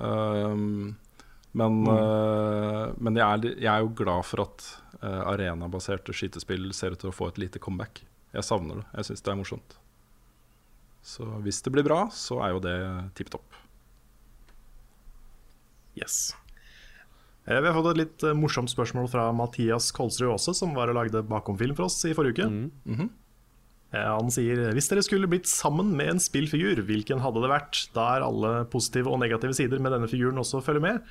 Um, 0.00 0.96
men, 1.52 1.78
mm. 1.84 1.88
uh, 1.88 2.92
men 2.96 3.20
jeg, 3.20 3.24
er, 3.24 3.46
jeg, 3.54 3.68
er, 3.72 3.84
jo 3.84 3.92
glad 3.96 4.26
for 4.28 4.44
at 4.44 4.66
uh, 5.00 5.22
arenabaserte 5.32 6.14
skytespill 6.16 6.70
ser 6.76 6.96
ut 6.96 7.04
til 7.04 7.12
å 7.12 7.16
få 7.16 7.30
et 7.32 7.40
lite 7.40 7.62
comeback. 7.62 8.04
Jeg 8.32 8.48
savner 8.48 8.80
det. 8.80 8.86
Jeg 8.98 9.10
syns 9.10 9.24
det 9.24 9.32
er 9.32 9.40
morsomt. 9.40 9.78
Så 11.02 11.26
hvis 11.44 11.60
det 11.64 11.72
blir 11.74 11.86
bra, 11.86 12.06
så 12.14 12.38
er 12.44 12.54
jo 12.54 12.62
det 12.62 12.76
tipp 13.18 13.32
topp. 13.32 13.58
Yes. 15.98 16.32
Eh, 17.46 17.58
vi 17.58 17.66
har 17.66 17.74
fått 17.74 17.90
et 17.92 18.02
litt 18.04 18.24
morsomt 18.38 18.70
spørsmål 18.70 19.08
fra 19.10 19.26
Mathias 19.34 19.90
Kolsrud 19.94 20.36
også, 20.36 20.54
som 20.54 20.76
var 20.76 20.92
og 20.92 21.00
lagde 21.00 21.24
bakomfilm 21.26 21.74
for 21.78 21.88
oss 21.88 21.98
i 22.06 22.14
forrige 22.14 22.38
uke. 22.38 22.48
Mm. 22.50 22.70
Mm 22.84 22.96
-hmm. 23.00 23.10
Eh, 23.92 24.08
Han 24.08 24.30
sier 24.30 24.72
hvis 24.72 24.88
dere 24.88 25.02
skulle 25.02 25.28
blitt 25.28 25.46
sammen 25.46 25.96
med 25.96 26.08
en 26.08 26.20
spillfigur, 26.20 26.80
hvilken 26.88 27.20
hadde 27.20 27.42
det 27.42 27.50
vært? 27.52 27.88
Da 27.92 28.16
er 28.16 28.22
alle 28.22 28.64
positive 28.72 29.12
og 29.12 29.20
negative 29.20 29.54
sider 29.54 29.78
med 29.78 29.92
denne 29.92 30.08
figuren 30.08 30.38
også 30.38 30.62
følger 30.64 30.80
med. 30.80 31.02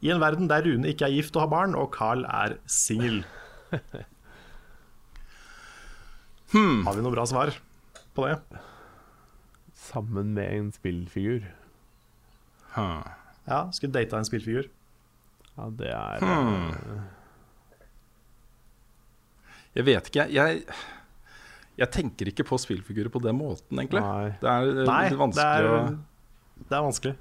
I 0.00 0.10
en 0.10 0.20
verden 0.20 0.48
der 0.48 0.64
Rune 0.64 0.88
ikke 0.88 1.04
er 1.04 1.12
gift 1.12 1.36
og 1.36 1.42
har 1.42 1.52
barn, 1.52 1.74
og 1.74 1.92
Carl 1.92 2.24
er 2.24 2.56
singel. 2.66 3.24
Har 6.50 6.96
vi 6.96 7.02
noe 7.04 7.14
bra 7.14 7.22
svar 7.26 7.52
på 8.16 8.26
det? 8.26 8.40
Sammen 9.76 10.32
med 10.34 10.50
en 10.50 10.72
spillfigur. 10.72 11.44
Huh. 12.74 13.06
Ja, 13.46 13.70
skulle 13.70 13.92
data 13.94 14.18
en 14.18 14.26
spillfigur. 14.26 14.66
Ja, 15.58 15.68
det 15.76 15.90
er 15.92 16.22
Hmm. 16.24 17.00
Jeg 19.76 19.86
vet 19.86 20.08
ikke, 20.10 20.24
jeg, 20.34 20.64
jeg 21.78 21.90
tenker 21.94 22.30
ikke 22.32 22.44
på 22.48 22.58
spillfigurer 22.58 23.10
på 23.14 23.20
den 23.22 23.36
måten, 23.38 23.78
egentlig. 23.78 24.02
Nei. 24.02 24.30
Det 24.42 24.48
er 24.50 24.70
eh, 24.72 24.86
Nei, 24.88 25.02
vanskelig 25.20 25.44
det 25.44 25.44
er, 25.46 25.92
det 26.66 26.76
er 26.78 26.82
vanskelig. 26.88 27.12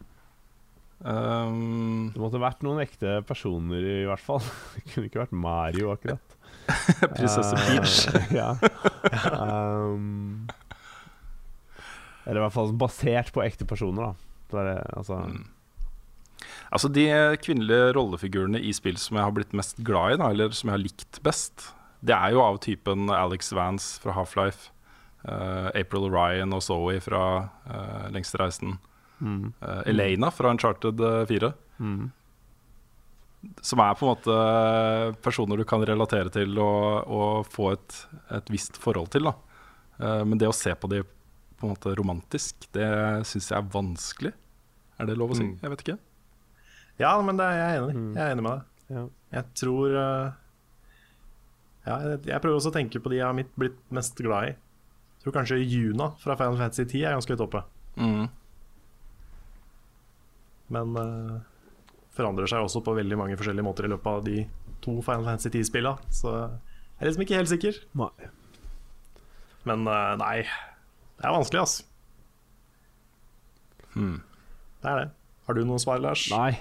um, 1.06 2.10
Det 2.16 2.24
måtte 2.24 2.42
vært 2.42 2.66
noen 2.66 2.82
ekte 2.84 3.20
personer, 3.30 3.86
i 4.02 4.08
hvert 4.10 4.24
fall. 4.26 4.42
Det 4.76 4.86
kunne 4.96 5.12
ikke 5.12 5.22
vært 5.22 5.38
Mario, 5.46 5.92
akkurat. 5.94 6.36
Prinsesse 7.14 7.54
Eh, 7.54 7.70
Peach. 7.70 7.94
ja. 8.40 8.50
um, 9.38 10.50
eller 12.26 12.42
i 12.42 12.44
hvert 12.48 12.54
fall 12.58 12.74
basert 12.78 13.30
på 13.34 13.42
ekte 13.46 13.66
personer, 13.70 14.10
da. 14.10 14.14
Det 14.50 14.66
er 14.66 14.84
altså, 14.98 15.22
Mm. 15.30 15.46
Altså 16.70 16.90
De 16.94 17.06
kvinnelige 17.42 17.94
rollefigurene 17.98 18.62
i 18.62 18.74
spill 18.76 19.00
som 19.02 19.18
jeg 19.18 19.26
har 19.26 19.34
blitt 19.36 19.56
mest 19.58 19.80
glad 19.86 20.16
i, 20.16 20.20
da, 20.22 20.30
eller 20.34 20.54
som 20.56 20.70
jeg 20.70 20.78
har 20.78 20.84
likt 20.84 21.22
best, 21.26 21.72
det 22.06 22.16
er 22.16 22.36
jo 22.36 22.44
av 22.44 22.60
typen 22.64 23.10
Alex 23.12 23.52
Vance 23.58 23.98
fra 24.00 24.14
Half-Life, 24.16 24.70
uh, 25.26 25.68
April 25.74 26.08
Ryan 26.14 26.54
og 26.56 26.62
Zoe 26.64 27.02
fra 27.04 27.24
uh, 27.66 28.06
Lengste 28.14 28.40
reisen, 28.40 28.78
mm, 29.20 29.42
uh, 29.66 29.82
Elena 29.90 30.30
fra 30.32 30.54
Uncharted 30.54 31.02
eh, 31.02 31.26
4. 31.34 31.52
mm. 31.82 32.08
Som 33.64 33.80
er 33.80 33.94
på 33.96 34.04
en 34.04 34.10
måte 34.12 34.34
personer 35.24 35.60
du 35.60 35.64
kan 35.64 35.84
relatere 35.88 36.28
til 36.34 36.58
og, 36.60 37.08
og 37.08 37.46
få 37.48 37.70
et, 37.72 38.00
et 38.36 38.50
visst 38.52 38.76
forhold 38.84 39.14
til. 39.14 39.30
da 39.30 39.38
Eh, 40.00 40.26
Men 40.26 40.40
det 40.40 40.50
å 40.50 40.56
se 40.56 40.74
på 40.76 40.90
de 40.92 41.04
på 41.60 41.68
en 41.68 41.74
måte 41.74 41.92
romantisk, 42.00 42.70
det 42.76 42.88
syns 43.28 43.50
jeg 43.52 43.58
er 43.58 43.72
vanskelig. 43.74 44.32
Er 45.00 45.10
det 45.10 45.18
lov 45.20 45.34
å 45.34 45.40
si? 45.40 45.44
Mm. 45.44 45.58
Jeg 45.60 45.74
vet 45.74 45.84
ikke. 45.84 45.98
Ja, 47.00 47.14
men 47.24 47.40
det 47.40 47.48
er 47.48 47.58
jeg 47.58 47.80
enig. 47.80 47.96
Mm. 47.96 48.12
Jeg 48.16 48.24
er 48.24 48.34
enig 48.36 48.46
med 48.46 48.56
deg. 48.56 48.66
Ja. 48.90 49.04
Jeg 49.38 49.46
tror 49.62 49.96
eh, 50.02 50.32
Ja, 51.86 51.98
jeg, 52.04 52.18
jeg 52.28 52.42
prøver 52.44 52.58
også 52.58 52.72
å 52.74 52.76
tenke 52.76 53.02
på 53.02 53.12
de 53.14 53.20
jeg 53.20 53.28
har 53.28 53.38
mitt 53.38 53.52
blitt 53.60 53.78
mest 53.96 54.20
glad 54.20 54.50
i. 54.50 54.56
Jeg 55.20 55.26
tror 55.26 55.36
kanskje 55.36 55.60
Juna 55.62 56.12
fra 56.20 56.36
Final 56.40 56.60
Fantasy 56.60 56.86
10 56.88 57.06
er 57.06 57.16
ganske 57.18 57.36
høyt 57.36 57.46
oppe. 57.46 57.62
Mm. 58.00 58.28
Men 60.76 60.96
uh, 60.96 61.38
forandrer 62.16 62.50
seg 62.50 62.64
også 62.64 62.82
på 62.86 62.96
veldig 62.98 63.18
mange 63.20 63.38
forskjellige 63.40 63.68
måter 63.68 63.88
i 63.88 63.92
løpet 63.92 64.10
av 64.12 64.26
de 64.28 64.44
to 64.84 65.00
Final 65.04 65.28
Fantasy 65.28 65.52
10-spilla. 65.52 65.96
Så 66.14 66.32
jeg 66.36 67.02
er 67.02 67.10
liksom 67.10 67.26
ikke 67.26 67.40
helt 67.40 67.52
sikker. 67.52 67.80
Nei. 68.00 68.32
Men 69.68 69.84
uh, 69.90 70.16
nei, 70.22 70.44
det 71.20 71.28
er 71.28 71.36
vanskelig, 71.36 71.66
ass. 71.66 71.80
Hmm. 73.96 74.20
Det 74.80 74.92
er 74.92 75.02
det. 75.04 75.08
Har 75.50 75.58
du 75.58 75.66
noen 75.66 75.82
svar, 75.82 76.00
Lars? 76.04 76.30
Nei. 76.32 76.54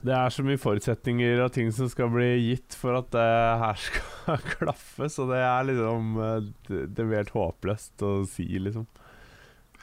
Det 0.00 0.14
er 0.16 0.32
så 0.32 0.40
mye 0.46 0.56
forutsetninger 0.60 1.42
og 1.44 1.50
ting 1.52 1.68
som 1.76 1.88
skal 1.92 2.08
bli 2.12 2.28
gitt 2.40 2.72
for 2.78 2.96
at 2.96 3.10
det 3.12 3.26
her 3.60 3.80
skal 3.86 4.38
klaffe, 4.54 5.10
så 5.12 5.26
det 5.28 5.42
er 5.44 5.66
liksom 5.68 6.14
eh, 6.24 6.38
Det, 6.70 7.04
blir 7.04 7.18
helt 7.20 7.34
håpløst 7.36 8.04
å 8.06 8.14
si, 8.28 8.46
liksom. 8.56 8.86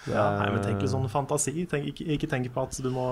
Det 0.07 0.13
Ja, 0.15 0.23
er- 0.31 0.39
nei, 0.39 0.47
men 0.55 0.63
Tenk 0.65 0.81
litt 0.81 0.91
sånn 0.93 1.05
fantasi. 1.11 1.53
Tenk, 1.69 1.85
ikke, 1.91 2.07
ikke 2.15 2.29
tenk 2.31 2.49
på 2.55 2.63
at 2.65 2.77
du 2.81 2.89
må 2.93 3.05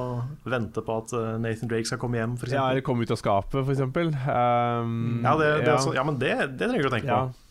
vente 0.49 0.81
på 0.85 0.97
at 1.01 1.13
eh, 1.17 1.31
Nathan 1.43 1.69
Drake 1.69 1.89
skal 1.89 2.01
komme 2.01 2.17
hjem, 2.21 2.35
f.eks. 2.39 2.53
Ja, 2.55 2.61
Ja, 2.63 2.67
eller 2.73 2.85
komme 2.85 3.05
ut 3.05 3.13
av 3.13 3.21
skapet, 3.21 3.61
eksempel. 3.75 4.09
Um, 4.25 5.21
ja, 5.25 5.35
det, 5.41 5.49
det 5.61 5.69
ja. 5.69 5.77
Også, 5.77 5.93
ja, 5.97 6.05
men 6.07 6.17
det, 6.21 6.33
det 6.57 6.69
trenger 6.71 6.87
du 6.87 6.89
å 6.89 6.95
tenke 6.97 7.11
Ja, 7.11 7.21
på. 7.29 7.41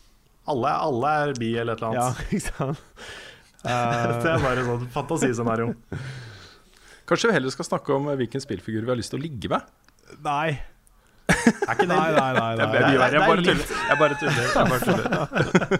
Alle, 0.55 0.75
alle 0.87 1.11
er 1.23 1.33
bi 1.39 1.53
eller 1.57 1.73
et 1.73 1.81
eller 1.81 1.95
ja, 1.97 2.09
annet. 2.11 2.27
ikke 2.35 2.47
sant? 2.51 2.83
det 3.65 4.29
er 4.35 4.43
bare 4.43 4.67
sånn 4.67 4.87
fantasiscenario. 4.93 5.71
Kanskje 7.09 7.29
vi 7.29 7.35
heller 7.37 7.53
skal 7.53 7.67
snakke 7.67 7.93
om 7.95 8.07
eh, 8.11 8.17
hvilken 8.19 8.41
spillfigur 8.43 8.85
vi 8.87 8.91
har 8.93 8.97
lyst 8.99 9.13
til 9.13 9.19
å 9.21 9.25
ligge 9.25 9.51
med? 9.51 9.61
nei. 10.25 10.57
Er 11.35 11.71
ikke 11.73 11.85
det 11.85 11.87
Nei, 11.89 12.11
nei, 12.13 12.31
nei. 12.37 12.49
det 12.55 12.65
er. 12.85 13.13
Jeg 13.15 13.21
bare 13.25 13.41
tuller. 13.41 13.65
Jeg 13.89 14.67
bare 14.69 14.79
tuller. 14.85 15.15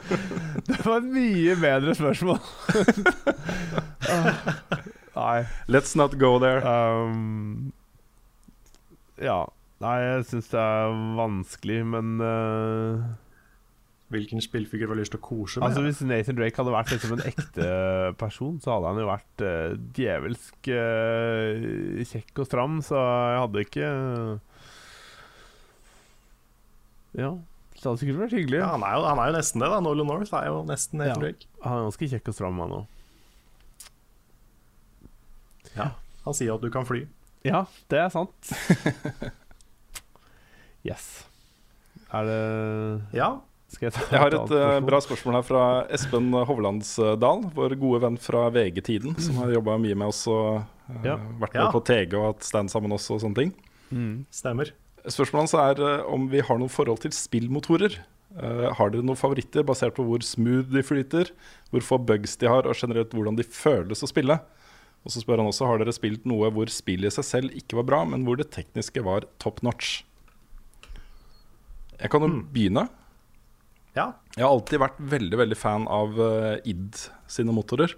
Det 0.69 0.77
var 0.85 0.95
et 0.97 1.09
mye 1.13 1.55
bedre 1.61 1.93
spørsmål. 1.97 2.39
Ah, 4.05 4.33
nei. 5.15 5.45
Let's 5.71 5.95
not 5.97 6.17
go 6.21 6.37
there. 6.39 6.61
Um, 6.65 7.71
ja. 9.21 9.45
Nei, 9.81 9.95
jeg 10.01 10.25
syns 10.29 10.49
det 10.51 10.59
er 10.61 10.93
vanskelig, 11.17 11.79
men 11.93 12.11
uh, 12.21 13.01
Hvilken 14.13 14.41
spillfigur 14.43 14.91
har 14.93 14.99
lyst 14.99 15.15
til 15.15 15.19
å 15.21 15.25
kose 15.25 15.59
med? 15.59 15.65
Altså 15.67 15.81
Hvis 15.81 16.01
Nathan 16.05 16.37
Drake 16.37 16.59
hadde 16.61 16.73
vært 16.75 16.91
liksom 16.93 17.15
en 17.15 17.23
ekte 17.25 17.69
person, 18.21 18.59
så 18.61 18.75
hadde 18.75 18.91
han 18.91 19.01
jo 19.01 19.07
vært 19.09 19.43
uh, 19.45 19.73
djevelsk 19.97 20.69
uh, 20.69 22.03
kjekk 22.11 22.43
og 22.43 22.49
stram, 22.49 22.77
så 22.85 23.01
jeg 23.01 23.41
hadde 23.45 23.65
ikke 23.65 23.89
Ja. 27.15 27.33
Det 27.75 27.83
hadde 27.89 27.99
sikkert 28.01 28.21
vært 28.23 28.35
hyggelig. 28.37 28.59
ja, 28.61 28.69
han, 28.71 28.83
er 28.87 28.93
jo, 28.97 29.07
han 29.09 29.19
er 29.21 29.29
jo 29.29 29.37
nesten 29.39 29.61
det, 29.61 29.67
da. 29.73 29.81
Nolan 29.83 30.07
North 30.09 30.37
er 30.37 30.47
jo 30.49 30.61
nesten 30.69 31.01
Nathan 31.01 31.17
Ja. 31.17 31.23
Drake. 31.25 31.49
Han 31.65 31.79
er 31.81 31.87
ganske 31.89 32.11
kjekk 32.13 32.31
og 32.31 32.37
stram, 32.37 32.61
han 32.63 32.77
òg. 32.81 32.91
Han 36.25 36.33
sier 36.33 36.55
at 36.55 36.63
du 36.63 36.71
kan 36.73 36.85
fly. 36.87 37.03
Ja, 37.45 37.65
det 37.93 37.99
er 38.01 38.09
sant. 38.09 38.49
yes. 40.89 41.25
Er 42.09 42.25
det 42.25 42.39
Ja, 43.13 43.29
jeg 43.73 43.91
ta 43.91 44.01
Jeg 44.11 44.19
har 44.21 44.27
et 44.27 44.35
eh, 44.35 44.47
spørsmål? 44.47 44.85
bra 44.87 44.99
spørsmål 45.03 45.33
her 45.35 45.45
fra 45.47 45.63
Espen 45.91 46.31
Hovlandsdal, 46.47 47.43
vår 47.55 47.75
gode 47.81 48.01
venn 48.05 48.17
fra 48.21 48.49
VG-tiden, 48.53 49.17
som 49.19 49.35
har 49.41 49.51
jobba 49.55 49.77
mye 49.81 49.95
med 49.97 50.07
oss 50.07 50.23
og 50.27 50.61
uh, 50.61 51.03
Ja. 51.03 51.17
vært 51.41 51.53
med 51.53 51.63
Ja. 51.65 51.71
på 51.71 51.81
TG 51.83 52.13
og 52.15 52.25
hatt 52.35 52.43
stand 52.43 52.69
sammen 52.71 52.91
også 52.91 53.15
oss 53.15 53.23
og 53.23 53.29
sånne 53.29 53.35
ting. 53.35 53.53
Mm. 53.91 54.25
stemmer. 54.31 54.71
Spørsmålet 55.05 55.43
hans 55.45 55.53
er 55.53 55.81
uh, 55.83 56.13
om 56.13 56.29
vi 56.29 56.39
har 56.41 56.57
noe 56.57 56.69
forhold 56.69 56.99
til 57.03 57.11
spillmotorer. 57.11 57.99
Eh, 58.35 58.73
har 58.75 58.89
dere 58.91 59.01
noen 59.05 59.15
favoritter 59.15 59.63
basert 59.63 59.93
på 59.95 60.03
hvor 60.03 60.19
smooth 60.25 60.67
de 60.73 60.81
flyter, 60.83 61.29
hvor 61.71 61.79
få 61.85 61.97
bugs 62.03 62.35
de 62.41 62.47
har, 62.51 62.65
og 62.67 62.75
generelt 62.75 63.13
hvordan 63.15 63.37
de 63.37 63.43
føles 63.47 64.01
å 64.03 64.09
spille? 64.09 64.35
Og 65.05 65.11
så 65.13 65.21
spør 65.21 65.37
han 65.39 65.47
også 65.47 65.67
har 65.69 65.77
dere 65.79 65.93
spilt 65.95 66.25
noe 66.25 66.49
hvor 66.51 66.67
spillet 66.67 67.07
i 67.13 67.15
seg 67.15 67.23
selv 67.23 67.53
ikke 67.55 67.77
var 67.77 67.83
bra, 67.87 68.01
men 68.05 68.25
hvor 68.25 68.35
det 68.35 68.49
tekniske 68.51 69.03
var 69.05 69.23
top 69.39 69.61
notch. 69.63 70.01
Jeg 72.01 72.09
kan 72.11 72.21
jo 72.21 72.27
Mm. 72.27 72.47
begynne. 72.51 72.89
Ja. 73.95 74.09
Jeg 74.35 74.43
har 74.43 74.51
alltid 74.51 74.81
vært 74.83 74.99
veldig 75.15 75.39
veldig 75.39 75.57
fan 75.57 75.87
av 75.91 76.19
uh, 76.19 76.55
id 76.67 76.99
sine 77.31 77.55
motorer. 77.55 77.95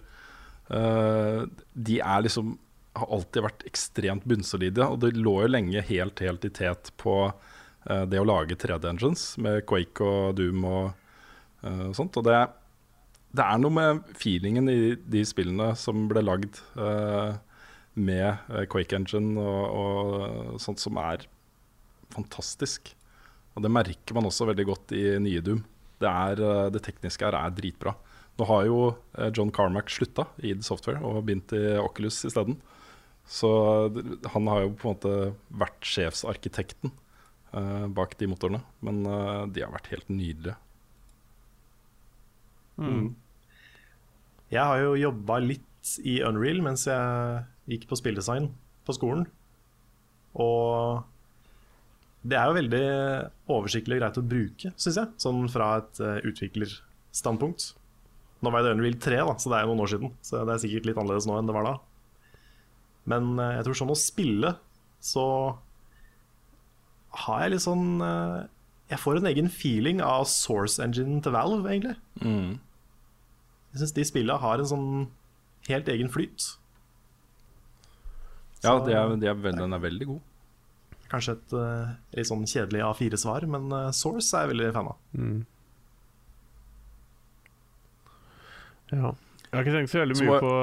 Uh, 0.70 1.50
de 1.74 1.98
er 2.04 2.26
liksom 2.26 2.56
har 2.98 3.14
alltid 3.14 3.46
vært 3.46 3.66
ekstremt 3.70 4.26
bunnsolide, 4.30 4.86
og 4.86 5.02
det 5.04 5.18
lå 5.18 5.36
jo 5.44 5.50
lenge 5.52 5.84
helt 5.90 6.22
helt 6.24 6.46
i 6.46 6.54
tet 6.54 6.92
på 7.02 7.16
uh, 7.30 8.04
det 8.10 8.22
å 8.22 8.28
lage 8.28 8.58
3D-engines 8.58 9.26
med 9.42 9.66
Quake 9.70 10.06
og 10.06 10.38
Doom 10.38 10.66
og 10.68 10.86
eh, 11.64 11.88
sånt. 11.98 12.18
Og 12.20 12.26
det, 12.28 12.42
det 13.38 13.46
er 13.46 13.62
noe 13.62 13.74
med 13.74 14.02
feelingen 14.18 14.70
i 14.70 14.80
de 14.98 15.24
spillene 15.26 15.72
som 15.80 16.06
ble 16.10 16.26
lagd 16.26 16.60
med 17.98 18.52
Quake 18.70 18.94
Engine 18.98 19.40
og, 19.42 19.64
og 19.82 20.60
sånt 20.62 20.82
som 20.84 21.00
er 21.02 21.26
fantastisk. 22.14 22.92
Og 23.56 23.66
det 23.66 23.74
merker 23.74 24.18
man 24.18 24.28
også 24.30 24.50
veldig 24.52 24.68
godt 24.68 24.94
i 24.98 25.06
nye 25.24 25.42
Doom. 25.46 25.64
Det, 26.02 26.10
er, 26.10 26.42
eh, 26.42 26.70
det 26.74 26.84
tekniske 26.86 27.26
her 27.26 27.38
er 27.40 27.56
dritbra. 27.58 27.96
Nå 28.38 28.48
har 28.50 28.68
jo 28.68 28.80
eh, 29.18 29.32
John 29.34 29.52
Carmack 29.54 29.90
slutta 29.94 30.28
i 30.44 30.54
id 30.54 30.66
Software 30.66 31.02
og 31.02 31.24
begynt 31.26 31.56
i 31.58 31.78
Oculus 31.82 32.22
isteden. 32.28 32.60
Så 33.28 33.50
han 34.32 34.48
har 34.48 34.64
jo 34.64 34.76
på 34.78 34.88
en 34.88 34.94
måte 34.94 35.14
vært 35.60 35.84
sjefsarkitekten 35.84 36.94
uh, 37.52 37.84
bak 37.92 38.14
de 38.22 38.30
motorene. 38.32 38.62
Men 38.80 39.02
uh, 39.04 39.44
de 39.52 39.66
har 39.66 39.74
vært 39.74 39.90
helt 39.92 40.08
nydelige. 40.08 40.56
Mm. 42.80 43.10
Jeg 44.54 44.64
har 44.64 44.80
jo 44.80 44.96
jobba 44.96 45.42
litt 45.44 45.92
i 46.08 46.22
Unreal 46.24 46.62
mens 46.64 46.86
jeg 46.88 47.44
gikk 47.68 47.90
på 47.90 48.00
spilldesign 48.00 48.48
på 48.88 48.96
skolen. 48.96 49.28
Og 50.40 51.04
det 52.26 52.38
er 52.38 52.50
jo 52.50 52.56
veldig 52.58 52.86
oversiktlig 53.54 53.98
og 53.98 54.02
greit 54.02 54.20
å 54.20 54.26
bruke, 54.26 54.72
syns 54.76 54.98
jeg. 55.00 55.12
Sånn 55.22 55.44
fra 55.52 55.70
et 55.82 56.02
uh, 56.02 56.18
utviklerstandpunkt. 56.28 57.70
Nå 58.46 58.54
var 58.54 58.66
det 58.66 58.74
Unreal 58.76 58.98
3, 59.02 59.22
da, 59.30 59.36
så 59.40 59.52
det 59.52 59.60
er 59.60 59.66
jo 59.66 59.72
noen 59.72 59.86
år 59.86 59.94
siden. 59.94 60.14
Så 60.26 60.42
det 60.42 60.56
er 60.56 60.64
sikkert 60.64 60.90
litt 60.90 61.00
annerledes 61.00 61.30
nå 61.30 61.38
enn 61.38 61.50
det 61.50 61.56
var 61.58 61.70
da. 61.70 61.76
Men 63.14 63.32
uh, 63.40 63.54
jeg 63.58 63.68
tror 63.68 63.80
sånn 63.82 63.94
å 63.94 64.00
spille, 64.00 64.54
så 65.04 65.26
har 67.28 67.44
jeg 67.46 67.54
litt 67.54 67.64
sånn 67.64 68.02
uh, 68.04 68.46
Jeg 68.92 69.00
får 69.02 69.20
en 69.20 69.30
egen 69.30 69.50
feeling 69.54 70.02
av 70.04 70.26
source 70.30 70.82
engine 70.84 71.22
til 71.24 71.36
Valve, 71.36 71.70
egentlig. 71.70 71.98
Jeg 73.72 73.84
syns 73.84 73.96
de 73.96 74.08
spillene 74.10 74.42
har 74.42 74.64
en 74.64 74.70
sånn 74.70 74.90
helt 75.68 75.90
egen 75.92 76.10
flyt. 76.12 76.54
Ja, 78.64 78.78
de 78.82 78.96
er, 78.96 79.14
de 79.22 79.30
er 79.30 79.38
veld, 79.38 79.60
den 79.62 79.76
er 79.76 79.82
veldig 79.84 80.08
god. 80.10 80.24
Kanskje 81.12 81.38
et 81.38 81.54
uh, 81.56 81.94
litt 82.18 82.28
sånn 82.28 82.44
kjedelig 82.50 82.82
A4-svar, 82.84 83.46
men 83.48 83.70
uh, 83.72 83.92
Source 83.96 84.34
er 84.36 84.44
jeg 84.48 84.52
veldig 84.56 84.72
fan 84.76 84.90
av. 84.92 84.98
Mm. 85.16 85.38
Ja. 88.92 89.12
Jeg 89.48 89.56
har 89.56 89.64
ikke 89.66 89.76
tenkt 89.78 89.92
så 89.94 90.02
veldig 90.04 90.18
Så 90.20 90.26
mye 90.26 90.34
må- 90.34 90.40
på 90.44 90.54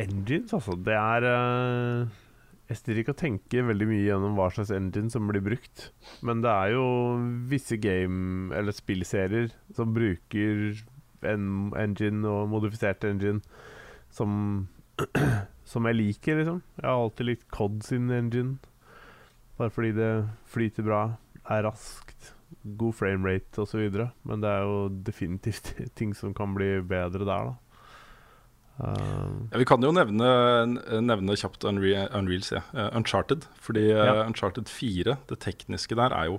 engines, 0.00 0.52
altså. 0.54 0.76
Det 0.86 0.94
er 0.94 1.26
uh, 1.26 2.08
Jeg 2.70 2.78
stiller 2.78 3.00
ikke 3.02 3.14
og 3.16 3.20
tenker 3.24 3.66
veldig 3.66 3.88
mye 3.90 4.04
gjennom 4.06 4.36
hva 4.38 4.46
slags 4.54 4.70
engine 4.74 5.10
som 5.10 5.26
blir 5.26 5.42
brukt. 5.42 5.88
Men 6.22 6.42
det 6.44 6.50
er 6.54 6.76
jo 6.76 6.84
visse 7.50 7.78
game- 7.82 8.54
eller 8.54 8.70
spillserier 8.74 9.50
som 9.74 9.90
bruker 9.94 10.78
en 11.26 11.72
engine 11.76 12.22
og 12.30 12.46
modifisert 12.54 13.02
engine 13.04 13.42
som 14.10 14.68
Som 15.70 15.86
jeg 15.86 15.94
liker, 16.00 16.34
liksom. 16.40 16.62
Jeg 16.80 16.84
har 16.88 16.98
alltid 16.98 17.26
likt 17.28 17.44
Cod 17.54 17.82
sin 17.86 18.08
engine. 18.10 18.56
Bare 19.60 19.72
fordi 19.74 19.92
det 19.92 20.10
flyter 20.48 20.86
bra, 20.86 21.00
er 21.52 21.66
raskt, 21.66 22.30
god 22.80 22.96
framerate 22.96 23.60
osv. 23.60 23.82
Men 24.24 24.40
det 24.44 24.48
er 24.50 24.64
jo 24.64 24.78
definitivt 25.04 25.74
ting 25.98 26.14
som 26.16 26.32
kan 26.36 26.54
bli 26.56 26.78
bedre 26.80 27.26
der, 27.28 27.50
da. 27.50 27.56
Uh, 28.80 29.50
Ja, 29.52 29.58
vi 29.60 29.66
kan 29.68 29.84
jo 29.84 29.90
nevne, 29.92 30.30
nevne 31.04 31.36
kjapt 31.36 31.66
Unreal, 31.68 32.08
jeg. 32.08 32.62
Eh, 32.72 32.88
Uncharted. 32.96 33.44
Fordi 33.60 33.90
eh, 33.92 34.00
Ja. 34.08 34.22
Uncharted 34.24 34.72
4, 34.72 35.18
det 35.28 35.38
tekniske 35.44 35.98
der, 35.98 36.14
er 36.16 36.30
jo 36.32 36.38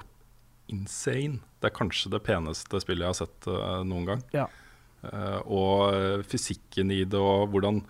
insane. 0.72 1.44
Det 1.62 1.70
er 1.70 1.78
kanskje 1.78 2.10
det 2.16 2.24
peneste 2.26 2.82
spillet 2.82 3.06
jeg 3.06 3.14
har 3.14 3.20
sett 3.22 3.48
eh, 3.52 3.84
noen 3.86 4.10
gang. 4.10 4.26
Ja. 4.34 4.48
Eh, 5.06 5.40
og 5.46 5.94
eh, 5.94 6.26
fysikken 6.26 6.90
i 6.94 7.04
det, 7.06 7.20
og 7.22 7.54
hvordan 7.54 7.84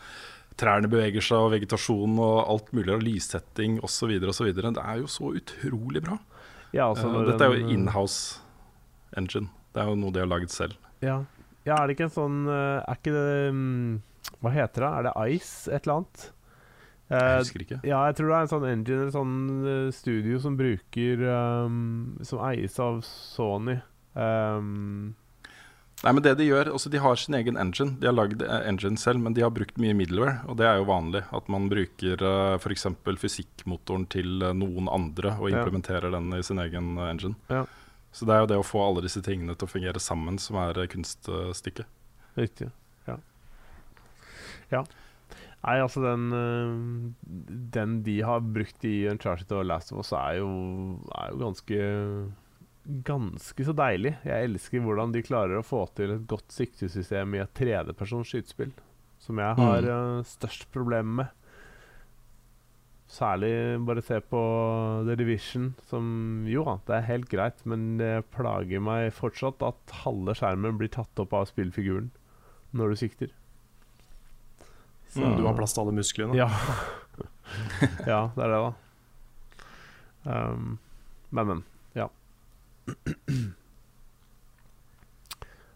trærne 0.59 0.89
beveger 0.91 1.21
seg, 1.23 1.37
og 1.37 1.51
vegetasjon 1.55 2.17
og 2.19 2.35
alt 2.51 2.71
mulig, 2.75 2.93
og 2.95 3.03
lyssetting 3.05 3.79
osv. 3.83 4.17
osv. 4.29 4.51
Det 4.55 4.73
er 4.83 4.99
jo 5.01 5.07
så 5.07 5.31
utrolig 5.37 6.03
bra. 6.03 6.17
ja, 6.73 6.89
altså 6.89 7.07
uh, 7.09 7.21
dette 7.29 7.43
er 7.47 7.55
jo 7.55 7.69
inhouse 7.73 8.39
engine. 9.17 9.49
Det 9.73 9.81
er 9.83 9.87
jo 9.91 9.95
noe 9.95 10.11
de 10.11 10.19
har 10.19 10.27
laget 10.29 10.51
selv. 10.51 10.75
Ja. 11.01 11.21
ja, 11.65 11.75
er 11.79 11.87
det 11.87 11.95
ikke 11.95 12.09
en 12.09 12.13
sånn 12.13 12.35
eh, 12.51 12.83
Er 12.85 12.97
ikke 12.99 13.13
det 13.15 13.49
um, 13.49 14.01
Hva 14.43 14.51
heter 14.53 14.83
det? 14.83 14.89
Er 14.99 15.07
det 15.07 15.13
Ice 15.37 15.71
et 15.71 15.87
eller 15.87 16.01
annet? 16.01 16.27
Jeg 17.11 17.21
Eh, 17.27 17.37
husker 17.41 17.63
ikke. 17.65 17.77
ja, 17.83 18.01
jeg 18.07 18.15
tror 18.15 18.27
det 18.29 18.35
er 18.37 18.45
en 18.45 18.51
sånn 18.51 18.67
engine, 18.69 19.05
en 19.07 19.11
sånn 19.11 19.31
studio 19.91 20.37
som 20.39 20.53
bruker 20.59 21.23
um, 21.65 21.79
Som 22.23 22.39
eies 22.47 22.77
av 22.79 23.01
Sony. 23.03 23.79
Um, 24.15 25.15
Nei, 26.01 26.11
men 26.17 26.23
det 26.25 26.31
De 26.39 26.47
gjør, 26.47 26.71
altså 26.73 26.89
de 26.89 26.97
har 26.97 27.19
sin 27.21 27.35
egen 27.37 27.57
engine. 27.61 27.93
De 28.01 28.07
har 28.09 28.15
lagd 28.17 28.41
eh, 28.41 28.63
engine 28.69 28.97
selv, 28.97 29.21
men 29.21 29.35
de 29.37 29.43
har 29.45 29.51
brukt 29.53 29.77
mye 29.77 29.93
middleware. 29.93 30.39
Og 30.49 30.57
det 30.57 30.65
er 30.65 30.79
jo 30.79 30.87
vanlig 30.89 31.21
at 31.29 31.51
man 31.53 31.67
bruker 31.69 32.23
uh, 32.25 32.55
f.eks. 32.57 32.87
fysikkmotoren 33.21 34.07
til 34.09 34.41
eh, 34.41 34.55
noen 34.57 34.89
andre 34.89 35.35
og 35.37 35.51
Ja. 35.51 35.59
implementerer 35.61 36.09
den 36.15 36.33
i 36.33 36.41
sin 36.41 36.57
egen 36.63 36.95
eh, 36.97 37.11
engine. 37.11 37.35
Ja. 37.53 37.65
Så 38.11 38.25
det 38.25 38.33
er 38.33 38.41
jo 38.43 38.49
det 38.49 38.57
å 38.59 38.65
få 38.65 38.81
alle 38.83 39.05
disse 39.05 39.21
tingene 39.23 39.53
til 39.55 39.69
å 39.69 39.71
fungere 39.71 40.01
sammen 40.01 40.41
som 40.41 40.57
er 40.63 40.81
eh, 40.81 40.89
kunststykket. 40.89 41.85
Riktig. 42.39 42.71
Ja. 43.07 43.19
ja. 44.73 44.81
Nei, 45.61 45.75
altså 45.83 46.01
den 46.01 47.13
Den 47.75 47.99
de 48.01 48.15
har 48.25 48.41
brukt 48.41 48.81
i 48.89 49.05
Uncharted 49.11 49.51
og 49.53 49.67
Last 49.69 49.91
of 49.93 50.01
Us, 50.01 50.09
er 50.17 50.39
jo, 50.39 50.49
er 51.13 51.29
jo 51.35 51.43
ganske 51.43 51.77
Ganske 52.85 53.63
så 53.67 53.73
deilig. 53.77 54.15
Jeg 54.25 54.47
elsker 54.49 54.81
hvordan 54.81 55.11
de 55.13 55.21
klarer 55.21 55.59
å 55.59 55.65
få 55.65 55.83
til 55.95 56.15
et 56.15 56.23
godt 56.27 56.49
siktesystem 56.51 57.35
i 57.37 57.41
et 57.43 57.53
tredjepersons 57.53 58.27
skytespill. 58.31 58.71
Som 59.21 59.37
jeg 59.37 59.55
har 59.55 59.81
Mm. 59.81 59.91
øh, 59.93 60.23
størst 60.25 60.65
problem 60.73 61.15
med. 61.21 61.27
Særlig 63.11 63.85
bare 63.85 64.01
se 64.01 64.19
på 64.21 64.41
The 65.05 65.15
Division, 65.19 65.75
som 65.89 66.45
jo 66.47 66.63
da, 66.63 66.77
det 66.87 66.95
er 66.95 67.07
helt 67.09 67.27
greit, 67.29 67.59
men 67.67 67.97
det 67.99 68.23
plager 68.31 68.79
meg 68.81 69.11
fortsatt 69.13 69.61
at 69.67 69.95
halve 70.05 70.33
skjermen 70.33 70.77
blir 70.79 70.87
tatt 70.89 71.19
opp 71.19 71.33
av 71.33 71.45
spillfiguren 71.51 72.09
når 72.73 72.89
du 72.89 72.95
sikter. 72.95 73.27
Så- 75.11 75.19
Mm, 75.21 75.35
Du 75.37 75.43
har 75.45 75.53
plass 75.53 75.73
til 75.73 75.81
alle 75.83 75.91
musklene. 75.91 76.33
Ja. 76.35 76.47
ja, 78.07 78.31
det 78.33 78.43
er 78.45 78.47
det, 78.47 78.61
da. 78.63 78.73
Um, 80.23 80.79
men, 81.31 81.47
men. 81.47 81.63
Ja. 82.91 83.49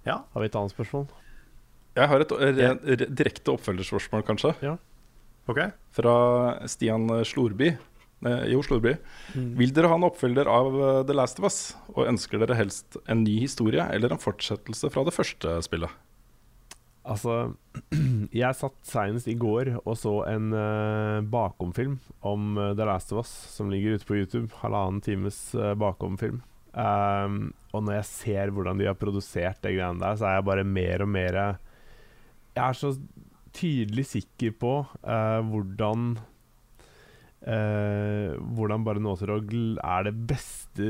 Ja. 0.06 0.20
Har 0.36 0.44
vi 0.44 0.50
et 0.52 0.56
annet 0.60 0.74
spørsmål? 0.76 1.08
Jeg 1.96 2.12
har 2.12 2.22
et 2.22 2.34
ren, 2.38 2.80
re 2.84 2.98
re 3.00 3.08
direkte 3.10 3.54
oppfølgerspørsmål, 3.56 4.22
kanskje, 4.28 4.52
Ok? 5.50 5.60
fra 5.96 6.16
Stian 6.70 7.08
Slorby. 7.26 7.72
Eh, 8.26 8.46
jo, 8.52 8.62
Slorby. 8.66 8.96
Mm. 9.36 9.52
Vil 9.60 9.74
dere 9.76 9.90
ha 9.92 9.98
en 10.00 10.08
oppfølger 10.08 10.50
av 10.50 10.72
eh, 10.80 11.02
The 11.08 11.16
Last 11.16 11.40
of 11.42 11.48
Us? 11.50 11.60
Og 11.94 12.08
ønsker 12.10 12.42
dere 12.42 12.58
helst 12.58 12.98
en 13.12 13.24
ny 13.26 13.38
historie 13.44 13.86
eller 13.94 14.14
en 14.14 14.22
fortsettelse 14.22 14.90
fra 14.94 15.04
det 15.06 15.14
første 15.16 15.58
spillet? 15.66 15.94
Altså, 17.06 17.54
jeg 18.34 18.58
satt 18.58 18.78
senest 18.90 19.30
i 19.30 19.38
går 19.38 19.76
og 19.84 19.94
så 20.00 20.16
en 20.26 20.50
uh, 20.58 21.22
bakomfilm 21.22 22.00
om 22.26 22.56
eh, 22.58 22.74
The 22.74 22.88
Last 22.90 23.14
of 23.14 23.22
Us, 23.22 23.34
som 23.54 23.70
ligger 23.70 24.00
ute 24.00 24.10
på 24.10 24.18
YouTube. 24.18 24.50
Halvannen 24.64 25.04
times 25.06 25.38
uh, 25.54 25.76
bakomfilm. 25.78 26.42
Um, 26.76 27.54
og 27.72 27.86
når 27.88 28.02
jeg 28.02 28.08
ser 28.10 28.52
hvordan 28.52 28.82
de 28.82 28.90
har 28.90 28.98
produsert 29.00 29.62
det 29.64 29.78
greiene 29.78 30.02
der, 30.02 30.18
så 30.20 30.28
er 30.28 30.40
jeg 30.40 30.48
bare 30.50 30.68
mer 30.68 31.06
og 31.06 31.08
mer 31.08 31.38
Jeg 31.40 32.64
er 32.66 32.76
så 32.76 32.92
tydelig 33.56 34.06
sikker 34.12 34.56
på 34.60 34.78
uh, 34.84 35.42
hvordan 35.52 36.16
Uh, 37.46 38.34
hvordan 38.58 38.82
bare 38.82 38.98
Dog 38.98 39.52
er 39.54 40.06
det 40.08 40.14
beste 40.26 40.86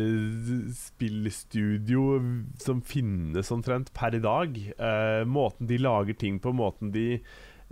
spillstudio 0.71 2.21
som 2.63 2.79
finnes 2.79 3.51
omtrent 3.51 3.91
per 3.91 4.15
i 4.15 4.21
dag. 4.23 4.55
Uh, 4.79 5.27
måten 5.27 5.67
de 5.67 5.77
lager 5.77 6.15
ting 6.15 6.39
på, 6.39 6.53
måten 6.55 6.93
de 6.93 7.19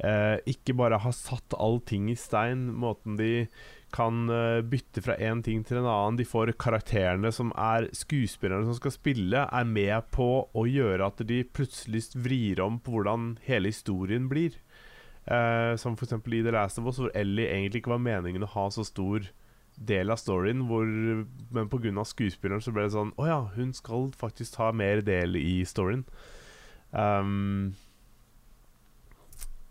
uh, 0.04 0.36
ikke 0.44 0.76
bare 0.76 1.00
har 1.00 1.16
satt 1.16 1.56
allting 1.56 2.12
i 2.12 2.18
stein, 2.20 2.74
måten 2.76 3.16
de 3.16 3.48
kan 3.94 4.30
eh, 4.30 4.62
bytte 4.66 5.04
fra 5.06 5.16
én 5.22 5.44
ting 5.46 5.62
til 5.66 5.80
en 5.80 5.88
annen. 5.88 6.18
De 6.18 6.26
får 6.26 6.56
karakterene 6.62 7.32
som 7.34 7.54
er 7.60 7.90
skuespillerne 7.96 8.66
som 8.68 8.78
skal 8.80 8.96
spille, 8.96 9.46
er 9.46 9.70
med 9.70 10.10
på 10.16 10.30
å 10.50 10.66
gjøre 10.70 11.12
at 11.12 11.22
de 11.30 11.44
plutselig 11.46 12.08
vrir 12.18 12.62
om 12.64 12.80
på 12.82 12.96
hvordan 12.98 13.36
hele 13.46 13.74
historien 13.74 14.30
blir. 14.32 14.58
Uh, 15.24 15.78
som 15.80 15.94
f.eks. 15.96 16.18
i 16.20 16.42
The 16.44 16.52
Last 16.52 16.82
of 16.82 16.90
Us, 16.90 16.98
hvor 17.00 17.14
Ellie 17.16 17.48
egentlig 17.48 17.80
ikke 17.80 17.94
var 17.94 18.02
meningen 18.04 18.44
å 18.44 18.50
ha 18.58 18.66
så 18.76 18.84
stor 18.84 19.30
del 19.78 20.12
av 20.12 20.20
storyen, 20.20 20.66
hvor, 20.68 20.84
men 21.56 21.70
pga. 21.72 22.04
skuespilleren 22.06 22.62
så 22.62 22.74
ble 22.76 22.84
det 22.86 22.94
sånn 22.94 23.14
Å 23.18 23.30
ja, 23.30 23.40
hun 23.56 23.72
skal 23.74 24.12
faktisk 24.20 24.58
ta 24.58 24.74
mer 24.76 25.00
del 25.06 25.38
i 25.40 25.64
storyen. 25.66 26.04
Um, 26.92 27.74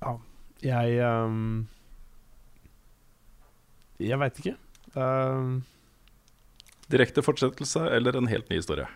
ja, 0.01 0.17
jeg 0.65 1.05
um, 1.05 1.69
Jeg 4.03 4.19
veit 4.21 4.39
ikke. 4.43 4.57
Um, 4.97 5.63
Direkte 6.93 7.23
fortsettelse 7.25 7.87
eller 7.97 8.17
en 8.19 8.27
helt 8.29 8.51
ny 8.51 8.59
historie? 8.61 8.89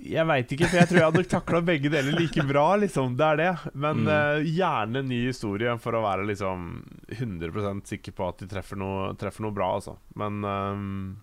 Jeg 0.00 0.24
veit 0.24 0.52
ikke, 0.54 0.64
for 0.70 0.78
jeg 0.80 0.88
tror 0.88 0.96
jeg 0.98 1.08
hadde 1.10 1.22
takla 1.28 1.58
begge 1.66 1.90
deler 1.92 2.14
like 2.16 2.42
bra. 2.48 2.68
liksom, 2.80 3.16
Det 3.18 3.26
er 3.26 3.36
det. 3.36 3.50
Men 3.74 3.96
Mm. 4.04 4.08
uh, 4.08 4.40
gjerne 4.48 4.96
en 5.02 5.08
ny 5.08 5.26
historie 5.26 5.76
for 5.78 5.92
å 5.92 6.00
være 6.02 6.24
liksom 6.26 6.86
100% 7.10 7.86
sikker 7.86 8.12
på 8.16 8.28
at 8.28 8.38
de 8.38 8.46
treffer 8.48 8.76
noe, 8.80 9.12
treffer 9.14 9.42
noe 9.44 9.52
bra, 9.52 9.74
altså. 9.76 9.96
Men 10.16 10.40
ehm, 10.42 11.16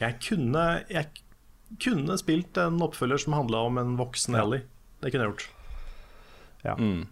Jeg 0.00 0.16
kunne, 0.18 0.82
jeg 0.90 1.06
kunne 1.78 2.16
spilt 2.18 2.56
en 2.58 2.80
oppfølger 2.82 3.20
som 3.20 3.34
handla 3.34 3.58
om 3.68 3.78
en 3.78 3.96
voksen 3.96 4.34
Ja. 4.34 4.42
Ellie. 4.42 4.62
Det 5.00 5.12
kunne 5.12 5.22
jeg 5.28 5.30
gjort. 5.30 5.48
Ja. 6.64 6.74
Mm. 6.74 7.06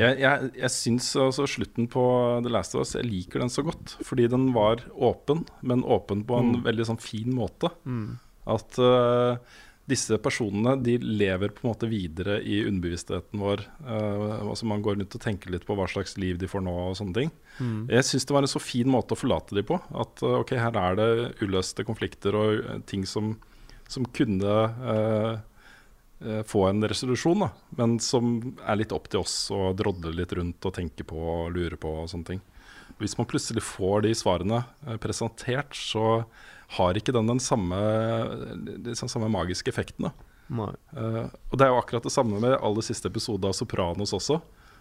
Jeg, 0.00 0.18
jeg, 0.22 0.50
jeg 0.64 0.72
syns 0.74 1.08
altså 1.20 1.46
slutten 1.50 1.86
på 1.92 2.02
The 2.44 2.50
Last 2.52 2.74
of 2.76 2.82
Us 2.86 2.94
Jeg 2.96 3.06
liker 3.08 3.42
den 3.44 3.52
så 3.52 3.64
godt. 3.66 3.96
Fordi 4.06 4.28
den 4.32 4.50
var 4.56 4.82
åpen, 4.96 5.44
men 5.62 5.82
åpen 5.84 6.24
på 6.28 6.38
en 6.40 6.54
Mm. 6.56 6.62
veldig 6.66 6.86
sånn 6.90 7.00
fin 7.02 7.32
måte. 7.36 7.70
mm, 7.84 8.06
At 8.50 8.78
uh, 8.80 9.36
disse 9.90 10.16
personene 10.22 10.76
de 10.86 10.94
lever 11.02 11.50
på 11.50 11.64
en 11.64 11.72
måte 11.72 11.88
videre 11.90 12.36
i 12.46 12.60
underbevisstheten 12.64 13.40
vår. 13.42 13.64
Uh, 13.82 14.46
altså 14.48 14.66
Man 14.70 14.82
går 14.86 14.96
rundt 15.00 15.16
og 15.18 15.20
tenker 15.24 15.50
litt 15.50 15.66
på 15.66 15.74
hva 15.78 15.88
slags 15.90 16.16
liv 16.22 16.38
de 16.38 16.46
får 16.50 16.62
nå 16.62 16.74
og 16.90 16.96
sånne 16.98 17.14
ting. 17.16 17.30
mm, 17.58 17.88
Jeg 17.90 18.06
syns 18.06 18.26
det 18.28 18.36
var 18.36 18.42
en 18.46 18.52
så 18.54 18.62
fin 18.62 18.86
måte 18.90 19.12
å 19.16 19.20
forlate 19.20 19.54
de 19.58 19.62
på. 19.66 19.80
At 19.90 20.22
uh, 20.22 20.38
ok, 20.44 20.54
her 20.62 20.78
er 20.78 20.94
det 21.00 21.10
uløste 21.42 21.84
konflikter 21.84 22.38
og 22.38 22.86
ting 22.86 23.02
som, 23.04 23.34
som 23.90 24.04
kunne 24.14 24.54
eh, 24.94 25.38
få 26.44 26.66
en 26.68 26.84
resolusjon, 26.84 27.46
da. 27.46 27.46
Men 27.78 27.94
som 28.04 28.34
er 28.60 28.76
litt 28.76 28.92
opp 28.92 29.06
til 29.08 29.22
oss 29.22 29.34
å 29.54 29.70
drodle 29.72 30.12
litt 30.12 30.34
rundt 30.36 30.66
og 30.68 30.74
tenke 30.76 31.06
på 31.08 31.16
og 31.16 31.54
lure 31.54 31.78
på 31.80 31.94
og 32.02 32.10
sånne 32.12 32.28
ting. 32.28 32.42
Hvis 33.00 33.16
man 33.16 33.28
plutselig 33.28 33.62
får 33.64 34.04
de 34.04 34.14
svarene 34.16 34.62
eh, 34.86 34.96
presentert, 35.00 35.76
så 35.76 36.24
har 36.76 36.98
ikke 36.98 37.14
den 37.16 37.30
den 37.30 37.40
samme, 37.42 37.78
liksom 38.84 39.08
samme 39.10 39.30
magiske 39.32 39.72
effekten. 39.72 40.10
Eh, 40.92 41.26
og 41.30 41.56
det 41.56 41.66
er 41.66 41.72
jo 41.72 41.80
akkurat 41.80 42.04
det 42.04 42.12
samme 42.12 42.40
med 42.42 42.58
aller 42.58 42.84
siste 42.84 43.08
episode 43.10 43.48
av 43.48 43.56
Sopranos 43.56 44.12
også. 44.16 44.40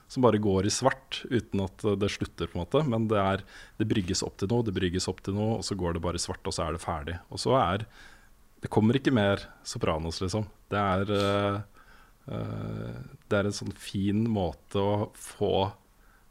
Som 0.10 0.26
bare 0.26 0.42
går 0.42 0.66
i 0.66 0.74
svart 0.74 1.22
uten 1.30 1.64
at 1.64 1.86
eh, 1.86 1.98
det 2.02 2.12
slutter, 2.12 2.52
på 2.52 2.60
en 2.60 2.66
måte. 2.66 2.84
Men 2.84 3.08
det, 3.12 3.24
er, 3.24 3.48
det 3.80 3.88
brygges 3.90 4.26
opp 4.28 4.36
til 4.42 4.52
noe, 4.52 4.68
det 4.68 4.76
brygges 4.76 5.08
opp 5.12 5.24
til 5.24 5.40
noe, 5.40 5.62
og 5.62 5.66
så 5.66 5.80
går 5.80 5.96
det 5.96 6.04
bare 6.04 6.20
i 6.20 6.24
svart, 6.24 6.44
og 6.44 6.56
så 6.56 6.68
er 6.68 6.76
det 6.76 6.84
ferdig. 6.84 7.20
Og 7.32 7.42
så 7.42 7.56
er 7.62 7.88
Det 8.60 8.68
kommer 8.68 8.98
ikke 9.00 9.16
mer 9.16 9.48
Sopranos, 9.64 10.20
liksom. 10.20 10.44
Det 10.70 10.80
er 10.80 11.13
eh, 11.15 11.59
eh, 12.34 12.99
Det 13.30 13.39
er 13.39 13.49
en 13.49 13.55
sånn 13.59 13.74
fin 13.74 14.26
måte 14.30 14.82
å 14.82 15.09
få 15.17 15.72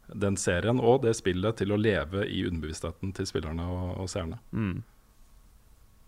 den 0.08 0.38
serien 0.40 0.78
og 0.80 1.02
det 1.04 1.12
spillet 1.18 1.58
til 1.60 1.74
å 1.74 1.76
leve 1.76 2.22
i 2.24 2.40
underbevisstheten 2.48 3.12
til 3.16 3.26
spillerne 3.28 3.66
og, 3.68 3.90
og 4.04 4.08
seerne. 4.08 4.38
Mm. 4.56 4.78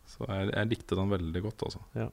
Så 0.09 0.25
jeg, 0.25 0.49
jeg 0.55 0.71
likte 0.71 0.97
den 0.99 1.13
veldig 1.13 1.43
godt, 1.45 1.67
altså. 1.69 1.83
Ja. 1.99 2.09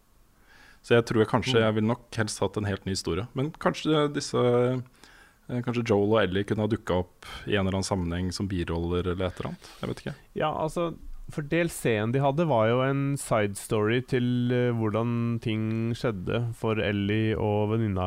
Så 0.86 0.98
jeg 0.98 1.08
tror 1.08 1.24
jeg 1.24 1.32
kanskje 1.32 1.62
jeg 1.64 1.76
ville 1.76 1.90
nok 1.90 2.20
helst 2.20 2.40
hatt 2.44 2.60
en 2.60 2.68
helt 2.68 2.86
ny 2.88 2.94
historie. 2.94 3.26
Men 3.36 3.50
kanskje 3.64 4.08
disse 4.16 4.44
eh, 4.44 5.62
Kanskje 5.64 5.86
Joel 5.88 6.12
og 6.12 6.22
Ellie 6.22 6.44
kunne 6.48 6.66
ha 6.66 6.72
dukka 6.72 7.02
opp 7.06 7.28
i 7.48 7.56
en 7.56 7.64
eller 7.64 7.78
annen 7.78 7.88
sammenheng 7.88 8.34
som 8.36 8.50
biroller 8.52 9.14
eller 9.14 9.30
et 9.30 9.40
eller 9.40 9.54
annet. 9.54 9.70
Jeg 9.80 9.92
vet 9.92 10.02
ikke. 10.04 10.14
Ja, 10.36 10.50
altså 10.52 10.90
For 11.34 11.44
DLC-en 11.44 12.14
de 12.16 12.22
hadde, 12.24 12.46
var 12.48 12.70
jo 12.70 12.78
en 12.86 13.02
side 13.20 13.58
story 13.60 14.00
til 14.08 14.24
uh, 14.54 14.72
hvordan 14.80 15.40
ting 15.44 15.66
skjedde 15.98 16.54
for 16.56 16.80
Ellie 16.80 17.34
og 17.36 17.74
venninna 17.74 18.06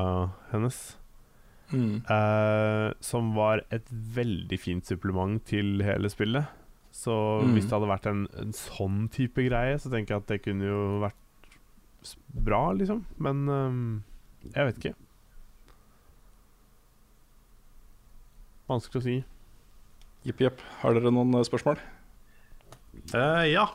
hennes. 0.55 0.79
Eh, 1.71 2.87
som 2.99 3.29
var 3.37 3.61
et 3.71 3.87
veldig 3.93 4.57
fint 4.59 4.89
supplement 4.89 5.37
til 5.47 5.85
hele 5.87 6.09
spillet. 6.11 6.49
Så 6.91 7.13
Mm. 7.45 7.53
hvis 7.55 7.69
det 7.69 7.77
hadde 7.77 7.91
vært 7.93 8.07
en, 8.11 8.25
en 8.41 8.51
sånn 8.53 9.05
type 9.15 9.39
greie, 9.47 9.77
så 9.79 9.89
tenker 9.93 10.17
jeg 10.17 10.23
at 10.25 10.27
det 10.33 10.41
kunne 10.43 10.67
jo 10.67 10.81
vært 11.05 11.15
bra, 12.35 12.73
liksom. 12.75 13.05
Men 13.23 13.45
ehm, 13.49 14.03
jeg 14.51 14.67
vet 14.67 14.81
ikke. 14.83 14.95
Vanskelig 18.71 19.01
å 19.01 19.05
si. 19.07 19.17
Jepp, 20.27 20.43
jepp. 20.45 20.61
Har 20.83 20.95
dere 20.99 21.11
noen 21.15 21.39
spørsmål? 21.47 21.79
Eh, 23.15 23.47
ja. 23.53 23.67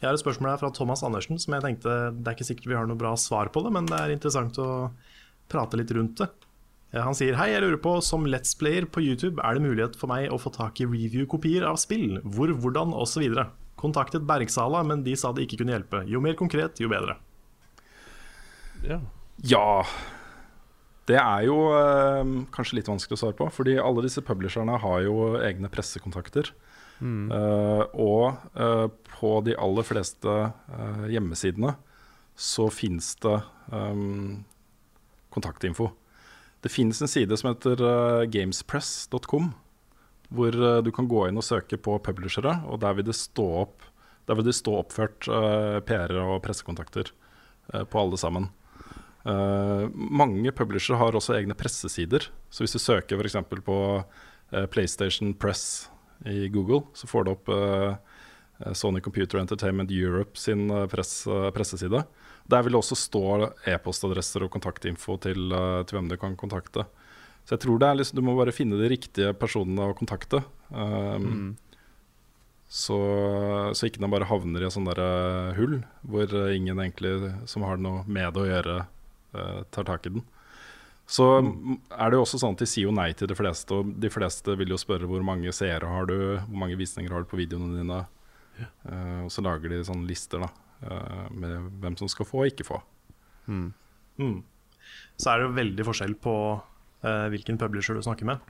Jeg 0.00 0.08
har 0.10 0.16
et 0.16 0.22
spørsmål 0.22 0.52
her 0.52 0.60
fra 0.60 0.72
Thomas 0.76 1.02
Andersen 1.06 1.38
som 1.40 1.54
jeg 1.56 1.64
tenkte 1.64 1.92
Det 2.12 2.28
er 2.28 2.34
ikke 2.36 2.46
sikkert 2.50 2.68
vi 2.68 2.76
har 2.76 2.88
noe 2.88 2.98
bra 3.00 3.14
svar 3.18 3.48
på 3.52 3.62
det, 3.64 3.72
men 3.72 3.88
det 3.88 3.96
er 3.96 4.12
interessant 4.12 4.58
å 4.60 4.90
prate 5.50 5.78
litt 5.80 5.92
rundt 5.96 6.20
det. 6.20 6.28
Eh, 6.92 7.02
Han 7.02 7.16
sier 7.16 7.38
hei, 7.38 7.52
jeg 7.54 7.64
lurer 7.64 7.80
på, 7.82 7.96
som 8.04 8.26
Let's 8.28 8.56
Player 8.58 8.88
på 8.88 9.04
YouTube, 9.04 9.40
er 9.42 9.56
det 9.56 9.64
mulighet 9.66 9.96
for 10.00 10.10
meg 10.12 10.28
å 10.32 10.40
få 10.40 10.52
tak 10.54 10.82
i 10.82 10.88
review-kopier 10.88 11.66
av 11.68 11.80
spill? 11.80 12.20
Hvor, 12.24 12.52
hvordan, 12.52 12.94
osv. 12.96 13.24
Kontaktet 13.76 14.24
Bergsala, 14.26 14.82
men 14.88 15.02
de 15.04 15.16
sa 15.18 15.32
det 15.36 15.46
ikke 15.46 15.60
kunne 15.62 15.74
hjelpe. 15.76 16.04
Jo 16.08 16.22
mer 16.24 16.36
konkret, 16.38 16.80
jo 16.80 16.88
bedre. 16.92 17.18
Ja. 18.86 19.00
Ja. 19.44 19.66
Det 21.06 21.18
er 21.20 21.42
jo 21.46 21.56
øh, 21.76 22.30
kanskje 22.54 22.80
litt 22.80 22.88
vanskelig 22.90 23.14
å 23.14 23.20
svare 23.20 23.36
på, 23.38 23.46
fordi 23.54 23.76
alle 23.78 24.02
disse 24.02 24.24
publisherne 24.26 24.78
har 24.82 25.04
jo 25.04 25.36
egne 25.38 25.70
pressekontakter. 25.70 26.50
Eh, 27.02 27.82
og 28.00 28.56
uh, 28.56 28.86
på 29.18 29.32
de 29.44 29.56
aller 29.60 29.84
fleste 29.84 30.32
uh, 30.32 31.04
hjemmesidene 31.12 31.74
så 32.36 32.68
fins 32.72 33.14
det 33.24 33.36
um, 33.72 34.44
kontaktinfo. 35.32 35.90
Det 36.64 36.72
finnes 36.72 37.00
en 37.00 37.10
side 37.10 37.36
som 37.36 37.50
heter 37.52 37.80
gamespress.com, 38.32 39.50
hvor 40.34 40.56
du 40.82 40.90
kan 40.92 41.08
gå 41.08 41.22
inn 41.28 41.38
og 41.38 41.46
søke 41.46 41.78
på 41.80 41.94
publishere, 42.04 42.58
og 42.66 42.80
der 42.82 42.96
vil 42.98 43.06
det 43.08 43.16
stå 43.16 43.46
opp 43.62 43.86
der 44.26 44.34
vil 44.34 44.48
det 44.48 44.56
stå 44.58 44.72
oppført 44.80 45.28
uh, 45.30 45.78
PR-er 45.86 46.18
og 46.18 46.40
pressekontakter 46.42 47.12
på 47.90 48.00
alle 48.00 48.18
sammen. 48.18 48.48
Uh, 49.22 49.86
mange 49.94 50.50
publishere 50.50 50.98
har 50.98 51.14
også 51.14 51.36
egne 51.36 51.54
pressesider. 51.54 52.26
Så 52.50 52.64
hvis 52.64 52.74
du 52.74 52.80
søker 52.82 53.22
f.eks. 53.22 53.38
på 53.62 53.76
uh, 54.02 54.66
PlayStation 54.72 55.30
Press 55.38 55.86
i 56.24 56.48
Google, 56.48 56.82
så 56.94 57.06
får 57.06 57.24
du 57.24 57.32
opp 57.32 57.50
eh, 57.52 57.96
Sony 58.72 59.00
Computer 59.00 59.38
Entertainment 59.38 59.90
Europe 59.90 60.38
sin 60.38 60.70
eh, 60.70 60.86
press, 60.86 61.26
eh, 61.26 61.50
presseside. 61.54 62.04
Der 62.46 62.62
vil 62.62 62.76
det 62.76 62.80
også 62.80 62.96
stå 62.98 63.24
e-postadresser 63.66 64.46
og 64.46 64.52
kontaktinfo 64.54 65.18
til, 65.18 65.50
til 65.50 65.98
hvem 65.98 66.08
du 66.12 66.14
kan 66.20 66.36
kontakte. 66.38 66.84
Så 67.42 67.56
jeg 67.56 67.64
tror 67.64 67.80
det 67.82 67.88
er 67.88 67.98
liksom, 67.98 68.18
du 68.18 68.22
må 68.26 68.36
bare 68.38 68.54
finne 68.54 68.78
de 68.78 68.90
riktige 68.90 69.32
personene 69.34 69.88
å 69.90 69.96
kontakte. 69.98 70.44
Um, 70.70 71.26
Mm. 71.26 71.56
så, 72.70 72.98
så 73.74 73.86
ikke 73.86 74.00
den 74.02 74.10
bare 74.10 74.26
havner 74.30 74.62
i 74.62 74.66
et 74.66 74.74
sånt 74.74 74.90
der, 74.90 75.52
hull 75.58 75.80
hvor 76.06 76.32
ingen 76.50 76.78
egentlig 76.82 77.32
som 77.50 77.66
har 77.66 77.82
noe 77.82 78.02
med 78.06 78.34
det 78.34 78.42
å 78.42 78.48
gjøre, 78.48 78.78
uh, 79.34 79.60
tar 79.74 79.86
tak 79.90 80.06
i 80.06 80.14
den. 80.14 80.24
Så 81.06 81.24
er 81.38 82.10
det 82.10 82.18
jo 82.18 82.24
også 82.24 82.40
sånn 82.42 82.56
at 82.56 82.62
de 82.64 82.66
sier 82.66 82.88
jo 82.88 82.94
nei 82.94 83.12
til 83.14 83.30
de 83.30 83.36
fleste, 83.38 83.78
og 83.78 83.92
de 84.02 84.10
fleste 84.10 84.56
vil 84.58 84.72
jo 84.74 84.78
spørre 84.80 85.06
hvor 85.06 85.22
mange 85.26 85.52
seere 85.54 85.86
har 85.86 86.08
du, 86.10 86.16
hvor 86.42 86.60
mange 86.64 86.78
visninger 86.78 87.12
har 87.14 87.22
du 87.22 87.30
på 87.30 87.38
videoene 87.38 87.78
dine. 87.78 88.00
Eh, 88.58 89.20
og 89.22 89.30
så 89.30 89.44
lager 89.46 89.70
de 89.70 89.84
sånne 89.86 90.08
lister 90.08 90.42
da, 90.42 90.50
uh, 90.88 91.26
med 91.30 91.70
hvem 91.82 91.98
som 92.00 92.10
skal 92.10 92.26
få 92.26 92.42
og 92.42 92.50
ikke 92.50 92.66
få. 92.66 92.80
Mm. 93.46 93.68
Mm. 94.18 94.38
Så 95.14 95.30
er 95.30 95.38
det 95.38 95.46
jo 95.46 95.56
veldig 95.60 95.86
forskjell 95.86 96.16
på 96.26 96.36
uh, 96.58 97.26
hvilken 97.30 97.60
publisher 97.60 97.94
du 97.94 98.02
snakker 98.02 98.26
med. 98.26 98.42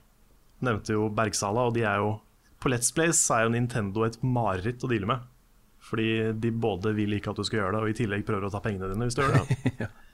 Du 0.57 0.69
nevnte 0.71 0.97
jo 0.97 1.11
Bergsala, 1.13 1.67
og 1.69 1.77
de 1.77 1.85
er 1.85 2.01
jo 2.01 2.15
på 2.57 2.71
Let's 2.73 2.89
Place 2.95 3.21
er 3.33 3.45
jo 3.45 3.53
Nintendo 3.53 4.01
et 4.07 4.17
mareritt 4.25 4.81
å 4.81 4.89
deale 4.89 5.09
med. 5.09 5.25
Fordi 5.87 6.33
de 6.41 6.51
både 6.51 6.95
vil 6.97 7.13
ikke 7.15 7.31
at 7.31 7.37
du 7.37 7.45
skal 7.45 7.61
gjøre 7.61 7.77
det, 7.77 7.83
og 7.85 7.93
i 7.93 7.97
tillegg 8.01 8.25
prøver 8.25 8.47
å 8.47 8.53
ta 8.53 8.63
pengene 8.63 8.89
dine 8.89 9.07
hvis 9.07 9.17
du 9.17 9.21
gjør 9.21 9.37
det. 9.37 9.91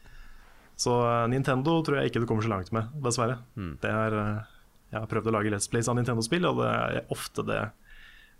Så 0.79 0.95
eh, 1.05 1.27
Nintendo 1.31 1.77
tror 1.85 1.99
jeg 1.99 2.11
ikke 2.11 2.23
du 2.23 2.27
kommer 2.29 2.45
så 2.45 2.51
langt 2.51 2.73
med, 2.75 2.89
dessverre. 3.05 3.39
Mm. 3.59 3.77
Det 3.83 3.91
er, 3.91 4.17
eh, 4.19 4.51
jeg 4.93 4.99
har 4.99 5.09
prøvd 5.11 5.29
å 5.29 5.35
lage 5.37 5.53
Let's 5.53 5.69
Plays 5.71 5.89
av 5.91 5.97
Nintendo-spill, 5.99 6.47
og 6.49 6.61
det 6.61 6.69
er 6.73 7.13
ofte 7.13 7.45
det 7.47 7.61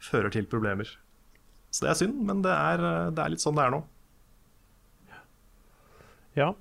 fører 0.04 0.34
til 0.34 0.50
problemer. 0.50 0.90
Så 1.74 1.86
det 1.86 1.94
er 1.94 2.00
synd, 2.04 2.20
men 2.28 2.44
det 2.46 2.54
er, 2.54 2.86
eh, 2.90 3.10
det 3.16 3.24
er 3.24 3.34
litt 3.34 3.44
sånn 3.44 3.58
det 3.58 3.68
er 3.68 3.76
nå. 3.76 3.84
Ja. 6.34 6.54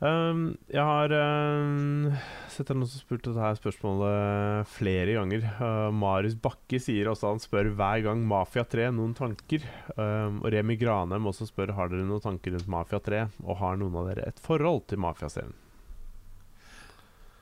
Um, 0.00 0.54
jeg 0.72 0.80
har 0.80 1.12
um, 1.12 2.14
sett 2.60 2.70
noen 2.76 2.88
som 2.88 3.00
spurte 3.02 3.32
dette 3.34 3.58
spørsmålet 3.58 4.68
flere 4.70 5.16
ganger. 5.16 5.46
Uh, 5.58 5.88
Marius 5.96 6.36
Bakke 6.40 6.78
sier 6.82 7.10
også 7.10 7.32
han 7.32 7.42
spør 7.42 7.72
hver 7.78 8.04
gang 8.06 8.22
Mafia 8.28 8.64
3 8.68 8.90
noen 8.96 9.16
tanker. 9.18 9.64
Uh, 9.96 10.38
og 10.38 10.48
Remi 10.54 10.76
Granheim 10.80 11.26
også 11.30 11.48
spør 11.48 11.74
har 11.78 11.90
dere 11.90 12.06
noen 12.06 12.22
tanker 12.24 12.54
rundt 12.54 12.70
Mafia 12.70 13.02
3, 13.02 13.24
og 13.42 13.60
har 13.62 13.80
noen 13.80 13.98
av 14.00 14.10
dere 14.12 14.28
et 14.30 14.40
forhold 14.44 14.84
til 14.92 15.02
Mafia-serien. 15.02 15.56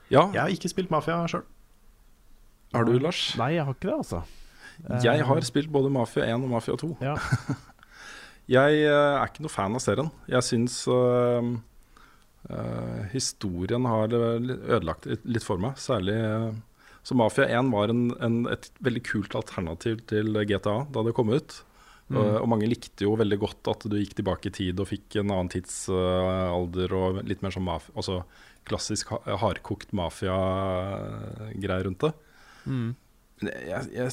Ja, 0.08 0.30
Jeg 0.32 0.40
har 0.40 0.54
ikke 0.54 0.70
spilt 0.72 0.90
Mafia 0.90 1.20
sjøl. 1.28 1.44
har 2.72 2.84
du, 2.88 2.94
Lars? 2.98 3.34
Nei, 3.36 3.52
jeg 3.58 3.64
har 3.68 3.74
ikke 3.74 3.90
det, 3.90 3.98
altså. 3.98 4.22
Jeg 5.02 5.20
Um, 5.20 5.26
har 5.26 5.40
spilt 5.42 5.72
både 5.74 5.90
Mafia 5.90 6.24
1 6.24 6.44
og 6.44 6.50
Mafia 6.52 6.76
2. 6.76 6.96
Ja. 7.02 7.16
Jeg 8.48 8.78
eh, 8.80 8.88
er 9.20 9.26
ikke 9.28 9.44
noe 9.44 9.52
fan 9.52 9.74
av 9.76 9.82
serien. 9.84 10.06
Jeg 10.30 10.44
syns 10.46 10.78
eh, 10.88 10.94
eh, 10.96 11.48
historien 13.12 13.84
har 13.88 14.12
eh, 14.14 14.40
ødelagt 14.76 15.06
litt, 15.06 15.44
for 15.44 15.60
meg. 15.62 15.78
Særlig 15.80 16.16
eh, 16.16 16.50
Så 17.06 17.16
Mafia 17.18 17.48
1 17.60 17.72
var 17.72 17.92
en, 17.92 18.10
en, 18.24 18.38
et 18.52 18.70
veldig 18.84 19.02
kult 19.06 19.36
alternativ 19.38 20.00
til 20.10 20.32
GTA 20.48 20.78
da 20.92 21.04
det 21.06 21.14
kom 21.16 21.32
ut. 21.32 21.62
Mm. 22.08 22.16
Og, 22.16 22.28
og 22.40 22.48
mange 22.48 22.68
likte 22.70 23.04
jo 23.04 23.18
veldig 23.20 23.38
godt 23.42 23.68
at 23.68 23.84
du 23.90 23.98
gikk 23.98 24.14
tilbake 24.16 24.48
i 24.48 24.54
tid 24.56 24.80
og 24.80 24.88
fikk 24.88 25.18
en 25.20 25.32
annen 25.34 25.50
tidsalder 25.52 26.94
og 26.96 27.20
litt 27.28 27.42
mer 27.44 27.52
sånn 27.52 27.66
maf 27.66 27.90
altså 27.92 28.22
klassisk 28.68 29.12
ha 29.12 29.36
hardkokt 29.42 29.92
mafia-greier 29.96 31.84
rundt 31.84 32.04
det. 32.04 32.12
Mm. 32.64 32.88
Men 33.40 33.52
jeg, 33.64 33.82
jeg, 33.94 34.10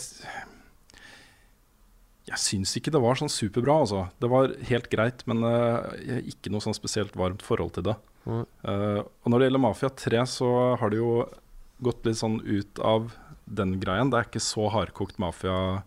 jeg 2.30 2.41
syns 2.41 2.76
ikke 2.80 2.94
det 2.94 3.02
var 3.03 3.20
sånn 3.20 3.32
superbra, 3.32 3.80
altså. 3.84 4.02
Det 4.22 4.30
var 4.32 4.53
helt 4.70 4.88
greit, 4.91 5.24
men 5.30 5.44
uh, 5.44 5.88
ikke 6.24 6.52
noe 6.53 6.64
sånn 6.64 6.78
spesielt 6.78 7.16
varmt 7.20 7.44
forhold 7.45 7.76
til 7.78 7.88
det. 7.90 7.95
Eh, 8.26 9.02
og 9.04 9.28
når 9.30 9.40
det 9.44 9.48
gjelder 9.50 9.64
Mafia 9.64 9.90
3, 9.90 10.22
så 10.28 10.50
har 10.82 10.90
det 10.94 10.98
jo 11.02 11.12
gått 11.86 12.06
litt 12.08 12.18
sånn 12.18 12.40
ut 12.42 12.80
av 12.80 13.12
den 13.46 13.76
greien. 13.80 14.10
Det 14.10 14.18
er 14.22 14.30
ikke 14.30 14.42
så 14.42 14.70
hardkokt 14.74 15.20
mafia 15.22 15.84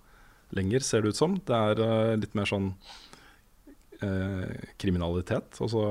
lenger, 0.54 0.80
ser 0.86 1.02
det 1.02 1.14
ut 1.14 1.18
som. 1.18 1.34
Det 1.44 1.54
er 1.56 1.80
uh, 1.82 2.12
litt 2.16 2.36
mer 2.38 2.46
sånn 2.48 2.68
uh, 4.02 4.52
kriminalitet. 4.80 5.58
Altså 5.60 5.82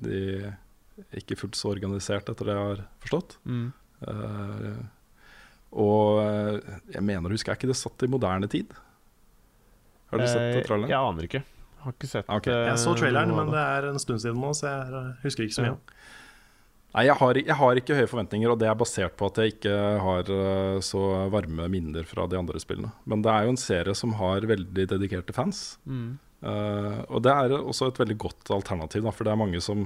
de 0.00 0.52
ikke 1.18 1.36
fullt 1.36 1.58
så 1.58 1.72
organisert, 1.74 2.28
etter 2.32 2.48
det 2.48 2.54
jeg 2.54 2.68
har 2.70 2.78
forstått. 3.04 3.34
Mm. 3.44 3.66
Eh, 4.08 4.78
og 5.76 6.22
jeg 6.88 7.02
mener 7.04 7.28
å 7.28 7.34
huske, 7.36 7.52
er 7.52 7.58
ikke 7.58 7.68
det 7.68 7.76
satt 7.76 8.04
i 8.06 8.08
moderne 8.08 8.48
tid? 8.48 8.72
Har 10.08 10.22
du 10.22 10.24
sett 10.24 10.40
Eh, 10.40 10.54
det, 10.56 10.62
traileren? 10.70 10.88
Jeg 10.88 11.10
aner 11.10 11.28
ikke. 11.28 11.42
Har 11.84 11.92
ikke 11.92 12.08
sett 12.08 12.28
Ok. 12.32 12.46
eh, 12.48 12.62
Jeg 12.70 12.78
så 12.80 12.94
traileren, 12.96 13.34
men 13.36 13.50
det. 13.52 13.60
er 13.60 13.88
en 13.90 13.98
stund 14.00 14.20
siden 14.24 14.40
nå, 14.40 14.54
så 14.56 14.72
jeg 14.72 15.16
husker 15.26 15.44
ikke 15.44 15.58
så 15.58 15.66
mye. 15.66 15.76
Nei, 16.96 17.10
jeg 17.10 17.18
har, 17.20 17.36
jeg 17.36 17.56
har 17.60 17.76
ikke 17.76 17.96
høye 17.98 18.08
forventninger, 18.08 18.48
og 18.48 18.56
det 18.56 18.70
er 18.70 18.76
basert 18.80 19.18
på 19.20 19.26
at 19.28 19.36
jeg 19.42 19.52
ikke 19.52 19.72
har 20.00 20.30
uh, 20.32 20.78
så 20.80 21.00
varme 21.28 21.66
minner 21.68 22.06
fra 22.08 22.24
de 22.24 22.38
andre 22.40 22.62
spillene. 22.62 22.88
Men 23.04 23.20
det 23.24 23.34
er 23.34 23.44
jo 23.44 23.52
en 23.52 23.60
serie 23.60 23.94
som 23.98 24.14
har 24.16 24.46
veldig 24.48 24.86
dedikerte 24.94 25.36
fans. 25.36 25.76
Mm. 25.84 26.16
Uh, 26.40 27.04
og 27.10 27.20
det 27.26 27.34
er 27.34 27.58
også 27.58 27.90
et 27.90 28.00
veldig 28.00 28.16
godt 28.24 28.54
alternativ, 28.56 29.04
da, 29.04 29.12
for 29.12 29.28
det 29.28 29.34
er 29.34 29.42
mange 29.42 29.60
som, 29.60 29.84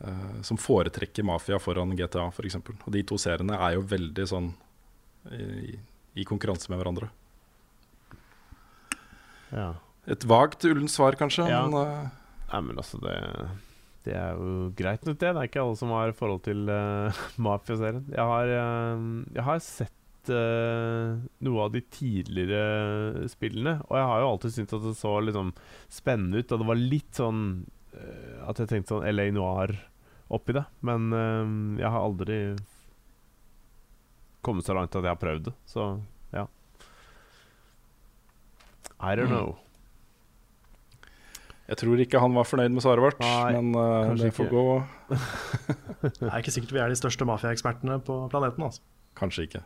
uh, 0.00 0.40
som 0.46 0.60
foretrekker 0.60 1.26
Mafia 1.28 1.60
foran 1.60 1.92
GTA, 1.92 2.30
f.eks. 2.32 2.62
Og 2.64 2.90
de 2.96 3.04
to 3.04 3.20
seriene 3.20 3.60
er 3.60 3.76
jo 3.76 3.84
veldig 3.92 4.28
sånn 4.32 4.54
i, 5.36 5.76
i 6.16 6.24
konkurranse 6.24 6.72
med 6.72 6.80
hverandre. 6.80 7.12
Ja. 9.52 9.74
Et 10.08 10.24
vagt 10.24 10.64
ullent 10.64 10.88
svar, 10.88 11.20
kanskje. 11.20 11.44
Ja. 11.52 11.66
Men, 11.68 12.08
Nei, 12.50 12.68
men 12.70 12.80
altså, 12.80 12.96
det 13.04 13.18
Det 14.10 14.18
er 14.18 14.34
jo 14.34 14.54
greit 14.74 15.04
nok, 15.06 15.18
det. 15.20 15.30
Det 15.30 15.38
er 15.38 15.48
ikke 15.48 15.62
alle 15.62 15.78
som 15.78 15.92
har 15.94 16.16
forhold 16.18 16.42
til 16.42 16.66
uh, 16.66 17.20
Mafia-serien. 17.46 18.08
Jeg 18.10 18.26
har, 18.32 18.54
eh, 18.56 19.04
jeg 19.36 19.46
har 19.46 19.60
sett 19.62 20.32
uh, 20.34 21.20
noe 21.46 21.66
av 21.66 21.76
de 21.76 21.82
tidligere 21.94 23.28
spillene, 23.30 23.76
og 23.86 23.94
jeg 24.00 24.08
har 24.10 24.24
jo 24.24 24.32
alltid 24.32 24.56
syntes 24.56 24.80
at 24.80 24.88
det 24.88 24.96
så 24.98 25.14
liksom 25.22 25.54
spennende 25.92 26.42
ut. 26.42 26.50
Og 26.50 26.62
det 26.64 26.68
var 26.72 26.82
litt 26.82 27.22
sånn 27.22 27.44
uh, 27.94 28.50
at 28.50 28.64
jeg 28.64 28.72
tenkte 28.72 28.96
sånn 28.96 29.06
LA 29.06 29.30
Noir 29.36 29.76
oppi 30.30 30.58
det. 30.58 30.66
Men 30.86 31.08
jeg 31.74 31.90
har 31.90 32.04
aldri 32.06 32.36
kommet 34.46 34.66
så 34.66 34.76
langt 34.78 34.94
at 34.94 35.02
jeg 35.02 35.10
har 35.10 35.18
prøvd 35.18 35.48
det. 35.48 35.56
Så 35.66 35.88
ja. 36.34 36.46
I 39.00 39.16
don't 39.18 39.30
Mm. 39.30 39.69
Jeg 41.70 41.78
tror 41.78 42.00
ikke 42.02 42.20
han 42.22 42.34
var 42.34 42.46
fornøyd 42.48 42.74
med 42.74 42.82
svaret 42.82 43.04
vårt, 43.04 43.20
Nei, 43.22 43.52
men 43.54 43.74
uh, 43.78 44.10
det 44.18 44.32
får 44.34 44.48
ikke. 44.48 44.56
gå. 44.58 45.18
Det 46.18 46.30
er 46.30 46.38
ikke 46.40 46.54
sikkert 46.54 46.72
vi 46.74 46.80
er 46.82 46.90
de 46.90 46.96
største 46.98 47.26
mafiaekspertene 47.28 48.00
på 48.02 48.16
planeten. 48.32 48.64
altså. 48.66 48.82
Kanskje 49.18 49.44
ikke. 49.46 49.60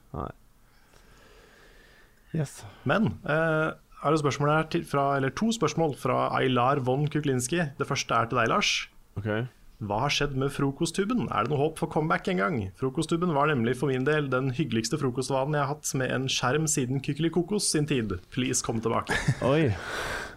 Yes. 2.35 2.59
Men 2.85 3.14
uh, 3.24 3.72
er 4.05 4.12
det 4.12 4.20
spørsmål 4.20 4.51
her 4.51 4.68
til, 4.74 4.85
fra, 4.89 5.05
eller 5.16 5.32
to 5.32 5.48
spørsmål 5.55 5.94
fra 5.97 6.26
Aylar 6.36 6.82
von 6.85 7.06
Kuklinski. 7.09 7.62
Det 7.78 7.89
første 7.89 8.18
er 8.18 8.28
til 8.28 8.40
deg, 8.43 8.51
Lars. 8.52 8.72
Okay. 9.16 9.47
Hva 9.85 10.02
har 10.05 10.12
skjedd 10.12 10.36
med 10.39 10.52
frokosttuben? 10.55 11.26
Er 11.31 11.47
det 11.47 11.52
noe 11.52 11.62
håp 11.62 11.81
for 11.81 11.90
comeback 11.90 12.28
en 12.31 12.43
gang? 12.43 12.59
Frokosttuben 12.81 13.32
var 13.36 13.48
nemlig 13.51 13.78
for 13.81 13.90
min 13.93 14.05
del 14.06 14.28
den 14.32 14.52
hyggeligste 14.55 15.01
frokostvanen 15.01 15.56
jeg 15.56 15.64
har 15.64 15.72
hatt 15.72 15.94
med 15.98 16.12
en 16.14 16.28
skjerm 16.31 16.68
siden 16.70 17.02
Kykelikokos 17.05 17.70
sin 17.72 17.89
tid. 17.90 18.18
Please, 18.35 18.64
kom 18.64 18.82
tilbake. 18.85 19.16
Oi. 19.47 19.72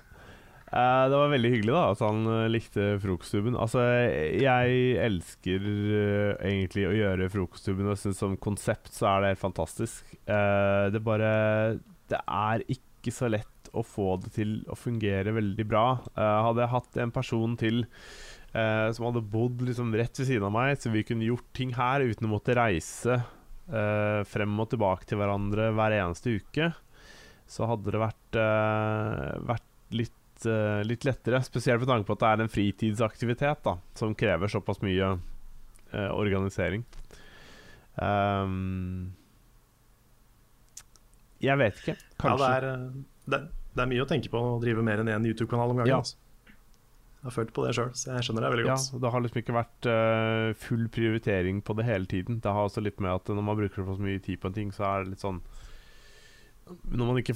Eh, 0.67 1.03
det 1.07 1.15
var 1.15 1.29
veldig 1.31 1.49
hyggelig 1.53 1.71
da 1.71 1.83
at 1.93 2.01
han 2.03 2.25
eh, 2.27 2.49
likte 2.51 2.87
frokosttuben. 2.99 3.55
Altså, 3.55 3.83
jeg 4.35 4.97
elsker 4.99 5.63
uh, 5.63 6.31
egentlig 6.43 6.87
å 6.89 6.95
gjøre 6.95 7.29
frokosttuben, 7.31 7.87
og 7.87 7.95
jeg 7.95 8.01
synes 8.03 8.23
som 8.25 8.35
konsept 8.43 8.91
så 8.95 9.07
er 9.13 9.23
det 9.23 9.33
helt 9.33 9.45
fantastisk. 9.45 10.15
Det 10.27 11.03
bare 11.03 11.29
Det 12.07 12.19
er 12.19 12.65
ikke 12.71 13.13
så 13.15 13.29
lett 13.31 13.69
å 13.77 13.83
få 13.83 14.15
det 14.23 14.33
til 14.35 14.59
å 14.71 14.75
fungere 14.79 15.35
veldig 15.35 15.65
bra. 15.67 15.85
Hadde 16.15 16.63
jeg 16.63 16.73
hatt 16.73 16.99
en 17.03 17.13
person 17.15 17.55
til 17.59 17.85
som 18.57 19.05
hadde 19.09 19.21
bodd 19.27 19.59
liksom 19.67 19.91
rett 19.99 20.17
ved 20.17 20.29
siden 20.29 20.47
av 20.47 20.53
meg, 20.55 20.79
så 20.79 20.89
vi 20.89 21.03
kunne 21.05 21.27
gjort 21.27 21.45
ting 21.55 21.73
her 21.77 22.01
uten 22.07 22.25
å 22.25 22.31
måtte 22.31 22.55
reise 22.57 23.19
frem 23.67 24.55
og 24.63 24.69
tilbake 24.71 25.05
til 25.05 25.19
hverandre 25.19 25.67
hver 25.75 25.97
eneste 25.99 26.37
uke, 26.39 26.71
så 27.45 27.67
hadde 27.69 27.93
det 27.93 28.01
vært, 28.01 28.39
vært 29.51 29.93
litt, 29.99 30.15
eh, 30.45 30.83
litt 30.85 31.07
lettere. 31.07 31.41
Spesielt 31.45 31.81
med 31.81 31.89
tanke 31.89 32.07
på 32.07 32.17
at 32.17 32.23
det 32.23 32.29
er 32.29 32.43
en 32.43 32.51
fritidsaktivitet 32.51 33.63
da, 33.65 33.77
som 33.97 34.15
krever 34.17 34.51
såpass 34.51 34.83
mye 34.85 35.15
uh, 35.17 36.11
organisering. 36.13 36.85
Um, 37.97 39.15
jeg 41.41 41.57
vet 41.61 41.81
ikke. 41.81 41.97
Ja, 41.97 42.37
det, 42.37 42.47
er, 42.47 42.69
eh, 42.69 42.85
det, 43.29 43.41
det 43.73 43.83
er 43.83 43.91
mye 43.91 44.05
å 44.05 44.09
tenke 44.09 44.31
på 44.33 44.41
å 44.41 44.55
drive 44.61 44.85
mer 44.85 45.03
enn 45.03 45.11
én 45.13 45.27
YouTube-kanal 45.29 45.73
om 45.73 45.81
gangen. 45.81 45.93
Ja. 45.95 46.01
Altså. 46.01 46.17
Jeg 47.17 47.25
har 47.31 47.33
følt 47.33 47.53
på 47.57 47.63
det 47.65 47.73
sjøl, 47.73 47.89
så 47.97 48.11
jeg 48.13 48.25
skjønner 48.27 48.45
det 48.45 48.49
veldig 48.53 48.65
Ja, 48.69 48.77
det 49.01 49.11
har 49.11 49.23
liksom 49.23 49.39
ikke 49.41 49.55
vært 49.55 49.87
uh, 49.89 50.51
full 50.61 50.85
prioritering 50.93 51.63
på 51.65 51.73
det 51.79 51.87
hele 51.87 52.09
tiden. 52.09 52.37
Det 52.43 52.53
har 52.53 52.69
også 52.69 52.83
litt 52.85 53.01
med 53.03 53.15
at 53.15 53.31
når 53.33 53.45
man 53.47 53.57
bruker 53.57 53.87
så 53.89 53.97
mye 53.99 54.21
tid 54.23 54.39
på 54.41 54.51
en 54.51 54.57
ting, 54.57 54.69
så 54.75 54.85
er 54.85 55.03
det 55.03 55.15
litt 55.15 55.25
sånn 55.25 55.41
Når 56.93 57.09
man 57.09 57.19
ikke 57.23 57.35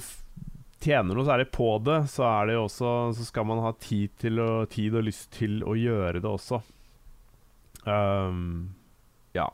tjener 0.82 1.16
noe 1.16 1.26
særlig 1.28 1.48
på 1.54 1.68
det, 1.86 2.00
så 2.12 2.24
er 2.28 2.50
det 2.50 2.56
også 2.60 2.90
Så 3.16 3.24
skal 3.28 3.46
man 3.48 3.62
ha 3.64 3.72
tid, 3.82 4.10
til 4.22 4.38
å, 4.42 4.50
tid 4.70 4.94
og 4.98 5.06
lyst 5.08 5.30
til 5.38 5.60
å 5.64 5.76
gjøre 5.78 6.20
det 6.22 6.28
også. 6.30 6.60
Um, 7.86 8.74
ja. 9.34 9.48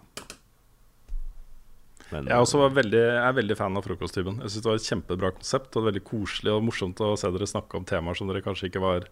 Men 2.08 2.24
Jeg 2.24 2.32
er 2.38 2.40
også 2.40 2.62
veldig, 2.72 3.00
jeg 3.04 3.24
er 3.28 3.36
veldig 3.36 3.56
fan 3.58 3.76
av 3.76 3.84
frokosttuben. 3.84 4.38
Jeg 4.40 4.52
synes 4.52 4.64
Det 4.64 4.70
var 4.70 4.78
et 4.80 4.88
kjempebra 4.88 5.30
konsept 5.36 5.76
og 5.76 5.88
veldig 5.90 6.02
koselig 6.08 6.54
og 6.54 6.64
morsomt 6.64 7.00
å 7.04 7.12
se 7.20 7.28
dere 7.34 7.48
snakke 7.50 7.76
om 7.76 7.84
temaer 7.88 8.16
som 8.16 8.30
dere 8.30 8.44
kanskje 8.44 8.70
ikke 8.70 8.80
var 8.84 9.08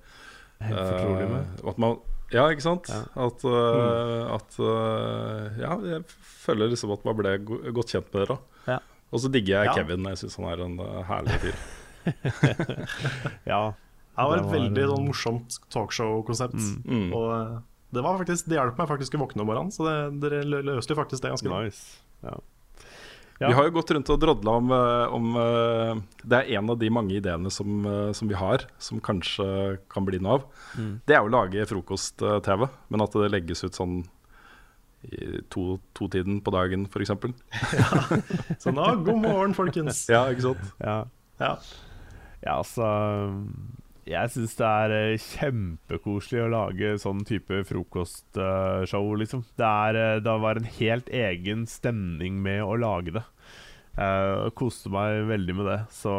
helt 0.64 0.80
fortrolig 0.80 1.26
med. 1.28 1.43
eh, 1.60 1.68
at 1.72 1.80
man, 1.84 1.98
Ja, 2.32 2.47
ikke 2.51 2.64
sant? 2.64 2.88
Ja. 2.88 3.02
At, 3.26 3.44
eh, 3.44 4.34
at 4.38 4.56
uh, 4.64 5.60
Ja, 5.60 5.76
jeg 5.93 6.05
føler 6.47 6.72
liksom 6.72 6.94
at 6.97 7.05
man 7.05 7.18
ble 7.20 7.36
godt 7.76 7.93
kjent 7.93 8.09
med 8.14 8.24
dere. 8.24 8.38
Ja. 8.66 8.78
Og 9.12 9.20
så 9.22 9.30
digger 9.32 9.59
jeg 9.60 9.68
Ja. 9.68 9.74
Kevin. 9.76 10.09
Jeg 10.14 10.22
syns 10.24 10.40
han 10.40 10.48
er 10.51 10.64
en 10.64 10.78
herlig 11.12 11.36
fyr. 11.44 11.59
Ja. 13.47 13.74
Det 14.16 14.24
var 14.24 14.37
Det 14.37 14.41
et 14.41 14.47
var- 14.49 14.57
veldig 14.57 14.85
sånn 14.91 15.07
morsomt 15.11 15.57
talkshow-konsept. 15.74 16.55
Mm. 16.57 16.83
Mm. 16.89 17.09
Og 17.15 17.62
det, 17.93 18.03
var 18.03 18.19
faktisk, 18.23 18.47
det 18.49 18.57
hjalp 18.59 18.78
meg 18.81 18.89
faktisk 18.89 19.15
å 19.19 19.23
våkne 19.27 19.45
om 19.45 19.51
morgenen, 19.51 19.73
så 19.74 19.85
det, 19.85 19.97
dere 20.24 20.45
løste 20.65 20.97
faktisk 20.97 21.23
det 21.23 21.35
ganske. 21.35 21.51
Nice. 21.53 21.99
Ja. 22.24 22.39
Ja. 23.37 23.51
Vi 23.51 23.55
har 23.59 23.66
jo 23.69 23.74
gått 23.77 23.91
rundt 23.93 24.09
og 24.09 24.16
drodla 24.23 24.53
om, 24.57 24.70
eh, 24.73 25.12
om 25.12 25.27
eh, 25.37 25.99
Det 26.24 26.39
er 26.39 26.55
en 26.57 26.70
av 26.73 26.78
de 26.81 26.89
mange 26.89 27.12
ideene 27.19 27.51
som, 27.53 27.85
eh, 27.85 28.12
som 28.16 28.28
vi 28.31 28.35
har, 28.35 28.65
som 28.81 28.99
kanskje 29.05 29.77
kan 29.93 30.07
bli 30.09 30.16
noe 30.24 30.39
av. 30.39 30.47
Mm. 30.81 30.95
Det 31.05 31.15
er 31.19 31.20
å 31.20 31.28
lage 31.28 31.66
frokost-TV, 31.69 32.65
men 32.89 33.05
at 33.05 33.12
det 33.12 33.28
legges 33.35 33.61
ut 33.69 33.77
sånn 33.77 34.07
i 35.12 35.43
to- 35.53 35.77
to-tiden 35.93 36.41
på 36.43 36.51
dagen, 36.51 36.87
f.eks. 36.89 37.12
Så 38.65 38.73
nå, 38.73 39.05
god 39.05 39.20
morgen, 39.20 39.53
folkens. 39.55 40.07
Ja, 40.09 40.24
ikke 40.33 40.49
sant? 40.49 40.73
ja. 40.81 40.97
Ja. 41.39 41.53
Ja, 42.47 42.60
altså 42.60 42.86
Jeg 44.06 44.31
syns 44.31 44.52
det 44.55 44.66
er 44.68 44.93
eh, 44.94 45.18
kjempekoselig 45.18 46.44
å 46.44 46.51
lage 46.52 46.93
sånn 47.02 47.24
type 47.27 47.64
frokostshow, 47.66 49.09
liksom. 49.18 49.43
Det, 49.59 49.66
er, 49.66 49.98
eh, 49.98 50.20
det 50.23 50.36
var 50.44 50.60
en 50.60 50.68
helt 50.78 51.10
egen 51.10 51.64
stemning 51.66 52.39
med 52.44 52.62
å 52.62 52.77
lage 52.78 53.16
det. 53.18 53.24
Jeg 53.97 54.52
koste 54.60 54.90
meg 54.93 55.23
veldig 55.31 55.55
med 55.56 55.68
det, 55.70 55.78
så 55.97 56.12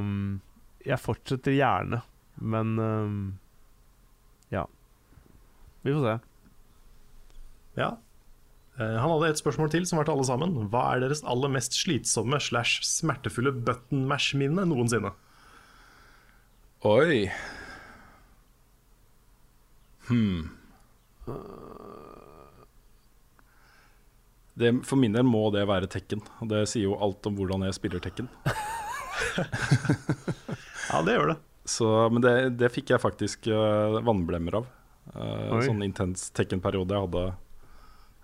um, 0.00 0.38
jeg 0.80 0.96
fortsetter 1.02 1.52
gjerne. 1.52 2.00
Men 2.40 2.70
um, 2.80 3.18
ja. 4.54 4.62
Vi 5.84 5.92
får 5.92 6.06
se. 6.06 6.14
ja. 7.82 7.90
Eh, 8.78 8.96
Han 8.96 9.12
hadde 9.12 9.28
et 9.34 9.40
spørsmål 9.42 9.70
til 9.76 9.86
som 9.86 10.00
var 10.00 10.08
til 10.08 10.16
alle 10.16 10.26
sammen. 10.28 10.56
Hva 10.72 10.84
er 10.94 11.04
deres 11.04 11.22
aller 11.28 11.52
mest 11.52 11.76
slitsomme 11.76 12.40
slash 12.42 12.80
smertefulle 12.86 13.52
button 13.52 14.06
mash-minne 14.10 14.64
noensinne? 14.72 15.12
Oi. 16.86 17.32
Hm. 20.08 20.48
Det, 24.58 24.72
for 24.86 24.96
min 24.98 25.12
del 25.14 25.26
må 25.26 25.44
det 25.54 25.64
være 25.68 25.86
Tekken. 25.90 26.22
Det 26.50 26.64
sier 26.70 26.88
jo 26.88 26.96
alt 27.02 27.26
om 27.30 27.36
hvordan 27.38 27.66
jeg 27.68 27.76
spiller 27.78 28.02
Tekken. 28.04 28.30
Ja, 30.88 31.02
det 31.04 31.12
gjør 31.18 31.28
det. 31.28 31.34
Så, 31.68 31.86
men 32.08 32.22
det, 32.24 32.30
det 32.56 32.70
fikk 32.72 32.94
jeg 32.94 33.00
faktisk 33.02 33.44
uh, 33.52 33.98
vannblemmer 34.06 34.54
av. 34.56 34.68
Uh, 35.12 35.58
sånn 35.66 35.82
intens 35.84 36.30
Tekken-periode 36.34 36.96
jeg 36.96 37.04
hadde. 37.04 37.24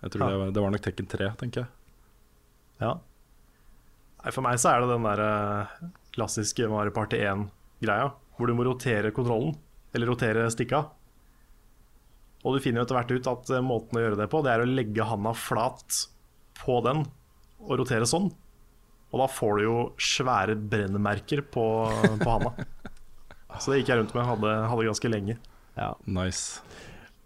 Jeg 0.01 0.15
tror 0.15 0.23
Ja. 0.25 0.29
det, 0.33 0.39
var- 0.41 0.55
det 0.57 0.63
var 0.65 0.73
nok 0.73 0.85
Tekken 0.87 1.11
3, 1.13 1.29
tenker 1.43 1.61
jeg. 1.61 1.69
Ja. 2.81 2.95
Nei, 4.23 4.33
for 4.33 4.47
meg 4.47 4.57
så 4.63 4.73
er 4.73 4.81
det 4.81 4.89
den 4.95 5.05
der 5.11 5.23
uh, 5.29 5.85
klassiske 6.17 6.71
Mario 6.73 6.95
Party 6.97 7.21
1-greia, 7.21 8.09
hvor 8.37 8.51
du 8.51 8.55
må 8.57 8.67
rotere 8.67 9.13
kontrollen, 9.15 9.55
eller 9.95 10.11
rotere 10.11 10.47
stikka. 10.53 10.83
Og 12.45 12.57
du 12.57 12.63
finner 12.63 12.83
jo 12.83 12.87
etter 12.87 12.99
hvert 12.99 13.13
ut 13.15 13.29
at 13.31 13.53
eh, 13.57 13.65
måten 13.65 13.99
å 13.99 14.03
gjøre 14.05 14.21
det 14.21 14.29
på, 14.33 14.43
det 14.45 14.53
er 14.53 14.65
å 14.65 14.69
legge 14.69 15.07
handa 15.09 15.33
flat 15.39 16.01
på 16.61 16.81
den 16.85 17.05
og 17.65 17.79
rotere 17.81 18.09
sånn. 18.09 18.29
Og 19.15 19.21
da 19.23 19.29
får 19.31 19.59
du 19.61 19.65
jo 19.65 19.77
svære 20.03 20.57
brennemerker 20.59 21.45
på, 21.55 21.67
på 22.21 22.31
handa. 22.31 22.53
Så 23.63 23.71
det 23.71 23.81
gikk 23.81 23.93
jeg 23.93 24.01
rundt 24.03 24.17
med, 24.17 24.27
hadde, 24.27 24.55
hadde 24.73 24.89
ganske 24.91 25.11
lenge. 25.13 25.39
Ja. 25.79 25.93
Nice. 26.11 26.61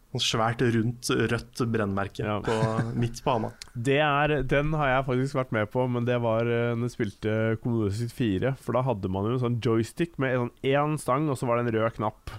Sånn 0.09 0.23
svært, 0.25 0.63
rundt, 0.73 1.11
rødt 1.29 1.61
brennmerke 1.69 2.25
Ja. 2.25 2.39
på, 2.41 2.55
midt 3.03 3.19
på 3.25 3.35
hana. 3.37 3.51
Det 3.77 3.99
er, 4.01 4.39
den 4.49 4.73
har 4.79 4.89
jeg 4.95 5.07
faktisk 5.11 5.37
vært 5.37 5.53
med 5.53 5.69
på, 5.75 5.85
men 5.93 6.07
det 6.09 6.17
var 6.25 6.49
uh, 6.49 6.73
når 6.79 6.89
jeg 6.89 6.95
spilte 6.97 7.35
Commodore 7.63 7.93
64. 7.93 8.55
For 8.65 8.73
da 8.79 8.87
hadde 8.89 9.11
man 9.13 9.29
jo 9.29 9.37
en 9.37 9.43
sånn 9.45 9.59
joystick 9.65 10.17
med 10.17 10.33
en 10.33 10.47
sånn 10.47 10.71
én 10.73 10.97
stang, 11.03 11.29
og 11.29 11.37
så 11.37 11.49
var 11.51 11.61
det 11.61 11.67
en 11.69 11.77
rød 11.77 11.99
knapp. 12.01 12.33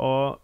Og 0.00 0.38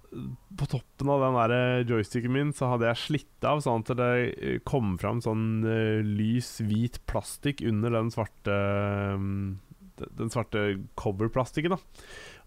på 0.59 0.67
toppen 0.69 1.09
av 1.13 1.23
den 1.23 1.37
der 1.39 1.87
joysticken 1.89 2.33
min 2.35 2.51
så 2.57 2.73
hadde 2.73 2.89
jeg 2.91 2.99
slitt 3.05 3.47
av, 3.47 3.63
sånn 3.65 3.85
at 3.87 3.93
det 4.01 4.09
eh, 4.35 4.59
kom 4.67 4.97
fram 5.01 5.23
sånn 5.25 5.45
eh, 5.71 6.03
lys, 6.05 6.57
hvit 6.67 6.99
plastikk 7.09 7.63
under 7.65 7.95
den 7.95 8.11
svarte 8.13 8.57
Den 9.97 10.33
svarte 10.35 10.65
coverplastikken. 10.99 11.77
da 11.77 11.79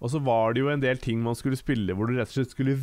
Og 0.04 0.12
så 0.14 0.20
var 0.22 0.54
det 0.54 0.62
jo 0.66 0.70
en 0.74 0.84
del 0.84 1.00
ting 1.02 1.24
man 1.24 1.38
skulle 1.40 1.58
spille 1.58 1.96
hvor 1.96 2.10
du 2.12 2.18
rett 2.20 2.30
og 2.30 2.36
slett 2.36 2.54
skulle 2.54 2.76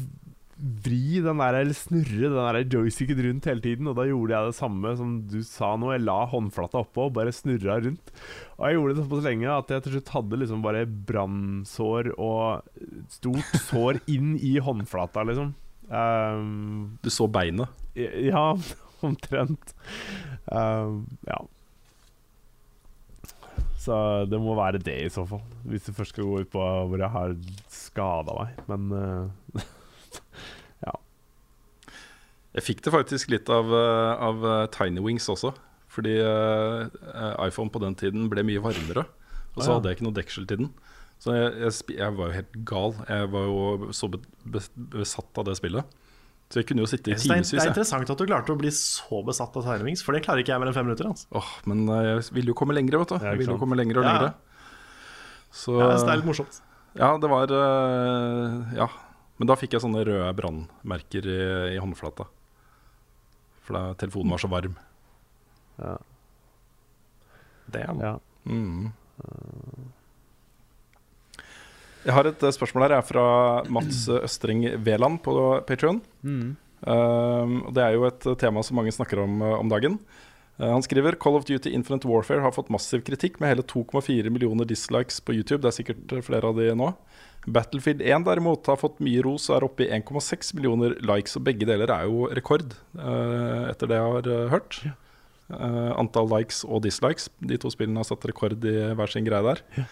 vri 0.57 1.19
den 1.21 1.41
der, 1.43 1.59
eller 1.61 1.77
snurre 1.77 2.31
den 2.33 2.37
der 2.39 2.59
joysticken 2.73 3.19
rundt 3.27 3.49
hele 3.51 3.61
tiden. 3.65 3.91
Og 3.91 3.97
da 3.99 4.07
gjorde 4.09 4.33
jeg 4.33 4.51
det 4.53 4.57
samme 4.59 4.93
som 4.97 5.11
du 5.29 5.39
sa 5.45 5.75
nå. 5.77 5.91
Jeg 5.93 6.05
la 6.07 6.19
håndflata 6.33 6.81
oppå 6.81 7.09
og 7.09 7.17
bare 7.19 7.35
snurra 7.37 7.77
rundt. 7.85 8.13
Og 8.57 8.65
jeg 8.65 8.79
gjorde 8.79 8.95
det 8.95 9.03
såpass 9.05 9.27
lenge 9.29 9.51
at 9.53 9.75
jeg 9.75 9.85
til 9.85 9.97
slutt 9.97 10.15
hadde 10.15 10.41
liksom 10.41 10.65
bare 10.65 10.87
brannsår 11.11 12.13
og 12.17 12.71
stort 13.13 13.59
sår 13.69 14.01
inn 14.13 14.35
i 14.41 14.57
håndflata, 14.65 15.27
liksom. 15.29 15.53
Um, 15.93 16.97
Du 17.05 17.13
så 17.13 17.29
beinet. 17.31 17.69
ja, 17.95 18.49
omtrent. 19.07 19.77
Um, 20.49 21.05
ja. 21.29 21.39
Så 23.87 23.95
det 24.27 24.41
må 24.43 24.57
være 24.59 24.81
det, 24.83 24.97
i 25.05 25.13
så 25.13 25.23
fall. 25.29 25.45
Hvis 25.69 25.85
du 25.87 25.93
først 25.95 26.17
skal 26.17 26.27
gå 26.27 26.41
ut 26.43 26.51
på 26.51 26.59
hvor 26.65 26.99
jeg 26.99 27.13
har 27.13 27.37
skada 27.71 28.35
meg. 28.41 28.57
Men 28.73 28.89
uh, 28.91 29.63
Jeg 32.57 32.65
fikk 32.65 32.79
det 32.87 32.93
faktisk 32.95 33.29
litt 33.35 33.51
av, 33.53 33.69
eh, 33.69 34.13
av 34.25 34.45
eh, 34.49 34.67
Tiny 34.73 35.03
Wings 35.05 35.27
også. 35.29 35.51
Fordi 35.93 36.15
uh, 36.21 36.89
iPhone 37.45 37.69
på 37.73 37.81
den 37.81 37.95
tiden 37.97 38.31
ble 38.33 38.43
mye 38.45 38.61
varmere. 38.65 39.07
Og 39.57 39.63
så 39.63 39.67
Ah, 39.67 39.69
ja. 39.71 39.75
hadde 39.79 39.91
jeg 39.91 39.97
ikke 39.99 40.07
noe 40.07 40.17
deksel 40.17 40.47
til 40.49 40.59
den. 40.63 40.71
Så 41.21 41.33
jeg, 41.37 41.53
jeg, 41.63 41.97
jeg 41.97 42.17
var 42.17 42.29
jo 42.29 42.35
helt 42.37 42.57
gal. 42.69 42.97
Jeg 43.09 43.31
var 43.33 43.47
jo 43.49 43.93
så 43.97 44.09
be, 44.13 44.21
be, 44.45 44.61
besatt 44.93 45.41
av 45.41 45.47
det 45.49 45.55
spillet. 45.57 45.95
Så 46.53 46.61
jeg 46.61 46.69
kunne 46.69 46.85
jo 46.85 46.91
sitte 46.91 47.11
i 47.13 47.17
timevis. 47.17 47.53
det 47.53 47.63
er 47.65 47.71
interessant 47.73 48.13
at 48.13 48.21
du 48.21 48.27
klarte 48.29 48.53
å 48.53 48.59
bli 48.61 48.73
så 48.77 49.23
besatt 49.27 49.57
av 49.57 49.65
Tegnewings, 49.69 50.05
for 50.05 50.17
det 50.17 50.21
klarer 50.27 50.45
ikke 50.45 50.53
jeg 50.53 50.63
mer 50.63 50.69
enn 50.73 50.77
fem 50.77 50.87
minutter. 50.89 51.09
Altså. 51.13 51.29
Åh, 51.41 51.49
men 51.73 51.87
eh, 51.89 52.11
jeg 52.13 52.29
ville 52.37 52.53
jo 52.53 52.59
komme 52.61 52.77
lenger, 52.77 53.01
vet 53.03 53.15
du. 53.17 53.17
Jeg 53.25 53.41
ville 53.41 53.57
jo 53.57 53.63
komme 53.65 53.79
lenger 53.81 54.03
og 54.03 54.05
Ja. 54.07 54.13
lengre. 54.13 54.35
Så 55.57 55.77
Ja, 55.81 55.89
det 55.97 56.09
er 56.13 56.21
litt 56.21 56.29
morsomt. 56.29 56.61
Ja, 56.97 57.15
det 57.21 57.33
var 57.33 57.53
eh, 57.53 58.77
Ja. 58.81 58.89
Men 59.37 59.51
da 59.51 59.57
fikk 59.59 59.77
jeg 59.77 59.85
sånne 59.85 60.05
røde 60.07 60.29
brannmerker 60.39 61.29
i, 61.29 61.41
i 61.77 61.81
håndflata. 61.83 62.29
For 63.67 63.77
da 63.77 63.83
telefonen 64.01 64.33
var 64.33 64.43
så 64.43 64.53
varm. 64.53 64.77
ja. 65.81 65.97
Damn. 67.67 67.99
ja. 67.99 68.13
Mm. 68.47 68.93
Jeg 72.07 72.15
har 72.15 72.29
et 72.29 72.45
eh, 72.47 72.55
spørsmål 72.55 72.87
her. 72.87 72.95
Jeg 72.95 73.03
er 73.03 73.09
fra 73.09 73.27
Mats 73.75 74.05
eh, 74.07 74.23
Østreng 74.29 74.63
Veland 74.87 75.19
på 75.25 75.35
Patrion. 75.67 76.01
Mm. 76.23 76.55
det 77.75 77.83
er 77.83 77.97
jo 77.97 78.05
et 78.07 78.27
eh, 78.29 78.37
tema 78.39 78.63
som 78.63 78.79
mange 78.79 78.95
snakker 78.95 79.25
om 79.25 79.43
om 79.43 79.73
dagen. 79.73 79.99
Eh, 80.59 80.71
han 80.73 80.83
skriver 80.83 81.13
Call 81.21 81.37
of 81.37 81.45
Duty 81.45 81.71
Infinite 81.71 82.09
Warfare 82.09 82.41
har 82.41 82.55
fått 82.57 82.73
massiv 82.73 83.05
kritikk 83.05 83.41
med 83.41 83.53
hele 83.53 83.65
2,4 83.69 84.31
millioner 84.33 84.69
dislikes 84.69 85.21
på 85.21 85.37
YouTube. 85.37 85.63
Det 85.65 85.73
er 85.73 85.79
sikkert 85.81 86.13
eh, 86.17 86.25
flere 86.25 86.49
av 86.49 86.61
de 86.61 86.71
nå. 86.77 86.93
Battlefield 87.47 88.03
1 88.03 88.25
derimot 88.27 88.67
har 88.67 88.81
fått 88.81 88.99
mye 89.05 89.23
ros 89.23 89.51
og 89.51 89.59
er 89.59 89.67
oppe 89.69 89.87
i 89.87 89.91
1,6 89.95 90.55
millioner 90.57 90.97
likes. 91.07 91.37
Og 91.39 91.45
begge 91.47 91.69
deler 91.69 91.93
er 91.93 92.09
jo 92.09 92.31
rekord, 92.35 92.75
eh, 92.97 93.67
etter 93.71 93.93
det 93.93 94.01
jeg 94.01 94.17
har 94.17 94.55
hørt. 94.55 94.81
Antall 95.47 96.27
likes 96.27 96.65
og 96.67 96.81
dislikes. 96.83 97.29
De 97.39 97.55
to 97.63 97.71
spillene 97.71 98.01
har 98.01 98.09
satt 98.09 98.25
rekord 98.27 98.65
i 98.67 98.73
hver 98.99 99.13
sin 99.13 99.29
greie 99.29 99.45
der. 99.47 99.87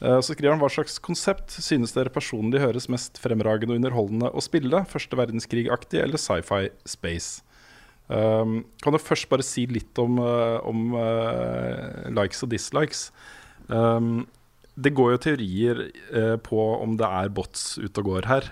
Så 0.00 0.32
skriver 0.32 0.54
han 0.54 0.62
hva 0.62 0.70
slags 0.72 0.96
konsept 1.04 1.52
synes 1.52 1.92
dere 1.92 2.12
personlig 2.12 2.62
høres 2.62 2.88
mest 2.92 3.20
fremragende 3.20 3.76
og 3.76 3.82
underholdende 3.82 4.30
å 4.32 4.40
spille? 4.44 4.80
Første 4.88 5.20
verdenskrig-aktig 5.20 6.00
eller 6.00 6.20
sci-fi 6.20 6.70
space? 6.88 7.44
Um, 8.04 8.58
kan 8.84 8.92
du 8.92 9.00
først 9.00 9.30
bare 9.30 9.44
si 9.46 9.64
litt 9.70 9.96
om, 10.02 10.18
eh, 10.20 10.58
om 10.68 10.92
uh, 10.92 12.04
likes 12.12 12.44
og 12.44 12.50
dislikes? 12.52 13.06
Um, 13.68 14.26
det 14.76 14.92
går 14.92 15.14
jo 15.14 15.22
teorier 15.24 15.80
uh, 16.12 16.36
på 16.36 16.58
om 16.82 16.98
det 17.00 17.08
er 17.08 17.32
bots 17.32 17.78
ute 17.80 18.02
og 18.02 18.10
går 18.10 18.28
her, 18.28 18.50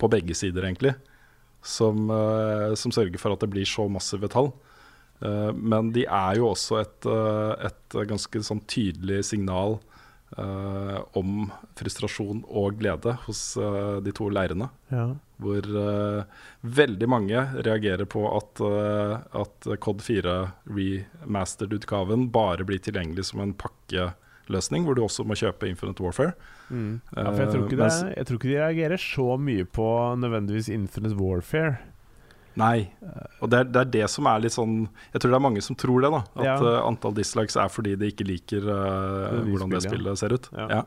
på 0.00 0.08
begge 0.10 0.34
sider 0.36 0.64
egentlig, 0.64 0.94
som, 1.64 2.08
uh, 2.08 2.72
som 2.78 2.94
sørger 2.94 3.20
for 3.20 3.36
at 3.36 3.44
det 3.44 3.52
blir 3.52 3.68
så 3.68 3.86
massive 3.92 4.30
tall. 4.32 4.54
Eh, 5.22 5.50
men 5.54 5.92
de 5.94 6.04
er 6.10 6.38
jo 6.40 6.50
også 6.50 6.80
et, 6.82 7.06
et 7.68 7.98
ganske 8.10 8.40
sånn 8.44 8.62
tydelig 8.68 9.22
signal 9.30 9.78
om 11.14 11.46
frustrasjon 11.78 12.42
og 12.48 12.80
glede 12.80 13.14
hos 13.26 13.42
eh, 13.60 14.00
de 14.04 14.14
to 14.16 14.30
leirene. 14.32 14.70
ja. 14.94 15.12
Hvor 15.42 15.66
eh, 15.66 16.42
veldig 16.62 17.06
mange 17.10 17.40
reagerer 17.66 18.06
på 18.06 18.22
at, 18.30 18.60
at 19.34 19.66
Cod 19.82 20.04
4 20.06 20.34
remastered-utgaven 20.70 22.28
bare 22.32 22.64
blir 22.64 22.78
tilgjengelig 22.78 23.26
som 23.32 23.42
en 23.42 23.52
pakkeløsning, 23.58 24.86
hvor 24.86 24.94
du 24.94 25.02
også 25.02 25.26
må 25.26 25.34
kjøpe 25.36 25.66
Infinite 25.68 26.06
Warfare. 26.06 26.36
Mm. 26.70 27.00
ja, 27.16 27.24
jeg 27.34 27.50
tror, 27.50 27.66
Eh, 27.66 27.76
det, 27.76 27.90
jeg 28.16 28.26
tror 28.28 28.38
ikke 28.38 28.52
de 28.52 28.60
reagerer 28.60 29.02
så 29.02 29.26
mye 29.36 29.66
på 29.66 29.88
nødvendigvis 30.22 30.70
Infinite 30.72 31.18
Warfare. 31.18 31.76
Nei. 32.60 32.86
Og 33.42 33.50
det 33.50 33.58
er, 33.60 33.70
det 33.74 33.80
er 33.80 33.88
det 33.96 34.08
som 34.12 34.28
er 34.30 34.42
litt 34.44 34.54
sånn 34.54 34.84
Jeg 35.12 35.22
tror 35.22 35.32
det 35.32 35.38
er 35.40 35.42
mange 35.42 35.62
som 35.64 35.74
tror 35.78 36.04
det. 36.04 36.10
da 36.14 36.20
At 36.22 36.44
Ja. 36.46 36.54
uh, 36.62 36.86
antall 36.86 37.16
dislikes 37.16 37.56
er 37.58 37.72
fordi 37.72 37.96
de 37.98 38.10
ikke 38.12 38.26
liker 38.28 38.68
uh, 38.68 39.30
Det 39.32 39.40
de 39.44 39.50
hvordan 39.50 39.74
det 39.74 39.82
spillet 39.82 40.20
ser 40.20 40.36
ut. 40.36 40.46
Ja. 40.54 40.68
Ja. 40.70 40.84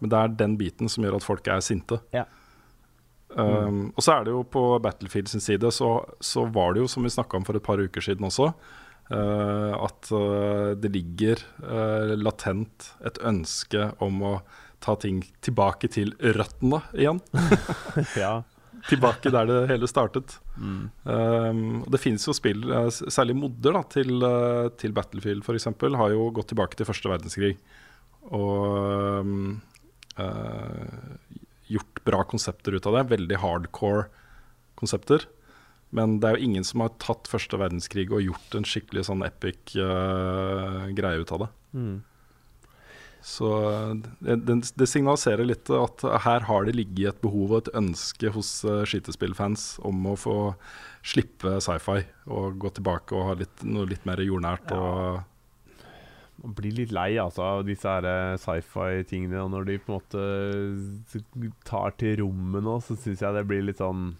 Men 0.00 0.12
det 0.12 0.18
er 0.20 0.36
den 0.42 0.58
biten 0.60 0.88
som 0.88 1.04
gjør 1.04 1.16
at 1.16 1.24
folk 1.24 1.48
er 1.48 1.64
sinte. 1.64 2.00
Ja. 2.12 2.26
Um, 3.30 3.92
Og 3.96 4.02
så 4.02 4.16
er 4.18 4.24
det 4.26 4.32
jo 4.34 4.42
på 4.42 4.62
Battlefield 4.82 5.28
sin 5.28 5.40
side, 5.44 5.68
så, 5.72 6.04
så 6.20 6.44
var 6.50 6.74
det 6.74 6.82
jo, 6.82 6.88
som 6.88 7.04
vi 7.04 7.12
snakka 7.12 7.36
om 7.36 7.44
for 7.46 7.56
et 7.56 7.62
par 7.62 7.78
uker 7.78 8.02
siden 8.02 8.26
også, 8.26 8.48
uh, 9.12 9.74
at 9.84 10.10
det 10.80 10.90
ligger 10.92 11.44
latent 12.16 12.90
et 13.06 13.20
ønske 13.22 13.92
om 14.02 14.22
å 14.22 14.34
ta 14.80 14.96
ting 14.96 15.20
tilbake 15.44 15.88
til 15.92 16.14
røttene 16.20 16.80
igjen. 16.96 17.20
ja. 18.16 18.40
Tilbake 18.88 19.32
der 19.32 19.48
det 19.48 19.58
hele 19.70 19.88
startet. 19.90 20.36
Mm. 20.56 20.82
Um, 21.04 21.64
og 21.84 21.90
det 21.94 22.00
finnes 22.02 22.26
jo 22.26 22.34
spill, 22.36 22.62
eh, 22.72 22.88
særlig 22.90 23.36
modder 23.38 23.76
da, 23.78 23.82
til, 23.96 24.14
eh, 24.26 24.68
til 24.80 24.94
Battlefield 24.96 25.44
f.eks., 25.44 25.68
har 26.00 26.14
jo 26.14 26.30
gått 26.36 26.52
tilbake 26.52 26.78
til 26.78 26.88
første 26.88 27.10
verdenskrig. 27.12 27.54
Og 28.30 29.20
um, 29.24 29.60
uh, 30.20 31.36
gjort 31.70 32.02
bra 32.06 32.24
konsepter 32.28 32.76
ut 32.76 32.88
av 32.88 32.98
det. 32.98 33.08
Veldig 33.14 33.40
hardcore 33.42 34.08
konsepter. 34.80 35.26
Men 35.96 36.20
det 36.22 36.28
er 36.28 36.38
jo 36.38 36.46
ingen 36.50 36.66
som 36.66 36.84
har 36.84 36.94
tatt 37.02 37.30
første 37.30 37.58
verdenskrig 37.58 38.10
og 38.12 38.22
gjort 38.22 38.54
en 38.58 38.68
skikkelig 38.68 39.08
sånn 39.08 39.24
epic 39.26 39.74
uh, 39.80 40.86
greie 40.94 41.24
ut 41.24 41.34
av 41.34 41.46
det. 41.46 41.50
Mm. 41.74 41.96
Så 43.22 43.48
det, 44.20 44.36
det, 44.48 44.54
det 44.80 44.86
signaliserer 44.88 45.44
litt 45.44 45.68
at 45.76 46.04
her 46.24 46.46
har 46.48 46.64
det 46.64 46.76
ligget 46.78 47.14
et 47.14 47.24
behov 47.24 47.50
og 47.52 47.58
et 47.58 47.74
ønske 47.76 48.32
hos 48.32 48.52
uh, 48.64 48.80
skytespillfans 48.88 49.74
om 49.84 50.06
å 50.08 50.16
få 50.16 50.36
slippe 51.06 51.58
sci-fi 51.64 52.02
og 52.32 52.56
gå 52.60 52.72
tilbake 52.76 53.16
og 53.16 53.28
ha 53.28 53.36
litt, 53.42 53.64
noe 53.64 53.88
litt 53.90 54.06
mer 54.08 54.22
jordnært. 54.24 54.72
Og, 54.76 55.20
Man 56.40 56.56
blir 56.56 56.72
litt 56.72 56.92
lei 56.96 57.18
altså, 57.20 57.44
av 57.44 57.66
disse 57.68 57.94
eh, 58.00 58.34
sci-fi-tingene. 58.40 59.42
Og 59.44 59.50
når 59.52 59.66
de 59.68 59.78
på 59.84 59.92
en 59.92 59.98
måte 59.98 61.22
tar 61.68 61.96
til 62.00 62.22
rommet 62.22 62.64
nå, 62.64 62.78
så 62.80 62.96
syns 62.96 63.20
jeg 63.20 63.36
det 63.36 63.46
blir 63.48 63.66
litt 63.66 63.82
sånn 63.82 64.14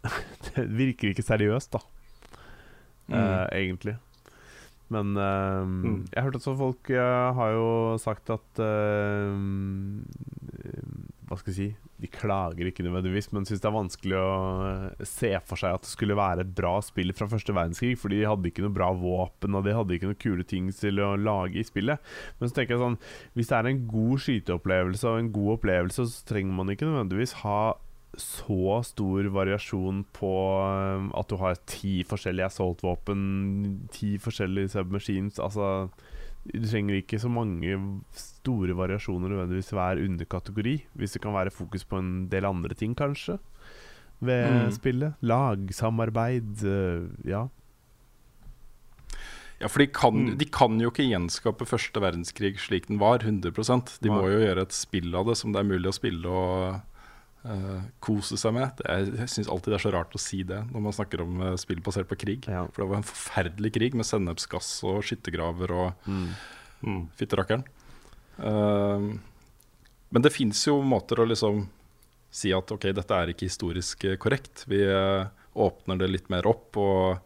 Det 0.46 0.64
virker 0.64 1.12
ikke 1.12 1.26
seriøst, 1.26 1.76
da, 1.76 1.82
eh, 3.12 3.44
egentlig. 3.58 3.98
Men 4.90 5.14
eh, 5.16 5.66
Mm. 5.70 6.04
jeg 6.10 6.24
hørte 6.26 6.40
også 6.40 6.56
folk 6.58 6.90
uh, 6.90 7.30
har 7.36 7.52
jo 7.54 7.66
sagt 8.02 8.30
at 8.34 8.58
uh, 8.58 9.36
Hva 11.30 11.36
skal 11.38 11.52
jeg 11.52 11.56
si 11.58 11.66
De 12.02 12.08
klager 12.10 12.66
ikke 12.66 12.82
nødvendigvis, 12.86 13.28
men 13.34 13.44
syns 13.46 13.60
det 13.62 13.68
er 13.68 13.74
vanskelig 13.76 14.16
å 14.18 14.30
eh, 14.66 15.04
se 15.06 15.30
for 15.46 15.60
seg 15.60 15.76
at 15.76 15.84
det 15.84 15.92
skulle 15.92 16.16
være 16.18 16.42
et 16.46 16.54
bra 16.56 16.72
spill 16.82 17.12
fra 17.14 17.28
første 17.30 17.52
verdenskrig, 17.54 17.92
for 18.00 18.08
de 18.10 18.22
hadde 18.24 18.48
ikke 18.50 18.64
noe 18.64 18.72
bra 18.74 18.88
våpen, 18.96 19.54
og 19.58 19.66
de 19.66 19.74
hadde 19.76 19.94
ikke 19.98 20.08
noe 20.10 20.18
kule 20.18 20.46
ting 20.48 20.70
til 20.74 20.98
å 21.04 21.12
lage 21.20 21.60
i 21.60 21.66
spillet. 21.68 22.00
Men 22.40 22.48
så 22.50 22.56
tenker 22.56 22.74
jeg 22.78 22.82
sånn 22.82 22.98
Hvis 23.36 23.52
det 23.52 23.58
er 23.60 23.68
en 23.70 23.84
god 23.92 24.24
skyteopplevelse 24.24 25.06
og 25.12 25.20
en 25.20 25.30
god 25.36 25.52
opplevelse, 25.58 26.08
så 26.08 26.26
trenger 26.32 26.56
man 26.56 26.72
ikke 26.72 26.88
nødvendigvis 26.88 27.36
ha 27.44 27.60
så 28.18 28.80
stor 28.84 29.28
variasjon 29.30 30.04
på 30.16 30.30
um, 30.98 31.10
at 31.14 31.28
du 31.30 31.36
har 31.38 31.54
ti 31.70 32.02
forskjellige 32.02 32.48
assault-våpen, 32.50 33.86
ti 33.94 34.16
forskjellige 34.18 34.72
submachines 34.74 35.38
Altså, 35.38 35.90
du 36.50 36.66
trenger 36.66 36.98
ikke 36.98 37.20
så 37.22 37.30
mange 37.30 37.76
store 38.16 38.74
variasjoner 38.74 39.28
nødvendigvis 39.30 39.70
hver 39.76 40.02
underkategori, 40.02 40.74
hvis 40.98 41.12
det 41.14 41.22
kan 41.22 41.36
være 41.36 41.50
fokus 41.54 41.84
på 41.84 41.98
en 42.00 42.28
del 42.32 42.44
andre 42.48 42.74
ting, 42.74 42.96
kanskje, 42.96 43.38
ved 44.20 44.50
Mm. 44.66 44.70
spillet. 44.72 45.14
Lagsamarbeid, 45.22 46.64
uh, 46.64 47.06
ja. 47.28 47.46
ja, 49.60 49.66
for 49.68 49.78
de 49.78 49.86
kan, 49.86 50.14
Mm. 50.14 50.38
de 50.38 50.44
kan 50.46 50.80
jo 50.80 50.90
ikke 50.90 51.08
gjenskape 51.08 51.66
første 51.68 52.00
verdenskrig 52.00 52.58
slik 52.58 52.86
den 52.88 52.98
var, 52.98 53.18
100% 53.18 53.98
De 54.02 54.08
må 54.08 54.22
jo 54.30 54.40
gjøre 54.40 54.62
et 54.62 54.72
spill 54.72 55.14
av 55.14 55.26
det 55.26 55.36
som 55.36 55.52
det 55.52 55.60
er 55.60 55.68
mulig 55.68 55.86
å 55.88 55.94
spille 55.98 56.26
og, 56.26 56.80
eh, 57.44 57.80
kose 58.02 58.38
seg 58.40 58.54
med. 58.56 58.74
Det 58.78 58.86
er, 58.90 59.08
jeg 59.22 59.32
syns 59.34 59.50
alltid 59.52 59.72
det 59.72 59.78
er 59.80 59.84
så 59.86 59.94
rart 59.94 60.14
å 60.16 60.22
si 60.22 60.42
det 60.46 60.60
når 60.70 60.86
man 60.86 60.96
snakker 60.96 61.24
om 61.24 61.40
uh, 61.42 61.56
spill 61.60 61.82
basert 61.84 62.10
på 62.10 62.18
krig. 62.20 62.46
Ja. 62.50 62.66
For 62.70 62.84
det 62.84 62.90
var 62.92 63.00
en 63.00 63.10
forferdelig 63.10 63.74
krig 63.76 63.98
med 63.98 64.08
sennepsgass 64.08 64.72
og 64.88 65.02
skyttergraver 65.06 65.76
og 65.76 66.08
Mm. 66.80 67.10
fytterakkeren. 67.12 67.66
Uh, 68.40 69.18
men 70.10 70.22
det 70.24 70.32
fins 70.32 70.62
jo 70.66 70.78
måter 70.82 71.20
å 71.20 71.26
liksom 71.28 71.66
si 72.30 72.52
at 72.54 72.70
ok, 72.72 72.86
dette 72.94 73.16
er 73.16 73.32
ikke 73.32 73.48
historisk 73.48 74.04
eh, 74.06 74.16
korrekt. 74.22 74.64
Vi 74.70 74.78
eh, 74.86 75.26
åpner 75.58 75.98
det 75.98 76.08
litt 76.10 76.28
mer 76.30 76.46
opp 76.46 76.78
og 76.78 77.18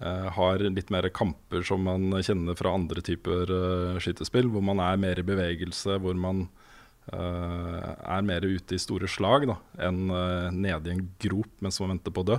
eh, 0.00 0.28
har 0.36 0.62
litt 0.62 0.92
mer 0.94 1.08
kamper 1.14 1.66
som 1.66 1.82
man 1.86 2.14
kjenner 2.22 2.54
fra 2.58 2.74
andre 2.74 3.02
typer 3.02 3.50
uh, 3.50 3.98
skytespill, 4.02 4.48
hvor 4.54 4.62
man 4.62 4.82
er 4.82 5.00
mer 5.02 5.18
i 5.18 5.26
bevegelse, 5.26 5.98
hvor 6.02 6.14
man 6.18 6.46
eh, 6.46 6.63
er 7.12 8.22
mer 8.24 8.40
ute 8.48 8.74
i 8.74 8.80
store 8.80 9.06
slag 9.10 9.44
da, 9.50 9.58
enn 9.88 10.06
uh, 10.10 10.48
nede 10.50 10.88
i 10.88 10.94
en 10.96 11.02
grop 11.20 11.50
mens 11.60 11.80
man 11.80 11.92
venter 11.96 12.14
på 12.14 12.22
å 12.24 12.28
dø. 12.32 12.38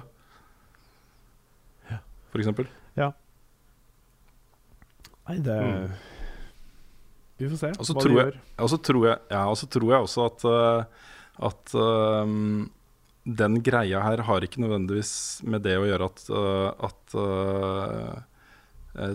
For 2.31 2.41
eksempel. 2.43 2.67
Nei, 5.25 5.37
det 5.41 5.55
Mm. 5.57 5.91
Vi 7.37 7.47
får 7.49 7.57
se 7.59 7.69
også 7.71 7.93
hva 7.95 8.03
de 8.03 8.09
jeg- 8.15 8.25
gjør. 8.25 8.35
Og 8.63 8.69
så 8.69 8.77
tror 8.81 9.05
jeg, 9.07 9.19
ja, 9.31 9.43
tror 9.67 9.91
også 10.05 10.25
at, 10.29 10.45
eh, 10.45 10.85
at 11.47 11.73
um, 11.75 12.71
den 13.25 13.57
greia 13.61 13.99
her 14.01 14.21
har 14.23 14.39
ikke 14.41 14.61
nødvendigvis 14.63 15.43
med 15.43 15.63
det 15.63 15.75
å 15.75 15.83
gjøre 15.83 16.05
at, 16.05 16.29
eh, 16.29 16.85
at 16.87 17.15
eh, 17.15 18.21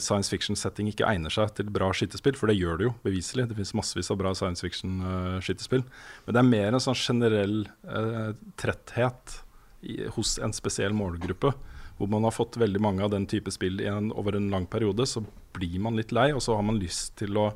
science 0.02 0.30
fiction-setting 0.32 0.90
ikke 0.90 1.08
egner 1.08 1.32
seg 1.32 1.54
til 1.56 1.70
bra 1.72 1.90
skytespill, 1.96 2.36
for 2.38 2.50
det 2.50 2.58
gjør 2.58 2.80
det 2.80 2.88
jo 2.88 2.94
beviselig. 3.04 3.46
Det 3.48 3.56
finnes 3.58 3.74
massevis 3.78 4.10
av 4.12 4.18
bra 4.20 4.32
science 4.36 4.64
fiction-skytespill. 4.64 5.84
Men 6.26 6.36
det 6.36 6.42
er 6.42 6.48
mer 6.50 6.76
en 6.76 6.84
sånn 6.84 6.98
generell 6.98 7.62
eh, 7.88 8.32
tretthet 8.60 9.40
i, 9.80 10.02
hos 10.16 10.36
en 10.42 10.54
spesiell 10.56 10.96
målgruppe. 10.96 11.52
Hvor 12.00 12.08
man 12.12 12.24
har 12.24 12.32
fått 12.32 12.56
veldig 12.60 12.80
mange 12.80 13.04
av 13.04 13.12
den 13.12 13.26
type 13.28 13.52
spill 13.52 13.80
i 13.82 13.88
en, 13.90 14.08
over 14.16 14.36
en 14.36 14.50
lang 14.52 14.66
periode, 14.68 15.04
så 15.08 15.24
blir 15.56 15.80
man 15.84 15.98
litt 16.00 16.14
lei, 16.16 16.30
og 16.32 16.40
så 16.44 16.56
har 16.56 16.64
man 16.64 16.80
lyst 16.80 17.16
til 17.20 17.36
å 17.40 17.50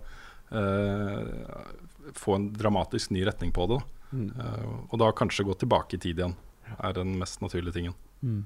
eh, 0.53 1.21
få 2.17 2.39
en 2.39 2.51
dramatisk 2.53 3.13
ny 3.17 3.25
retning 3.25 3.53
på 3.57 3.69
det. 3.73 3.81
Mm. 4.13 4.27
Eh, 4.33 4.67
og 4.91 4.99
da 5.01 5.13
kanskje 5.17 5.47
gå 5.49 5.57
tilbake 5.61 5.97
i 5.97 6.03
tid 6.03 6.21
igjen, 6.21 6.37
er 6.79 6.97
den 6.97 7.17
mest 7.21 7.41
naturlige 7.45 7.77
tingen. 7.79 7.97
Mm. 8.23 8.43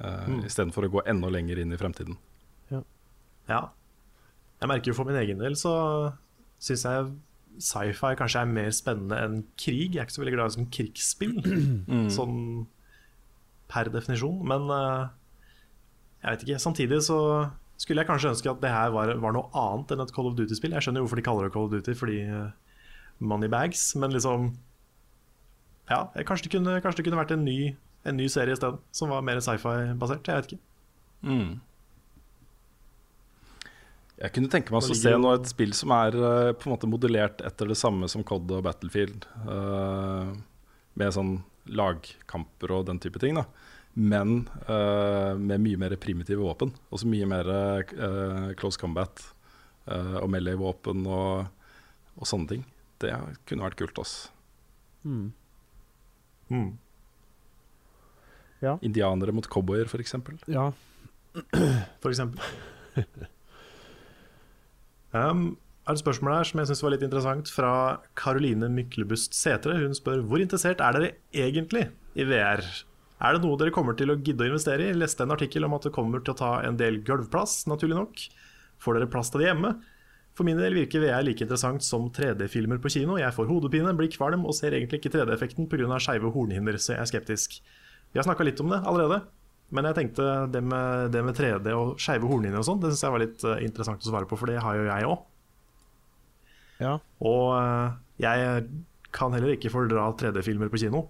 Uh, 0.00 0.28
Mm. 0.30 0.44
Istedenfor 0.46 0.86
å 0.86 0.88
gå 0.88 1.00
enda 1.10 1.28
lenger 1.28 1.58
inn 1.58 1.72
i 1.74 1.76
fremtiden. 1.76 2.16
Ja. 3.50 3.60
Jeg 4.60 4.68
merker 4.70 4.92
jo 4.92 4.96
for 4.96 5.08
min 5.08 5.18
egen 5.20 5.40
del 5.42 5.56
så 5.58 5.72
syns 6.60 6.84
jeg 6.86 7.10
sci-fi 7.60 8.12
kanskje 8.20 8.42
er 8.44 8.50
mer 8.52 8.68
spennende 8.76 9.16
enn 9.24 9.38
krig. 9.58 9.94
Jeg 9.96 10.02
er 10.02 10.06
ikke 10.06 10.14
så 10.18 10.22
veldig 10.22 10.34
glad 10.36 10.52
i 10.52 10.56
som 10.58 10.68
krigsspill, 10.76 11.34
Mm. 11.90 12.06
sånn 12.14 12.36
per 13.70 13.90
definisjon. 13.92 14.38
Men 14.46 14.68
uh, 14.70 15.08
jeg 16.22 16.30
vet 16.36 16.44
ikke. 16.46 16.60
Samtidig 16.62 17.00
så 17.08 17.18
skulle 17.80 18.02
jeg 18.04 18.10
kanskje 18.10 18.30
ønske 18.34 18.50
at 18.52 18.60
det 18.62 18.70
her 18.74 18.90
var, 18.94 19.14
var 19.22 19.32
noe 19.34 19.48
annet 19.56 19.94
enn 19.96 20.02
et 20.04 20.12
Call 20.14 20.28
of 20.30 20.34
Duty-spill. 20.38 20.74
Jeg 20.76 20.84
skjønner 20.86 21.00
jo 21.00 21.06
hvorfor 21.08 21.20
de 21.20 21.24
kaller 21.26 21.48
det 21.48 21.54
Call 21.54 21.68
of 21.68 21.72
Duty, 21.72 21.94
fordi 21.96 22.18
uh, 22.28 22.50
money 23.20 23.48
bags, 23.52 23.86
men 23.96 24.12
liksom 24.14 24.50
Ja, 25.90 26.04
kanskje 26.28 26.46
det 26.46 26.52
kunne, 26.54 26.76
kanskje 26.84 27.00
det 27.00 27.06
kunne 27.08 27.18
vært 27.22 27.32
en 27.34 27.44
ny, 27.44 27.72
en 28.06 28.16
ny 28.20 28.28
serie 28.30 28.54
isteden, 28.54 28.78
som 28.94 29.10
var 29.10 29.24
mer 29.26 29.40
sci-fi-basert. 29.42 30.28
Jeg 30.28 30.36
vet 30.42 30.52
ikke. 30.52 30.60
Mm. 31.26 31.56
Jeg 34.20 34.34
kunne 34.36 34.50
tenke 34.52 34.72
meg 34.74 34.84
å 34.84 34.96
se 34.96 35.12
nå 35.16 35.30
et 35.32 35.48
spill 35.48 35.72
som 35.76 35.94
er 35.96 36.16
eh, 36.16 36.52
på 36.52 36.68
en 36.68 36.74
måte 36.74 36.88
modellert 36.90 37.40
etter 37.46 37.70
det 37.70 37.78
samme 37.80 38.08
som 38.12 38.24
COD 38.26 38.52
og 38.58 38.66
Battlefield. 38.66 39.24
Uh, 39.48 40.34
med 41.00 41.14
sånn 41.14 41.38
lagkamper 41.70 42.74
og 42.76 42.88
den 42.90 43.00
type 43.00 43.20
ting. 43.22 43.38
da 43.38 43.46
Men 43.94 44.42
uh, 44.68 45.32
med 45.38 45.62
mye 45.64 45.80
mer 45.80 45.96
primitive 46.02 46.42
våpen. 46.42 46.74
Også 46.92 47.08
mye 47.08 47.28
mer 47.30 47.48
uh, 47.48 48.52
close 48.60 48.80
combat 48.80 49.22
eh, 49.86 50.16
og 50.20 50.28
melee-våpen 50.32 51.06
og, 51.08 51.48
og 52.20 52.28
sånne 52.28 52.52
ting. 52.52 52.68
Det 53.00 53.14
kunne 53.48 53.68
vært 53.68 53.80
kult. 53.80 54.04
ass 54.04 54.18
Mm. 55.00 55.30
Mm. 56.52 56.72
Indianere 58.84 59.32
mot 59.32 59.46
cowboyer, 59.48 59.88
f.eks. 59.88 60.12
Ja. 60.44 60.66
for 62.02 62.10
eksempel. 62.12 62.44
um, 65.16 65.56
er 65.86 65.96
et 65.96 66.02
spørsmål 66.02 66.36
her 66.36 66.48
som 66.48 66.60
jeg 66.60 66.70
synes 66.70 66.82
var 66.84 66.94
litt 66.94 67.06
interessant, 67.06 67.50
fra 67.52 67.72
Karoline 68.18 68.70
Myklebust 68.72 69.36
Sætre. 69.36 69.78
Hun 69.80 69.96
spør 69.96 70.24
hvor 70.26 70.42
interessert 70.42 70.82
er 70.84 70.96
dere 70.96 71.12
egentlig 71.34 71.88
i 72.14 72.26
VR? 72.28 72.64
Er 73.20 73.36
det 73.36 73.44
noe 73.44 73.58
dere 73.60 73.74
kommer 73.74 73.96
til 73.98 74.12
å 74.12 74.16
gidde 74.16 74.46
å 74.46 74.48
investere 74.48 74.88
i? 74.88 74.96
Leste 74.96 75.26
en 75.26 75.34
artikkel 75.34 75.66
om 75.66 75.74
at 75.76 75.88
det 75.88 75.94
kommer 75.96 76.22
til 76.24 76.32
å 76.32 76.40
ta 76.40 76.52
en 76.64 76.78
del 76.80 77.02
gulvplass, 77.04 77.66
naturlig 77.68 77.98
nok. 77.98 78.22
Får 78.80 78.96
dere 78.96 79.10
plass 79.12 79.32
til 79.32 79.42
det 79.42 79.50
hjemme? 79.50 79.74
For 80.38 80.46
min 80.46 80.60
del 80.60 80.76
virker 80.78 81.02
VR 81.02 81.24
like 81.26 81.44
interessant 81.44 81.84
som 81.84 82.06
3D-filmer 82.16 82.80
på 82.80 82.92
kino. 82.94 83.18
Jeg 83.20 83.34
får 83.36 83.50
hodepine, 83.50 83.92
blir 83.98 84.08
kvalm 84.14 84.46
og 84.46 84.56
ser 84.56 84.76
egentlig 84.76 85.02
ikke 85.02 85.12
3D-effekten 85.18 85.68
pga. 85.68 85.98
skeive 86.00 86.32
hornhinner, 86.32 86.78
så 86.78 86.94
jeg 86.94 87.02
er 87.02 87.10
skeptisk. 87.10 87.60
Vi 88.12 88.18
har 88.18 88.24
snakka 88.24 88.46
litt 88.46 88.60
om 88.62 88.72
det 88.72 88.80
allerede, 88.80 89.20
men 89.70 89.86
jeg 89.86 89.96
tenkte 89.98 90.28
det 90.50 90.62
med, 90.66 91.10
det 91.14 91.22
med 91.24 91.36
3D 91.38 91.72
og 91.76 92.00
skeive 92.02 92.26
hornlinjer 92.26 92.58
og 92.58 92.66
sånn, 92.66 92.80
det 92.82 92.90
syns 92.92 93.04
jeg 93.06 93.14
var 93.14 93.22
litt 93.22 93.44
eh, 93.46 93.62
interessant 93.66 94.02
å 94.02 94.10
svare 94.10 94.28
på, 94.30 94.38
for 94.40 94.50
det 94.50 94.58
har 94.64 94.78
jo 94.78 94.88
jeg 94.88 95.10
òg. 95.10 95.26
ja. 96.82 96.96
Og 97.30 97.46
eh, 97.60 97.98
jeg 98.26 98.66
kan 99.14 99.34
heller 99.34 99.54
ikke 99.54 99.72
fordra 99.72 100.10
3D-filmer 100.18 100.70
på 100.70 100.82
kino. 100.82 101.06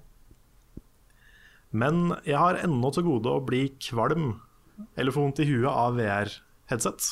Men 1.71 2.15
jeg 2.27 2.39
har 2.41 2.59
ennå 2.65 2.91
til 2.95 3.07
gode 3.07 3.33
å 3.33 3.43
bli 3.45 3.69
kvalm 3.79 4.33
eller 4.99 5.15
få 5.15 5.25
vondt 5.25 5.43
i 5.45 5.49
huet 5.49 5.71
av 5.71 5.99
VR-headset. 5.99 7.11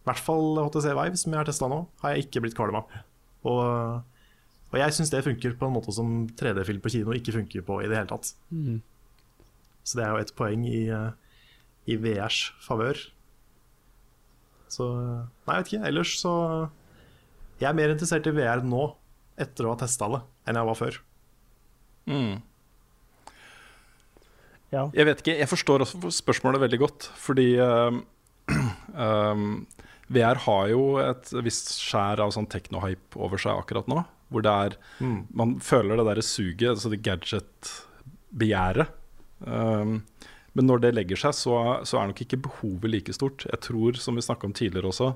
I 0.00 0.08
hvert 0.08 0.22
fall 0.24 0.58
HTC 0.64 0.88
Vive, 0.96 1.18
som 1.20 1.34
jeg 1.34 1.40
har 1.40 1.48
testa 1.48 1.68
nå, 1.70 1.82
har 2.02 2.14
jeg 2.14 2.26
ikke 2.26 2.42
blitt 2.44 2.56
kvalm 2.58 2.80
av. 2.80 2.94
Og, 3.48 3.60
og 4.72 4.78
jeg 4.80 4.96
syns 4.96 5.12
det 5.12 5.22
funker 5.26 5.56
på 5.60 5.68
en 5.68 5.76
måte 5.76 5.94
som 5.94 6.24
3D-film 6.40 6.80
på 6.82 6.92
kino 6.96 7.14
ikke 7.16 7.36
funker 7.36 7.66
på 7.66 7.82
i 7.84 7.90
det 7.90 8.00
hele 8.00 8.10
tatt. 8.10 8.32
Mm. 8.48 8.80
Så 9.84 9.98
det 9.98 10.04
er 10.06 10.12
jo 10.14 10.24
et 10.24 10.34
poeng 10.38 10.66
i, 10.68 10.82
eh, 10.92 11.10
i 11.90 11.96
VRs 12.00 12.42
favør. 12.64 13.00
Så 14.70 14.86
Nei, 14.94 15.56
jeg 15.56 15.62
vet 15.62 15.72
ikke. 15.72 15.86
Ellers 15.90 16.12
så 16.20 16.34
Jeg 17.60 17.68
er 17.68 17.76
mer 17.76 17.90
interessert 17.92 18.28
i 18.30 18.32
VR 18.32 18.62
nå, 18.64 18.84
etter 19.36 19.66
å 19.66 19.74
ha 19.74 19.80
testa 19.82 20.06
det, 20.08 20.20
enn 20.48 20.56
jeg 20.56 20.68
var 20.68 20.78
før. 20.78 20.94
Mm. 22.08 22.38
ja. 24.72 24.86
Jeg 24.96 25.06
vet 25.06 25.20
ikke, 25.20 25.34
jeg 25.36 25.50
forstår 25.50 25.84
også 25.84 26.10
spørsmålet 26.22 26.62
veldig 26.62 26.78
godt, 26.80 27.10
fordi 27.20 27.50
uh, 27.60 27.92
um, 28.96 29.44
VR 30.08 30.40
har 30.46 30.70
jo 30.72 30.86
et 31.04 31.34
visst 31.44 31.74
skjær 31.82 32.24
av 32.24 32.32
sånn 32.34 32.48
teknohype 32.50 33.20
over 33.20 33.44
seg 33.44 33.60
akkurat 33.60 33.90
nå. 33.92 34.06
Hvor 34.30 34.46
det 34.46 34.56
er 34.64 34.78
Mm. 35.00 35.26
Man 35.34 35.58
føler 35.60 35.96
det 35.96 36.06
derre 36.06 36.24
suget, 36.24 36.70
altså 36.70 36.90
det 36.92 37.02
gadget-begjæret. 37.02 38.96
Um, 39.40 40.00
men 40.56 40.66
når 40.66 40.82
det 40.82 40.94
legger 40.96 41.20
seg, 41.20 41.36
så, 41.38 41.54
så 41.86 42.00
er 42.00 42.10
nok 42.10 42.22
ikke 42.24 42.40
behovet 42.48 42.90
like 42.90 43.14
stort. 43.14 43.46
Jeg 43.46 43.62
tror, 43.64 43.98
som 44.02 44.18
vi 44.18 44.24
snakka 44.26 44.48
om 44.48 44.54
tidligere 44.56 44.90
også, 44.90 45.12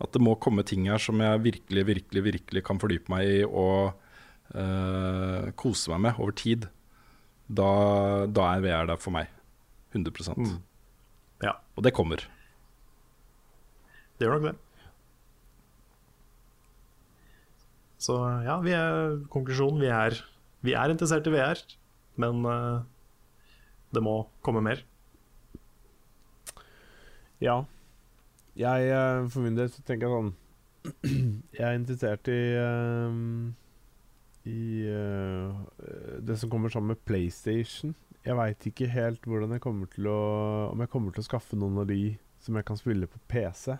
at 0.00 0.14
det 0.14 0.22
må 0.22 0.36
komme 0.40 0.64
ting 0.66 0.86
her 0.88 1.00
som 1.02 1.20
jeg 1.20 1.42
virkelig, 1.44 1.84
virkelig, 1.90 2.22
virkelig 2.24 2.64
kan 2.64 2.80
fordype 2.80 3.12
meg 3.12 3.28
i 3.28 3.40
og 3.44 3.92
uh, 4.54 5.50
kose 5.60 5.92
meg 5.92 6.06
med 6.06 6.22
over 6.22 6.32
tid. 6.38 6.68
Da, 7.48 7.68
da 8.28 8.48
er 8.54 8.64
VR 8.64 8.88
der 8.92 9.00
for 9.00 9.14
meg. 9.16 9.28
100 9.92 10.34
Mm. 10.36 10.58
Ja, 11.42 11.54
Og 11.76 11.84
det 11.84 11.94
kommer. 11.94 12.20
det 14.18 14.26
gjør 14.26 14.40
nok 14.40 14.50
det. 14.50 14.56
Så 17.98 18.14
ja, 18.44 18.58
vi 18.62 18.74
er, 18.76 19.16
konklusjonen 19.32 19.80
vi 19.82 19.88
er, 19.90 20.18
vi 20.62 20.74
er 20.78 20.92
interessert 20.92 21.26
i 21.26 21.32
VR, 21.34 21.60
men 22.20 22.44
eh, 22.46 22.82
det 23.94 24.02
må 24.04 24.20
komme 24.44 24.62
mer. 24.64 24.82
Ja. 27.42 27.62
Jeg, 28.58 28.90
eh, 28.90 29.28
for 29.30 29.44
min 29.44 29.56
del, 29.56 29.70
så 29.70 29.84
tenker 29.86 30.08
jeg 30.08 30.16
sånn 30.16 30.32
Jeg 31.58 31.64
er 31.64 31.76
interessert 31.76 32.30
i 32.32 32.40
eh, 32.58 33.18
I 34.48 34.62
uh, 34.88 35.60
det 36.24 36.38
som 36.40 36.50
kommer 36.50 36.72
sammen 36.72 36.94
med 36.94 37.04
PlayStation. 37.06 37.94
Jeg 38.24 38.38
veit 38.38 38.66
ikke 38.70 38.88
helt 38.90 39.26
hvordan 39.28 39.54
jeg 39.54 39.62
kommer 39.62 39.90
til 39.92 40.08
å 40.10 40.20
Om 40.72 40.82
jeg 40.82 40.90
kommer 40.92 41.14
til 41.14 41.22
å 41.22 41.28
skaffe 41.28 41.58
noen 41.58 41.82
av 41.82 41.86
de 41.90 42.16
som 42.42 42.56
jeg 42.56 42.66
kan 42.66 42.78
spille 42.78 43.06
på 43.10 43.20
PC. 43.30 43.76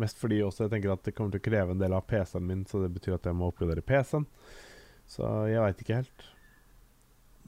Mest 0.00 0.20
fordi 0.20 0.40
også 0.44 0.66
jeg 0.66 0.74
tenker 0.74 0.94
at 0.94 1.04
det 1.04 1.14
kommer 1.16 1.34
til 1.34 1.42
å 1.42 1.46
kreve 1.50 1.74
en 1.74 1.80
del 1.80 1.94
av 1.96 2.04
PC-en 2.08 2.46
min, 2.46 2.62
så 2.68 2.80
det 2.84 2.92
betyr 2.94 3.16
at 3.16 3.26
jeg 3.28 3.36
må 3.36 3.50
oppgradere 3.50 3.84
PC-en. 3.84 4.26
Så 5.08 5.28
jeg 5.50 5.60
veit 5.64 5.82
ikke 5.82 5.98
helt. 6.00 6.24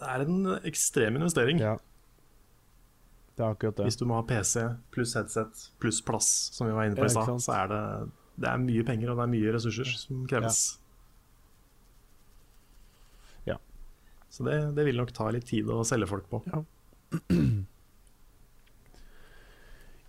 Det 0.00 0.10
er 0.10 0.24
en 0.24 0.46
ekstrem 0.66 1.18
investering. 1.20 1.60
Ja. 1.62 1.76
Det 3.34 3.42
er 3.42 3.50
akkurat 3.50 3.78
det. 3.78 3.88
Hvis 3.88 3.98
du 3.98 4.06
må 4.06 4.20
ha 4.20 4.26
PC 4.26 4.62
pluss 4.94 5.14
headset 5.18 5.66
pluss 5.82 6.00
plass, 6.06 6.30
som 6.54 6.68
vi 6.68 6.74
var 6.76 6.86
inne 6.86 6.98
på 6.98 7.06
i 7.06 7.12
stad, 7.12 7.34
så 7.42 7.54
er 7.56 7.70
det, 7.72 7.82
det 8.42 8.50
er 8.50 8.62
mye 8.62 8.86
penger 8.86 9.12
og 9.12 9.20
det 9.20 9.26
er 9.26 9.32
mye 9.34 9.54
ressurser 9.56 9.90
som 9.98 10.26
kreves. 10.30 10.64
Så 14.34 14.42
det, 14.42 14.56
det 14.74 14.88
vil 14.88 14.98
nok 14.98 15.12
ta 15.14 15.28
litt 15.30 15.46
tid 15.46 15.68
å 15.70 15.84
selge 15.86 16.10
folk 16.10 16.26
på. 16.32 16.42
Ja. 16.50 16.64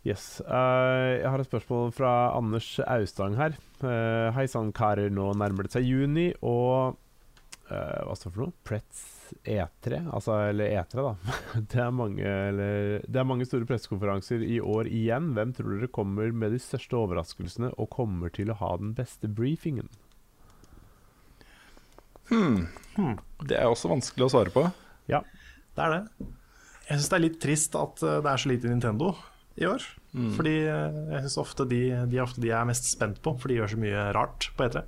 Yes. 0.05 0.37
Uh, 0.45 1.17
jeg 1.17 1.29
har 1.33 1.41
et 1.41 1.47
spørsmål 1.47 1.87
fra 1.97 2.09
Anders 2.37 2.67
Austang 2.85 3.33
her. 3.39 3.55
Uh, 3.81 4.29
Hei 4.35 4.43
sann, 4.45 4.67
karer. 4.69 5.09
Nå 5.09 5.31
nærmer 5.33 5.65
det 5.65 5.73
seg 5.73 5.87
juni, 5.89 6.27
og 6.45 6.93
Hva 7.65 8.13
står 8.13 8.29
det 8.29 8.35
for 8.35 8.43
noe? 8.43 8.53
Pretz 8.67 8.99
E3? 9.41 9.99
Altså, 10.13 10.35
eller 10.51 10.73
E3, 10.77 11.01
da. 11.01 11.35
det, 11.71 11.81
er 11.81 11.93
mange, 11.95 12.25
eller, 12.25 13.01
det 13.07 13.21
er 13.21 13.27
mange 13.27 13.47
store 13.49 13.67
pressekonferanser 13.69 14.43
i 14.45 14.59
år 14.61 14.89
igjen. 14.91 15.31
Hvem 15.37 15.53
tror 15.57 15.73
dere 15.73 15.91
kommer 15.93 16.29
med 16.29 16.53
de 16.53 16.61
største 16.61 16.97
overraskelsene 16.99 17.71
og 17.73 17.89
kommer 17.95 18.33
til 18.33 18.53
å 18.53 18.59
ha 18.61 18.75
den 18.81 18.93
beste 18.97 19.31
briefingen? 19.31 19.89
Hmm. 22.29 22.65
Hmm. 22.95 23.17
Det 23.45 23.57
er 23.57 23.69
også 23.69 23.91
vanskelig 23.91 24.27
å 24.27 24.33
svare 24.33 24.53
på. 24.53 24.65
Ja, 25.09 25.21
det 25.77 25.85
er 25.85 25.95
det. 25.95 26.31
Jeg 26.85 26.99
syns 26.99 27.09
det 27.09 27.17
er 27.17 27.23
litt 27.25 27.39
trist 27.41 27.77
at 27.77 28.01
det 28.01 28.29
er 28.29 28.41
så 28.41 28.49
lite 28.51 28.69
Nintendo 28.69 29.15
i 29.57 29.65
år. 29.69 29.83
Mm. 30.15 30.31
Fordi 30.37 30.53
jeg 30.63 31.23
syns 31.25 31.39
ofte 31.41 31.65
de, 31.69 31.81
de, 32.11 32.21
ofte 32.23 32.43
de 32.43 32.53
er 32.53 32.67
mest 32.69 32.87
spent 32.91 33.17
på, 33.25 33.33
for 33.39 33.51
de 33.51 33.57
gjør 33.57 33.73
så 33.73 33.79
mye 33.81 34.05
rart 34.15 34.49
på 34.55 34.67
E3. 34.67 34.85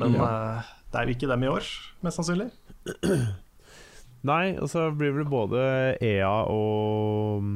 Men 0.00 0.16
ja. 0.16 0.28
uh, 0.28 0.76
det 0.90 0.98
er 0.98 1.06
jo 1.06 1.14
ikke 1.14 1.30
dem 1.30 1.46
i 1.46 1.50
år, 1.50 1.66
mest 2.02 2.18
sannsynlig. 2.18 2.50
Nei, 4.30 4.44
og 4.60 4.68
så 4.68 4.88
blir 4.92 5.14
det 5.16 5.28
både 5.30 5.60
EA 6.04 6.32
og 6.52 7.46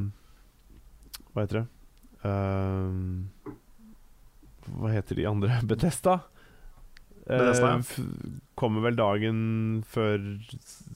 Hva 1.35 1.45
heter 1.45 1.59
det? 1.61 1.67
Uh, 2.25 3.53
hva 4.79 4.95
heter 4.95 5.19
de 5.19 5.27
andre? 5.29 5.59
Betesta? 5.69 6.23
Bethesda 7.25 7.75
uh, 7.81 7.93
kommer 8.57 8.85
vel 8.85 8.97
dagen 8.97 9.39
før 9.89 10.23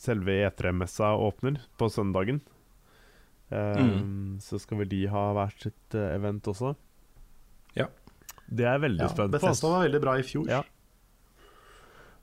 selve 0.00 0.38
E3-messa 0.44 1.14
åpner, 1.16 1.60
på 1.80 1.88
søndagen. 1.92 2.40
Um, 3.48 3.84
mm. 3.84 4.32
Så 4.44 4.60
skal 4.60 4.82
vel 4.82 4.90
de 4.92 5.02
ha 5.08 5.24
hvert 5.36 5.68
sitt 5.68 5.96
event 6.00 6.48
også. 6.48 6.74
Ja. 7.76 7.88
Det 8.48 8.64
er 8.64 8.76
jeg 8.76 8.84
veldig 8.88 9.04
ja, 9.04 9.12
spent 9.12 9.32
på. 9.32 9.38
Bethesda 9.38 9.72
var 9.72 9.86
veldig 9.88 10.02
bra 10.04 10.18
i 10.20 10.26
fjor. 10.26 10.48
Ja. 10.52 10.62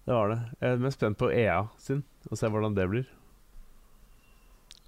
Det 0.06 0.14
var 0.14 0.30
det. 0.30 0.40
Jeg 0.62 0.76
er 0.76 0.82
mest 0.84 1.00
spent 1.00 1.18
på 1.18 1.32
EA 1.34 1.64
sin, 1.82 2.04
og 2.30 2.38
se 2.38 2.50
hvordan 2.54 2.76
det 2.78 2.86
blir. 2.92 3.08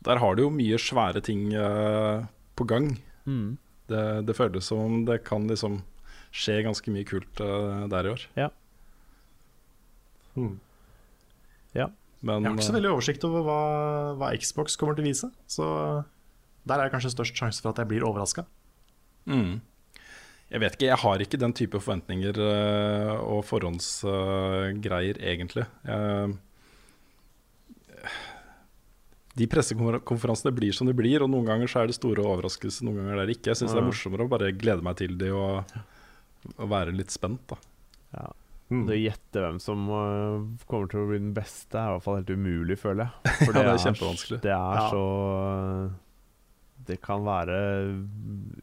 Der 0.06 0.22
har 0.22 0.36
du 0.38 0.44
jo 0.46 0.54
mye 0.54 0.78
svære 0.80 1.24
ting 1.26 1.50
uh, 1.58 2.28
på 2.56 2.68
gang. 2.70 2.92
Mm. 3.26 3.58
Det, 3.90 4.04
det, 4.28 4.36
føles 4.38 4.68
som 4.70 4.84
om 4.84 5.00
det 5.08 5.24
kan 5.26 5.48
liksom 5.50 5.82
skje 6.36 6.60
ganske 6.66 6.92
mye 6.94 7.08
kult 7.08 7.42
uh, 7.42 7.88
der 7.90 8.06
i 8.06 8.14
år. 8.14 8.28
Ja. 8.38 8.52
Hmm. 10.36 10.60
ja. 11.74 11.90
Men, 12.22 12.44
jeg 12.44 12.52
har 12.52 12.60
ikke 12.60 12.68
så 12.68 12.78
veldig 12.78 12.92
oversikt 12.92 13.26
over 13.26 13.46
hva, 13.46 13.62
hva 14.20 14.30
Xbox 14.38 14.78
kommer 14.78 14.98
til 14.98 15.06
å 15.06 15.10
vise. 15.10 15.32
Så 15.50 15.66
der 16.68 16.78
er 16.78 16.88
det 16.88 16.94
kanskje 16.94 17.14
størst 17.16 17.40
sjanse 17.40 17.64
for 17.64 17.74
at 17.74 17.82
jeg 17.82 17.90
blir 17.90 18.06
overraska. 18.06 18.46
Mm. 19.26 19.58
Jeg 20.48 20.64
vet 20.64 20.78
ikke, 20.78 20.88
jeg 20.88 21.02
har 21.02 21.24
ikke 21.24 21.40
den 21.42 21.54
type 21.60 21.80
forventninger 21.84 22.38
uh, 22.40 23.16
og 23.20 23.42
forhåndsgreier, 23.50 25.20
egentlig. 25.20 25.66
De 29.38 29.46
pressekonferansene 29.52 30.54
blir 30.56 30.74
som 30.74 30.88
de 30.90 30.96
blir, 30.98 31.22
og 31.22 31.30
noen 31.30 31.52
ganger 31.52 31.70
så 31.70 31.84
er 31.84 31.92
det 31.92 31.98
store 32.00 32.24
overraskelser, 32.26 32.88
noen 32.88 33.04
ganger 33.04 33.22
er 33.22 33.30
det 33.30 33.38
ikke. 33.38 33.52
Jeg 33.52 33.60
syns 33.60 33.76
det 33.76 33.82
er 33.84 33.90
morsommere 33.90 34.26
å 34.26 34.32
bare 34.32 34.56
glede 34.56 34.86
meg 34.88 34.98
til 35.04 35.18
de 35.20 35.30
og, 35.36 35.78
og 36.56 36.72
være 36.72 36.96
litt 36.96 37.14
spent, 37.14 37.44
da. 37.52 37.60
Ja. 38.16 38.32
Mm. 38.68 38.82
Det 38.84 38.96
å 38.98 39.00
gjette 39.00 39.42
hvem 39.44 39.60
som 39.64 39.86
uh, 39.92 40.48
kommer 40.68 40.90
til 40.92 41.04
å 41.04 41.12
bli 41.12 41.22
den 41.22 41.36
beste, 41.36 41.78
er 41.78 41.92
i 41.92 41.94
hvert 41.96 42.08
fall 42.08 42.18
helt 42.20 42.34
umulig, 42.34 42.80
føler 42.82 43.06
jeg. 43.06 43.36
For 43.44 43.52
det, 43.52 43.62
ja, 43.62 43.68
det 43.68 43.76
er 43.76 43.86
kjempevanskelig. 43.86 44.40
Det 44.44 44.56
er 44.56 44.82
ja. 44.82 44.90
så 44.92 45.06
det 46.88 47.00
kan 47.04 47.26
være 47.26 47.58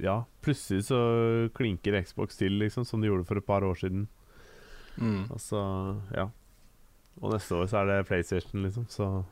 Ja, 0.02 0.22
plutselig 0.44 0.86
så 0.88 0.98
klinker 1.56 2.01
Xbox 2.02 2.38
til, 2.40 2.59
liksom, 2.62 2.86
som 2.88 3.01
de 3.01 3.10
gjorde 3.10 3.26
for 3.28 3.40
et 3.40 3.46
par 3.46 3.64
år 3.66 3.78
siden. 3.80 4.06
Mm. 4.96 5.30
Altså, 5.32 5.60
ja. 6.14 6.28
Og 7.22 7.32
neste 7.34 7.55
år 7.55 7.70
så 7.70 7.80
er 7.80 7.90
det 7.90 8.06
PlayStation, 8.09 8.62
liksom, 8.66 8.86
så 8.90 9.24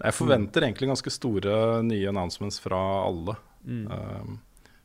Jeg 0.00 0.16
forventer 0.16 0.64
egentlig 0.64 0.88
ganske 0.88 1.12
store 1.12 1.82
nye 1.84 2.08
announcements 2.08 2.60
fra 2.60 2.78
alle. 3.04 3.36
Mm. 3.64 3.86
Um, 3.92 4.38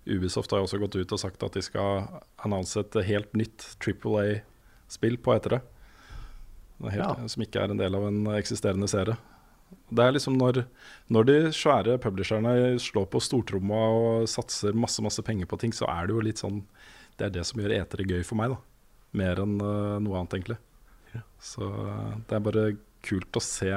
Ubisoft 0.06 0.52
har 0.52 0.60
jo 0.60 0.68
også 0.68 0.80
gått 0.82 0.98
ut 1.00 1.14
og 1.16 1.22
sagt 1.22 1.44
at 1.44 1.56
de 1.56 1.64
skal 1.64 2.04
annonse 2.44 2.82
et 2.82 2.98
helt 3.08 3.32
nytt 3.34 3.64
Triple 3.80 4.20
A-spill 4.22 5.16
på 5.18 5.34
etere. 5.34 5.62
Ja. 6.92 7.14
Som 7.32 7.46
ikke 7.46 7.64
er 7.64 7.72
en 7.72 7.80
del 7.80 7.96
av 7.96 8.10
en 8.10 8.26
eksisterende 8.36 8.90
serie. 8.92 9.16
Det 9.96 10.04
er 10.04 10.16
liksom 10.16 10.38
når, 10.40 10.64
når 11.14 11.28
de 11.30 11.36
svære 11.56 11.98
publisherne 12.02 12.76
slår 12.82 13.10
på 13.12 13.22
stortromma 13.24 13.82
og 13.96 14.30
satser 14.30 14.78
masse 14.78 15.04
masse 15.06 15.22
penger 15.26 15.50
på 15.50 15.60
ting, 15.62 15.76
så 15.76 15.88
er 15.92 16.08
det 16.08 16.16
jo 16.16 16.24
litt 16.26 16.42
sånn 16.42 16.64
Det 17.16 17.28
er 17.28 17.36
det 17.38 17.46
som 17.48 17.62
gjør 17.62 17.76
etere 17.78 18.08
gøy 18.08 18.24
for 18.28 18.36
meg, 18.40 18.52
da. 18.52 18.58
Mer 19.16 19.40
enn 19.40 19.54
uh, 19.62 20.02
noe 20.04 20.18
annet, 20.20 20.34
egentlig. 20.36 20.58
Ja. 21.14 21.22
Så 21.40 21.64
uh, 21.64 22.18
det 22.28 22.36
er 22.36 22.44
bare 22.44 22.66
kult 23.08 23.40
å 23.40 23.44
se 23.44 23.72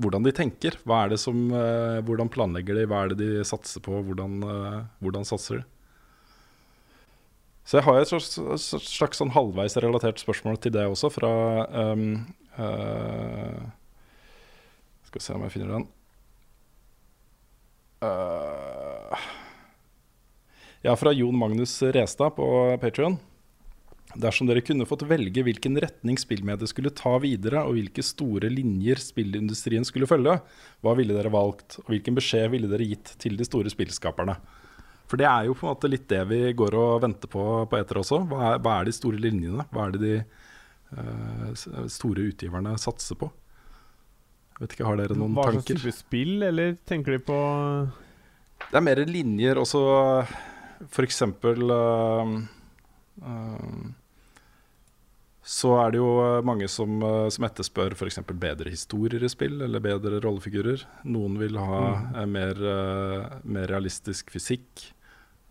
hvordan 0.00 0.24
de 0.24 0.32
tenker. 0.32 0.78
Hva 0.88 1.02
er 1.04 1.12
det 1.12 1.18
som, 1.20 1.42
uh, 1.52 2.00
hvordan 2.08 2.32
planlegger 2.32 2.78
de, 2.78 2.86
hva 2.88 3.02
er 3.04 3.12
det 3.12 3.18
de 3.20 3.44
satser 3.44 3.84
på, 3.84 3.98
hvordan, 4.06 4.40
hvordan 5.04 5.28
satser 5.28 5.60
de? 5.60 5.66
Så 7.70 7.78
jeg 7.78 7.86
har 7.86 8.00
et 8.00 8.10
slags, 8.10 8.70
slags 8.82 9.20
sånn 9.20 9.30
halvveis 9.30 9.76
relatert 9.78 10.18
spørsmål 10.18 10.56
til 10.58 10.72
det 10.74 10.88
også, 10.90 11.06
fra 11.14 11.28
um, 11.92 12.24
uh, 12.56 13.60
skal 15.10 15.24
se 15.26 15.36
om 15.36 15.46
jeg 15.46 15.56
finner 15.58 15.74
den. 15.76 15.88
Uh, 18.00 19.26
ja, 20.86 20.94
fra 20.96 21.12
Jon 21.12 21.36
Magnus 21.36 21.74
Restad 21.82 22.38
på 22.38 22.46
Patrion. 22.80 23.18
Dersom 24.18 24.48
dere 24.48 24.62
kunne 24.66 24.86
fått 24.88 25.04
velge 25.06 25.44
hvilken 25.46 25.76
retning 25.78 26.16
spillmediet 26.18 26.72
skulle 26.72 26.90
ta 26.96 27.12
videre, 27.22 27.62
og 27.62 27.76
hvilke 27.76 28.02
store 28.02 28.48
linjer 28.50 28.98
spillindustrien 28.98 29.86
skulle 29.86 30.08
følge, 30.10 30.34
hva 30.82 30.94
ville 30.98 31.14
dere 31.14 31.30
valgt? 31.30 31.78
Og 31.84 31.92
hvilken 31.92 32.16
beskjed 32.18 32.48
ville 32.54 32.70
dere 32.70 32.88
gitt 32.90 33.12
til 33.22 33.38
de 33.38 33.46
store 33.46 33.70
spillskaperne? 33.70 34.34
For 35.10 35.18
det 35.18 35.26
er 35.26 35.46
jo 35.46 35.54
på 35.58 35.66
en 35.66 35.74
måte 35.74 35.90
litt 35.90 36.08
det 36.10 36.22
vi 36.30 36.40
går 36.58 36.74
og 36.78 37.04
venter 37.04 37.30
på 37.30 37.44
på 37.70 37.78
eter 37.78 37.98
også. 38.02 38.22
Hva 38.30 38.40
er, 38.52 38.58
hva 38.62 38.78
er 38.78 38.88
de 38.88 38.94
store 38.94 39.22
linjene? 39.22 39.66
Hva 39.70 39.86
er 39.86 39.94
det 39.94 40.02
de 40.02 40.16
uh, 40.94 41.86
store 41.90 42.28
utgiverne 42.30 42.76
satser 42.78 43.18
på? 43.18 43.30
Vet 44.60 44.76
ikke, 44.76 44.86
Har 44.88 45.00
dere 45.00 45.16
noen 45.16 45.36
Hva 45.36 45.48
tanker? 45.48 45.72
Hva 45.72 45.80
slags 45.80 45.86
type 45.86 45.96
spill, 45.96 46.34
eller 46.44 46.76
tenker 46.88 47.16
de 47.16 47.22
på 47.24 47.38
Det 48.66 48.76
er 48.76 48.84
mer 48.84 49.00
linjer. 49.08 49.60
Også 49.60 49.80
for 50.92 51.04
eksempel 51.04 51.72
uh, 51.72 52.34
uh, 53.24 53.80
Så 55.40 55.72
er 55.80 55.94
det 55.94 56.00
jo 56.02 56.10
mange 56.46 56.68
som, 56.72 57.00
uh, 57.00 57.28
som 57.32 57.48
etterspør 57.48 57.96
f.eks. 57.96 58.20
bedre 58.32 58.72
historier 58.72 59.24
i 59.24 59.32
spill, 59.32 59.62
eller 59.64 59.84
bedre 59.84 60.20
rollefigurer. 60.20 60.84
Noen 61.08 61.40
vil 61.40 61.56
ha 61.60 61.80
mm. 61.88 62.20
mer, 62.36 62.62
mer, 63.44 63.68
realistisk 63.72 64.32
fysikk. 64.36 64.90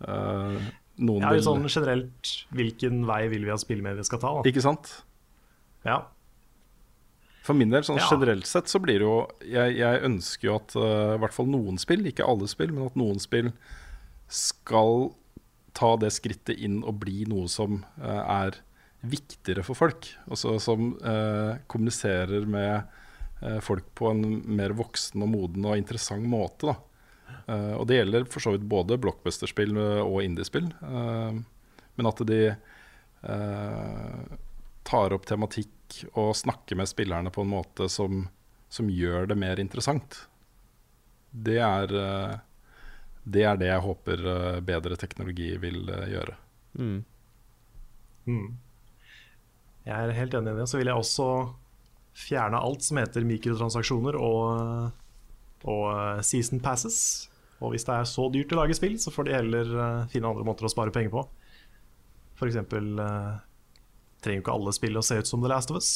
noen 0.00 1.26
ja, 1.26 1.34
vil 1.34 1.42
sånn 1.44 1.66
generelt 1.68 2.30
Hvilken 2.56 3.02
vei 3.08 3.26
vil 3.28 3.44
vi 3.44 3.52
at 3.52 3.60
spillmediet 3.60 4.08
skal 4.08 4.22
ta? 4.22 4.32
Da? 4.38 4.46
Ikke 4.48 4.64
sant? 4.64 4.94
Ja 5.84 6.04
for 7.44 7.56
min 7.56 7.72
del, 7.72 7.84
sånn 7.86 8.00
ja. 8.00 8.08
generelt 8.10 8.48
sett, 8.48 8.68
så 8.68 8.80
blir 8.82 9.00
det 9.00 9.06
jo 9.06 9.20
Jeg, 9.48 9.78
jeg 9.80 10.02
ønsker 10.06 10.50
jo 10.50 10.56
at 10.58 10.74
uh, 10.76 11.14
i 11.16 11.20
hvert 11.22 11.36
fall 11.36 11.48
noen 11.48 11.80
spill, 11.80 12.04
ikke 12.10 12.26
alle 12.28 12.48
spill, 12.50 12.74
men 12.76 12.90
at 12.90 12.98
noen 13.00 13.20
spill 13.22 13.52
skal 14.30 15.10
ta 15.76 15.94
det 16.02 16.12
skrittet 16.12 16.60
inn 16.60 16.80
og 16.84 16.98
bli 17.02 17.24
noe 17.30 17.48
som 17.50 17.80
uh, 18.02 18.22
er 18.44 18.60
viktigere 19.00 19.64
for 19.64 19.78
folk. 19.78 20.10
Også, 20.28 20.58
som 20.60 20.92
uh, 21.00 21.56
kommuniserer 21.70 22.48
med 22.48 22.96
folk 23.64 23.86
på 23.96 24.10
en 24.10 24.20
mer 24.52 24.74
voksen 24.76 25.22
og 25.24 25.30
moden 25.32 25.64
og 25.64 25.78
interessant 25.80 26.26
måte. 26.28 26.74
og 27.48 27.86
det 27.88 27.96
gjelder 27.96 28.26
for 28.28 28.44
så 28.44 28.50
vidt 28.52 28.66
både 28.68 28.98
blockbusterspill 29.00 29.78
og 29.80 30.18
indiespill. 30.20 30.66
men 30.84 32.08
at 32.10 32.20
de 32.28 32.42
tar 34.84 35.16
opp 35.16 35.24
tematikk 35.24 35.72
og 36.14 36.34
snakke 36.38 36.76
med 36.78 36.88
spillerne 36.90 37.32
på 37.34 37.44
en 37.44 37.52
måte 37.52 37.88
som, 37.92 38.24
som 38.72 38.90
gjør 38.90 39.28
det 39.30 39.38
mer 39.38 39.60
interessant. 39.62 40.22
Det 41.30 41.58
er, 41.62 41.94
eh, 41.94 42.36
det 43.24 43.44
er 43.46 43.58
det 43.60 43.70
jeg 43.70 43.84
håper 43.86 44.24
eh, 44.34 44.60
bedre 44.66 44.98
teknologi 44.98 45.52
vil 45.62 45.82
eh, 45.88 46.08
gjøre. 46.14 46.36
Mm. 46.78 47.00
Mm. 48.26 48.46
Jeg 49.86 49.96
er 49.96 50.16
helt 50.18 50.36
enig 50.38 50.54
i 50.54 50.60
det. 50.60 50.68
Så 50.70 50.80
vil 50.80 50.90
jeg 50.90 51.02
også 51.02 51.28
fjerne 52.20 52.60
alt 52.60 52.84
som 52.84 52.98
heter 53.00 53.26
mikrotransaksjoner 53.26 54.18
og, 54.18 54.90
og 55.64 56.24
season 56.26 56.62
passes. 56.62 57.28
Og 57.60 57.74
hvis 57.74 57.86
det 57.86 57.94
er 57.94 58.08
så 58.08 58.26
dyrt 58.32 58.52
å 58.54 58.62
lage 58.62 58.76
spill, 58.76 58.96
så 59.00 59.12
får 59.12 59.28
de 59.28 59.36
heller 59.36 59.70
finne 60.12 60.30
andre 60.30 60.46
måter 60.46 60.66
å 60.66 60.72
spare 60.72 60.92
penger 60.94 61.12
på. 61.12 61.24
F.eks 62.40 62.56
trenger 64.22 64.40
jo 64.40 64.44
ikke 64.44 64.54
alle 64.58 64.72
spill 64.76 64.98
å 65.00 65.04
se 65.04 65.18
ut 65.20 65.26
som 65.30 65.42
The 65.42 65.48
Last 65.52 65.70
of 65.72 65.76
Us. 65.80 65.90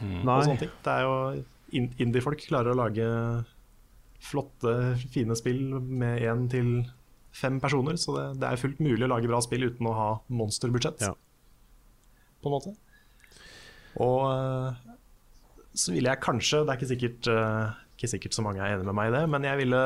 Mm. 0.00 0.20
Og 0.28 0.44
sånne 0.44 0.58
ting. 0.64 0.72
Det 0.84 0.92
er 0.94 1.06
jo 1.06 1.14
in- 1.78 1.94
Indie-folk 1.98 2.42
klarer 2.48 2.74
å 2.74 2.80
lage 2.82 3.06
flotte, 4.20 4.72
fine 5.14 5.36
spill 5.38 5.62
med 5.80 6.22
én 6.26 6.48
til 6.50 6.70
fem 7.38 7.60
personer, 7.62 7.94
så 8.00 8.14
det, 8.16 8.26
det 8.42 8.48
er 8.50 8.58
fullt 8.60 8.80
mulig 8.82 9.04
å 9.06 9.10
lage 9.12 9.28
bra 9.30 9.38
spill 9.44 9.68
uten 9.68 9.86
å 9.86 9.94
ha 9.94 10.08
monsterbudsjett, 10.28 11.04
Ja. 11.06 11.12
på 12.42 12.50
en 12.50 12.56
måte. 12.56 12.72
Og 14.02 14.24
eh, 14.32 14.94
så 15.78 15.92
ville 15.94 16.10
jeg 16.10 16.20
kanskje, 16.24 16.64
det 16.66 16.72
er 16.74 16.80
ikke 16.80 16.90
sikkert, 16.92 17.28
eh, 17.30 17.76
ikke 17.96 18.10
sikkert 18.16 18.34
så 18.36 18.42
mange 18.42 18.58
er 18.64 18.74
enig 18.76 18.88
med 18.90 18.94
meg 18.98 19.12
i 19.12 19.14
det, 19.16 19.22
men 19.30 19.46
jeg 19.46 19.60
ville, 19.62 19.82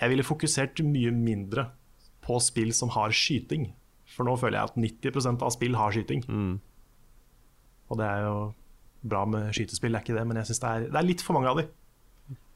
jeg 0.00 0.12
ville 0.14 0.26
fokusert 0.30 0.84
mye 0.86 1.10
mindre 1.14 1.66
på 2.26 2.38
spill 2.42 2.72
som 2.74 2.90
har 2.94 3.10
skyting. 3.14 3.72
For 4.14 4.24
nå 4.28 4.36
føler 4.38 4.60
jeg 4.60 4.70
at 4.70 4.76
90% 5.14 5.42
av 5.42 5.50
spill 5.54 5.74
har 5.78 5.90
skyting. 5.96 6.22
Mm. 6.30 6.60
Og 7.90 7.98
det 7.98 8.06
er 8.06 8.22
jo 8.26 8.36
bra 9.06 9.24
med 9.26 9.52
skytespill, 9.54 9.92
det 9.94 10.00
er 10.00 10.04
ikke 10.06 10.18
det, 10.18 10.26
men 10.26 10.36
jeg 10.40 10.48
synes 10.50 10.62
det 10.62 10.70
er, 10.70 10.86
det 10.90 11.00
er 11.00 11.06
litt 11.06 11.22
for 11.22 11.36
mange 11.38 11.50
av 11.50 11.60
de. 11.60 11.66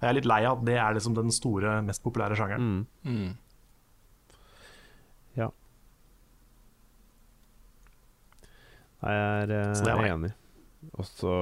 Jeg 0.00 0.08
er 0.08 0.16
litt 0.16 0.26
lei 0.30 0.40
av 0.48 0.58
at 0.58 0.64
det 0.66 0.76
er 0.80 0.94
liksom 0.96 1.14
den 1.14 1.30
store, 1.34 1.76
mest 1.86 2.02
populære 2.02 2.38
sjangeren. 2.38 2.84
Mm. 3.04 3.14
Mm. 3.14 4.38
Ja. 5.38 5.50
Nei, 9.04 9.14
jeg 9.16 9.26
er, 9.44 9.54
eh, 9.58 9.74
Så 9.74 9.84
det 9.86 9.94
er 9.94 10.08
enig. 10.14 10.32
Og 10.96 11.04
så 11.04 11.32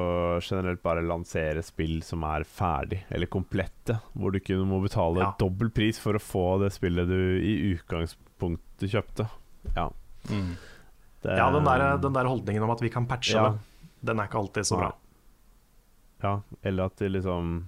generelt 0.43 0.83
bare 0.83 1.05
lansere 1.07 1.63
spill 1.63 2.01
som 2.03 2.25
er 2.27 2.43
ferdig, 2.45 3.05
eller 3.15 3.31
komplette. 3.31 4.01
Hvor 4.19 4.33
du 4.35 4.41
ikke 4.41 4.59
må 4.67 4.81
betale 4.83 5.23
Ja. 5.23 5.33
dobbel 5.39 5.71
pris 5.71 5.99
for 5.99 6.15
å 6.15 6.23
få 6.23 6.61
det 6.61 6.73
spillet 6.75 7.07
du 7.07 7.39
i 7.39 7.75
utgangspunktet 7.77 8.91
kjøpte. 8.91 9.29
Ja. 9.77 9.91
Mm. 10.29 10.57
Det, 11.23 11.37
Ja, 11.37 11.51
den 11.51 11.65
der, 11.67 11.97
den 11.99 12.13
der 12.15 12.29
holdningen 12.29 12.63
om 12.63 12.71
at 12.71 12.81
vi 12.83 12.91
kan 12.91 13.07
patche 13.07 13.35
Ja. 13.37 13.49
det, 13.51 13.59
den 14.07 14.21
er 14.21 14.29
ikke 14.29 14.39
alltid 14.39 14.67
så 14.69 14.77
bra. 14.79 14.93
Ja, 16.23 16.41
eller 16.63 16.85
at 16.91 16.97
det 16.97 17.11
liksom 17.13 17.67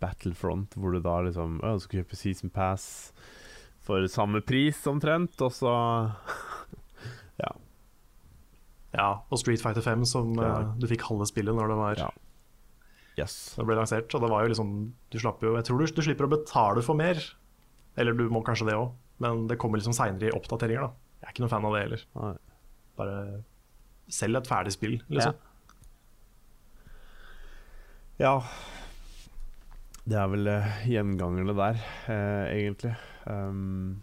Battlefront, 0.00 0.74
hvor 0.78 0.92
du 0.94 1.00
da 1.00 1.20
liksom 1.26 1.60
Å, 1.62 1.74
du 1.74 1.80
skal 1.80 2.02
kjøpe 2.04 2.16
Season 2.16 2.50
Pass 2.50 3.12
for 3.84 4.06
samme 4.08 4.40
pris 4.46 4.78
omtrent, 4.86 5.34
og 5.42 5.50
så 5.52 5.72
Ja, 7.42 7.50
Ja, 8.94 9.08
og 9.30 9.38
Street 9.42 9.60
Fighter 9.62 9.82
5, 9.82 10.04
som 10.06 10.34
Ja. 10.38 10.60
eh, 10.60 10.74
du 10.78 10.86
fikk 10.86 11.02
halve 11.08 11.26
spillet 11.26 11.54
når 11.54 11.68
det 11.72 11.76
var 11.80 11.94
Ja. 11.98 12.10
Yes. 13.18 13.54
det 13.56 13.64
ble 13.66 13.76
lansert. 13.78 14.14
Og 14.14 14.20
det 14.22 14.30
var 14.30 14.42
jo 14.42 14.48
liksom 14.54 14.70
Du 15.10 15.18
slapp 15.18 15.40
jo 15.42 15.54
Jeg 15.56 15.64
tror 15.64 15.78
du, 15.78 15.86
du 15.86 16.02
slipper 16.02 16.26
å 16.26 16.30
betale 16.38 16.82
for 16.82 16.94
mer. 16.94 17.18
Eller 17.96 18.12
du 18.12 18.28
må 18.28 18.42
kanskje 18.42 18.66
det 18.66 18.74
òg, 18.74 18.92
men 19.20 19.46
det 19.46 19.58
kommer 19.58 19.78
liksom 19.78 19.94
seinere 19.94 20.30
i 20.30 20.34
oppdateringer, 20.34 20.80
da. 20.88 20.90
Jeg 21.24 21.30
er 21.30 21.32
ikke 21.32 21.44
noen 21.46 21.52
fan 21.54 21.64
av 21.64 21.74
det 21.74 21.82
heller. 21.86 22.06
Nei. 22.20 22.32
Bare 23.00 23.18
selg 24.12 24.36
et 24.36 24.48
ferdig 24.50 24.74
spill, 24.74 24.98
liksom. 25.08 25.38
Ja. 28.20 28.34
Det 30.04 30.18
er 30.20 30.28
vel 30.28 30.50
eh, 30.52 30.74
gjengangerne 30.92 31.54
der, 31.56 31.80
eh, 32.12 32.42
egentlig. 32.58 32.92
Um, 33.24 34.02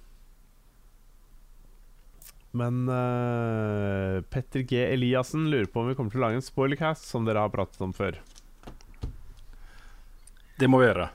men 2.57 2.81
uh, 2.89 4.18
Petter 4.34 4.65
G. 4.65 4.81
Eliassen 4.95 5.45
lurer 5.53 5.69
på 5.72 5.84
om 5.84 5.91
vi 5.91 5.95
kommer 5.95 6.11
til 6.11 6.19
å 6.19 6.26
lage 6.26 6.41
en 6.41 6.43
spoilercast, 6.43 7.06
som 7.06 7.30
dere 7.30 7.45
har 7.45 7.53
pratet 7.53 7.80
om 7.85 7.93
før. 7.95 8.18
Det 10.57 10.68
må 10.68 10.81
vi 10.81 10.89
gjøre. 10.89 11.07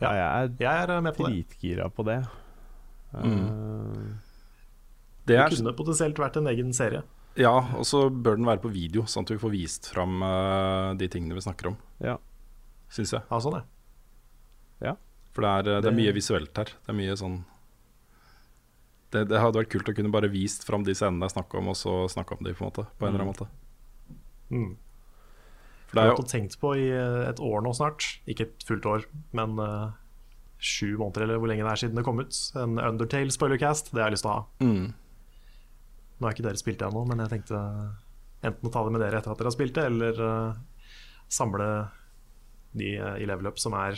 Ja, 0.00 0.10
jeg 0.16 0.56
Jeg 0.64 0.88
er 0.88 0.96
med 1.04 1.12
er 1.12 1.20
på 1.20 1.28
det. 1.28 1.36
dritgira 1.36 1.92
på 1.92 2.08
det. 2.08 2.18
Mm. 3.12 4.16
Det 5.30 5.36
Det 5.36 5.42
er, 5.44 5.56
kunne 5.56 5.76
potensielt 5.78 6.18
vært 6.18 6.38
en 6.40 6.50
egen 6.50 6.72
serie. 6.76 7.04
ja, 7.38 7.54
og 7.78 7.86
så 7.86 8.08
bør 8.10 8.40
den 8.40 8.48
være 8.48 8.64
på 8.64 8.72
video, 8.74 9.04
sånn 9.06 9.28
at 9.28 9.30
vi 9.30 9.38
får 9.38 9.52
vist 9.54 9.86
fram 9.92 10.18
uh, 10.26 10.90
de 10.98 11.06
tingene 11.08 11.38
vi 11.38 11.44
snakker 11.44 11.70
om. 11.70 11.76
Ja. 12.02 12.16
Syns 12.90 13.14
jeg. 13.14 13.22
Ja, 13.30 13.38
sånn, 13.38 13.60
ja. 14.82 14.96
For 15.30 15.46
det 15.46 15.50
er, 15.50 15.76
eh, 15.76 15.80
det 15.84 15.90
er 15.92 15.94
mye 15.94 16.12
visuelt 16.16 16.56
her. 16.58 16.72
Det 16.74 16.90
er 16.90 16.96
mye 16.98 17.14
sånn 17.18 17.40
det, 19.14 19.24
det 19.30 19.40
hadde 19.42 19.58
vært 19.58 19.72
kult 19.72 19.88
å 19.90 19.94
kunne 19.96 20.12
bare 20.14 20.30
vist 20.30 20.64
fram 20.66 20.84
de 20.86 20.94
scenene 20.94 21.26
jeg 21.26 21.34
snakka 21.34 21.58
om, 21.58 21.72
og 21.72 21.78
så 21.78 21.94
snakka 22.10 22.36
om 22.36 22.46
de 22.46 22.54
på 22.54 22.62
en 22.62 22.70
måte. 22.70 22.86
På 22.98 23.06
en 23.06 23.12
eller 23.12 23.24
annen 23.24 23.32
måte. 23.32 23.46
Mm. 24.50 24.76
For 25.90 25.98
det 25.98 26.02
er 26.02 26.10
jo 26.10 26.12
jeg 26.12 26.20
har 26.20 26.30
tenkt 26.30 26.58
på 26.62 26.74
i 26.78 26.84
eh, 26.94 27.22
et 27.26 27.42
år 27.42 27.64
nå 27.66 27.72
snart, 27.74 28.06
ikke 28.30 28.46
et 28.46 28.66
fullt 28.66 28.86
år, 28.86 29.06
men 29.34 29.56
uh, 29.58 29.90
sju 30.62 30.94
måneder 31.00 31.24
eller 31.26 31.40
hvor 31.42 31.50
lenge 31.50 31.66
det 31.66 31.72
er 31.72 31.82
siden 31.82 31.98
det 31.98 32.06
kom 32.06 32.22
ut. 32.22 32.38
En 32.62 32.78
Undertale 32.78 33.34
spoilercast, 33.34 33.90
det 33.90 34.02
har 34.02 34.12
jeg 34.12 34.18
lyst 34.18 34.26
til 34.26 34.30
å 34.30 34.36
ha. 34.36 34.44
mm, 34.62 34.86
Nå 36.20 36.28
har 36.28 36.34
ikke 36.36 36.44
dere 36.44 36.60
spilt 36.60 36.80
det 36.82 36.88
ennå, 36.90 37.00
men 37.08 37.22
jeg 37.24 37.32
tenkte 37.32 37.56
enten 38.44 38.68
å 38.68 38.72
ta 38.72 38.80
det 38.84 38.92
med 38.92 39.00
dere 39.02 39.18
etter 39.20 39.32
at 39.32 39.38
dere 39.40 39.48
har 39.50 39.56
spilt 39.56 39.76
det, 39.76 39.84
eller 39.88 40.14
uh, 40.20 40.58
samle 41.32 41.68
de 42.76 42.88
uh, 43.00 43.16
i 43.20 43.24
level 43.28 43.48
up 43.50 43.58
som 43.60 43.72
er 43.80 43.94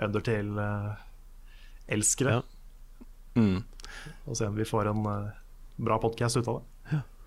Undertale-elskere, 0.00 2.34
Ja. 2.38 2.42
mm. 3.36 3.60
og 4.26 4.36
se 4.38 4.46
om 4.48 4.56
vi 4.56 4.64
får 4.64 4.86
en 4.88 5.04
eh, 5.10 5.32
bra 5.76 5.98
podkast 6.00 6.36
ut 6.40 6.48
av 6.48 6.62
det. 6.62 6.66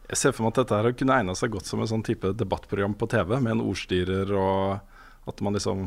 Jeg 0.09 0.17
ser 0.19 0.31
for 0.33 0.43
meg 0.43 0.51
at 0.55 0.59
dette 0.63 0.77
her 0.79 0.95
kunne 0.97 1.17
egna 1.21 1.35
seg 1.37 1.53
godt 1.53 1.67
som 1.69 1.79
en 1.83 1.91
sånn 1.91 2.05
type 2.05 2.27
debattprogram 2.37 2.93
på 2.97 3.05
TV, 3.11 3.29
med 3.39 3.51
en 3.55 3.61
ordstyrer 3.63 4.27
og 4.35 4.79
at 5.29 5.41
man 5.45 5.53
liksom 5.55 5.79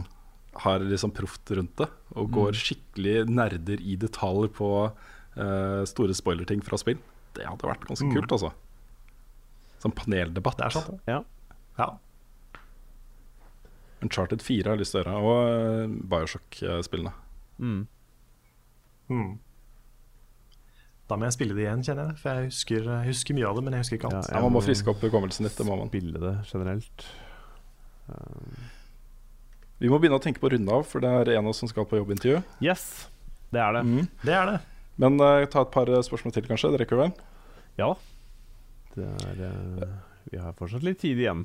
har 0.62 0.78
liksom 0.80 1.10
proft 1.12 1.50
rundt 1.58 1.76
det, 1.82 1.88
og 2.16 2.30
går 2.32 2.52
skikkelig 2.56 3.16
nerder 3.28 3.78
i 3.82 3.96
detalj 4.00 4.48
på 4.56 4.68
uh, 4.88 5.82
store 5.90 6.14
spoilerting 6.16 6.62
fra 6.64 6.76
spill. 6.80 6.98
Det 7.36 7.46
hadde 7.46 7.68
vært 7.68 7.86
ganske 7.88 8.06
Mm. 8.08 8.14
kult, 8.16 8.32
altså. 8.32 8.52
Sånn 9.82 9.92
paneldebatt. 9.94 10.56
Det 10.58 10.66
er 10.66 10.70
sant, 10.76 10.90
det. 10.90 11.00
ja. 11.12 11.22
Ja. 11.78 11.90
Uncharted 14.02 14.42
4 14.44 14.64
har 14.68 14.76
jeg 14.76 14.82
lyst 14.84 14.92
til 14.94 15.00
å 15.00 15.04
gjøre, 15.04 15.16
og 15.24 15.36
uh, 15.48 15.96
Bioshock-spillene. 16.12 17.12
Mm. 17.58 17.82
Mm. 19.08 19.30
Da 21.06 21.16
må 21.16 21.28
jeg 21.28 21.36
spille 21.36 21.54
det 21.56 21.64
igjen, 21.64 21.84
kjenner 21.86 22.10
jeg. 22.10 22.18
For 22.20 22.34
jeg 22.40 22.50
husker, 22.50 22.88
jeg 22.90 23.08
husker 23.12 23.36
mye 23.38 23.46
av 23.48 23.56
det, 23.58 23.64
men 23.66 23.76
jeg 23.76 23.84
husker 23.84 23.98
ikke 24.00 24.10
alt. 24.10 24.28
Ja, 24.30 24.36
Ja, 24.36 24.42
man 24.44 24.52
må 24.56 24.62
friske 24.64 24.90
opp 24.92 25.04
hukommelsen 25.06 25.46
litt, 25.46 25.56
det 25.56 25.66
må 25.68 25.76
man. 25.78 25.88
Spille 25.92 26.20
det 26.22 26.34
generelt. 26.50 27.06
Um, 28.10 28.56
Vi 29.80 29.90
må 29.92 29.98
begynne 30.00 30.16
å 30.18 30.22
tenke 30.24 30.40
på 30.42 30.48
å 30.48 30.54
runde 30.56 30.72
av, 30.72 30.86
for 30.88 31.04
det 31.04 31.10
er 31.12 31.32
en 31.36 31.44
av 31.46 31.52
oss 31.52 31.60
som 31.62 31.68
skal 31.70 31.84
på 31.88 31.98
jobbintervju. 32.00 32.40
yes, 32.64 33.06
det 33.52 33.60
er 33.60 33.72
det. 33.78 33.82
Mm. 33.86 34.08
Det 34.24 34.34
er 34.34 34.46
det. 34.52 34.58
Men 35.00 35.20
uh, 35.20 35.44
ta 35.52 35.64
et 35.64 35.72
par 35.74 35.90
eh, 35.92 36.04
spørsmål 36.04 36.34
til, 36.34 36.46
kanskje. 36.48 36.72
Det 36.72 36.82
rekker 36.82 36.98
vi 36.98 37.06
vel? 37.06 37.14
Ja. 37.80 37.92
Det 38.96 39.08
er 39.28 39.42
uh, 39.44 39.96
Vi 40.32 40.40
har 40.40 40.56
fortsatt 40.56 40.86
litt 40.86 41.02
tid 41.04 41.20
igjen. 41.20 41.44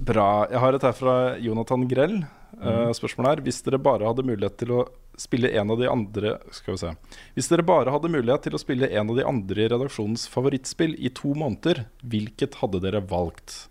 Bra. 0.00 0.46
Jeg 0.50 0.62
har 0.62 0.76
et 0.76 0.86
her 0.86 0.96
fra 0.96 1.16
Jonathan 1.42 1.86
Grell. 1.90 2.20
Uh, 2.60 2.90
spørsmålet 2.96 3.38
er 3.38 3.44
Hvis 3.46 3.60
dere 3.66 3.78
bare 3.82 4.06
hadde 4.06 4.26
mulighet 4.26 4.56
til 4.62 4.72
å 4.74 4.84
spille 5.20 5.50
en 5.54 5.70
av 5.70 5.78
de 5.78 5.86
andre 5.86 6.32
Skal 6.50 6.74
vi 6.74 6.80
se 6.80 6.88
Hvis 7.36 7.46
dere 7.46 7.62
bare 7.62 7.92
hadde 7.94 8.10
mulighet 8.10 8.42
til 8.48 8.56
å 8.56 8.60
spille 8.60 8.88
en 8.90 9.12
av 9.12 9.20
de 9.20 9.26
andre 9.28 9.62
i 9.62 9.68
redaksjonens 9.70 10.24
favorittspill 10.32 10.96
i 10.98 11.12
to 11.14 11.30
måneder, 11.38 11.84
hvilket 12.02 12.58
hadde 12.58 12.82
dere 12.82 13.04
valgt? 13.06 13.68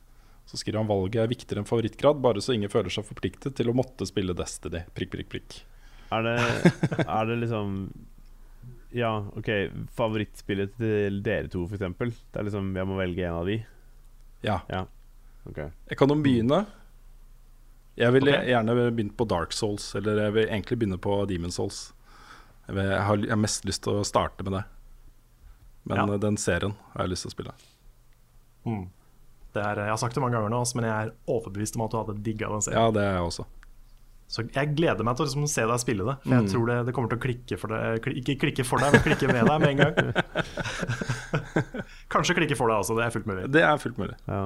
Så 0.49 0.57
skriver 0.61 0.79
han 0.79 0.89
valget 0.89 1.19
er 1.21 1.29
viktigere 1.29 1.61
enn 1.61 1.69
favorittgrad, 1.69 2.21
bare 2.23 2.41
så 2.41 2.55
ingen 2.55 2.71
føler 2.71 2.93
seg 2.93 3.05
forpliktet 3.05 3.57
til 3.59 3.69
å 3.69 3.75
måtte 3.77 4.07
spille 4.09 4.33
Destiny. 4.37 4.85
Prikk, 4.97 5.11
prikk, 5.13 5.29
prikk. 5.35 5.59
Er 6.15 6.25
det, 6.25 6.37
er 7.03 7.29
det 7.29 7.35
liksom 7.43 7.75
Ja, 8.95 9.11
OK. 9.37 9.49
Favorittspillet 9.93 10.73
til 10.79 11.19
dere 11.25 11.49
to, 11.51 11.65
for 11.67 11.77
eksempel. 11.77 12.09
Det 12.31 12.41
er 12.41 12.47
liksom 12.47 12.71
Jeg 12.75 12.89
må 12.89 12.97
velge 12.97 13.27
en 13.27 13.37
av 13.37 13.45
de. 13.49 13.59
Ja. 14.45 14.59
OK. 15.45 15.59
Jeg 15.91 15.97
kan 15.99 16.09
jo 16.09 16.17
begynne. 16.23 16.63
Jeg 17.99 18.15
ville 18.15 18.31
okay. 18.31 18.47
gjerne 18.53 18.75
begynt 18.95 19.15
på 19.19 19.27
Dark 19.27 19.51
Souls, 19.53 19.89
eller 19.99 20.21
jeg 20.23 20.35
vil 20.37 20.47
egentlig 20.47 20.77
begynne 20.79 20.99
på 21.03 21.17
Demon 21.29 21.51
Souls. 21.51 21.89
Jeg, 22.65 22.77
vil, 22.77 22.85
jeg, 22.85 23.01
har, 23.03 23.17
jeg 23.25 23.33
har 23.33 23.41
mest 23.41 23.65
lyst 23.67 23.83
til 23.83 23.99
å 23.99 24.05
starte 24.07 24.45
med 24.45 24.55
det. 24.59 24.63
Men 25.89 25.97
Ja. 25.97 26.05
eh, 26.13 26.19
den 26.21 26.37
serien 26.37 26.75
har 26.93 27.03
jeg 27.05 27.13
lyst 27.15 27.25
til 27.27 27.31
å 27.33 27.35
spille. 27.35 27.53
Mm. 28.65 28.89
det 29.53 29.61
er, 29.63 29.79
jeg 29.81 29.89
har 29.89 29.97
sagt 29.97 30.13
det 30.13 30.21
mange 30.21 30.35
ganger 30.37 30.51
nå, 30.53 30.59
men 30.75 30.85
jeg 30.85 31.07
er 31.07 31.13
overbevist 31.31 31.75
om 31.77 31.85
at 31.85 31.91
du 31.91 31.97
hadde 31.97 32.15
digga 32.23 32.49
den 32.51 32.61
serien. 32.61 32.79
Ja, 32.79 32.91
det 32.93 33.01
er 33.03 33.13
jeg 33.17 33.27
også. 33.29 33.45
Så 34.29 34.43
jeg 34.53 34.75
gleder 34.77 35.01
meg 35.03 35.15
til 35.17 35.25
å 35.25 35.27
liksom 35.27 35.47
se 35.49 35.63
deg 35.65 35.79
spille 35.81 36.05
det. 36.05 36.13
For 36.21 36.35
jeg 36.35 36.43
Mm. 36.45 36.49
tror 36.53 36.65
det, 36.69 36.77
det 36.85 36.93
kommer 36.93 37.09
til 37.09 37.17
å 37.17 37.23
klikke 37.23 37.57
for 37.57 37.67
deg 37.73 38.01
kli- 38.05 38.17
Ikke 38.21 38.35
klikke 38.43 38.65
for 38.65 38.77
deg, 38.83 38.91
men 38.93 39.01
klikke 39.01 39.27
med 39.33 39.47
deg 39.49 39.59
med 39.59 39.69
en 39.69 39.79
gang. 39.81 39.93
Kanskje 42.13 42.35
klikke 42.37 42.57
for 42.59 42.69
deg 42.69 42.77
også, 42.83 42.95
det 42.99 43.05
er 43.07 43.13
fullt 43.15 43.25
mulig. 43.29 43.47
Det 43.51 43.63
er 43.65 43.77
fullt 43.81 43.97
mulig. 43.97 44.17
Ja. 44.29 44.43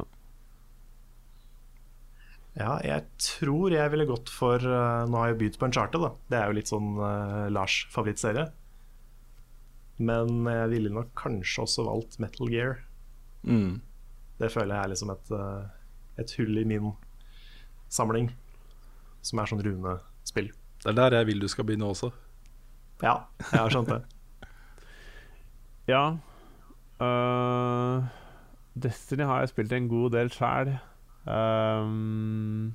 Ja, 2.53 2.75
jeg 2.85 3.07
tror 3.17 3.73
jeg 3.73 3.89
ville 3.89 4.05
gått 4.05 4.29
for 4.29 4.61
eh, 4.61 5.05
Nå 5.09 5.17
har 5.17 5.31
jeg 5.31 5.39
begynt 5.39 5.55
på 5.57 5.65
en 5.67 5.73
charter, 5.73 6.03
da. 6.03 6.11
Det 6.29 6.37
er 6.39 6.51
jo 6.51 6.57
litt 6.59 6.69
sånn 6.69 6.91
uh, 7.01 7.47
Lars 7.49 7.79
favorittserie. 7.93 8.45
Men 10.03 10.45
jeg 10.49 10.69
ville 10.73 10.91
nok 10.93 11.09
kanskje 11.17 11.63
også 11.65 11.85
valgt 11.87 12.19
Metal 12.21 12.49
Gear. 12.53 12.79
Mm. 13.45 13.79
Det 14.39 14.51
føler 14.53 14.75
jeg 14.75 14.83
er 14.85 14.91
liksom 14.93 15.11
et, 15.13 15.31
eh, 15.37 16.21
et 16.23 16.31
hull 16.37 16.57
i 16.61 16.65
min 16.69 16.93
samling. 17.93 18.31
Som 19.23 19.39
er 19.39 19.49
sånn 19.49 19.63
runespill. 19.63 20.51
Det 20.83 20.91
er 20.91 20.97
der 20.99 21.17
jeg 21.21 21.29
vil 21.31 21.43
du 21.43 21.47
skal 21.51 21.67
begynne 21.67 21.87
også. 21.87 22.11
Ja, 23.03 23.15
jeg 23.49 23.59
har 23.59 23.71
skjønt 23.71 23.91
det. 23.91 24.01
ja. 25.93 26.03
uh, 26.99 28.11
Destiny 28.73 29.27
har 29.27 29.43
jeg 29.43 29.53
spilt 29.53 29.75
en 29.75 29.89
god 29.91 30.15
del 30.15 30.31
sjæl. 30.33 30.73
Ehm, 31.29 32.73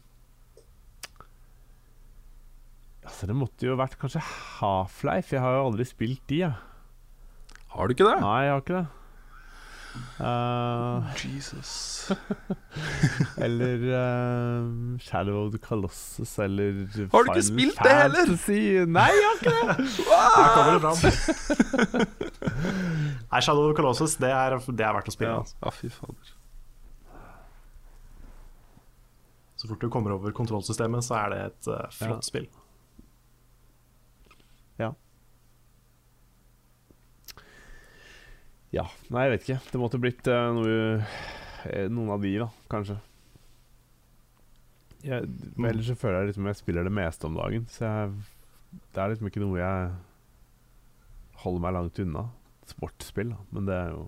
altså, 3.04 3.28
det 3.28 3.36
måtte 3.36 3.68
jo 3.68 3.76
vært 3.78 3.98
kanskje 4.00 4.22
Half-Life. 4.24 5.34
Jeg 5.34 5.44
har 5.44 5.58
jo 5.58 5.66
aldri 5.68 5.88
spilt 5.88 6.22
de, 6.30 6.44
jeg. 6.46 6.54
Har 7.74 7.88
du 7.88 7.96
ikke 7.96 8.08
det? 8.08 8.20
Nei, 8.24 8.38
jeg 8.46 8.54
har 8.54 8.64
ikke 8.64 8.78
det. 8.78 8.86
Eh, 10.20 11.02
Jesus. 11.22 12.10
eller 13.44 13.84
uh, 13.94 14.98
Shadow 14.98 15.44
of 15.46 15.52
the 15.52 15.58
Colossus, 15.62 16.38
eller 16.38 16.86
Har 17.12 17.22
du 17.22 17.30
ikke 17.32 17.42
spilt 17.46 17.78
det 17.84 17.92
heller? 17.94 18.32
Nei, 18.86 19.08
jeg 19.14 19.26
har 19.26 19.34
ikke 19.38 19.52
det! 19.54 19.66
Her 20.08 20.48
kommer 20.56 20.72
det 20.74 20.82
fram. 20.86 20.98
Nei, 23.32 23.40
Shadow 23.40 23.62
of 23.68 23.70
the 23.72 23.76
Colossus, 23.82 24.16
det 24.16 24.30
er, 24.34 24.58
det 24.58 24.86
er 24.88 24.96
verdt 24.98 25.12
å 25.12 25.14
spille. 25.14 25.36
Ja. 25.36 25.44
Altså. 25.44 25.74
Fy 25.80 25.92
fader. 25.92 26.34
Så 29.58 29.66
fort 29.66 29.82
du 29.82 29.88
kommer 29.90 30.14
over 30.14 30.30
kontrollsystemet, 30.34 31.02
så 31.06 31.16
er 31.18 31.32
det 31.34 31.38
et 31.48 31.70
uh, 31.72 31.84
flott 31.90 32.20
Ja. 32.20 32.26
spill. 32.32 32.48
Ja, 38.74 38.84
nei, 39.08 39.24
jeg 39.24 39.32
vet 39.32 39.46
ikke. 39.46 39.60
Det 39.72 39.80
måtte 39.80 40.00
blitt 40.02 40.28
uh, 40.28 40.50
noe, 40.56 40.72
eh, 41.70 41.86
noen 41.88 42.10
av 42.12 42.24
de, 42.24 42.34
da, 42.42 42.48
kanskje. 42.72 42.98
Jeg, 45.06 45.28
men 45.54 45.70
ellers 45.70 45.88
så 45.88 45.96
føler 45.96 46.20
jeg 46.20 46.32
liksom 46.32 46.48
jeg 46.50 46.58
spiller 46.58 46.84
det 46.88 46.92
meste 46.92 47.28
om 47.28 47.38
dagen, 47.38 47.64
så 47.70 47.86
jeg, 47.86 48.12
det 48.92 49.00
er 49.00 49.12
liksom 49.12 49.30
ikke 49.30 49.42
noe 49.44 49.60
jeg 49.60 49.90
holder 51.44 51.64
meg 51.64 51.76
langt 51.78 52.02
unna. 52.02 52.26
Sportsspill, 52.68 53.32
da, 53.32 53.40
men 53.56 53.68
det 53.70 53.76
er 53.78 53.92
jo 53.94 54.04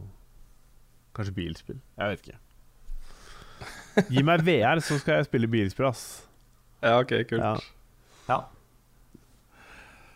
kanskje 1.17 1.37
bilspill. 1.39 1.81
Jeg 1.97 2.13
vet 2.13 2.27
ikke. 2.27 2.41
Gi 4.13 4.25
meg 4.25 4.45
VR, 4.45 4.81
så 4.85 4.99
skal 5.01 5.21
jeg 5.21 5.31
spille 5.31 5.49
bilspill, 5.51 5.89
ass. 5.89 6.05
Ja, 6.83 6.99
ok, 7.01 7.15
kult. 7.29 7.45
Ja. 7.45 7.55
Ja. 8.29 8.43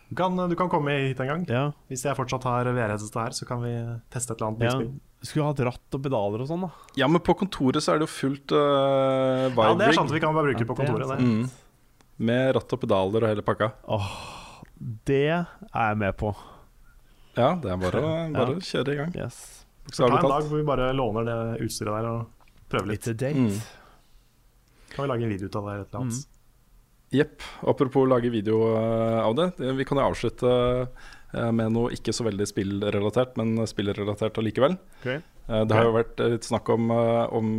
Du 0.09 0.15
kan, 0.15 0.37
du 0.49 0.55
kan 0.55 0.69
komme 0.69 0.93
hit 1.07 1.19
en 1.19 1.27
gang. 1.31 1.43
Ja. 1.49 1.63
Hvis 1.89 2.05
jeg 2.05 2.17
fortsatt 2.17 2.45
har 2.45 2.69
VR-headset 2.69 3.15
her, 3.17 3.33
så 3.33 3.47
kan 3.49 3.63
vi 3.63 3.73
teste 4.13 4.35
et 4.35 4.39
eller 4.39 4.51
annet 4.51 4.65
ja. 4.65 4.73
bilspill. 4.77 5.25
Skulle 5.25 5.47
hatt 5.49 5.61
ratt 5.65 5.97
og 5.97 6.03
pedaler 6.05 6.43
og 6.43 6.49
sånn, 6.49 6.65
da. 6.67 6.89
Ja, 6.99 7.07
men 7.09 7.23
på 7.25 7.33
kontoret 7.39 7.81
så 7.81 7.95
er 7.95 8.01
det 8.01 8.05
jo 8.05 8.13
fullt 8.13 8.53
uh, 8.53 9.49
Ja, 9.49 9.71
det 9.79 9.87
er 9.87 9.97
sant, 9.97 10.13
vi 10.13 10.21
kan 10.21 10.35
bare 10.35 10.51
bruke 10.51 10.61
det 10.61 10.69
på 10.69 10.77
kontoret. 10.77 11.09
Det. 11.09 11.25
Mm. 11.25 11.95
Med 12.29 12.51
ratt 12.59 12.75
og 12.77 12.83
pedaler 12.83 13.25
og 13.25 13.33
hele 13.33 13.45
pakka. 13.45 13.71
Åh, 13.97 14.11
det 15.09 15.23
er 15.31 15.47
jeg 15.73 15.97
med 16.03 16.13
på. 16.21 16.35
Ja, 17.35 17.55
det 17.59 17.73
er 17.73 17.81
bare, 17.81 18.03
bare 18.31 18.53
Ja. 18.53 18.59
å 18.59 18.61
kjøre 18.69 18.93
i 18.93 18.99
gang. 19.01 19.17
Yes. 19.17 19.41
Ta 19.89 20.05
Bokstavelig 20.05 20.21
en 20.21 20.29
dag 20.29 20.45
hvor 20.49 20.61
vi 20.61 20.67
bare 20.69 20.93
låner 20.93 21.25
det 21.27 21.39
utstyret 21.65 21.97
der 21.97 22.07
og 22.11 22.53
prøver 22.71 22.93
litt. 22.93 23.01
It's 23.01 23.11
a 23.11 23.17
date. 23.17 23.41
Mm. 23.41 23.59
Kan 24.93 25.03
vi 25.03 25.09
lage 25.11 25.25
en 25.25 25.33
video 25.33 25.49
ut 25.49 25.57
av 25.57 25.65
det 25.65 25.73
eller 25.73 25.83
et 25.83 25.89
eller 25.89 26.05
annet. 26.05 26.34
Jepp. 27.13 27.41
Apropos 27.61 28.05
lage 28.09 28.29
video 28.29 28.75
eh, 28.75 29.19
av 29.21 29.35
det. 29.37 29.51
Vi 29.77 29.85
kan 29.85 29.99
jo 29.99 30.07
avslutte 30.09 30.51
eh, 30.87 31.51
med 31.53 31.73
noe 31.75 31.93
ikke 31.95 32.13
så 32.15 32.25
veldig 32.27 32.47
spillrelatert, 32.49 33.35
men 33.39 33.61
spillrelatert 33.69 34.37
allikevel. 34.41 34.77
Ok. 35.01 35.09
Eh, 35.13 35.21
Det 35.69 35.77
har 35.77 35.85
jo 35.85 35.95
vært 35.95 36.23
litt 36.33 36.47
snakk 36.47 36.69
om, 36.73 36.89
om 36.89 37.51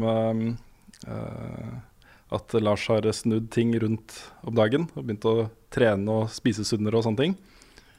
at 2.36 2.54
Lars 2.58 2.86
har 2.90 3.06
snudd 3.14 3.50
ting 3.54 3.74
rundt 3.78 4.16
om 4.42 4.56
dagen 4.58 4.88
og 4.96 5.04
begynt 5.04 5.26
å 5.28 5.50
trene 5.70 6.10
og 6.10 6.32
spise 6.34 6.64
sunnere 6.66 6.98
og 6.98 7.06
sånne 7.06 7.20
ting. 7.20 7.36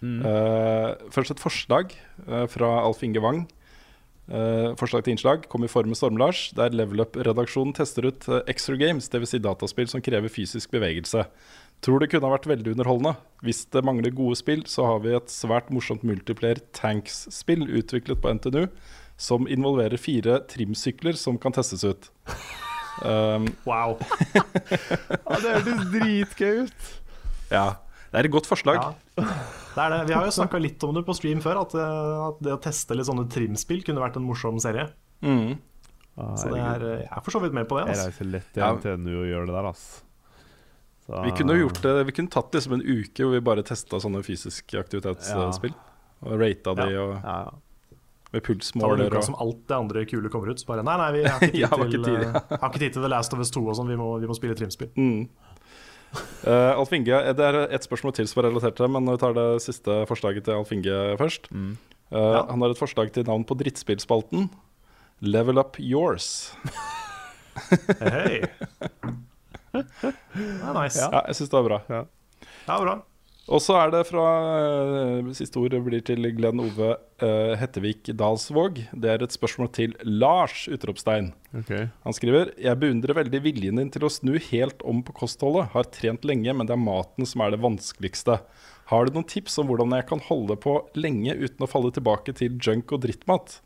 Mm. 0.02 0.20
Først 1.14 1.32
et 1.34 1.42
forslag 1.42 1.94
fra 2.52 2.72
Alf 2.84 3.00
Inge 3.08 3.24
Wang. 3.24 3.46
Eh, 4.28 4.74
forslag 4.76 5.06
til 5.06 5.14
innslag 5.16 5.46
kom 5.48 5.64
i 5.64 5.70
form 5.72 5.94
med 5.94 6.00
Storm-Lars, 6.00 6.50
der 6.58 6.74
Level 6.76 7.00
Up-redaksjonen 7.06 7.72
tester 7.78 8.10
ut 8.10 8.26
uh, 8.28 8.42
extra 8.52 8.76
games, 8.76 9.08
dvs. 9.08 9.32
Si 9.32 9.40
dataspill 9.40 9.88
som 9.88 10.04
krever 10.04 10.32
fysisk 10.32 10.74
bevegelse. 10.76 11.24
Tror 11.86 12.02
det 12.02 12.10
kunne 12.12 12.28
ha 12.28 12.34
vært 12.36 12.50
veldig 12.50 12.74
underholdende. 12.74 13.16
Hvis 13.46 13.64
det 13.72 13.86
mangler 13.88 14.12
gode 14.18 14.36
spill, 14.40 14.66
så 14.68 14.88
har 14.90 15.00
vi 15.06 15.14
et 15.16 15.32
svært 15.32 15.70
morsomt 15.72 16.04
multiplayer 16.08 16.60
Tanks-spill 16.76 17.68
utviklet 17.70 18.20
på 18.24 18.34
NTNU, 18.36 18.66
som 19.18 19.48
involverer 19.48 20.02
fire 20.02 20.42
trimsykler 20.52 21.16
som 21.18 21.40
kan 21.40 21.56
testes 21.56 21.86
ut. 21.88 22.12
Um, 23.06 23.48
Wow. 23.70 24.00
Ja, 25.28 25.40
det 25.40 25.54
hørtes 25.54 25.84
dritgøy 25.94 26.64
ut. 26.66 26.88
ja, 27.54 27.68
det 28.12 28.20
er 28.22 28.26
et 28.26 28.32
godt 28.32 28.48
forslag. 28.50 28.76
Ja. 28.82 29.24
Det 29.78 29.84
er 29.84 29.90
det. 29.94 30.08
Vi 30.10 30.14
har 30.18 30.26
jo 30.26 30.32
snakka 30.34 30.60
litt 30.62 30.84
om 30.88 30.94
det 30.96 31.06
på 31.06 31.14
stream 31.18 31.40
før, 31.44 31.60
at, 31.62 31.74
eh, 31.76 32.28
at 32.30 32.40
det 32.42 32.54
å 32.56 32.60
teste 32.64 32.96
litt 32.98 33.06
sånne 33.10 33.28
trimspill 33.30 33.84
kunne 33.86 34.02
vært 34.02 34.18
en 34.18 34.26
morsom 34.26 34.58
serie. 34.64 34.88
Mm. 35.22 35.58
Så 36.38 36.50
det 36.50 36.58
er, 36.64 36.82
eh, 36.88 37.00
jeg 37.04 37.12
er 37.14 37.22
for 37.22 37.32
så 37.36 37.42
vidt 37.44 37.54
med 37.54 37.68
på 37.70 37.78
det. 37.78 37.88
Altså. 37.92 38.08
Jeg 38.08 38.14
reiser 38.14 38.32
lett 38.32 38.54
til 38.54 38.64
Ja. 38.64 38.72
NTNU 38.74 39.14
og 39.22 39.28
gjør 39.30 39.46
det 39.46 39.54
der, 39.54 39.68
altså. 39.70 40.02
Så- 41.08 41.24
Vi 41.24 41.32
kunne 41.32 41.54
jo 41.56 41.68
gjort 41.70 41.82
det 41.82 42.06
Vi 42.06 42.12
kunne 42.12 42.30
tatt 42.30 42.52
liksom 42.52 42.74
en 42.74 42.82
uke 42.82 43.24
hvor 43.24 43.32
vi 43.32 43.40
bare 43.40 43.64
testa 43.64 43.96
sånne 44.02 44.24
fysiske 44.26 44.76
aktivitetsspill. 44.82 45.74
Og 46.26 46.40
rata 46.42 46.74
de 46.76 46.98
og 46.98 47.22
Ja, 47.24 47.44
ja. 47.46 47.52
med 48.34 48.44
pulsmåler 48.44 49.16
og... 49.16 49.24
som 49.24 49.36
alt 49.40 49.68
det 49.68 49.78
andre 49.78 50.06
kule 50.06 50.28
kommer 50.30 50.50
ut. 50.50 50.58
Så 50.60 50.66
bare 50.66 50.84
nei, 50.84 50.98
nei, 50.98 51.12
vi 51.14 51.24
har 51.24 51.40
ikke 51.42 51.52
tid, 51.52 51.60
Ja, 51.62 51.68
til, 52.04 52.14
ja. 52.14 52.42
eh, 52.52 52.58
har 52.60 52.70
ikke 52.72 52.80
tid 52.80 52.94
til 52.94 53.02
The 53.04 53.08
Last 53.10 53.32
of 53.34 53.40
Us 53.40 53.52
2 53.52 53.62
og 53.70 53.76
sånn. 53.78 53.88
Vi, 53.88 53.96
må- 53.96 54.20
vi 54.20 54.28
må 54.28 54.36
spille 54.36 54.56
trimspill. 54.56 54.90
mm. 54.98 55.30
Eh, 56.48 56.72
Alf 56.78 56.94
Inge, 56.96 57.18
det 57.36 57.44
er 57.44 57.58
et 57.76 57.84
spørsmål 57.84 58.14
til 58.16 58.28
som 58.30 58.40
er 58.42 58.48
relatert 58.50 58.78
til 58.78 58.86
det, 58.88 58.92
men 58.96 59.10
vi 59.12 59.18
tar 59.20 59.34
det 59.36 59.48
siste 59.66 60.00
forslaget 60.08 60.46
til 60.48 60.56
Alf 60.56 60.72
Inge 60.72 61.18
først. 61.20 61.50
Mm. 61.52 61.76
Uh, 62.08 62.18
Ja. 62.18 62.46
Han 62.48 62.62
har 62.64 62.72
et 62.72 62.80
forslag 62.80 63.12
til 63.12 63.26
navn 63.28 63.44
på 63.44 63.58
drittspillspalten. 63.60 64.48
Level 65.20 65.58
Up 65.60 65.76
Yours. 65.80 66.54
Hei. 68.00 68.44
Det 69.78 69.84
er 70.64 70.74
nice. 70.74 70.98
Ja. 71.02 71.10
Ja, 71.12 71.22
jeg 71.28 71.36
syns 71.38 71.52
det 71.52 71.58
var 71.60 71.68
bra. 71.68 71.80
Ja, 71.92 72.78
bra. 72.82 72.96
Og 73.48 73.62
så 73.64 73.78
er 73.80 73.92
det 73.94 74.02
fra 74.10 74.24
eh, 74.60 75.30
Siste 75.38 75.60
ord 75.62 75.76
blir 75.86 76.02
til 76.06 76.26
Glenn 76.36 76.60
Ove 76.60 76.90
uh, 77.24 77.54
Hettevik 77.60 78.10
Dalsvåg. 78.20 78.82
Det 78.92 79.12
er 79.14 79.24
et 79.24 79.36
spørsmål 79.36 79.70
til 79.76 79.94
Lars! 80.04 80.66
utropstegn. 80.68 81.32
okay. 81.56 81.88
Han 82.04 82.16
skriver 82.16 82.52
Jeg 82.60 82.80
beundrer 82.82 83.16
veldig 83.22 83.42
viljen 83.46 83.80
din 83.80 83.92
til 83.94 84.04
å 84.04 84.12
snu 84.12 84.36
helt 84.50 84.84
om 84.84 85.00
på 85.06 85.16
kostholdet. 85.16 85.70
Har 85.76 85.88
trent 85.96 86.28
lenge, 86.28 86.52
men 86.52 86.68
det 86.68 86.76
er 86.76 86.84
maten 86.84 87.30
som 87.30 87.46
er 87.46 87.56
det 87.56 87.62
vanskeligste. 87.64 88.42
Har 88.92 89.08
du 89.08 89.16
noen 89.16 89.28
tips 89.28 89.56
om 89.64 89.72
hvordan 89.72 89.96
jeg 89.96 90.10
kan 90.12 90.26
holde 90.28 90.60
på 90.64 90.76
lenge 91.00 91.36
uten 91.40 91.64
å 91.64 91.72
falle 91.72 91.94
tilbake 91.96 92.36
til 92.36 92.60
junk 92.60 92.92
og 92.96 93.06
drittmat? 93.08 93.62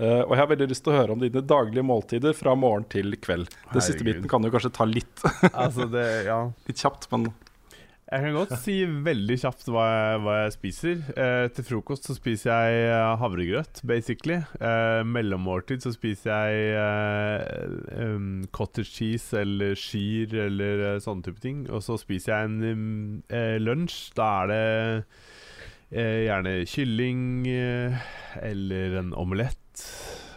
Uh, 0.00 0.24
og 0.24 0.32
jeg 0.32 0.40
har 0.40 0.50
veldig 0.54 0.70
lyst 0.70 0.86
til 0.86 0.94
å 0.94 0.96
høre 0.96 1.12
om 1.12 1.20
dine 1.20 1.44
daglige 1.44 1.84
måltider 1.84 2.32
fra 2.32 2.56
morgen 2.56 2.88
til 2.88 3.12
kveld. 3.20 3.52
Den 3.74 3.84
siste 3.84 4.06
biten 4.06 4.32
kan 4.32 4.40
du 4.40 4.48
kanskje 4.48 4.72
ta 4.80 4.88
litt, 4.88 5.12
Altså, 5.52 5.84
det 5.92 6.08
Ja. 6.24 6.46
litt 6.70 6.80
kjapt, 6.80 7.04
men 7.12 7.28
Jeg 8.10 8.24
kan 8.24 8.34
godt 8.34 8.52
si 8.58 8.72
veldig 9.06 9.36
kjapt 9.38 9.68
hva 9.70 9.84
jeg, 9.86 10.14
hva 10.24 10.32
jeg 10.40 10.54
spiser. 10.56 11.02
Eh, 11.14 11.44
til 11.54 11.66
frokost 11.68 12.08
så 12.08 12.16
spiser 12.16 12.50
jeg 12.50 12.88
eh, 12.88 13.10
havregrøt, 13.20 13.82
basically. 13.86 14.40
Eh, 14.58 15.02
mellommåltid 15.06 15.86
så 15.86 15.92
spiser 15.94 16.32
jeg 16.32 16.72
eh, 16.80 18.08
um, 18.08 18.48
cottage 18.50 18.90
cheese 18.90 19.38
eller 19.38 19.78
skyr 19.78 20.34
eller 20.48 20.82
eh, 20.88 20.98
sånne 21.04 21.28
type 21.28 21.38
ting. 21.44 21.62
Og 21.70 21.84
så 21.86 22.00
spiser 22.02 22.34
jeg 22.34 22.50
en 22.50 22.58
um, 22.66 23.22
lunsj. 23.62 24.00
Da 24.18 24.30
er 24.42 24.50
det 24.50 24.64
gjerne 26.26 26.58
kylling 26.70 27.46
eller 27.46 28.98
en 29.04 29.14
omelett. 29.18 29.86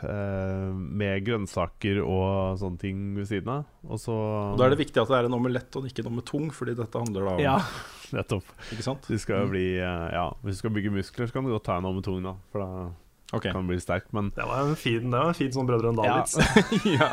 Eh, 0.05 0.69
med 0.73 1.23
grønnsaker 1.27 1.99
og 2.03 2.57
sånne 2.61 2.80
ting 2.81 3.01
ved 3.17 3.27
siden 3.30 3.49
av. 3.55 3.65
Og 3.88 3.99
så 4.01 4.15
og 4.15 4.57
da 4.59 4.67
er 4.67 4.75
det 4.75 4.81
viktig 4.84 5.01
at 5.01 5.09
det 5.11 5.19
er 5.21 5.30
en 5.30 5.38
omelett 5.39 5.75
og 5.80 5.88
ikke 5.89 6.05
med 6.11 6.25
tung, 6.30 6.49
fordi 6.53 6.75
dette 6.80 6.99
handler 7.01 7.27
da 7.30 7.35
om 7.38 7.43
Ja, 7.43 7.55
nettopp. 8.17 8.51
Ikke 8.75 8.85
sant? 8.85 9.07
Du 9.09 9.17
skal 9.21 9.47
bli 9.51 9.65
eh, 9.80 10.07
Ja, 10.15 10.27
hvis 10.43 10.59
du 10.59 10.65
skal 10.65 10.75
bygge 10.75 10.91
muskler, 10.93 11.27
så 11.30 11.34
kan 11.39 11.47
du 11.47 11.53
godt 11.55 11.65
ta 11.69 11.77
en 11.81 11.89
om 11.89 12.01
tung, 12.05 12.21
da. 12.25 12.35
For 12.51 12.63
da 12.65 12.91
Okay. 13.34 13.49
kan 13.49 13.63
du 13.65 13.71
bli 13.71 13.80
sterk. 13.81 14.03
Men 14.13 14.27
Det 14.35 14.45
var 14.45 14.59
en 14.61 14.75
fin, 14.77 15.07
det 15.09 15.17
var 15.17 15.31
en 15.31 15.34
fin 15.34 15.49
sånn 15.55 15.65
Brødre 15.65 15.89
enn 15.89 15.97
Dal-vits. 15.97 16.38
ja. 16.85 17.07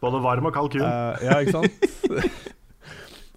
Både 0.00 0.20
varm 0.22 0.46
og 0.46 0.54
kald 0.54 0.70
kun. 0.70 0.84
Uh, 0.86 1.18
ja, 1.24 1.40
ikke 1.42 1.56
sant? 1.58 1.72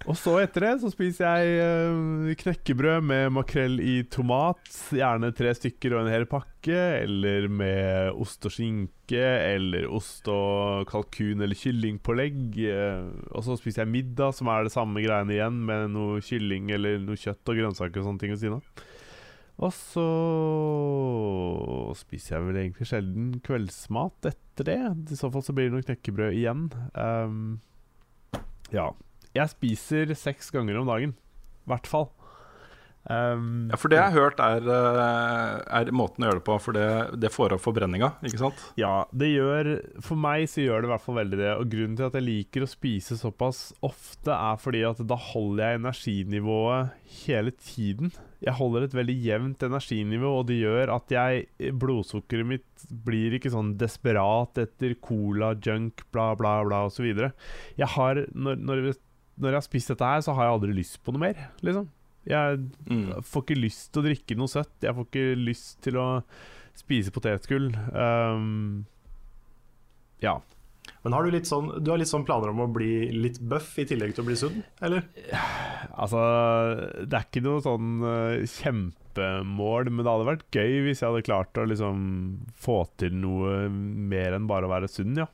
Og 0.03 0.17
så 0.19 0.33
etter 0.41 0.65
det 0.65 0.71
så 0.81 0.89
spiser 0.91 1.37
jeg 1.39 1.59
eh, 1.63 2.31
knekkebrød 2.41 3.05
med 3.07 3.29
makrell 3.37 3.77
i 3.79 4.01
tomat. 4.11 4.59
Gjerne 4.91 5.29
tre 5.35 5.53
stykker 5.55 5.95
og 5.95 6.01
en 6.03 6.11
hel 6.11 6.25
pakke. 6.27 6.79
Eller 7.05 7.47
med 7.47 8.11
ost 8.19 8.43
og 8.43 8.51
skinke. 8.51 9.21
Eller 9.23 9.87
ost 9.87 10.27
og 10.31 10.83
kalkun 10.91 11.39
eller 11.45 11.55
kyllingpålegg. 11.55 12.57
eh, 12.67 13.05
og 13.31 13.45
så 13.47 13.55
spiser 13.59 13.85
jeg 13.85 13.93
middag, 13.93 14.35
som 14.35 14.51
er 14.51 14.67
det 14.67 14.73
samme 14.75 15.05
greiene 15.05 15.37
igjen, 15.37 15.61
med 15.69 15.93
noe 15.95 16.19
kylling 16.25 16.73
eller 16.75 16.99
noe 17.03 17.19
kjøtt 17.19 17.53
og 17.53 17.61
grønnsaker 17.61 18.03
og 18.03 18.09
sånne 18.09 18.25
ting 18.25 18.35
ved 18.35 18.43
siden 18.43 18.59
av. 18.59 18.83
Og 19.63 19.71
så 19.77 20.05
spiser 22.01 22.35
jeg 22.35 22.47
vel 22.49 22.59
egentlig 22.59 22.89
sjelden 22.89 23.31
kveldsmat 23.45 24.31
etter 24.33 24.67
det. 24.67 24.79
I 25.13 25.19
så 25.19 25.31
fall 25.31 25.45
så 25.45 25.55
blir 25.55 25.69
det 25.69 25.77
noe 25.77 25.87
knekkebrød 25.87 26.35
igjen. 26.35 26.67
Um, 26.91 27.61
ja. 28.73 28.89
Jeg 29.33 29.49
spiser 29.55 30.13
seks 30.17 30.51
ganger 30.53 30.77
om 30.81 30.89
dagen. 30.89 31.15
I 31.63 31.73
hvert 31.73 31.87
fall. 31.89 32.11
Um, 33.03 33.67
Ja, 33.67 33.75
For 33.75 33.91
det 33.91 33.97
jeg 33.97 34.13
har 34.13 34.15
hørt 34.15 34.39
er, 34.39 34.63
eh, 34.63 35.55
er 35.75 35.89
måten 35.91 36.23
å 36.23 36.29
gjøre 36.29 36.39
det 36.39 36.45
på, 36.47 36.55
for 36.63 36.77
det, 36.77 36.85
det 37.19 37.31
får 37.33 37.55
opp 37.57 37.63
forbrenninga, 37.65 38.13
ikke 38.23 38.39
sant? 38.39 38.61
Ja, 38.79 39.03
det 39.11 39.33
gjør 39.33 39.73
For 39.99 40.15
meg 40.15 40.45
så 40.47 40.63
gjør 40.63 40.83
det 40.83 40.87
i 40.87 40.93
hvert 40.93 41.03
fall 41.03 41.19
veldig 41.19 41.39
det. 41.41 41.49
Og 41.57 41.67
grunnen 41.73 41.97
til 41.99 42.07
at 42.07 42.15
jeg 42.15 42.27
liker 42.29 42.63
å 42.63 42.71
spise 42.71 43.19
såpass 43.19 43.73
ofte, 43.83 44.31
er 44.31 44.61
fordi 44.61 44.85
at 44.87 45.03
da 45.09 45.19
holder 45.19 45.65
jeg 45.65 45.81
energinivået 45.81 46.93
hele 47.25 47.55
tiden. 47.59 48.13
Jeg 48.43 48.55
holder 48.59 48.87
et 48.87 48.95
veldig 48.95 49.19
jevnt 49.23 49.63
energinivå, 49.67 50.31
og 50.39 50.47
det 50.47 50.61
gjør 50.61 50.95
at 50.95 51.11
jeg 51.11 51.73
Blodsukkeret 51.79 52.47
mitt 52.47 52.87
blir 53.03 53.35
ikke 53.35 53.51
sånn 53.51 53.75
desperat 53.79 54.59
etter 54.63 54.95
cola, 55.03 55.53
junk, 55.59 56.05
bla, 56.15 56.33
bla, 56.39 56.61
bla 56.67 56.85
osv. 56.87 57.07
Jeg 57.79 57.95
har 57.97 58.25
når, 58.31 58.59
når, 58.63 58.93
når 59.39 59.49
jeg 59.55 59.59
har 59.61 59.65
spist 59.67 59.87
dette 59.93 60.05
her, 60.13 60.21
så 60.25 60.33
har 60.37 60.45
jeg 60.47 60.53
aldri 60.59 60.73
lyst 60.77 60.99
på 61.03 61.13
noe 61.15 61.23
mer, 61.25 61.47
liksom. 61.65 61.87
Jeg 62.29 62.59
Mm. 62.87 63.09
får 63.21 63.43
ikke 63.43 63.59
lyst 63.59 63.91
til 63.91 64.01
å 64.01 64.05
drikke 64.05 64.37
noe 64.39 64.47
søtt. 64.47 64.71
Jeg 64.81 64.95
får 64.95 65.05
ikke 65.09 65.37
lyst 65.43 65.81
til 65.83 65.97
å 65.99 66.23
spise 66.73 67.11
potetgull. 67.11 67.73
Um, 67.93 68.85
ja. 70.23 70.37
Men 71.03 71.13
har 71.13 71.23
du 71.23 71.31
litt 71.31 71.47
sånn 71.47 71.83
Du 71.83 71.91
har 71.91 71.97
litt 71.99 72.07
sånn 72.07 72.25
planer 72.25 72.49
om 72.49 72.59
å 72.63 72.71
bli 72.71 73.09
litt 73.11 73.39
buff 73.39 73.77
i 73.79 73.85
tillegg 73.85 74.15
til 74.15 74.23
å 74.23 74.27
bli 74.27 74.35
sunn, 74.39 74.63
eller? 74.81 75.03
Altså, 75.97 76.23
det 77.07 77.13
er 77.19 77.25
ikke 77.27 77.43
noe 77.43 77.59
sånn 77.63 77.89
uh, 78.03 78.39
kjempemål, 78.47 79.91
men 79.91 80.03
det 80.05 80.11
hadde 80.13 80.29
vært 80.31 80.47
gøy 80.55 80.79
hvis 80.87 81.01
jeg 81.03 81.09
hadde 81.11 81.25
klart 81.27 81.59
å 81.59 81.67
liksom 81.67 81.99
få 82.55 82.77
til 82.97 83.11
noe 83.19 83.67
mer 83.69 84.33
enn 84.37 84.47
bare 84.47 84.67
å 84.67 84.71
være 84.71 84.87
sunn, 84.91 85.15
ja. 85.19 85.27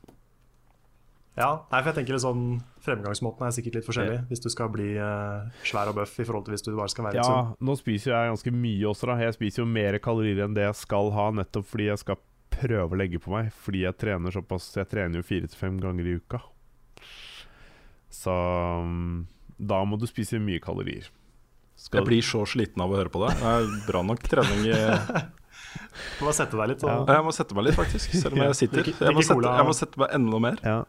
Ja, 1.38 1.52
nei, 1.70 1.80
for 1.82 1.92
jeg 1.92 2.00
tenker 2.00 2.16
litt 2.18 2.26
sånn 2.26 2.44
Fremgangsmåten 2.84 3.46
er 3.46 3.54
sikkert 3.54 3.78
litt 3.78 3.86
forskjellig 3.88 4.18
hvis 4.30 4.42
du 4.44 4.48
skal 4.52 4.70
bli 4.72 4.88
uh, 4.96 5.48
svær 5.66 5.90
og 5.92 5.98
bøff 6.00 6.14
i 6.16 6.26
forhold 6.28 6.46
til 6.46 6.56
hvis 6.56 6.64
du 6.66 6.72
bare 6.76 6.92
skal 6.92 7.06
være 7.08 7.20
Ja, 7.20 7.26
sunn. 7.28 7.52
nå 7.68 7.76
spiser 7.78 8.14
jeg 8.14 8.32
ganske 8.32 8.52
mye 8.56 8.90
også, 8.90 9.10
da. 9.10 9.18
Jeg 9.26 9.36
spiser 9.36 9.62
jo 9.64 9.68
mer 9.68 9.98
kalorier 10.02 10.44
enn 10.46 10.56
det 10.56 10.64
jeg 10.68 10.78
skal 10.80 11.12
ha, 11.16 11.28
nettopp 11.42 11.68
fordi 11.68 11.90
jeg 11.90 12.02
skal 12.02 12.20
prøve 12.50 12.96
å 12.96 12.98
legge 13.00 13.20
på 13.22 13.32
meg. 13.34 13.50
Fordi 13.56 13.84
jeg 13.86 13.96
trener 14.00 14.34
såpass 14.34 14.70
Jeg 14.76 14.88
trener 14.90 15.20
jo 15.20 15.26
fire 15.26 15.48
til 15.50 15.60
fem 15.60 15.80
ganger 15.82 16.08
i 16.08 16.16
uka. 16.20 16.42
Så 18.10 18.34
um, 18.34 19.26
da 19.60 19.82
må 19.86 19.98
du 20.00 20.06
spise 20.10 20.40
mye 20.42 20.60
kalorier. 20.62 21.08
Skal 21.80 22.02
Jeg 22.02 22.08
blir 22.10 22.24
så 22.26 22.42
sliten 22.48 22.82
av 22.84 22.92
å 22.92 22.98
høre 22.98 23.12
på 23.12 23.22
det. 23.24 23.34
Det 23.40 23.52
er 23.56 23.68
bra 23.86 24.02
nok 24.04 24.24
trening 24.28 24.66
i 24.68 24.74
Du 26.18 26.24
må 26.26 26.32
sette 26.34 26.56
deg 26.58 26.72
litt. 26.72 26.82
Og, 26.84 27.08
Jeg 27.08 27.24
må 27.24 27.32
sette 27.34 27.56
meg 27.56 27.68
litt, 27.68 27.76
faktisk, 27.78 28.16
selv 28.18 28.36
om 28.36 28.42
jeg 28.42 28.56
sitter. 28.58 28.90
Jeg 28.90 29.14
må 29.14 29.22
sette, 29.24 29.52
jeg 29.60 29.68
må 29.68 29.76
sette 29.76 30.02
meg 30.02 30.16
enda 30.16 30.40
mer. 30.42 30.58
Ja. 30.66 30.80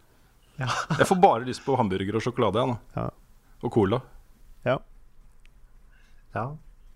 Jeg 1.00 1.08
får 1.10 1.20
bare 1.22 1.46
lyst 1.48 1.64
på 1.66 1.76
hamburger 1.80 2.18
og 2.20 2.24
sjokolade, 2.26 2.62
jeg 2.62 2.70
nå. 2.72 2.78
Ja. 2.96 3.08
Og 3.62 3.72
cola. 3.74 4.02
ja. 4.66 4.78
ja. 6.36 6.46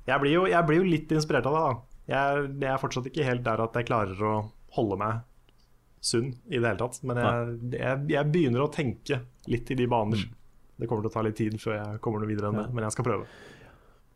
jeg, 0.07 0.19
blir 0.22 0.34
jo, 0.34 0.45
jeg 0.49 0.65
blir 0.68 0.82
jo 0.82 0.90
litt 0.90 1.11
inspirert 1.15 1.45
av 1.49 1.56
det. 1.56 1.61
da 1.65 1.76
jeg, 2.06 2.49
jeg 2.61 2.69
er 2.72 2.82
fortsatt 2.82 3.07
ikke 3.10 3.26
helt 3.26 3.44
der 3.45 3.64
at 3.64 3.77
jeg 3.80 3.88
klarer 3.88 4.19
å 4.22 4.34
holde 4.77 4.98
meg 5.02 5.23
sunn 6.06 6.34
i 6.45 6.60
det 6.60 6.68
hele 6.68 6.77
tatt. 6.77 6.99
Men 7.07 7.18
jeg, 7.18 7.56
jeg, 7.80 8.02
jeg 8.14 8.32
begynner 8.34 8.65
å 8.65 8.69
tenke 8.73 9.22
litt 9.49 9.72
i 9.73 9.77
de 9.80 9.88
baner. 9.90 10.22
Det 10.76 10.90
kommer 10.90 11.06
til 11.06 11.10
å 11.10 11.15
ta 11.15 11.23
litt 11.26 11.38
tid 11.40 11.56
før 11.61 11.77
jeg 11.80 12.02
kommer 12.06 12.22
noe 12.22 12.30
videre 12.30 12.52
enn 12.52 12.60
Ja. 12.60 12.65
det, 12.68 12.76
men 12.77 12.86
jeg 12.86 12.94
skal 12.98 13.07
prøve. 13.07 13.26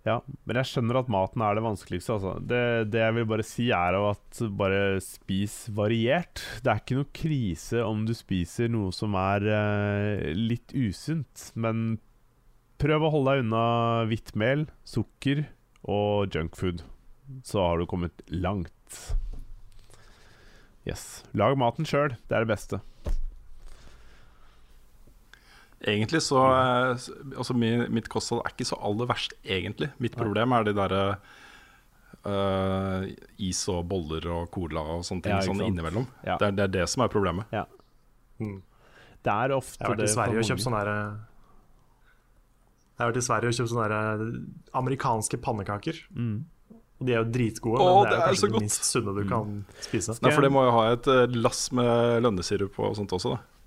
Ja, 0.10 0.18
men 0.48 0.57
jeg 0.57 0.69
skjønner 0.72 1.02
at 1.03 1.10
maten 1.11 1.44
er 1.45 1.57
det 1.57 1.64
vanskeligste. 1.65 2.15
Altså. 2.15 2.34
Det, 2.41 2.61
det 2.90 3.02
jeg 3.03 3.15
vil 3.19 3.27
bare 3.30 3.45
si, 3.45 3.68
er 3.76 3.98
at 3.99 4.41
bare 4.57 4.81
spis 5.06 5.57
variert. 5.76 6.41
Det 6.64 6.72
er 6.72 6.81
ikke 6.81 6.98
noe 6.98 7.10
krise 7.22 7.84
om 7.86 8.06
du 8.07 8.15
spiser 8.18 8.72
noe 8.73 8.94
som 8.95 9.18
er 9.19 9.45
eh, 9.53 10.30
litt 10.34 10.73
usunt, 10.73 11.52
men 11.60 11.99
prøv 12.81 13.06
å 13.06 13.14
holde 13.14 13.36
deg 13.36 13.45
unna 13.45 13.64
hvitt 14.10 14.34
mel, 14.40 14.65
sukker 14.88 15.45
og 15.86 16.34
junkfood. 16.34 16.81
Så 17.45 17.61
har 17.61 17.77
du 17.77 17.86
kommet 17.90 18.23
langt. 18.34 19.02
Yes. 20.88 21.22
Lag 21.38 21.53
maten 21.60 21.86
sjøl. 21.86 22.15
Det 22.26 22.34
er 22.34 22.48
det 22.48 22.53
beste. 22.56 22.80
Egentlig 25.88 26.19
så 26.26 26.41
eh, 26.43 27.03
Altså 27.38 27.56
mitt 27.56 28.10
kosthold 28.11 28.41
er 28.43 28.51
ikke 28.51 28.68
så 28.68 28.80
aller 28.84 29.07
verst, 29.10 29.35
egentlig. 29.47 29.91
Mitt 30.03 30.18
problem 30.19 30.56
er 30.57 30.68
de 30.68 30.73
derre 30.76 31.03
uh, 32.27 33.06
is 33.39 33.61
og 33.72 33.85
boller 33.89 34.27
og 34.34 34.49
cola 34.51 34.84
og 34.97 35.07
sånne 35.07 35.26
ting 35.26 35.35
Ja, 35.38 35.41
sånn 35.45 35.64
innimellom. 35.64 36.07
Ja. 36.26 36.35
Det, 36.39 36.51
er, 36.51 36.57
det 36.57 36.68
er 36.68 36.76
det 36.80 36.85
som 36.91 37.06
er 37.06 37.11
problemet. 37.14 37.47
Mm. 38.39 38.60
Det 39.23 39.34
er 39.34 39.56
ofte 39.56 39.80
Jeg 39.80 39.88
har 39.88 39.95
vært 39.97 40.06
i 40.06 40.14
Sverige 40.14 40.39
og 40.39 40.47
kjøpt 40.47 40.64
sånne 40.64 40.84
eh, 40.88 41.18
Jeg 42.80 43.01
har 43.03 43.10
vært 43.11 43.19
i 43.19 43.26
Sverige 43.26 43.51
og 43.51 43.57
kjøpt 43.57 43.72
sånne 43.73 43.89
der, 43.91 44.23
eh, 44.27 44.80
amerikanske 44.80 45.43
pannekaker. 45.43 46.06
mm. 46.15 46.39
Og 46.99 47.07
de 47.07 47.14
er 47.14 47.22
jo 47.22 47.27
dritgode, 47.31 47.80
Åh, 47.80 47.85
men 47.88 48.10
det 48.10 48.10
er 48.10 48.11
det 48.11 48.19
er 48.19 48.27
kanskje 48.27 48.47
det 48.51 48.60
minst 48.60 48.88
sunne 48.89 49.11
du 49.15 49.22
kan 49.23 49.51
spise. 49.80 50.15
Nei, 50.19 50.31
for 50.35 50.43
det 50.43 50.49
må 50.51 50.65
jo 50.65 50.73
ha 50.76 50.81
et 50.91 51.06
lass 51.31 51.61
med 51.72 52.26
lønnesirup 52.26 52.76
og 52.76 52.97
sånt 52.97 53.14
også, 53.15 53.38
da. 53.38 53.59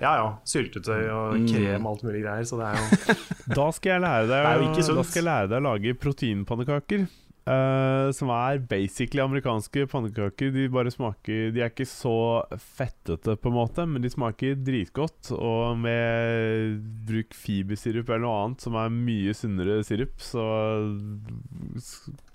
Ja 0.00 0.12
ja. 0.20 0.26
Syltetøy 0.46 1.08
og 1.10 1.38
Mm. 1.38 1.46
krem 1.50 1.86
og 1.86 1.92
alt 1.96 2.02
mulig 2.06 2.22
greier. 2.24 2.44
Så 2.46 2.58
det 2.60 2.66
er 2.68 2.76
jo 2.78 3.16
Da 3.60 3.70
skal 3.72 3.90
jeg 3.96 4.02
lære 4.04 4.28
deg, 4.30 4.84
sunt. 4.84 4.96
Da 5.00 5.02
skal 5.08 5.22
jeg 5.22 5.28
lære 5.30 5.48
deg 5.50 5.58
å 5.62 5.66
lage 5.72 5.94
proteinpannekaker. 5.98 7.08
Uh, 7.48 8.10
som 8.12 8.28
er 8.28 8.58
basically 8.68 9.22
amerikanske 9.24 9.86
pannekaker. 9.88 10.50
De 10.52 10.66
bare 10.68 10.90
smaker 10.92 11.46
De 11.56 11.62
er 11.64 11.70
ikke 11.72 11.86
så 11.88 12.44
fettete, 12.60 13.38
på 13.40 13.48
en 13.48 13.56
måte, 13.56 13.86
men 13.88 14.02
de 14.04 14.10
smaker 14.12 14.52
dritgodt. 14.60 15.30
Og 15.32 15.78
med 15.80 16.76
bruk 17.08 17.32
fibersirup 17.32 18.10
eller 18.12 18.26
noe 18.26 18.42
annet 18.44 18.60
som 18.66 18.76
er 18.76 18.92
mye 18.92 19.32
sunnere 19.32 19.80
sirup, 19.88 20.20
så 20.20 20.44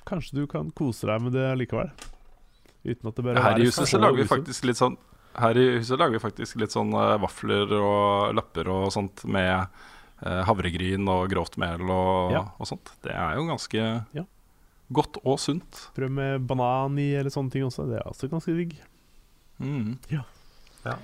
kanskje 0.10 0.42
du 0.42 0.48
kan 0.50 0.72
kose 0.76 1.06
deg 1.08 1.22
med 1.28 1.38
det 1.38 1.46
likevel. 1.62 1.94
Uten 2.84 3.08
at 3.08 3.16
det 3.16 3.24
bør 3.30 3.38
Her 3.40 3.62
i 3.62 3.68
huset 3.70 3.86
så 3.86 3.92
så 3.94 4.02
lager 4.02 4.18
vi 4.24 4.28
faktisk 4.28 4.66
litt 4.68 4.82
sånn 4.82 4.98
Her 5.40 5.58
i 5.58 5.66
huset 5.80 5.98
lager 6.00 6.14
vi 6.18 6.22
faktisk 6.22 6.60
litt 6.62 6.74
sånn 6.76 6.92
eh, 6.94 7.16
vafler 7.24 7.72
og 7.80 8.36
lapper 8.38 8.68
og 8.70 8.92
sånt 8.94 9.24
med 9.26 9.66
eh, 10.26 10.44
havregryn 10.48 11.08
og 11.10 11.26
grovt 11.32 11.58
mel 11.58 11.82
og, 11.90 12.32
Ja. 12.36 12.44
og 12.60 12.68
sånt. 12.70 12.92
Det 13.02 13.12
er 13.16 13.36
jo 13.40 13.48
ganske 13.50 14.06
Ja. 14.14 14.24
godt 14.94 15.18
og 15.24 15.40
sunt. 15.40 15.88
Prøv 15.96 16.12
med 16.12 16.46
banan 16.48 17.00
i 17.02 17.14
eller 17.16 17.30
sånne 17.34 17.52
ting 17.52 17.64
også. 17.66 17.88
Det 17.90 17.98
er 17.98 18.06
også 18.12 18.30
ganske 18.30 18.54
digg. 18.56 18.78
Mm. 19.60 19.98
Ja. 20.12 20.22
Ja. 20.86 20.96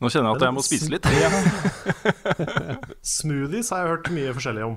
Nå 0.00 0.08
kjenner 0.12 0.32
jeg 0.32 0.36
at 0.36 0.42
jeg 0.46 0.54
må 0.54 0.62
spise 0.64 0.90
litt. 0.92 1.06
Smoothies 3.16 3.70
har 3.72 3.82
jeg 3.84 3.90
hørt 3.94 4.10
mye 4.12 4.34
forskjellig 4.36 4.64
om. 4.66 4.76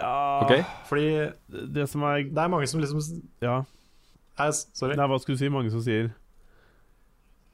Ja, 0.00 0.14
okay. 0.42 0.62
Fordi 0.88 1.32
Det 1.76 1.84
som 1.90 2.02
er 2.08 2.22
det 2.24 2.38
er 2.40 2.48
mange 2.48 2.66
som 2.66 2.80
liksom 2.80 3.00
Ja. 3.44 3.62
Nei, 4.38 4.50
sorry. 4.50 4.96
Nei, 4.96 5.06
hva 5.06 5.18
skulle 5.20 5.36
du 5.36 5.42
si? 5.44 5.48
Mange 5.52 5.70
som 5.70 5.82
sier 5.84 6.10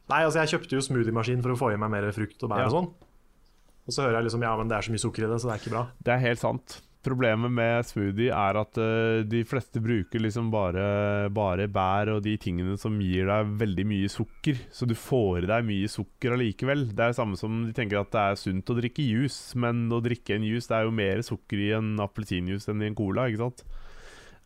Nei, 0.08 0.22
altså 0.24 0.40
jeg 0.42 0.54
kjøpte 0.54 0.78
jo 0.78 0.84
smoothiemaskin 0.86 1.42
for 1.44 1.52
å 1.52 1.60
få 1.60 1.70
i 1.74 1.78
meg 1.80 1.92
mer 1.92 2.08
frukt 2.16 2.42
og 2.42 2.50
bær 2.52 2.64
Ja. 2.64 2.68
og 2.70 2.76
sånn. 2.78 2.90
Og 3.88 3.94
så 3.94 4.04
hører 4.04 4.18
jeg 4.20 4.28
liksom 4.28 4.42
ja, 4.44 4.52
men 4.56 4.68
det 4.68 4.76
er 4.76 4.84
så 4.84 4.92
mye 4.92 5.00
sukker 5.04 5.24
i 5.24 5.30
det, 5.30 5.40
så 5.40 5.48
det 5.48 5.54
er 5.56 5.62
ikke 5.62 5.74
bra. 5.74 5.82
Det 6.04 6.12
er 6.14 6.22
helt 6.26 6.40
sant. 6.42 6.82
Problemet 7.08 7.52
med 7.54 7.86
smoothie 7.86 8.34
er 8.34 8.56
at 8.58 8.76
uh, 8.82 9.22
de 9.24 9.40
fleste 9.48 9.80
bruker 9.80 10.20
liksom 10.20 10.50
bare, 10.52 11.30
bare 11.32 11.68
bær 11.72 12.10
og 12.16 12.24
de 12.24 12.34
tingene 12.42 12.74
som 12.76 12.96
gir 13.00 13.28
deg 13.30 13.52
veldig 13.60 13.84
mye 13.88 14.10
sukker. 14.12 14.58
Så 14.74 14.84
du 14.90 14.96
får 14.98 15.46
i 15.46 15.48
deg 15.48 15.64
mye 15.68 15.88
sukker 15.88 16.34
allikevel. 16.34 16.88
Det 16.90 17.00
er 17.04 17.14
det 17.14 17.20
samme 17.20 17.38
som 17.40 17.62
de 17.64 17.72
tenker 17.76 18.00
at 18.02 18.10
det 18.12 18.24
er 18.24 18.40
sunt 18.42 18.68
å 18.74 18.76
drikke 18.80 19.06
juice, 19.06 19.56
men 19.56 19.86
å 19.94 20.02
drikke 20.04 20.36
en 20.36 20.44
juice 20.44 20.68
Det 20.68 20.76
er 20.80 20.88
jo 20.88 20.96
mer 20.98 21.22
sukker 21.24 21.62
i 21.68 21.70
en 21.78 21.94
appelsinjuice 22.02 22.68
enn 22.74 22.82
i 22.82 22.90
en 22.90 22.98
cola, 22.98 23.28
ikke 23.30 23.44
sant? 23.46 23.64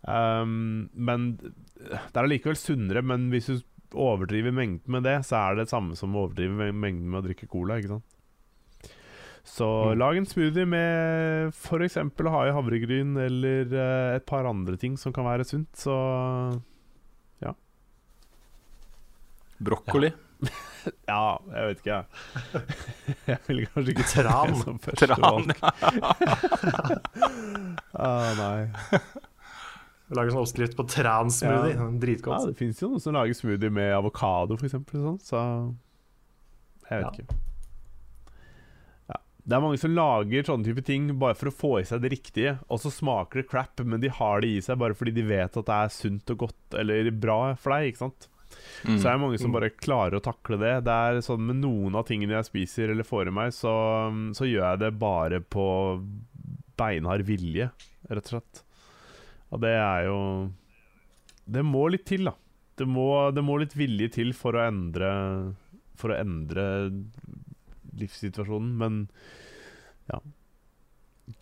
Um, 0.02 0.88
men 0.94 1.28
det 1.40 2.14
er 2.14 2.24
allikevel 2.26 2.58
sunnere, 2.58 3.02
men 3.06 3.28
hvis 3.32 3.48
du 3.50 3.60
overdriver 3.94 4.54
mengden 4.54 4.92
med 4.92 5.04
det, 5.06 5.18
så 5.28 5.36
er 5.40 5.54
det 5.56 5.66
det 5.66 5.72
samme 5.72 5.96
som 5.98 6.14
å 6.16 6.26
overdrive 6.26 6.72
mengden 6.72 7.08
med 7.10 7.20
å 7.22 7.26
drikke 7.26 7.48
cola, 7.50 7.78
ikke 7.80 7.96
sant? 7.96 8.08
Så 9.44 9.66
Mm. 9.66 9.98
lag 9.98 10.16
en 10.16 10.26
smoothie 10.26 10.66
med 10.66 11.48
f.eks. 11.50 11.96
å 11.98 12.30
ha 12.30 12.42
i 12.46 12.52
havregryn 12.54 13.16
eller 13.18 13.72
uh, 13.74 14.14
et 14.16 14.26
par 14.26 14.46
andre 14.46 14.76
ting 14.78 14.94
som 14.96 15.12
kan 15.12 15.26
være 15.26 15.44
sunt. 15.44 15.66
Så 15.74 15.90
ja. 17.42 17.52
brokkoli. 19.58 20.12
ja, 21.10 21.38
jeg 21.54 21.66
vet 21.68 21.82
ikke, 21.82 21.98
jeg. 21.98 22.06
jeg 23.32 23.38
vil 23.48 23.66
kanskje 23.66 23.96
ikke 23.96 24.08
Tran. 24.14 24.54
det 24.54 24.62
som 24.62 24.78
første 24.86 25.06
Tran. 25.10 25.22
valg. 25.26 25.50
ah, 28.06 28.30
nei. 28.38 28.70
Lage 30.12 30.32
sånn 30.34 30.42
oppskrift 30.44 30.76
på 30.76 30.84
tran-smoothie. 30.92 31.74
Ja. 31.74 31.86
Ja. 31.86 32.42
Ja, 32.42 32.50
det 32.52 32.56
fins 32.58 32.80
jo 32.82 32.88
noen 32.92 33.00
som 33.00 33.14
lager 33.16 33.32
smoothie 33.38 33.70
med 33.72 33.92
avokado, 33.96 34.58
f.eks. 34.60 34.74
Sånn, 34.92 35.20
så 35.24 35.40
jeg 36.90 36.98
vet 36.98 37.06
Ja. 37.06 37.10
ikke. 37.10 37.38
Ja. 39.08 39.16
Det 39.46 39.56
er 39.56 39.62
mange 39.64 39.78
som 39.80 39.94
lager 39.96 40.42
sånne 40.46 40.64
type 40.68 40.84
ting 40.84 41.06
bare 41.18 41.34
for 41.38 41.48
å 41.50 41.54
få 41.54 41.72
i 41.80 41.84
seg 41.88 42.02
det 42.04 42.12
riktige, 42.12 42.58
og 42.68 42.78
så 42.82 42.92
smaker 42.92 43.40
det 43.42 43.48
crap, 43.50 43.80
men 43.84 44.00
de 44.00 44.08
har 44.12 44.40
det 44.44 44.48
i 44.52 44.60
seg 44.60 44.78
bare 44.78 44.94
fordi 44.94 45.14
de 45.16 45.22
vet 45.22 45.56
at 45.56 45.64
det 45.70 45.78
er 45.78 45.88
sunt 45.96 46.30
og 46.30 46.38
godt 46.46 46.78
eller 46.78 47.10
bra 47.10 47.54
for 47.54 47.72
deg. 47.72 47.92
ikke 47.92 48.04
sant? 48.04 48.28
Mm. 48.84 48.98
Så 49.00 49.08
er 49.08 49.12
det 49.16 49.20
mange 49.22 49.38
som 49.40 49.50
Mm. 49.50 49.54
bare 49.60 49.70
klarer 49.70 50.18
å 50.20 50.22
takle 50.22 50.58
det. 50.60 50.84
Det 50.84 50.92
er 50.92 51.20
sånn 51.24 51.40
Med 51.40 51.56
noen 51.56 51.94
av 51.96 52.04
tingene 52.06 52.36
jeg 52.36 52.44
spiser 52.52 52.90
eller 52.90 53.02
får 53.02 53.28
i 53.28 53.30
meg, 53.32 53.48
så, 53.52 53.72
så 54.36 54.44
gjør 54.44 54.72
jeg 54.76 54.78
det 54.80 54.98
bare 54.98 55.40
på 55.40 56.04
beinhard 56.76 57.24
vilje, 57.24 57.70
rett 58.10 58.26
og 58.32 58.42
slett. 58.42 58.62
Og 59.52 59.60
det 59.60 59.72
er 59.76 60.06
jo 60.08 60.18
Det 61.52 61.62
må 61.66 61.86
litt 61.92 62.06
til, 62.08 62.24
da. 62.30 62.32
Det 62.80 62.86
må, 62.88 63.06
det 63.36 63.42
må 63.44 63.58
litt 63.60 63.74
vilje 63.76 64.08
til 64.14 64.32
for 64.36 64.56
å 64.56 64.62
endre 64.66 65.10
For 66.00 66.14
å 66.14 66.18
endre 66.22 66.64
livssituasjonen, 67.92 68.70
men 68.80 69.00
ja 70.10 70.18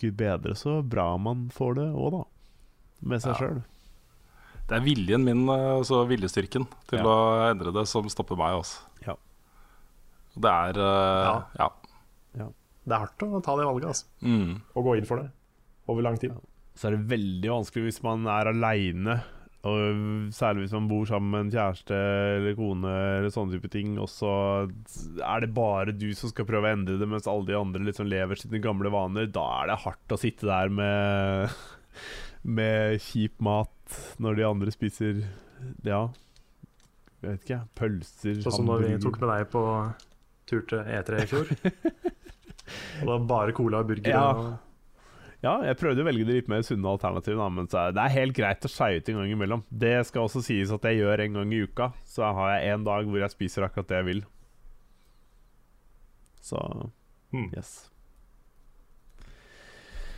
Gud 0.00 0.16
bedre 0.18 0.54
så 0.58 0.80
bra 0.82 1.12
man 1.18 1.46
får 1.54 1.76
det 1.78 1.86
òg, 1.94 2.10
da. 2.18 2.22
Med 3.10 3.22
seg 3.22 3.30
Ja. 3.32 3.38
sjøl. 3.38 3.60
Det 4.68 4.76
er 4.76 4.84
viljen 4.84 5.24
min, 5.24 5.46
altså 5.48 6.02
viljestyrken, 6.06 6.66
til 6.86 6.98
Ja. 7.00 7.04
å 7.06 7.14
endre 7.50 7.72
det 7.72 7.86
som 7.88 8.06
stopper 8.12 8.36
meg. 8.38 8.58
Også. 8.60 8.82
Ja. 9.06 9.14
Det 10.36 10.50
er 10.50 10.78
uh, 10.78 11.46
ja. 11.58 11.70
Det 12.36 12.94
er 12.96 13.02
hardt 13.02 13.22
å 13.24 13.40
ta 13.42 13.56
det 13.56 13.66
valget, 13.66 13.88
altså. 13.88 14.06
Mm. 14.22 14.60
Og 14.76 14.84
gå 14.84 14.96
inn 14.98 15.06
for 15.08 15.16
det 15.22 15.30
over 15.88 16.02
lang 16.02 16.16
tid. 16.20 16.32
Så 16.80 16.88
er 16.88 16.96
det 16.96 17.10
veldig 17.10 17.50
vanskelig 17.52 17.90
hvis 17.90 18.00
man 18.06 18.24
er 18.32 18.48
aleine. 18.48 19.18
Og 19.68 20.30
særlig 20.32 20.64
hvis 20.64 20.72
man 20.72 20.86
bor 20.88 21.04
sammen 21.04 21.34
med 21.34 21.42
en 21.42 21.50
kjæreste 21.52 21.96
eller 22.38 22.54
kone 22.56 22.92
eller 23.18 23.32
sånne 23.34 23.58
type 23.58 23.68
ting. 23.68 23.98
Og 24.00 24.08
så 24.08 24.30
er 25.20 25.44
det 25.44 25.50
bare 25.52 25.92
du 25.92 26.08
som 26.16 26.32
skal 26.32 26.48
prøve 26.48 26.70
å 26.70 26.78
endre 26.78 26.96
det, 26.96 27.08
mens 27.10 27.28
alle 27.28 27.50
de 27.50 27.58
andre 27.58 27.84
liksom 27.84 28.08
lever 28.08 28.40
sine 28.40 28.62
gamle 28.64 28.92
vaner. 28.94 29.28
Da 29.28 29.44
er 29.58 29.68
det 29.68 29.82
hardt 29.84 30.16
å 30.16 30.20
sitte 30.20 30.48
der 30.48 30.72
med 30.72 31.52
Med 32.40 32.96
kjip 33.04 33.34
mat 33.44 33.98
når 34.16 34.38
de 34.38 34.44
andre 34.48 34.72
spiser 34.72 35.18
Ja, 35.84 36.06
jeg 37.20 37.34
vet 37.34 37.42
ikke. 37.44 37.58
Pølser, 37.76 38.38
Sånn 38.40 38.54
som 38.62 38.70
når 38.70 38.86
vi 38.86 38.94
tok 39.02 39.18
med 39.20 39.28
deg 39.34 39.50
på 39.52 39.62
tur 40.48 40.64
til 40.70 40.88
E3 40.88 41.20
i 41.20 41.28
fjor. 41.28 41.50
og 43.02 43.10
var 43.10 43.26
bare 43.28 43.56
cola 43.56 43.82
og 43.84 43.90
burger. 43.92 44.14
Ja. 44.14 44.24
Og 44.32 44.69
Ja, 45.42 45.54
jeg 45.64 45.76
prøvde 45.80 46.02
å 46.02 46.04
velge 46.04 46.26
det 46.28 46.34
litt 46.34 46.48
mer 46.52 46.60
sunne 46.62 46.84
alternativet, 46.90 47.52
men 47.52 47.66
så 47.72 47.86
det 47.96 48.02
er 48.02 48.12
helt 48.12 48.34
greit 48.36 48.60
å 48.60 48.68
skeie 48.68 48.98
ut 49.00 49.08
en 49.08 49.14
gang 49.22 49.30
imellom. 49.32 49.62
Det 49.72 49.94
skal 50.06 50.26
også 50.26 50.42
sies 50.44 50.70
at 50.70 50.82
jeg 50.84 50.98
gjør 51.00 51.22
en 51.24 51.32
gang 51.38 51.52
i 51.56 51.62
uka. 51.64 51.92
Så 52.04 52.22
har 52.34 52.58
jeg 52.58 52.74
en 52.74 52.84
dag 52.84 53.06
hvor 53.08 53.18
jeg 53.22 53.30
spiser 53.32 53.64
akkurat 53.64 53.88
det 53.88 53.96
jeg 54.02 54.04
vil. 54.10 54.20
Så 56.42 56.90
Hmm. 57.32 57.48
yes. 57.56 57.88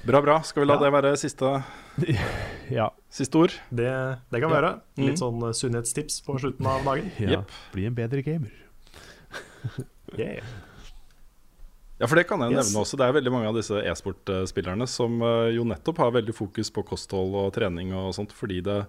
Bra, 0.07 0.21
bra. 0.23 0.41
Skal 0.43 0.63
vi 0.65 0.67
la 0.67 0.75
Ja. 0.75 0.81
det 0.81 0.93
være 0.93 1.17
siste, 1.17 1.65
Ja. 2.71 2.89
siste 3.11 3.37
ord? 3.39 3.53
det, 3.71 4.19
det 4.33 4.41
kan 4.41 4.51
vi 4.51 4.57
Ja. 4.57 4.61
gjøre. 4.61 4.81
Litt 4.97 5.15
Mm. 5.15 5.21
sånn 5.21 5.43
eh, 5.47 5.53
sunnhetstips 5.53 6.21
på 6.27 6.39
slutten 6.41 6.67
av 6.67 6.83
dagen. 6.85 7.13
ja. 7.21 7.29
Yep. 7.39 7.51
Bli 7.73 7.87
en 7.87 7.95
bedre 7.95 8.23
gamer. 8.23 8.51
Yeah. 10.19 10.43
Ja, 12.03 12.09
for 12.11 12.19
det 12.19 12.25
kan 12.27 12.41
jeg 12.43 12.51
Yes. 12.57 12.73
nevne 12.73 12.83
også. 12.83 12.99
Det 12.99 13.07
er 13.07 13.15
veldig 13.15 13.31
mange 13.33 13.47
av 13.53 13.55
disse 13.55 13.79
e-sportspillerne 13.87 14.89
som 14.91 15.21
eh, 15.23 15.53
jo 15.55 15.63
nettopp 15.71 16.01
har 16.03 16.11
veldig 16.19 16.35
fokus 16.35 16.69
på 16.75 16.83
kosthold 16.89 17.37
og 17.39 17.53
trening 17.55 17.93
og 17.95 18.11
sånt, 18.17 18.33
fordi 18.35 18.59
det 18.67 18.81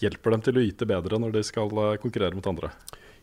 hjelper 0.00 0.32
dem 0.32 0.40
til 0.46 0.56
å 0.56 0.64
yte 0.64 0.88
bedre 0.88 1.18
når 1.20 1.32
de 1.36 1.42
skal 1.44 1.68
eh, 1.84 1.98
konkurrere 2.00 2.32
mot 2.38 2.48
andre. 2.48 2.70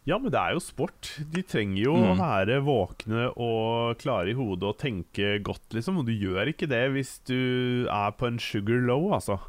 Ja, 0.06 0.18
men 0.20 0.30
det 0.34 0.38
er 0.38 0.52
jo 0.54 0.60
sport. 0.60 1.14
De 1.32 1.42
trenger 1.48 1.82
jo 1.86 1.94
å 1.96 2.14
Mm. 2.14 2.20
være 2.20 2.58
våkne 2.62 3.26
og 3.40 3.98
klare 3.98 4.30
i 4.30 4.34
hodet 4.38 4.64
og 4.70 4.78
tenke 4.78 5.42
godt, 5.42 5.70
liksom. 5.72 5.98
Og 5.98 6.06
du 6.06 6.12
gjør 6.12 6.52
ikke 6.52 6.68
det 6.68 6.92
hvis 6.92 7.14
du 7.26 7.88
er 7.90 8.12
på 8.12 8.28
en 8.28 8.38
sugar 8.38 8.82
low, 8.86 9.14
altså. 9.16 9.40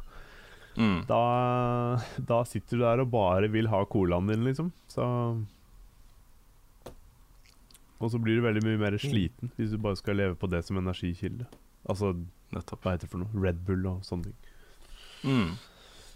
Mm. 0.77 1.05
Da, 1.07 1.99
da 2.25 2.43
sitter 2.47 2.77
du 2.77 2.83
der 2.83 3.01
og 3.03 3.11
bare 3.11 3.49
vil 3.51 3.67
ha 3.67 3.83
colaen 3.85 4.27
din, 4.31 4.45
liksom. 4.47 4.71
Så 4.87 5.03
Og 7.99 8.11
så 8.11 8.19
blir 8.19 8.39
du 8.39 8.43
veldig 8.45 8.63
mye 8.65 8.81
mer 8.81 8.97
sliten 8.99 9.53
hvis 9.55 9.71
du 9.71 9.79
bare 9.81 9.99
skal 9.99 10.17
leve 10.19 10.35
på 10.39 10.49
det 10.51 10.63
som 10.67 10.79
energikilde. 10.81 11.47
Altså, 11.87 12.11
Nettopp. 12.55 12.81
hva 12.83 12.95
heter 12.95 13.07
det 13.07 13.13
for 13.13 13.23
noe? 13.23 13.43
Red 13.45 13.61
Bull 13.67 13.85
og 13.89 14.03
sånne 14.07 14.31
ting. 14.31 14.51
Mm. 15.25 15.53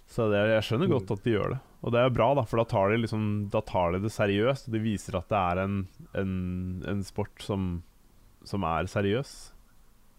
Så 0.10 0.26
det, 0.32 0.42
jeg 0.50 0.66
skjønner 0.66 0.90
godt 0.92 1.14
at 1.14 1.24
de 1.24 1.36
gjør 1.36 1.54
det. 1.54 1.60
Og 1.86 1.94
det 1.96 2.02
er 2.02 2.12
bra, 2.12 2.28
da, 2.36 2.44
for 2.50 2.60
da 2.60 2.66
tar 2.68 2.92
de, 2.92 2.98
liksom, 3.06 3.24
da 3.54 3.62
tar 3.64 3.94
de 3.96 4.02
det 4.04 4.12
seriøst. 4.12 4.68
Og 4.68 4.76
de 4.76 4.82
viser 4.84 5.16
at 5.20 5.30
det 5.32 5.40
er 5.40 5.62
en, 5.64 5.80
en, 6.18 6.34
en 6.90 7.04
sport 7.08 7.46
som, 7.46 7.70
som 8.48 8.66
er 8.68 8.90
seriøs. 8.92 9.34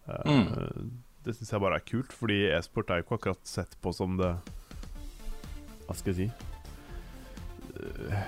Eh, 0.09 0.47
Det 1.21 1.35
syns 1.37 1.51
jeg 1.53 1.61
bare 1.61 1.77
er 1.77 1.85
kult, 1.85 2.13
fordi 2.17 2.39
e-sport 2.49 2.89
er 2.89 3.01
jo 3.01 3.05
ikke 3.05 3.17
akkurat 3.19 3.43
sett 3.45 3.75
på 3.83 3.91
som 3.93 4.15
det 4.17 4.31
Hva 5.85 5.93
skal 5.93 6.15
jeg 6.15 6.17
si 6.17 6.27
uh, 7.77 8.23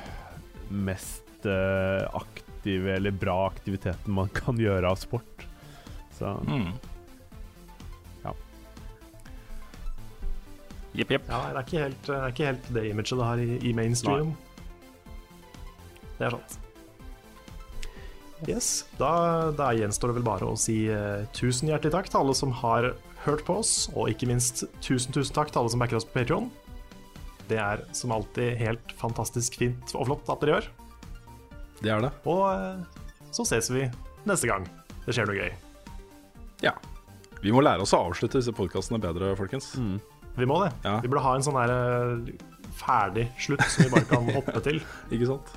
Mest 0.70 1.48
uh, 1.50 2.06
aktive 2.14 2.53
eller 2.68 3.12
bra 3.12 3.48
aktiviteten 3.50 4.14
man 4.14 4.30
kan 4.34 4.58
gjøre 4.60 4.90
av 4.90 4.96
sport. 5.02 5.46
Så 6.18 6.34
Mm. 6.48 6.72
Ja. 8.24 8.34
Jepp, 10.94 11.12
jepp. 11.12 11.30
Ja, 11.30 11.40
det 11.52 11.58
er 11.58 11.64
ikke 11.66 11.84
helt 11.84 12.04
det, 12.08 12.18
er 12.18 12.28
ikke 12.32 12.50
helt 12.52 12.74
det 12.74 12.84
imaget 12.90 13.18
det 13.18 13.26
har 13.26 13.38
i, 13.38 13.60
i 13.70 13.74
mainstream. 13.74 14.36
Det 16.20 16.28
er 16.28 16.38
sant. 16.38 16.60
Yes, 18.48 18.86
da, 19.00 19.52
da 19.56 19.70
gjenstår 19.72 20.12
det 20.12 20.18
vel 20.20 20.26
bare 20.28 20.48
å 20.52 20.56
si 20.60 20.90
uh, 20.92 21.24
tusen 21.32 21.70
hjertelig 21.72 21.94
takk 21.94 22.10
til 22.12 22.20
alle 22.20 22.34
som 22.36 22.52
har 22.52 22.90
hørt 23.24 23.46
på 23.48 23.56
oss, 23.62 23.88
og 23.96 24.10
ikke 24.12 24.28
minst 24.28 24.66
tusen, 24.84 25.14
tusen 25.16 25.36
takk 25.36 25.54
til 25.54 25.62
alle 25.62 25.72
som 25.72 25.80
backer 25.80 25.96
oss 25.96 26.08
på 26.08 26.18
Patreon. 26.18 26.50
Det 27.48 27.60
er 27.60 27.86
som 27.96 28.12
alltid 28.12 28.58
helt 28.60 28.92
fantastisk 29.00 29.56
fint 29.60 29.96
og 29.96 30.10
flott 30.10 30.32
at 30.32 30.44
dere 30.44 30.58
gjør. 30.58 30.68
Det 31.84 31.92
er 31.92 32.04
det. 32.06 32.14
Og 32.32 32.46
eh, 32.54 33.04
så 33.34 33.46
ses 33.48 33.70
vi 33.74 33.86
neste 34.30 34.48
gang 34.50 34.68
det 35.04 35.16
skjer 35.16 35.28
noe 35.28 35.36
gøy. 35.36 35.52
Ja. 36.64 36.72
Vi 37.44 37.52
må 37.52 37.60
lære 37.66 37.84
oss 37.84 37.92
å 37.96 38.06
avslutte 38.08 38.40
disse 38.40 38.54
podkastene 38.56 39.02
bedre, 39.04 39.34
folkens. 39.36 39.74
Vi 40.38 40.48
må 40.48 40.62
det. 40.64 40.72
Ja. 40.86 40.96
Vi 41.04 41.12
burde 41.12 41.26
ha 41.26 41.36
en 41.36 41.44
sånn 41.46 41.60
her 41.60 41.74
eh, 41.76 42.32
ferdig 42.80 43.28
slutt 43.44 43.66
som 43.68 43.86
vi 43.86 43.92
bare 43.94 44.08
kan 44.10 44.32
hoppe 44.32 44.64
til. 44.64 44.80
Ikke 45.14 45.30
sant? 45.34 45.54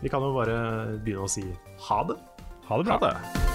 Vi 0.00 0.08
kan 0.08 0.24
jo 0.24 0.32
bare 0.32 0.56
begynne 1.04 1.28
å 1.28 1.30
si 1.30 1.44
ha 1.90 2.02
det. 2.08 2.18
ha 2.70 2.80
det 2.80 2.88
bra. 2.88 2.96
Ha 2.96 3.06
det. 3.10 3.49